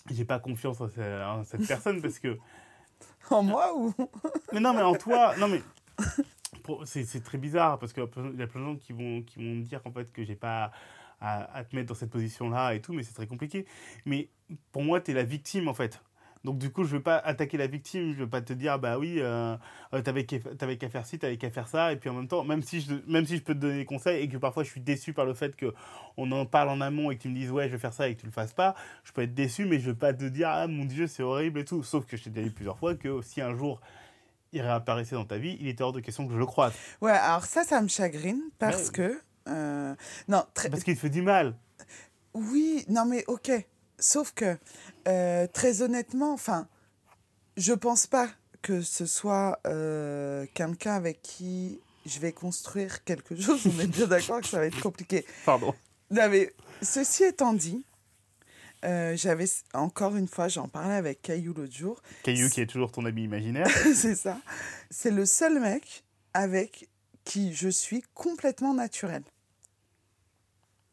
j'ai 0.09 0.25
pas 0.25 0.39
confiance 0.39 0.81
en, 0.81 0.87
ce- 0.89 1.23
en 1.25 1.43
cette 1.43 1.67
personne 1.67 2.01
parce 2.01 2.17
que. 2.19 2.37
En 3.29 3.43
moi 3.43 3.75
ou? 3.75 3.93
Mais 4.53 4.59
non, 4.59 4.73
mais 4.73 4.81
en 4.81 4.95
toi, 4.95 5.35
non 5.37 5.47
mais. 5.49 5.61
pour- 6.63 6.87
C'est 6.87 7.03
c'est 7.05 7.21
très 7.21 7.37
bizarre 7.37 7.77
parce 7.77 7.93
qu'il 7.93 8.01
y 8.01 8.05
a 8.05 8.07
plein 8.07 8.31
de 8.61 8.65
gens 8.65 8.75
qui 8.75 8.93
vont, 8.93 9.21
qui 9.21 9.37
vont 9.37 9.55
me 9.55 9.63
dire 9.63 9.81
en 9.85 9.91
fait 9.91 10.11
que 10.11 10.23
j'ai 10.23 10.35
pas 10.35 10.71
à, 11.21 11.55
à 11.55 11.63
te 11.63 11.75
mettre 11.75 11.87
dans 11.89 11.95
cette 11.95 12.09
position-là 12.11 12.73
et 12.73 12.81
tout, 12.81 12.93
mais 12.93 13.03
c'est 13.03 13.13
très 13.13 13.27
compliqué. 13.27 13.65
Mais 14.05 14.29
pour 14.71 14.83
moi, 14.83 15.01
tu 15.01 15.11
es 15.11 15.13
la 15.13 15.23
victime 15.23 15.67
en 15.67 15.73
fait. 15.73 16.01
Donc 16.43 16.59
du 16.59 16.69
coup, 16.71 16.83
je 16.85 16.95
veux 16.95 17.01
pas 17.01 17.17
attaquer 17.17 17.57
la 17.57 17.67
victime, 17.67 18.13
je 18.13 18.19
veux 18.19 18.29
pas 18.29 18.41
te 18.41 18.53
dire 18.53 18.79
bah 18.79 18.97
oui, 18.99 19.15
euh, 19.19 19.57
euh, 19.93 20.01
t'avais 20.01 20.23
qu'à 20.25 20.39
faire 20.87 21.05
ci, 21.05 21.19
t'avais 21.19 21.35
qu'à 21.35 21.49
faire 21.49 21.67
ça, 21.67 21.91
et 21.91 21.97
puis 21.97 22.09
en 22.09 22.13
même 22.13 22.27
temps, 22.27 22.43
même 22.45 22.61
si 22.61 22.79
je 22.79 22.93
même 23.07 23.25
si 23.25 23.37
je 23.37 23.41
peux 23.41 23.53
te 23.55 23.59
donner 23.59 23.77
des 23.79 23.85
conseils 23.85 24.23
et 24.23 24.29
que 24.29 24.37
parfois 24.37 24.63
je 24.63 24.69
suis 24.69 24.79
déçu 24.79 25.11
par 25.11 25.25
le 25.25 25.33
fait 25.33 25.55
que 25.57 25.73
on 26.15 26.31
en 26.31 26.45
parle 26.45 26.69
en 26.69 26.79
amont 26.79 27.11
et 27.11 27.17
que 27.17 27.23
tu 27.23 27.29
me 27.29 27.33
dises 27.35 27.51
ouais 27.51 27.67
je 27.67 27.73
vais 27.73 27.79
faire 27.79 27.91
ça 27.91 28.07
et 28.07 28.15
que 28.15 28.21
tu 28.21 28.27
le 28.27 28.31
fasses 28.31 28.53
pas, 28.53 28.75
je 29.03 29.11
peux 29.11 29.23
être 29.23 29.33
déçu, 29.33 29.65
mais 29.65 29.79
je 29.79 29.87
veux 29.89 29.95
pas 29.97 30.13
te 30.13 30.23
dire 30.25 30.47
ah 30.49 30.67
mon 30.67 30.85
dieu 30.85 31.07
c'est 31.07 31.23
horrible 31.23 31.59
et 31.59 31.65
tout. 31.65 31.83
Sauf 31.83 32.05
que 32.05 32.15
je 32.15 32.23
t'ai 32.25 32.29
dit 32.29 32.49
plusieurs 32.51 32.77
fois 32.77 32.95
que 32.95 33.21
si 33.23 33.41
un 33.41 33.55
jour 33.55 33.81
il 34.53 34.61
réapparaissait 34.61 35.15
dans 35.15 35.25
ta 35.25 35.37
vie, 35.39 35.57
il 35.59 35.67
était 35.67 35.83
hors 35.83 35.91
de 35.91 35.99
question 35.99 36.25
que 36.27 36.33
je 36.33 36.37
le 36.39 36.45
croise. 36.45 36.73
Ouais, 37.01 37.11
alors 37.11 37.43
ça, 37.43 37.63
ça 37.63 37.81
me 37.81 37.89
chagrine 37.89 38.41
parce 38.59 38.87
Ouais. 38.89 38.93
que. 38.93 39.21
Euh, 39.47 39.95
non, 40.27 40.45
très, 40.53 40.69
Parce 40.69 40.83
qu'il 40.83 40.95
te 40.95 40.99
fait 40.99 41.09
du 41.09 41.21
mal. 41.21 41.55
Oui, 42.33 42.85
non 42.89 43.05
mais 43.05 43.23
ok. 43.27 43.51
Sauf 43.99 44.31
que, 44.33 44.57
euh, 45.07 45.47
très 45.47 45.81
honnêtement, 45.81 46.33
enfin, 46.33 46.67
je 47.55 47.73
pense 47.73 48.05
pas 48.07 48.29
que 48.61 48.81
ce 48.81 49.05
soit 49.05 49.59
euh, 49.65 50.45
quelqu'un 50.53 50.93
avec 50.93 51.21
qui 51.21 51.79
je 52.05 52.19
vais 52.19 52.31
construire 52.31 53.03
quelque 53.03 53.35
chose. 53.41 53.61
On 53.65 53.79
est 53.79 53.87
bien 53.87 54.07
d'accord 54.07 54.41
que 54.41 54.47
ça 54.47 54.59
va 54.59 54.65
être 54.67 54.79
compliqué. 54.81 55.25
Pardon. 55.45 55.73
Non 56.11 56.29
mais, 56.29 56.53
ceci 56.81 57.23
étant 57.23 57.53
dit, 57.53 57.83
Euh, 58.85 59.15
J'avais 59.17 59.45
encore 59.73 60.15
une 60.15 60.27
fois, 60.27 60.47
j'en 60.47 60.67
parlais 60.67 60.93
avec 60.95 61.23
Caillou 61.23 61.53
l'autre 61.53 61.73
jour. 61.73 62.01
Caillou 62.23 62.47
qui 62.49 62.61
est 62.61 62.67
toujours 62.67 62.91
ton 62.91 63.05
ami 63.05 63.23
imaginaire. 63.23 63.67
c'est 63.95 64.15
ça. 64.15 64.37
C'est 64.91 65.09
le 65.11 65.25
seul 65.25 65.59
mec 65.59 66.03
avec 66.35 66.87
qui 67.25 67.53
je 67.55 67.67
suis 67.69 68.03
complètement 68.13 68.75
naturel. 68.75 69.23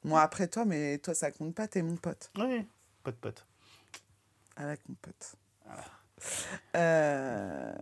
Moi, 0.05 0.20
après 0.20 0.48
toi, 0.48 0.64
mais 0.64 0.98
toi, 0.98 1.14
ça 1.14 1.30
compte 1.30 1.55
pas, 1.55 1.66
t'es 1.66 1.82
mon 1.82 1.96
pote. 1.96 2.30
oui, 2.38 2.66
pote 3.02 3.16
pote. 3.16 3.46
Avec 4.57 4.80
mon 4.88 4.94
pote. 4.96 5.34
Euh, 6.76 7.72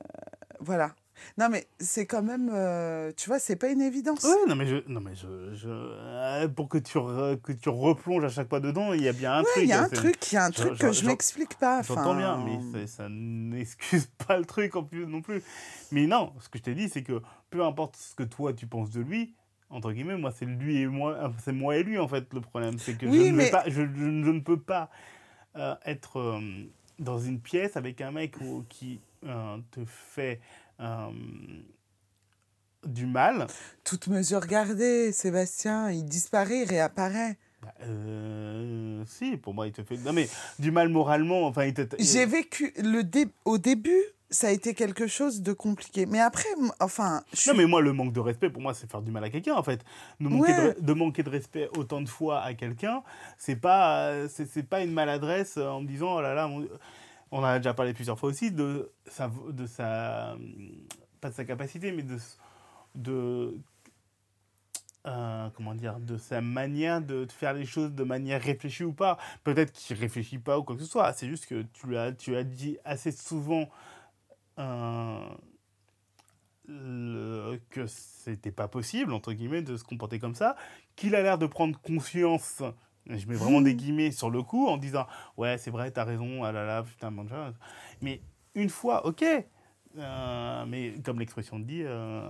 voilà. 0.61 0.95
Non, 1.39 1.49
mais 1.49 1.69
c'est 1.79 2.07
quand 2.07 2.23
même. 2.23 2.51
euh, 2.53 3.13
tu 3.17 3.29
vois, 3.29 3.39
c'est 3.39 3.55
pas 3.57 3.69
une 3.69 3.81
évidence. 3.81 4.25
Ouais, 4.25 4.35
non 4.49 4.57
mais 4.57 4.67
je, 4.67 4.77
non 4.89 5.01
mais 5.01 5.15
je, 5.15 5.55
je 5.55 5.69
euh, 5.69 6.49
pour 6.49 6.69
que 6.69 6.79
tu 6.79 6.99
re- 6.99 7.41
que 7.41 7.53
tu 7.53 7.69
replonges 7.69 8.25
à 8.25 8.29
chaque 8.29 8.49
fois 8.49 8.59
dedans, 8.59 8.93
il 8.93 9.03
y 9.03 9.09
a 9.09 9.13
bien 9.13 9.35
un 9.35 9.43
Ouais, 9.43 9.49
truc. 9.53 9.63
il 9.65 9.69
y 9.69 9.73
a 9.73 9.83
un 9.83 9.89
truc, 9.89 10.33
il 10.33 10.35
y 10.35 10.39
a 10.39 10.45
un 10.47 10.51
truc 10.51 10.77
que 10.79 10.91
je 10.91 11.07
m'explique 11.07 11.55
pas. 11.59 11.83
J'entends 11.83 12.17
bien, 12.17 12.39
mais 12.39 12.59
c'est- 12.73 12.87
ça 12.89 13.07
n'excuse 13.09 14.07
pas 14.27 14.37
le 14.37 14.45
truc 14.45 14.75
en 14.75 14.83
plus 14.83 15.07
non 15.07 15.23
plus. 15.23 15.43
Mais 15.93 16.07
non, 16.07 16.33
ce 16.41 16.49
que 16.49 16.59
je 16.59 16.65
t'ai 16.65 16.75
dit, 16.75 16.89
c'est 16.89 17.05
que 17.05 17.23
peu 17.51 17.65
importe 17.65 17.97
ce 17.97 18.15
que 18.17 18.25
toi 18.25 18.53
tu 18.53 18.67
penses 18.67 18.91
de 18.91 19.01
lui, 19.03 19.37
entre 19.73 19.91
guillemets, 19.93 20.17
moi 20.17 20.31
c'est 20.31 20.45
lui 20.47 20.77
et 20.83 20.87
moi, 20.87 21.33
c'est 21.43 21.53
moi 21.53 21.77
et 21.77 21.83
lui 21.83 21.99
en 21.99 22.07
fait 22.07 22.33
le 22.33 22.41
problème, 22.41 22.79
c'est 22.79 22.97
que 22.97 23.07
Oui, 23.07 23.17
je, 23.19 23.23
ne 23.23 23.25
vais 23.27 23.33
mais- 23.45 23.51
pas, 23.51 23.65
je, 23.67 23.83
je- 23.83 24.23
je 24.25 24.31
ne 24.31 24.41
peux 24.41 24.61
pas 24.61 24.89
euh, 25.57 25.75
être 25.85 26.19
euh, 26.21 26.41
dans 26.99 27.19
une 27.19 27.41
pièce 27.41 27.77
avec 27.77 28.01
un 28.01 28.13
mec 28.13 28.37
où- 28.41 28.65
qui 28.69 29.01
euh, 29.25 29.59
te 29.73 29.81
fait 29.85 30.41
du 32.87 33.07
mal. 33.07 33.47
Toute 33.85 34.09
mesure 34.09 34.47
gardée, 34.47 35.13
Sébastien, 35.13 35.91
il 35.91 36.05
disparaît, 36.05 36.63
il 36.63 36.69
réapparaît. 36.69 37.39
Bah, 37.63 37.73
si, 39.07 39.37
pour 39.37 39.55
moi, 39.55 39.69
il 39.69 39.73
te 39.73 39.85
fait. 39.85 39.97
Non, 39.99 40.13
mais 40.13 40.29
du 40.59 40.73
mal 40.73 40.89
moralement. 40.89 41.47
Enfin, 41.47 41.65
il 41.67 41.75
te. 41.75 41.83
J'ai 42.01 42.27
vécu 42.27 42.73
le 42.83 43.03
dé... 43.05 43.27
au 43.45 43.59
début, 43.59 44.03
ça 44.33 44.49
a 44.49 44.51
été 44.51 44.75
quelque 44.75 45.07
chose 45.07 45.43
de 45.43 45.53
compliqué. 45.53 46.07
Mais 46.07 46.19
après, 46.21 46.49
enfin, 46.81 47.23
je 47.33 47.51
Non, 47.51 47.57
mais 47.57 47.67
moi, 47.67 47.81
le 47.81 47.93
manque 47.93 48.13
de 48.13 48.19
respect, 48.21 48.51
pour 48.51 48.63
moi, 48.63 48.75
c'est 48.75 48.91
faire 48.91 49.03
du 49.03 49.11
mal 49.13 49.23
à 49.23 49.31
quelqu'un, 49.31 49.55
en 49.55 49.63
fait. 49.63 49.85
De 50.19 50.29
manquer, 50.29 50.53
Ouais. 50.53 50.75
de, 50.75 50.81
de 50.81 50.93
manquer 50.93 51.23
de 51.23 51.31
respect 51.31 51.69
autant 51.77 52.01
de 52.01 52.09
fois 52.09 52.41
à 52.41 52.55
quelqu'un, 52.55 53.03
c'est 53.39 53.57
pas, 53.57 54.27
c'est, 54.29 54.63
pas 54.69 54.83
une 54.83 54.93
maladresse 54.93 55.57
euh, 55.59 55.69
en 55.69 55.83
me 55.83 55.87
disant, 55.87 56.17
oh 56.17 56.21
là 56.21 56.35
là, 56.35 56.49
mon- 56.49 56.67
on 57.31 57.39
en 57.39 57.45
a 57.45 57.59
déjà 57.59 57.73
parlé 57.75 57.95
plusieurs 57.95 58.19
fois 58.19 58.29
aussi, 58.31 58.51
de 58.51 58.91
sa, 59.07 59.31
de 59.51 59.67
sa, 59.67 60.37
pas 61.21 61.31
de 61.31 61.35
sa 61.35 61.45
capacité, 61.45 61.93
mais 61.93 62.03
de, 62.03 62.17
de 62.95 63.55
euh, 65.07 65.49
comment 65.57 65.75
dire, 65.75 65.99
de 65.99 66.17
sa 66.17 66.41
manière 66.41 67.01
de 67.01 67.27
faire 67.31 67.55
les 67.55 67.65
choses 67.65 67.91
de 67.93 68.05
manière 68.05 68.41
réfléchie 68.41 68.85
ou 68.85 68.93
pas. 68.93 69.19
Peut-être 69.43 69.73
qu'il 69.73 69.97
réfléchit 69.97 70.39
pas 70.39 70.59
ou 70.59 70.63
quoi 70.63 70.77
que 70.77 70.83
ce 70.83 70.89
soit. 70.89 71.13
C'est 71.13 71.27
juste 71.29 71.47
que 71.47 71.63
tu 71.73 71.97
as, 71.97 72.13
tu 72.13 72.37
as 72.37 72.45
dit 72.45 72.79
assez 72.85 73.11
souvent 73.11 73.69
euh, 74.59 75.19
le- 76.67 77.61
que 77.71 77.87
c'était 77.87 78.53
pas 78.53 78.69
possible, 78.69 79.13
entre 79.13 79.33
guillemets, 79.33 79.63
de 79.63 79.77
se 79.77 79.85
comporter 79.85 80.19
comme 80.19 80.35
ça, 80.35 80.57
qu'il 80.97 81.15
a 81.15 81.23
l'air 81.23 81.39
de 81.39 81.47
prendre 81.47 81.79
conscience, 81.81 82.63
je 83.07 83.27
mets 83.27 83.35
vraiment 83.35 83.61
des 83.61 83.75
guillemets 83.75 84.13
sur 84.13 84.31
le 84.31 84.43
coup, 84.43 84.69
en 84.69 84.77
disant 84.77 85.07
Ouais, 85.37 85.59
c'est 85.59 85.71
vrai, 85.71 85.91
t'as 85.91 86.05
raison, 86.05 86.45
ah 86.45 86.53
là 86.53 86.65
là, 86.65 86.83
putain, 86.83 87.13
ça. 87.29 87.53
Mais 88.01 88.21
une 88.55 88.69
fois, 88.69 89.07
ok. 89.07 89.25
Euh, 89.99 90.65
mais 90.67 90.95
comme 91.05 91.19
l'expression 91.19 91.59
dit 91.59 91.83
euh, 91.85 92.23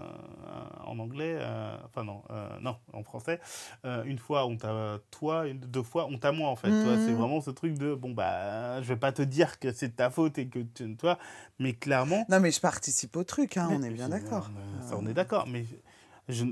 en 0.85 0.99
anglais, 0.99 1.37
euh, 1.41 1.77
enfin 1.85 2.05
non, 2.05 2.23
euh, 2.31 2.49
non, 2.61 2.77
en 2.93 3.03
français, 3.03 3.41
euh, 3.85 4.03
une 4.05 4.19
fois 4.19 4.47
on 4.47 4.57
t'a 4.57 4.99
toi, 5.11 5.47
une, 5.47 5.61
deux 5.61 5.83
fois 5.83 6.07
on 6.11 6.19
t'a 6.19 6.33
moi 6.33 6.49
en 6.51 6.57
fait. 6.57 6.71
Tu 6.71 6.83
vois, 6.83 6.97
Mhm. 6.97 7.03
C'est 7.05 7.13
vraiment 7.13 7.41
ce 7.41 7.51
truc 7.51 7.79
de 7.79 7.95
bon 7.95 8.11
bah 8.13 8.83
je 8.83 8.89
vais 8.89 8.97
pas 8.99 9.13
te 9.13 9.23
dire 9.23 9.59
que 9.59 9.73
c'est 9.73 9.97
ta 9.97 10.11
faute 10.11 10.39
et 10.39 10.49
que 10.49 10.59
tu 10.61 10.97
toi, 10.97 11.19
mais 11.59 11.73
clairement. 11.75 12.27
Non, 12.29 12.41
mais 12.41 12.51
je 12.51 12.61
participe 12.61 13.17
au 13.17 13.25
truc, 13.25 13.57
hein, 13.57 13.69
on 13.71 13.83
est 13.83 13.91
bien 13.91 14.09
d'accord. 14.09 14.51
Ça, 14.89 14.97
on 14.99 15.07
est 15.07 15.15
d'accord, 15.15 15.47
mais 15.49 15.65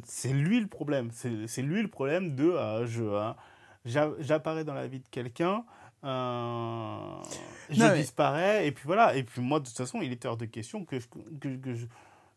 c'est 0.04 0.32
lui 0.32 0.60
le 0.60 0.66
problème. 0.66 1.10
C'est 1.12 1.46
c'est 1.46 1.62
lui 1.62 1.82
le 1.82 1.88
problème 1.88 2.34
de 2.34 2.44
euh, 2.50 2.86
je, 2.86 3.02
euh, 3.02 3.30
j'a- 3.84 4.10
j'apparais 4.20 4.64
dans 4.64 4.74
la 4.74 4.86
vie 4.86 5.00
de 5.00 5.08
quelqu'un, 5.10 5.64
euh, 6.04 7.22
je 7.70 7.78
Non, 7.80 7.88
mais- 7.90 7.96
disparais, 7.98 8.66
et 8.66 8.72
puis 8.72 8.84
voilà. 8.86 9.14
Et 9.16 9.22
puis 9.22 9.40
moi, 9.40 9.60
de 9.60 9.66
toute 9.66 9.76
façon, 9.76 10.00
il 10.02 10.12
était 10.12 10.28
hors 10.28 10.36
de 10.36 10.46
question 10.46 10.84
que 10.84 10.98
je, 10.98 11.06
que, 11.40 11.48
que 11.56 11.74
je, 11.74 11.86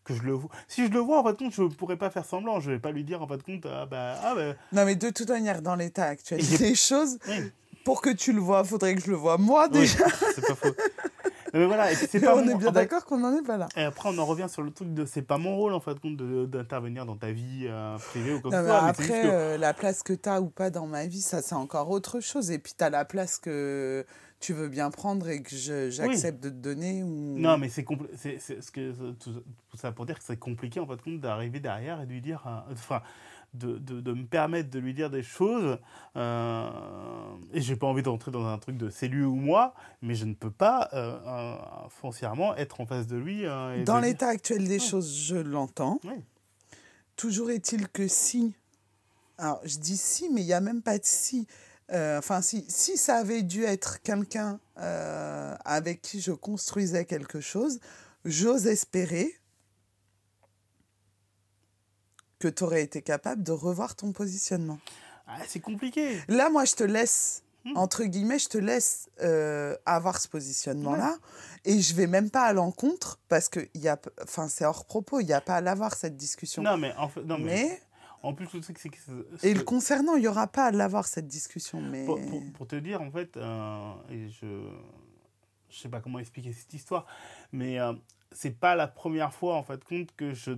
que 0.03 0.13
je 0.13 0.21
le 0.23 0.33
vois. 0.33 0.49
Si 0.67 0.85
je 0.85 0.91
le 0.91 0.99
vois, 0.99 1.19
en 1.19 1.23
fin 1.23 1.31
de 1.31 1.37
compte, 1.37 1.53
je 1.53 1.63
ne 1.63 1.67
pourrais 1.69 1.97
pas 1.97 2.09
faire 2.09 2.25
semblant. 2.25 2.59
Je 2.59 2.69
ne 2.69 2.75
vais 2.75 2.81
pas 2.81 2.91
lui 2.91 3.03
dire, 3.03 3.21
en 3.21 3.27
fin 3.27 3.37
de 3.37 3.43
compte, 3.43 3.65
ah 3.65 3.85
bah. 3.85 4.15
Ah 4.23 4.35
bah 4.35 4.53
Non, 4.71 4.85
mais 4.85 4.95
de 4.95 5.09
toute 5.09 5.29
manière, 5.29 5.61
dans 5.61 5.75
l'état 5.75 6.05
actuel 6.05 6.41
des 6.57 6.75
choses, 6.75 7.17
oui, 7.27 7.51
pour 7.85 8.01
que 8.01 8.09
tu 8.09 8.33
le 8.33 8.39
vois, 8.41 8.63
faudrait 8.63 8.95
que 8.95 9.01
je 9.01 9.09
le 9.11 9.15
vois 9.17 9.37
moi 9.37 9.67
oui, 9.71 9.79
déjà. 9.79 10.05
c'est 10.35 10.45
pas 10.47 10.55
faux. 10.55 10.75
Mais 11.53 11.65
voilà, 11.65 11.91
et 11.91 11.95
c'est 11.95 12.19
pas 12.19 12.35
on 12.35 12.43
mon- 12.43 12.43
est 12.51 12.55
bien 12.55 12.69
en 12.69 12.73
fait, 12.73 12.79
d'accord 12.79 13.05
qu'on 13.05 13.17
n'en 13.19 13.37
est 13.37 13.43
pas 13.45 13.57
là. 13.57 13.67
Et 13.77 13.83
après, 13.83 14.09
on 14.09 14.17
en 14.17 14.25
revient 14.25 14.47
sur 14.49 14.61
le 14.63 14.71
truc 14.71 14.93
de 14.93 15.05
c'est 15.05 15.21
pas 15.21 15.37
mon 15.37 15.55
rôle 15.55 15.73
en 15.73 15.79
fin 15.79 15.93
de 15.93 15.99
compte 15.99 16.17
de- 16.17 16.45
d'intervenir 16.45 17.05
dans 17.05 17.15
ta 17.17 17.31
vie 17.31 17.67
euh, 17.67 17.97
privée 17.97 18.33
ou 18.33 18.41
Non, 18.43 18.49
c'est 18.51 18.57
juste 18.59 18.71
après, 19.11 19.21
que- 19.21 19.27
euh, 19.27 19.57
la 19.57 19.73
place 19.73 20.01
que 20.03 20.13
tu 20.13 20.27
as 20.29 20.41
ou 20.41 20.47
pas 20.49 20.69
dans 20.69 20.87
ma 20.87 21.05
vie, 21.05 21.21
ça, 21.21 21.41
c'est 21.41 21.55
encore 21.55 21.89
autre 21.91 22.19
chose. 22.19 22.49
Et 22.51 22.57
puis, 22.59 22.73
tu 22.77 22.83
as 22.83 22.89
la 22.89 23.05
place 23.05 23.37
que 23.37 24.05
tu 24.39 24.51
veux 24.53 24.67
bien 24.67 24.89
prendre 24.91 25.29
et 25.29 25.41
que 25.41 25.55
je- 25.55 25.89
j'accepte 25.89 26.43
de 26.43 26.49
te 26.49 26.55
donner. 26.55 27.01
Ou... 27.03 27.37
Non, 27.37 27.57
mais 27.57 27.69
c'est 27.69 27.83
compli- 27.83 28.09
c'est 28.17 28.37
c'est 28.39 28.61
ce 28.61 28.71
que 28.71 28.91
tout, 29.13 29.31
tout 29.69 29.77
ça 29.77 29.91
pour 29.93 30.05
dire 30.05 30.17
que 30.17 30.23
c'est 30.25 30.37
compliqué 30.37 30.79
en 30.81 30.87
fin 30.87 30.95
de 30.97 31.01
compte 31.01 31.19
d'arriver 31.21 31.59
derrière 31.61 32.01
et 32.01 32.05
de 32.05 32.11
lui 32.11 32.19
dire, 32.21 32.43
euh, 32.47 32.73
enfin, 32.73 33.01
de, 33.53 33.77
de, 33.77 34.01
de 34.01 34.13
me 34.13 34.25
permettre 34.25 34.69
de 34.69 34.79
lui 34.79 34.93
dire 34.93 35.09
des 35.09 35.23
choses. 35.23 35.77
euh, 36.15 36.69
et 37.53 37.61
j'ai 37.61 37.75
pas 37.75 37.87
envie 37.87 38.01
d'entrer 38.03 38.31
dans 38.31 38.45
un 38.47 38.57
truc 38.57 38.77
de 38.77 38.89
c'est 38.89 39.07
lui 39.07 39.23
ou 39.23 39.35
moi, 39.35 39.73
mais 40.01 40.15
je 40.15 40.25
ne 40.25 40.33
peux 40.33 40.51
pas 40.51 40.89
euh, 40.93 41.17
euh, 41.25 41.55
foncièrement 41.89 42.55
être 42.55 42.81
en 42.81 42.85
face 42.85 43.07
de 43.07 43.17
lui. 43.17 43.45
euh, 43.45 43.75
et 43.79 43.83
Dans 43.83 43.99
dire- 43.99 44.09
l'état 44.09 44.27
actuel 44.29 44.67
des 44.67 44.79
choses, 44.79 45.15
je 45.15 45.35
l'entends. 45.35 45.99
Toujours 47.15 47.51
est-il 47.51 47.87
que 47.89 48.07
si. 48.07 48.53
Alors, 49.37 49.61
je 49.63 49.77
dis 49.77 49.97
si, 49.97 50.29
mais 50.29 50.41
il 50.41 50.45
n'y 50.45 50.53
a 50.53 50.61
même 50.61 50.81
pas 50.81 50.97
de 50.97 51.05
si. 51.05 51.47
Enfin, 51.91 52.41
si, 52.41 52.65
si 52.69 52.97
ça 52.97 53.17
avait 53.17 53.43
dû 53.43 53.63
être 53.65 54.01
quelqu'un 54.01 54.59
avec 54.75 56.01
qui 56.01 56.21
je 56.21 56.31
construisais 56.31 57.05
quelque 57.05 57.39
chose, 57.39 57.79
j'ose 58.25 58.65
espérer 58.65 59.31
que 62.43 62.47
tu 62.49 62.63
aurais 62.63 62.83
été 62.83 63.01
capable 63.01 63.41
de 63.43 63.51
revoir 63.51 63.95
ton 63.95 64.11
positionnement. 64.11 64.79
Ah, 65.27 65.37
c'est 65.47 65.61
compliqué. 65.61 66.19
Là, 66.27 66.49
moi, 66.49 66.65
je 66.65 66.75
te 66.75 66.83
laisse, 66.83 67.43
Hmm. 67.65 67.77
entre 67.77 68.03
guillemets, 68.03 68.39
je 68.39 68.49
te 68.49 68.57
laisse 68.57 69.07
euh, 69.21 69.77
avoir 69.85 70.19
ce 70.19 70.27
positionnement-là. 70.27 71.15
Et 71.63 71.79
je 71.79 71.93
vais 71.95 72.07
même 72.07 72.29
pas 72.29 72.41
à 72.43 72.51
l'encontre 72.51 73.21
parce 73.29 73.47
que 73.47 73.61
y 73.73 73.87
a, 73.87 73.97
c'est 74.49 74.65
hors 74.65 74.83
propos, 74.83 75.21
il 75.21 75.27
n'y 75.27 75.31
a 75.33 75.39
pas 75.39 75.55
à 75.55 75.61
l'avoir 75.61 75.95
cette 75.95 76.17
discussion. 76.17 76.61
Non, 76.61 76.75
mais 76.75 76.93
en 76.97 77.07
fait, 77.07 77.21
non, 77.23 77.37
mais, 77.37 77.45
mais, 77.45 77.81
en 78.21 78.33
plus, 78.33 78.51
le 78.53 78.59
truc, 78.59 78.77
c'est 78.77 78.89
que. 78.89 78.97
et 79.43 79.53
le 79.53 79.63
concernant, 79.63 80.15
il 80.15 80.21
n'y 80.23 80.27
aura 80.27 80.47
pas 80.47 80.65
à 80.65 80.71
l'avoir 80.71 81.05
cette 81.07 81.27
discussion. 81.29 81.79
Mais 81.79 82.03
Pour, 82.05 82.19
pour- 82.19 82.43
pour 82.53 82.67
te 82.67 82.75
dire, 82.75 83.01
en 83.01 83.09
fait, 83.11 83.37
euh, 83.37 83.93
et 84.09 84.27
je 84.27 84.67
je 85.69 85.79
sais 85.79 85.89
pas 85.89 86.01
comment 86.01 86.19
expliquer 86.19 86.51
cette 86.51 86.73
histoire, 86.73 87.05
mais 87.53 87.79
euh, 87.79 87.93
c'est 88.33 88.51
pas 88.59 88.75
la 88.75 88.87
première 88.87 89.33
fois, 89.33 89.55
en 89.55 89.63
fait, 89.63 89.81
compte 89.85 90.13
que 90.17 90.33
je 90.33 90.51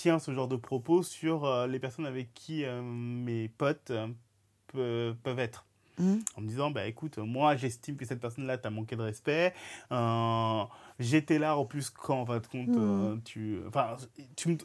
tiens 0.00 0.18
ce 0.20 0.32
genre 0.32 0.46
de 0.46 0.54
propos 0.56 1.02
sur 1.02 1.44
euh, 1.44 1.66
les 1.66 1.80
personnes 1.80 2.06
avec 2.06 2.32
qui 2.32 2.64
euh, 2.64 2.82
mes 2.82 3.48
potes 3.48 3.90
euh, 3.90 4.06
pe- 4.72 5.12
peuvent 5.24 5.40
être. 5.40 5.64
Hmm. 5.98 6.18
En 6.36 6.42
me 6.42 6.46
disant, 6.46 6.70
bah 6.70 6.86
écoute, 6.86 7.18
moi 7.18 7.56
j'estime 7.56 7.96
que 7.96 8.04
cette 8.04 8.20
personne-là 8.20 8.56
t'a 8.58 8.70
manqué 8.70 8.94
de 8.94 9.02
respect. 9.02 9.52
Euh, 9.90 10.62
J'étais 11.00 11.40
là 11.40 11.56
en 11.56 11.64
plus 11.64 11.90
quand, 11.90 12.20
en 12.20 12.26
fin 12.26 12.38
de 12.38 12.46
compte, 12.46 12.68
euh, 12.76 13.16
tu. 13.24 13.58
Enfin, 13.66 13.96
tu 14.36 14.50
me- 14.50 14.56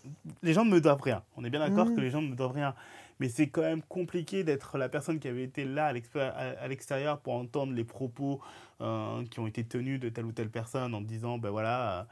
les 0.43 0.53
gens 0.53 0.65
ne 0.65 0.69
me 0.69 0.79
doivent 0.79 1.01
rien. 1.01 1.23
On 1.35 1.43
est 1.43 1.49
bien 1.49 1.59
d'accord 1.59 1.87
Mhm. 1.87 1.95
que 1.95 2.01
les 2.01 2.11
gens 2.11 2.21
ne 2.21 2.27
me 2.29 2.35
doivent 2.35 2.51
rien. 2.53 2.75
Mais 3.19 3.29
c'est 3.29 3.49
quand 3.49 3.61
même 3.61 3.81
compliqué 3.83 4.43
d'être 4.43 4.77
la 4.77 4.89
personne 4.89 5.19
qui 5.19 5.27
avait 5.27 5.43
été 5.43 5.65
là 5.65 5.87
à 5.87 6.67
l'extérieur 6.67 7.19
pour 7.21 7.33
entendre 7.33 7.73
les 7.73 7.83
propos 7.83 8.39
euh, 8.81 9.23
qui 9.31 9.39
ont 9.39 9.47
été 9.47 9.63
tenus 9.63 9.99
de 9.99 10.09
telle 10.09 10.25
ou 10.25 10.31
telle 10.33 10.49
personne 10.51 10.93
en 10.93 11.01
disant, 11.01 11.39
ben 11.39 11.49
voilà. 11.49 12.07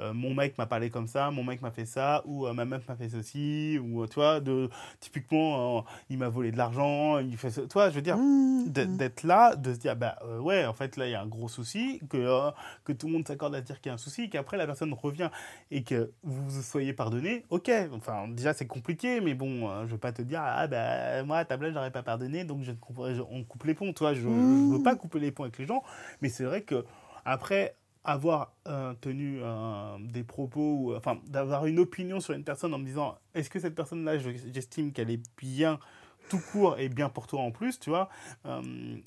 Euh, 0.00 0.12
mon 0.12 0.34
mec 0.34 0.58
m'a 0.58 0.66
parlé 0.66 0.90
comme 0.90 1.06
ça, 1.08 1.30
mon 1.30 1.44
mec 1.44 1.62
m'a 1.62 1.70
fait 1.70 1.86
ça, 1.86 2.22
ou 2.26 2.46
euh, 2.46 2.52
ma 2.52 2.64
meuf 2.64 2.86
m'a 2.88 2.96
fait 2.96 3.08
ceci, 3.08 3.78
ou 3.82 4.02
euh, 4.02 4.06
tu 4.06 4.14
vois, 4.14 4.40
de, 4.40 4.68
typiquement, 5.00 5.84
il 6.10 6.18
m'a 6.18 6.28
volé 6.28 6.52
de 6.52 6.56
l'argent, 6.58 7.18
il 7.18 7.36
fait 7.36 7.50
ça. 7.50 7.62
Tu 7.62 7.72
vois, 7.72 7.90
je 7.90 7.94
veux 7.96 8.02
dire, 8.02 8.18
Mmh, 8.18 8.64
d'être 8.64 8.90
mmh. 8.90 8.96
d'être 8.96 9.22
là, 9.22 9.54
de 9.56 9.72
se 9.74 9.78
dire, 9.78 9.96
bah 9.96 10.18
ouais, 10.40 10.64
en 10.66 10.72
fait, 10.74 10.96
là, 10.96 11.06
il 11.06 11.12
y 11.12 11.14
a 11.14 11.22
un 11.22 11.26
gros 11.26 11.48
souci, 11.48 12.00
que, 12.10 12.50
que 12.84 12.92
tout 12.92 13.06
le 13.06 13.12
monde 13.12 13.26
s'accorde 13.26 13.54
à 13.54 13.60
dire 13.60 13.80
qu'il 13.80 13.90
y 13.90 13.92
a 13.92 13.94
un 13.94 13.98
souci, 13.98 14.28
qu'après, 14.30 14.56
la 14.56 14.66
personne 14.66 14.92
revient 14.92 15.30
et 15.70 15.82
que 15.84 16.12
vous 16.22 16.62
soyez 16.62 16.92
pardonné, 16.92 17.44
ok. 17.50 17.70
Enfin, 17.92 18.28
déjà, 18.28 18.52
c'est 18.54 18.66
compliqué, 18.66 19.20
mais 19.20 19.34
bon, 19.34 19.86
je 19.86 19.92
veux 19.92 19.98
pas 19.98 20.12
te 20.12 20.22
dire, 20.22 20.40
ah 20.42 20.66
bah, 20.66 21.22
moi, 21.24 21.38
à 21.38 21.44
ta 21.44 21.56
place, 21.58 21.72
j'aurais 21.74 21.90
pas 21.90 22.02
pardonné, 22.02 22.44
donc 22.44 22.62
je, 22.62 22.72
je- 22.72 23.22
on 23.30 23.44
coupe 23.44 23.64
les 23.64 23.74
ponts, 23.74 23.92
tu 23.92 24.00
vois, 24.00 24.14
je, 24.14 24.20
je 24.22 24.66
veux 24.66 24.78
pas 24.80 24.96
couper 24.96 25.20
les 25.20 25.30
ponts 25.32 25.44
avec 25.44 25.58
les 25.58 25.66
gens, 25.66 25.82
mais 26.20 26.28
c'est 26.28 26.44
vrai 26.44 26.62
que, 26.62 26.84
après, 27.24 27.76
avoir 28.06 28.54
euh, 28.68 28.94
tenu 29.00 29.40
euh, 29.42 29.98
des 30.00 30.24
propos, 30.24 30.76
ou, 30.80 30.94
enfin, 30.96 31.18
d'avoir 31.28 31.66
une 31.66 31.78
opinion 31.80 32.20
sur 32.20 32.34
une 32.34 32.44
personne 32.44 32.72
en 32.74 32.78
me 32.78 32.84
disant, 32.86 33.18
est-ce 33.34 33.50
que 33.50 33.60
cette 33.60 33.74
personne-là, 33.74 34.18
je- 34.18 34.30
j'estime 34.52 34.92
qu'elle 34.92 35.10
est 35.10 35.22
bien 35.38 35.78
tout 36.28 36.40
court 36.52 36.78
est 36.78 36.88
bien 36.88 37.08
pour 37.08 37.28
toi 37.28 37.40
en 37.42 37.52
plus, 37.52 37.78
tu 37.78 37.90
vois, 37.90 38.08
euh, 38.46 38.62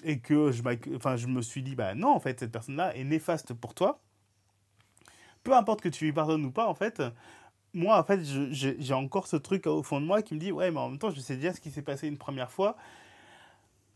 et 0.05 0.19
que 0.19 0.51
je, 0.51 0.63
enfin, 0.95 1.17
je 1.17 1.27
me 1.27 1.41
suis 1.41 1.61
dit, 1.63 1.75
bah 1.75 1.93
non, 1.95 2.09
en 2.09 2.19
fait, 2.21 2.39
cette 2.39 2.51
personne-là 2.51 2.95
est 2.95 3.03
néfaste 3.03 3.53
pour 3.53 3.73
toi, 3.73 3.99
peu 5.43 5.55
importe 5.55 5.81
que 5.81 5.89
tu 5.89 6.05
lui 6.05 6.13
pardonnes 6.13 6.45
ou 6.45 6.51
pas, 6.51 6.67
en 6.67 6.73
fait, 6.73 7.01
moi, 7.73 7.99
en 7.99 8.03
fait, 8.03 8.21
j'ai 8.51 8.95
encore 8.95 9.27
ce 9.27 9.37
truc 9.37 9.67
au 9.67 9.83
fond 9.83 10.01
de 10.01 10.07
moi 10.07 10.21
qui 10.23 10.35
me 10.35 10.39
dit, 10.39 10.51
ouais, 10.51 10.71
mais 10.71 10.79
en 10.79 10.89
même 10.89 10.99
temps, 10.99 11.11
je 11.11 11.21
sais 11.21 11.37
déjà 11.37 11.53
ce 11.53 11.61
qui 11.61 11.71
s'est 11.71 11.83
passé 11.83 12.07
une 12.07 12.17
première 12.17 12.51
fois. 12.51 12.77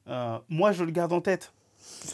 Euh, 0.07 0.39
moi, 0.49 0.71
je 0.71 0.83
le 0.83 0.91
garde 0.91 1.13
en 1.13 1.21
tête. 1.21 1.53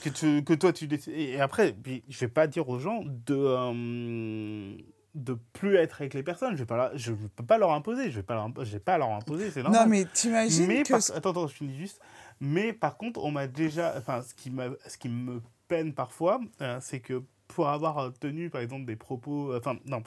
Que, 0.03 0.09
tu- 0.09 0.43
que 0.43 0.53
toi, 0.53 0.73
tu 0.73 0.87
décides. 0.87 1.13
Et 1.15 1.39
après, 1.39 1.73
puis, 1.73 2.03
je 2.09 2.19
vais 2.19 2.27
pas 2.27 2.47
dire 2.47 2.67
aux 2.69 2.79
gens 2.79 3.03
de. 3.05 3.35
euh, 3.35 4.77
de 5.15 5.37
plus 5.53 5.75
être 5.75 6.01
avec 6.01 6.13
les 6.13 6.21
personnes, 6.23 6.53
je 6.53 6.59
vais 6.59 6.65
pas 6.65 6.77
la- 6.77 6.95
je 6.95 7.11
peux 7.11 7.43
pas 7.45 7.57
leur 7.57 7.71
imposer, 7.71 8.11
je 8.11 8.17
vais 8.17 8.23
pas 8.23 8.35
leur, 8.35 8.49
vais 8.51 8.79
pas 8.79 8.97
leur 8.97 9.09
imposer, 9.09 9.49
c'est 9.51 9.63
normal. 9.63 9.83
Non, 9.83 9.89
mais 9.89 10.05
t'imagines 10.05 10.67
Mais 10.67 10.83
que... 10.83 10.89
par- 10.89 10.99
attends, 11.17 11.31
attends, 11.31 11.47
je 11.47 11.55
finis 11.55 11.75
juste. 11.77 11.99
Mais 12.39 12.73
par 12.73 12.95
contre, 12.97 13.23
on 13.23 13.31
m'a 13.31 13.47
déjà. 13.47 13.95
Enfin, 13.97 14.21
ce 14.21 14.33
qui, 14.35 14.49
m'a, 14.51 14.65
ce 14.87 14.97
qui 14.97 15.09
me 15.09 15.41
peine 15.67 15.93
parfois, 15.93 16.39
euh, 16.61 16.77
c'est 16.81 16.99
que 16.99 17.23
pour 17.47 17.67
avoir 17.69 18.13
tenu, 18.19 18.51
par 18.51 18.61
exemple, 18.61 18.85
des 18.85 18.95
propos. 18.95 19.51
euh, 19.51 19.57
Enfin, 19.57 19.77
non. 19.87 20.03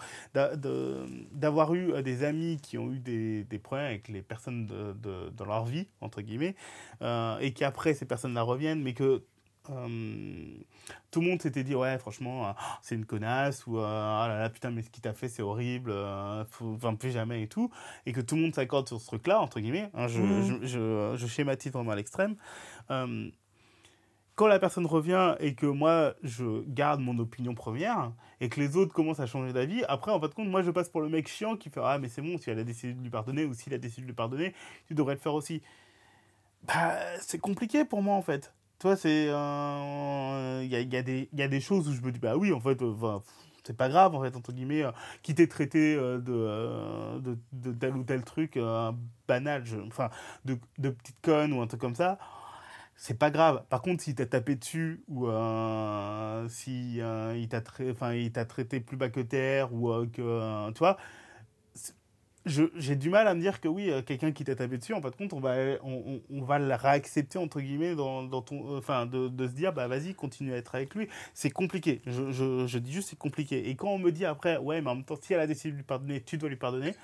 D'avoir 1.32 1.74
eu 1.74 1.92
euh, 1.92 2.02
des 2.02 2.22
amis 2.24 2.58
qui 2.62 2.78
ont 2.78 2.90
eu 2.92 3.00
des, 3.00 3.42
des 3.44 3.58
problèmes 3.58 3.86
avec 3.88 4.08
les 4.08 4.22
personnes 4.22 4.66
de, 4.66 4.92
de- 4.92 5.30
dans 5.30 5.44
leur 5.44 5.64
vie, 5.64 5.88
entre 6.00 6.22
guillemets, 6.22 6.54
euh, 7.02 7.36
et 7.40 7.52
qu'après, 7.52 7.94
ces 7.94 8.04
personnes-là 8.06 8.42
reviennent, 8.42 8.82
mais 8.82 8.94
que. 8.94 9.24
Euh, 9.70 10.54
tout 11.10 11.20
le 11.20 11.28
monde 11.28 11.40
s'était 11.40 11.62
dit 11.64 11.74
ouais 11.74 11.98
franchement 11.98 12.48
euh, 12.48 12.52
c'est 12.82 12.94
une 12.96 13.06
connasse 13.06 13.66
ou 13.66 13.78
ah 13.78 14.26
là 14.28 14.38
là 14.38 14.50
putain 14.50 14.70
mais 14.70 14.82
ce 14.82 14.90
qu'il 14.90 15.02
t'a 15.02 15.12
fait 15.12 15.28
c'est 15.28 15.42
horrible 15.42 15.92
enfin 15.92 16.94
plus 16.94 17.10
jamais 17.12 17.42
et 17.42 17.48
tout 17.48 17.70
et 18.06 18.12
que 18.12 18.20
tout 18.20 18.34
le 18.36 18.42
monde 18.42 18.54
s'accorde 18.54 18.88
sur 18.88 19.00
ce 19.00 19.06
truc-là, 19.06 19.40
entre 19.40 19.60
guillemets, 19.60 19.90
hein, 19.94 20.08
je, 20.08 20.20
Mhm. 20.22 20.58
je, 20.62 20.66
je, 20.66 21.14
je 21.16 21.26
schématise 21.26 21.72
vraiment 21.72 21.92
à 21.92 21.96
l'extrême, 21.96 22.36
quand 24.34 24.46
la 24.46 24.58
personne 24.58 24.86
revient 24.86 25.36
et 25.40 25.54
que 25.54 25.66
moi, 25.66 26.14
je 26.22 26.62
garde 26.66 27.00
mon 27.00 27.18
opinion 27.18 27.54
première 27.54 28.12
et 28.40 28.48
que 28.48 28.60
les 28.60 28.76
autres 28.76 28.94
commencent 28.94 29.20
à 29.20 29.26
changer 29.26 29.52
d'avis, 29.52 29.84
après, 29.84 30.10
en 30.10 30.20
fin 30.20 30.28
de 30.28 30.34
compte, 30.34 30.48
moi, 30.48 30.62
je 30.62 30.70
passe 30.70 30.88
pour 30.88 31.02
le 31.02 31.08
mec 31.08 31.28
chiant 31.28 31.56
qui 31.56 31.68
fait 31.68 31.80
«Ah, 31.84 31.98
mais 31.98 32.08
c'est 32.08 32.22
bon, 32.22 32.38
si 32.38 32.48
elle 32.50 32.58
a 32.58 32.64
décidé 32.64 32.94
de 32.94 33.02
lui 33.02 33.10
pardonner 33.10 33.44
ou 33.44 33.52
s'il 33.54 33.74
a 33.74 33.78
décidé 33.78 34.02
de 34.02 34.06
lui 34.06 34.14
pardonner, 34.14 34.54
tu 34.86 34.94
devrais 34.94 35.14
le 35.14 35.20
faire 35.20 35.34
aussi.» 35.34 35.62
Bah, 36.62 36.98
c'est 37.20 37.38
compliqué 37.40 37.84
pour 37.84 38.02
moi, 38.02 38.14
en 38.14 38.22
fait. 38.22 38.54
Toi, 38.82 38.96
c'est... 38.96 39.26
euh, 39.28 40.60
Il 40.64 40.68
y, 40.70 40.74
a, 40.76 40.80
y, 40.80 40.96
a 40.96 41.02
y 41.38 41.42
a 41.42 41.48
des 41.48 41.60
choses 41.60 41.88
où 41.88 41.92
je 41.92 42.00
me 42.00 42.10
dis 42.10 42.18
«Bah 42.20 42.36
oui, 42.36 42.52
en 42.52 42.58
fait, 42.60 42.82
euh, 42.82 43.20
c'est 43.64 43.76
pas 43.76 43.88
grave, 43.88 44.14
en 44.16 44.20
fait, 44.22 44.34
entre 44.36 44.52
guillemets, 44.52 44.82
euh, 44.82 44.90
qui 45.22 45.36
t'ait 45.36 45.46
traité 45.46 45.94
euh, 45.94 46.18
de, 46.18 46.32
euh, 46.34 47.20
de, 47.20 47.38
de 47.52 47.72
tel 47.72 47.94
ou 47.96 48.02
tel 48.02 48.24
truc 48.24 48.56
euh, 48.56 48.90
banal, 49.28 49.62
enfin, 49.86 50.10
de, 50.44 50.58
de 50.78 50.90
petite 50.90 51.20
conne 51.22 51.52
ou 51.52 51.62
un 51.62 51.68
truc 51.68 51.80
comme 51.80 51.94
ça, 51.94 52.18
c'est 52.96 53.18
pas 53.18 53.30
grave. 53.30 53.64
Par 53.70 53.82
contre, 53.82 54.02
si 54.02 54.14
t'as 54.16 54.26
tapé 54.26 54.56
dessus 54.56 55.04
ou 55.08 55.28
euh, 55.28 56.48
si 56.48 57.00
euh, 57.00 57.36
il 57.38 57.48
t'a 57.48 57.60
t'a 57.62 58.44
traité 58.46 58.80
plus 58.80 58.96
bas 58.96 59.10
que 59.10 59.20
terre 59.20 59.72
ou 59.74 59.90
euh, 59.92 60.06
que, 60.12 60.22
euh, 60.22 60.72
tu 60.72 60.78
vois, 60.80 60.96
c'est- 60.96 61.21
j'ai 62.44 62.96
du 62.96 63.08
mal 63.08 63.28
à 63.28 63.34
me 63.34 63.40
dire 63.40 63.60
que 63.60 63.68
oui, 63.68 63.90
euh, 63.90 64.02
quelqu'un 64.02 64.32
qui 64.32 64.42
t'a 64.44 64.56
tapé 64.56 64.76
dessus, 64.78 64.94
en 64.94 65.00
de 65.00 65.08
compte, 65.10 65.32
on 65.32 65.40
va, 65.40 65.54
on, 65.84 65.92
on- 66.06 66.22
on 66.30 66.42
va 66.42 66.58
le 66.58 66.74
réaccepter, 66.74 67.38
entre 67.38 67.60
guillemets, 67.60 67.94
dans, 67.94 68.24
dans 68.24 68.42
ton, 68.42 68.74
euh, 68.74 68.78
enfin, 68.78 69.06
de, 69.06 69.28
de 69.28 69.46
se 69.46 69.52
dire, 69.52 69.72
bah 69.72 69.86
vas-y, 69.88 70.14
continue 70.14 70.52
à 70.52 70.56
être 70.56 70.74
avec 70.74 70.94
lui. 70.94 71.08
C'est 71.34 71.50
compliqué. 71.50 72.02
Je, 72.06 72.32
je, 72.32 72.66
je 72.66 72.78
dis 72.78 72.92
juste, 72.92 73.10
c'est 73.10 73.18
compliqué. 73.18 73.68
Et 73.68 73.76
quand 73.76 73.88
on 73.90 73.98
me 73.98 74.10
dit 74.10 74.24
après, 74.24 74.56
ouais, 74.58 74.80
mais 74.80 74.90
en 74.90 74.96
même 74.96 75.04
temps, 75.04 75.16
si 75.20 75.32
elle 75.34 75.40
a 75.40 75.46
décidé 75.46 75.70
de 75.72 75.76
lui 75.76 75.84
pardonner, 75.84 76.20
tu 76.22 76.36
dois 76.38 76.48
lui 76.48 76.56
pardonner, 76.56 76.94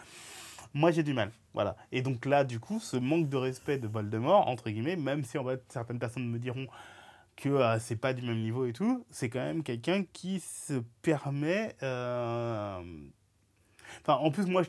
moi 0.75 0.91
j'ai 0.91 1.03
du 1.03 1.15
mal. 1.15 1.31
Voilà. 1.55 1.77
Et 1.93 2.03
donc 2.03 2.27
là, 2.27 2.45
du 2.45 2.61
coup, 2.61 2.81
ce 2.81 2.97
manque 2.97 3.29
de 3.29 3.37
respect 3.37 3.79
de 3.79 3.89
Voldemort, 3.89 4.49
entre 4.49 4.71
guillemets, 4.71 4.97
même 4.97 5.25
si 5.25 5.39
en 5.39 5.45
fait, 5.45 5.63
certaines 5.69 5.99
personnes 5.99 6.29
me 6.29 6.39
diront 6.39 6.67
que 7.37 7.49
euh, 7.49 7.79
c'est 7.79 7.97
pas 7.97 8.13
du 8.15 8.23
même 8.23 8.41
niveau 8.41 8.67
et 8.67 8.73
tout, 8.73 9.05
c'est 9.11 9.29
quand 9.31 9.39
même 9.41 9.63
quelqu'un 9.63 10.05
qui 10.13 10.41
se 10.41 10.75
permet. 11.03 11.77
euh, 11.83 12.83
Enfin, 14.03 14.15
en 14.15 14.31
plus, 14.31 14.47
moi, 14.47 14.63
je 14.63 14.69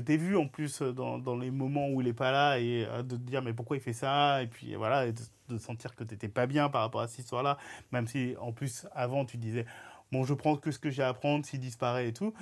t'ai- 0.00 0.16
vu 0.16 0.36
en 0.36 0.46
plus 0.46 0.82
euh, 0.82 0.92
dans, 0.92 1.18
dans 1.18 1.36
les 1.36 1.50
moments 1.50 1.88
où 1.90 2.00
il 2.00 2.08
est 2.08 2.12
pas 2.12 2.30
là 2.32 2.58
et 2.58 2.84
euh, 2.88 3.02
de 3.02 3.16
te 3.16 3.22
dire 3.22 3.42
mais 3.42 3.52
pourquoi 3.52 3.76
il 3.76 3.80
fait 3.82 3.92
ça? 3.92 4.42
Et 4.42 4.46
puis 4.46 4.74
voilà 4.74 5.06
et 5.06 5.12
de, 5.12 5.20
de 5.48 5.58
sentir 5.58 5.94
que 5.94 6.04
t'étais 6.04 6.28
pas 6.28 6.46
bien 6.46 6.68
par 6.68 6.82
rapport 6.82 7.00
à 7.00 7.08
cette 7.08 7.20
histoire-là, 7.20 7.58
même 7.92 8.06
si 8.06 8.34
en 8.40 8.52
plus 8.52 8.86
avant 8.92 9.24
tu 9.24 9.36
disais 9.36 9.66
bon 10.12 10.24
je 10.24 10.34
prends 10.34 10.56
que 10.56 10.70
ce 10.70 10.78
que 10.78 10.90
j'ai 10.90 11.02
à 11.02 11.14
prendre 11.14 11.44
s'il 11.44 11.60
disparaît 11.60 12.08
et 12.08 12.12
tout. 12.12 12.32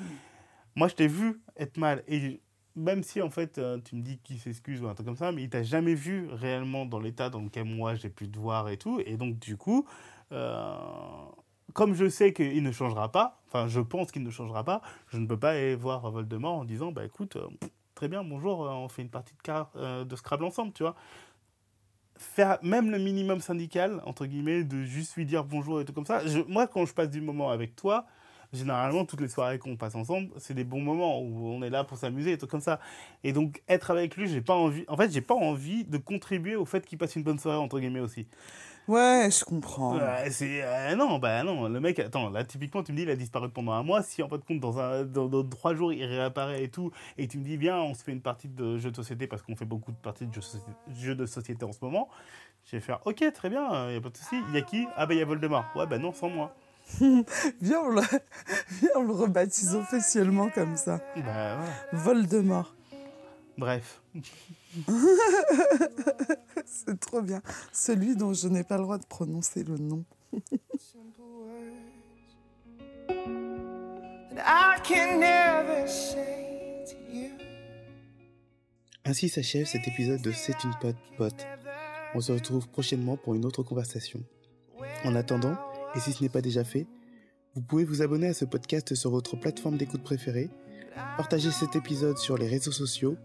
Moi, 0.77 0.89
je 0.89 0.95
t'ai 0.95 1.09
vu 1.09 1.41
être 1.57 1.77
mal 1.77 2.03
et 2.09 2.41
même 2.77 3.03
si 3.03 3.21
en 3.21 3.31
fait 3.31 3.59
euh, 3.59 3.79
tu 3.85 3.97
me 3.97 4.03
dis 4.03 4.19
qu'il 4.19 4.39
s'excuse 4.39 4.81
ou 4.83 4.89
un 4.89 4.95
truc 4.95 5.07
comme 5.07 5.17
ça, 5.17 5.33
mais 5.33 5.43
il 5.43 5.51
t'a 5.51 5.63
jamais 5.63 5.95
vu 5.95 6.29
réellement 6.33 6.87
dans 6.87 7.01
l'état 7.01 7.31
dans 7.31 7.41
lequel 7.41 7.65
moi 7.65 7.95
j'ai 7.97 8.11
pu 8.11 8.31
te 8.31 8.39
voir 8.39 8.69
et 8.69 8.77
tout 8.77 9.01
et 9.05 9.17
donc 9.17 9.39
du 9.39 9.57
coup. 9.57 9.87
euh, 10.33 10.77
comme 11.75 11.95
je 11.95 12.09
sais 12.09 12.33
qu'il 12.33 12.63
ne 12.63 12.73
changera 12.73 13.13
pas, 13.13 13.38
enfin 13.49 13.67
je 13.69 13.81
pense 13.81 14.13
qu'il 14.13 14.23
ne 14.23 14.31
changera 14.31 14.65
pas, 14.65 14.83
je 15.09 15.19
ne 15.19 15.27
peux 15.27 15.39
pas 15.39 15.51
aller 15.51 15.75
voir 15.75 16.11
Voldemort 16.11 16.55
en 16.59 16.65
disant 16.65 16.93
bah 16.93 17.05
écoute, 17.05 17.37
euh, 17.37 17.49
très 17.95 18.09
bien, 18.09 18.23
bonjour, 18.23 18.65
euh, 18.67 18.71
on 18.71 18.89
fait 18.89 19.03
une 19.03 19.11
partie 19.11 19.35
de, 19.35 19.43
car- 19.43 19.71
euh, 19.77 20.05
de 20.05 20.17
Scrabble 20.17 20.45
ensemble, 20.45 20.73
tu 20.73 20.83
vois. 20.83 20.95
Faire 22.17 22.59
même 22.63 22.91
le 22.91 22.99
minimum 22.99 23.41
syndical, 23.41 24.03
entre 24.05 24.27
guillemets, 24.27 24.65
de 24.65 24.83
juste 24.83 25.15
lui 25.15 25.25
dire 25.25 25.45
bonjour 25.45 25.81
et 25.81 25.85
tout 25.85 25.93
comme 25.93 26.05
ça. 26.07 26.21
Moi, 26.49 26.67
quand 26.67 26.85
je 26.85 26.93
passe 26.93 27.11
du 27.11 27.21
moment 27.21 27.51
avec 27.51 27.77
toi, 27.77 28.07
généralement, 28.53 29.05
toutes 29.05 29.21
les 29.21 29.29
soirées 29.29 29.61
qu'on 29.61 29.77
passe 29.77 29.95
ensemble, 29.95 30.31
c'est 30.37 30.55
des 30.55 30.65
bons 30.65 30.81
moments 30.81 31.21
où 31.21 31.47
on 31.47 31.63
est 31.63 31.71
là 31.71 31.85
pour 31.85 31.97
s'amuser 31.97 32.33
et 32.33 32.39
tout 32.39 32.49
comme 32.49 32.61
ça. 32.61 32.81
Et 33.23 33.33
donc, 33.33 33.63
être 33.69 33.93
avec 33.93 34.17
lui, 34.17 34.27
j'ai 34.27 34.41
pas 34.41 34.55
envie, 34.55 34.85
en 34.89 34.97
fait, 34.97 35.13
j'ai 35.13 35.21
pas 35.21 35.35
envie 35.35 35.85
de 35.85 35.97
contribuer 35.97 36.57
au 36.57 36.65
fait 36.65 36.85
qu'il 36.85 36.99
passe 36.99 37.15
une 37.15 37.23
bonne 37.23 37.39
soirée, 37.39 37.59
entre 37.59 37.79
guillemets 37.79 38.01
aussi. 38.01 38.27
Ouais, 38.89 39.29
je 39.31 39.45
comprends. 39.45 39.97
Ouais, 39.99 40.31
c'est 40.31 40.63
euh, 40.63 40.97
non 40.97 41.19
bah 41.19 41.43
non 41.45 41.69
le 41.69 41.79
mec 41.79 41.99
attends 41.99 42.31
là 42.31 42.43
typiquement 42.45 42.83
tu 42.83 42.93
me 42.93 42.97
dis 42.97 43.03
il 43.03 43.11
a 43.11 43.17
disparu 43.17 43.51
pendant 43.51 43.73
un 43.73 43.83
mois 43.83 44.03
si 44.03 44.23
en 44.23 44.29
fin 44.29 44.37
de 44.39 44.43
compte 44.45 44.61
dans 44.61 44.79
un 44.79 45.05
dans, 45.05 45.27
dans 45.27 45.45
trois 45.47 45.75
jours 45.75 45.93
il 45.93 46.03
réapparaît 46.05 46.65
et 46.65 46.71
tout 46.71 46.91
et 47.19 47.29
tu 47.29 47.39
me 47.39 47.45
dis 47.45 47.57
viens 47.59 47.77
on 47.79 47.93
se 47.95 48.03
fait 48.03 48.13
une 48.13 48.23
partie 48.23 48.49
de 48.49 48.79
jeux 48.79 48.91
de 48.91 48.97
société 48.97 49.27
parce 49.27 49.43
qu'on 49.43 49.57
fait 49.57 49.67
beaucoup 49.67 49.93
de 49.93 49.97
parties 49.99 50.27
de 50.27 50.33
jeux, 50.33 50.41
de 50.41 50.45
société- 50.47 50.73
jeux 50.95 51.15
de 51.15 51.27
société 51.27 51.65
en 51.67 51.73
ce 51.73 51.79
moment 51.83 52.09
je 52.65 52.73
vais 52.77 52.81
faire 52.81 53.01
ok 53.05 53.31
très 53.35 53.51
bien 53.51 53.89
il 53.91 53.95
y 53.95 53.97
a 53.99 54.01
pas 54.01 54.09
de 54.09 54.17
souci 54.17 54.37
il 54.49 54.55
y 54.55 54.59
a 54.59 54.63
qui? 54.63 54.87
Ah 54.97 55.05
bah 55.07 55.13
il 55.15 55.19
y 55.19 55.23
a 55.23 55.27
Voldemort 55.27 55.67
ouais 55.77 55.87
bah 55.87 55.99
non 55.99 56.13
sans 56.15 56.31
moi 56.31 56.55
Viens, 57.61 57.81
on 57.85 57.91
le, 57.91 58.01
viens, 58.81 58.89
on 58.97 59.03
le 59.03 59.13
rebaptise 59.13 59.75
officiellement 59.75 60.49
comme 60.49 60.75
ça. 60.79 60.97
bah 61.17 61.57
voilà. 61.57 61.63
Voldemort. 61.93 62.75
bref 63.59 64.01
C'est 66.67 66.99
trop 67.01 67.23
bien. 67.23 67.43
Celui 67.73 68.17
dont 68.17 68.33
je 68.33 68.49
n'ai 68.49 68.65
pas 68.65 68.77
le 68.77 68.83
droit 68.85 68.99
de 68.99 69.07
prononcer 69.07 69.65
le 69.65 69.79
nom. 69.79 70.05
Ainsi 79.05 79.29
s'achève 79.29 79.67
cet 79.67 79.89
épisode 79.89 80.21
de 80.23 80.33
C'est 80.33 80.65
une 80.65 80.75
pote 80.81 80.97
pote. 81.17 81.47
On 82.15 82.21
se 82.21 82.33
retrouve 82.33 82.69
prochainement 82.69 83.17
pour 83.17 83.35
une 83.35 83.45
autre 83.45 83.63
conversation. 83.63 84.21
En 85.05 85.15
attendant, 85.15 85.57
et 85.95 86.01
si 86.01 86.13
ce 86.13 86.23
n'est 86.23 86.29
pas 86.29 86.41
déjà 86.41 86.65
fait, 86.65 86.87
vous 87.55 87.63
pouvez 87.63 87.85
vous 87.85 88.03
abonner 88.03 88.29
à 88.29 88.35
ce 88.35 88.45
podcast 88.45 88.95
sur 88.95 89.11
votre 89.11 89.37
plateforme 89.37 89.77
d'écoute 89.77 90.03
préférée, 90.03 90.51
partager 91.17 91.51
cet 91.51 91.77
épisode 91.77 92.19
sur 92.19 92.37
les 92.37 92.49
réseaux 92.49 92.73
sociaux 92.73 93.17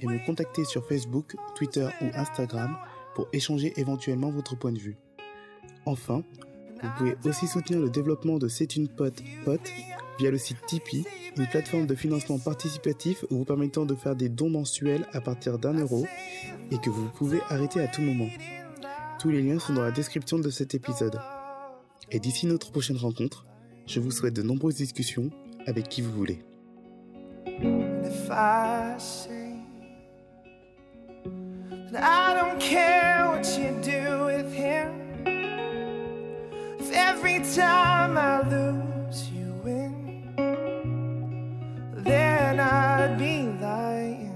et 0.00 0.06
me 0.06 0.24
contacter 0.24 0.64
sur 0.64 0.86
Facebook, 0.86 1.36
Twitter 1.54 1.88
ou 2.00 2.06
Instagram 2.14 2.76
pour 3.14 3.28
échanger 3.32 3.72
éventuellement 3.76 4.30
votre 4.30 4.56
point 4.56 4.72
de 4.72 4.78
vue. 4.78 4.96
Enfin, 5.86 6.22
vous 6.82 6.88
pouvez 6.96 7.16
aussi 7.24 7.46
soutenir 7.46 7.80
le 7.80 7.90
développement 7.90 8.38
de 8.38 8.48
C'est 8.48 8.76
une 8.76 8.88
pote 8.88 9.22
pote 9.44 9.72
via 10.18 10.30
le 10.30 10.38
site 10.38 10.58
Tipeee, 10.66 11.04
une 11.36 11.46
plateforme 11.46 11.86
de 11.86 11.94
financement 11.94 12.38
participatif 12.38 13.24
vous 13.30 13.44
permettant 13.44 13.86
de 13.86 13.94
faire 13.94 14.16
des 14.16 14.28
dons 14.28 14.50
mensuels 14.50 15.06
à 15.12 15.20
partir 15.20 15.58
d'un 15.58 15.74
euro 15.74 16.06
et 16.70 16.78
que 16.78 16.90
vous 16.90 17.08
pouvez 17.10 17.40
arrêter 17.48 17.80
à 17.80 17.88
tout 17.88 18.02
moment. 18.02 18.28
Tous 19.20 19.30
les 19.30 19.42
liens 19.42 19.58
sont 19.58 19.74
dans 19.74 19.82
la 19.82 19.90
description 19.90 20.38
de 20.38 20.50
cet 20.50 20.74
épisode. 20.74 21.18
Et 22.10 22.20
d'ici 22.20 22.46
notre 22.46 22.70
prochaine 22.70 22.96
rencontre, 22.96 23.46
je 23.86 24.00
vous 24.00 24.10
souhaite 24.10 24.34
de 24.34 24.42
nombreuses 24.42 24.76
discussions 24.76 25.30
avec 25.66 25.88
qui 25.88 26.02
vous 26.02 26.12
voulez. 26.12 26.40
And 27.46 28.04
if 28.06 28.30
I 28.30 28.96
say 28.98 29.54
that 31.92 32.02
I 32.02 32.34
don't 32.34 32.60
care 32.60 33.26
what 33.28 33.46
you 33.58 33.78
do 33.82 34.24
with 34.26 34.52
him, 34.52 35.24
if 36.78 36.92
every 36.92 37.40
time 37.54 38.16
I 38.18 38.42
lose 38.48 39.28
you 39.30 39.52
win, 39.64 40.34
then 41.96 42.60
I'd 42.60 43.18
be 43.18 43.42
lying. 43.60 44.34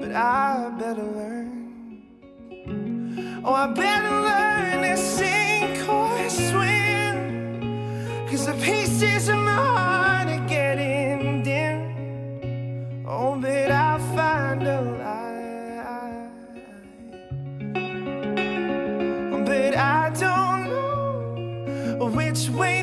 But 0.00 0.12
I 0.12 0.70
better 0.78 1.02
learn. 1.02 2.02
Oh, 3.44 3.52
I 3.52 3.66
better 3.68 4.10
learn 4.10 4.82
to 4.82 4.96
sink 4.96 5.88
or 5.88 6.28
swim 6.28 6.75
the 8.46 8.52
pieces 8.64 9.28
of 9.28 9.38
my 9.38 9.54
heart 9.54 10.28
are 10.28 10.46
getting 10.46 11.42
dim. 11.42 13.04
Oh, 13.04 13.36
but 13.40 13.72
I'll 13.72 13.98
find 14.14 14.62
a 14.62 14.80
light. 15.02 16.30
But 19.44 19.76
I 19.76 20.10
don't 20.10 20.68
know 21.98 22.06
which 22.14 22.48
way. 22.50 22.75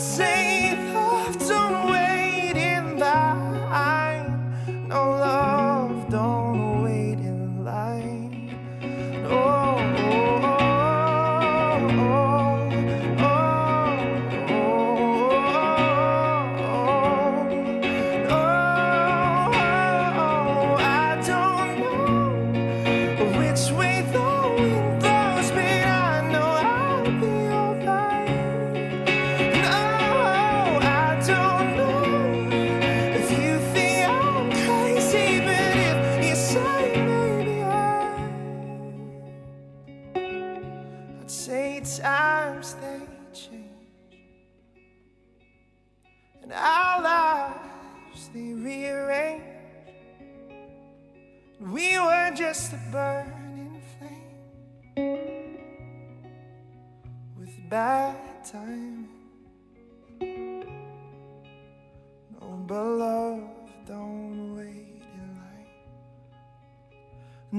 not 0.00 0.49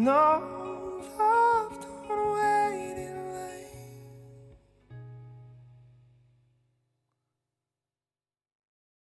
No, 0.01 0.60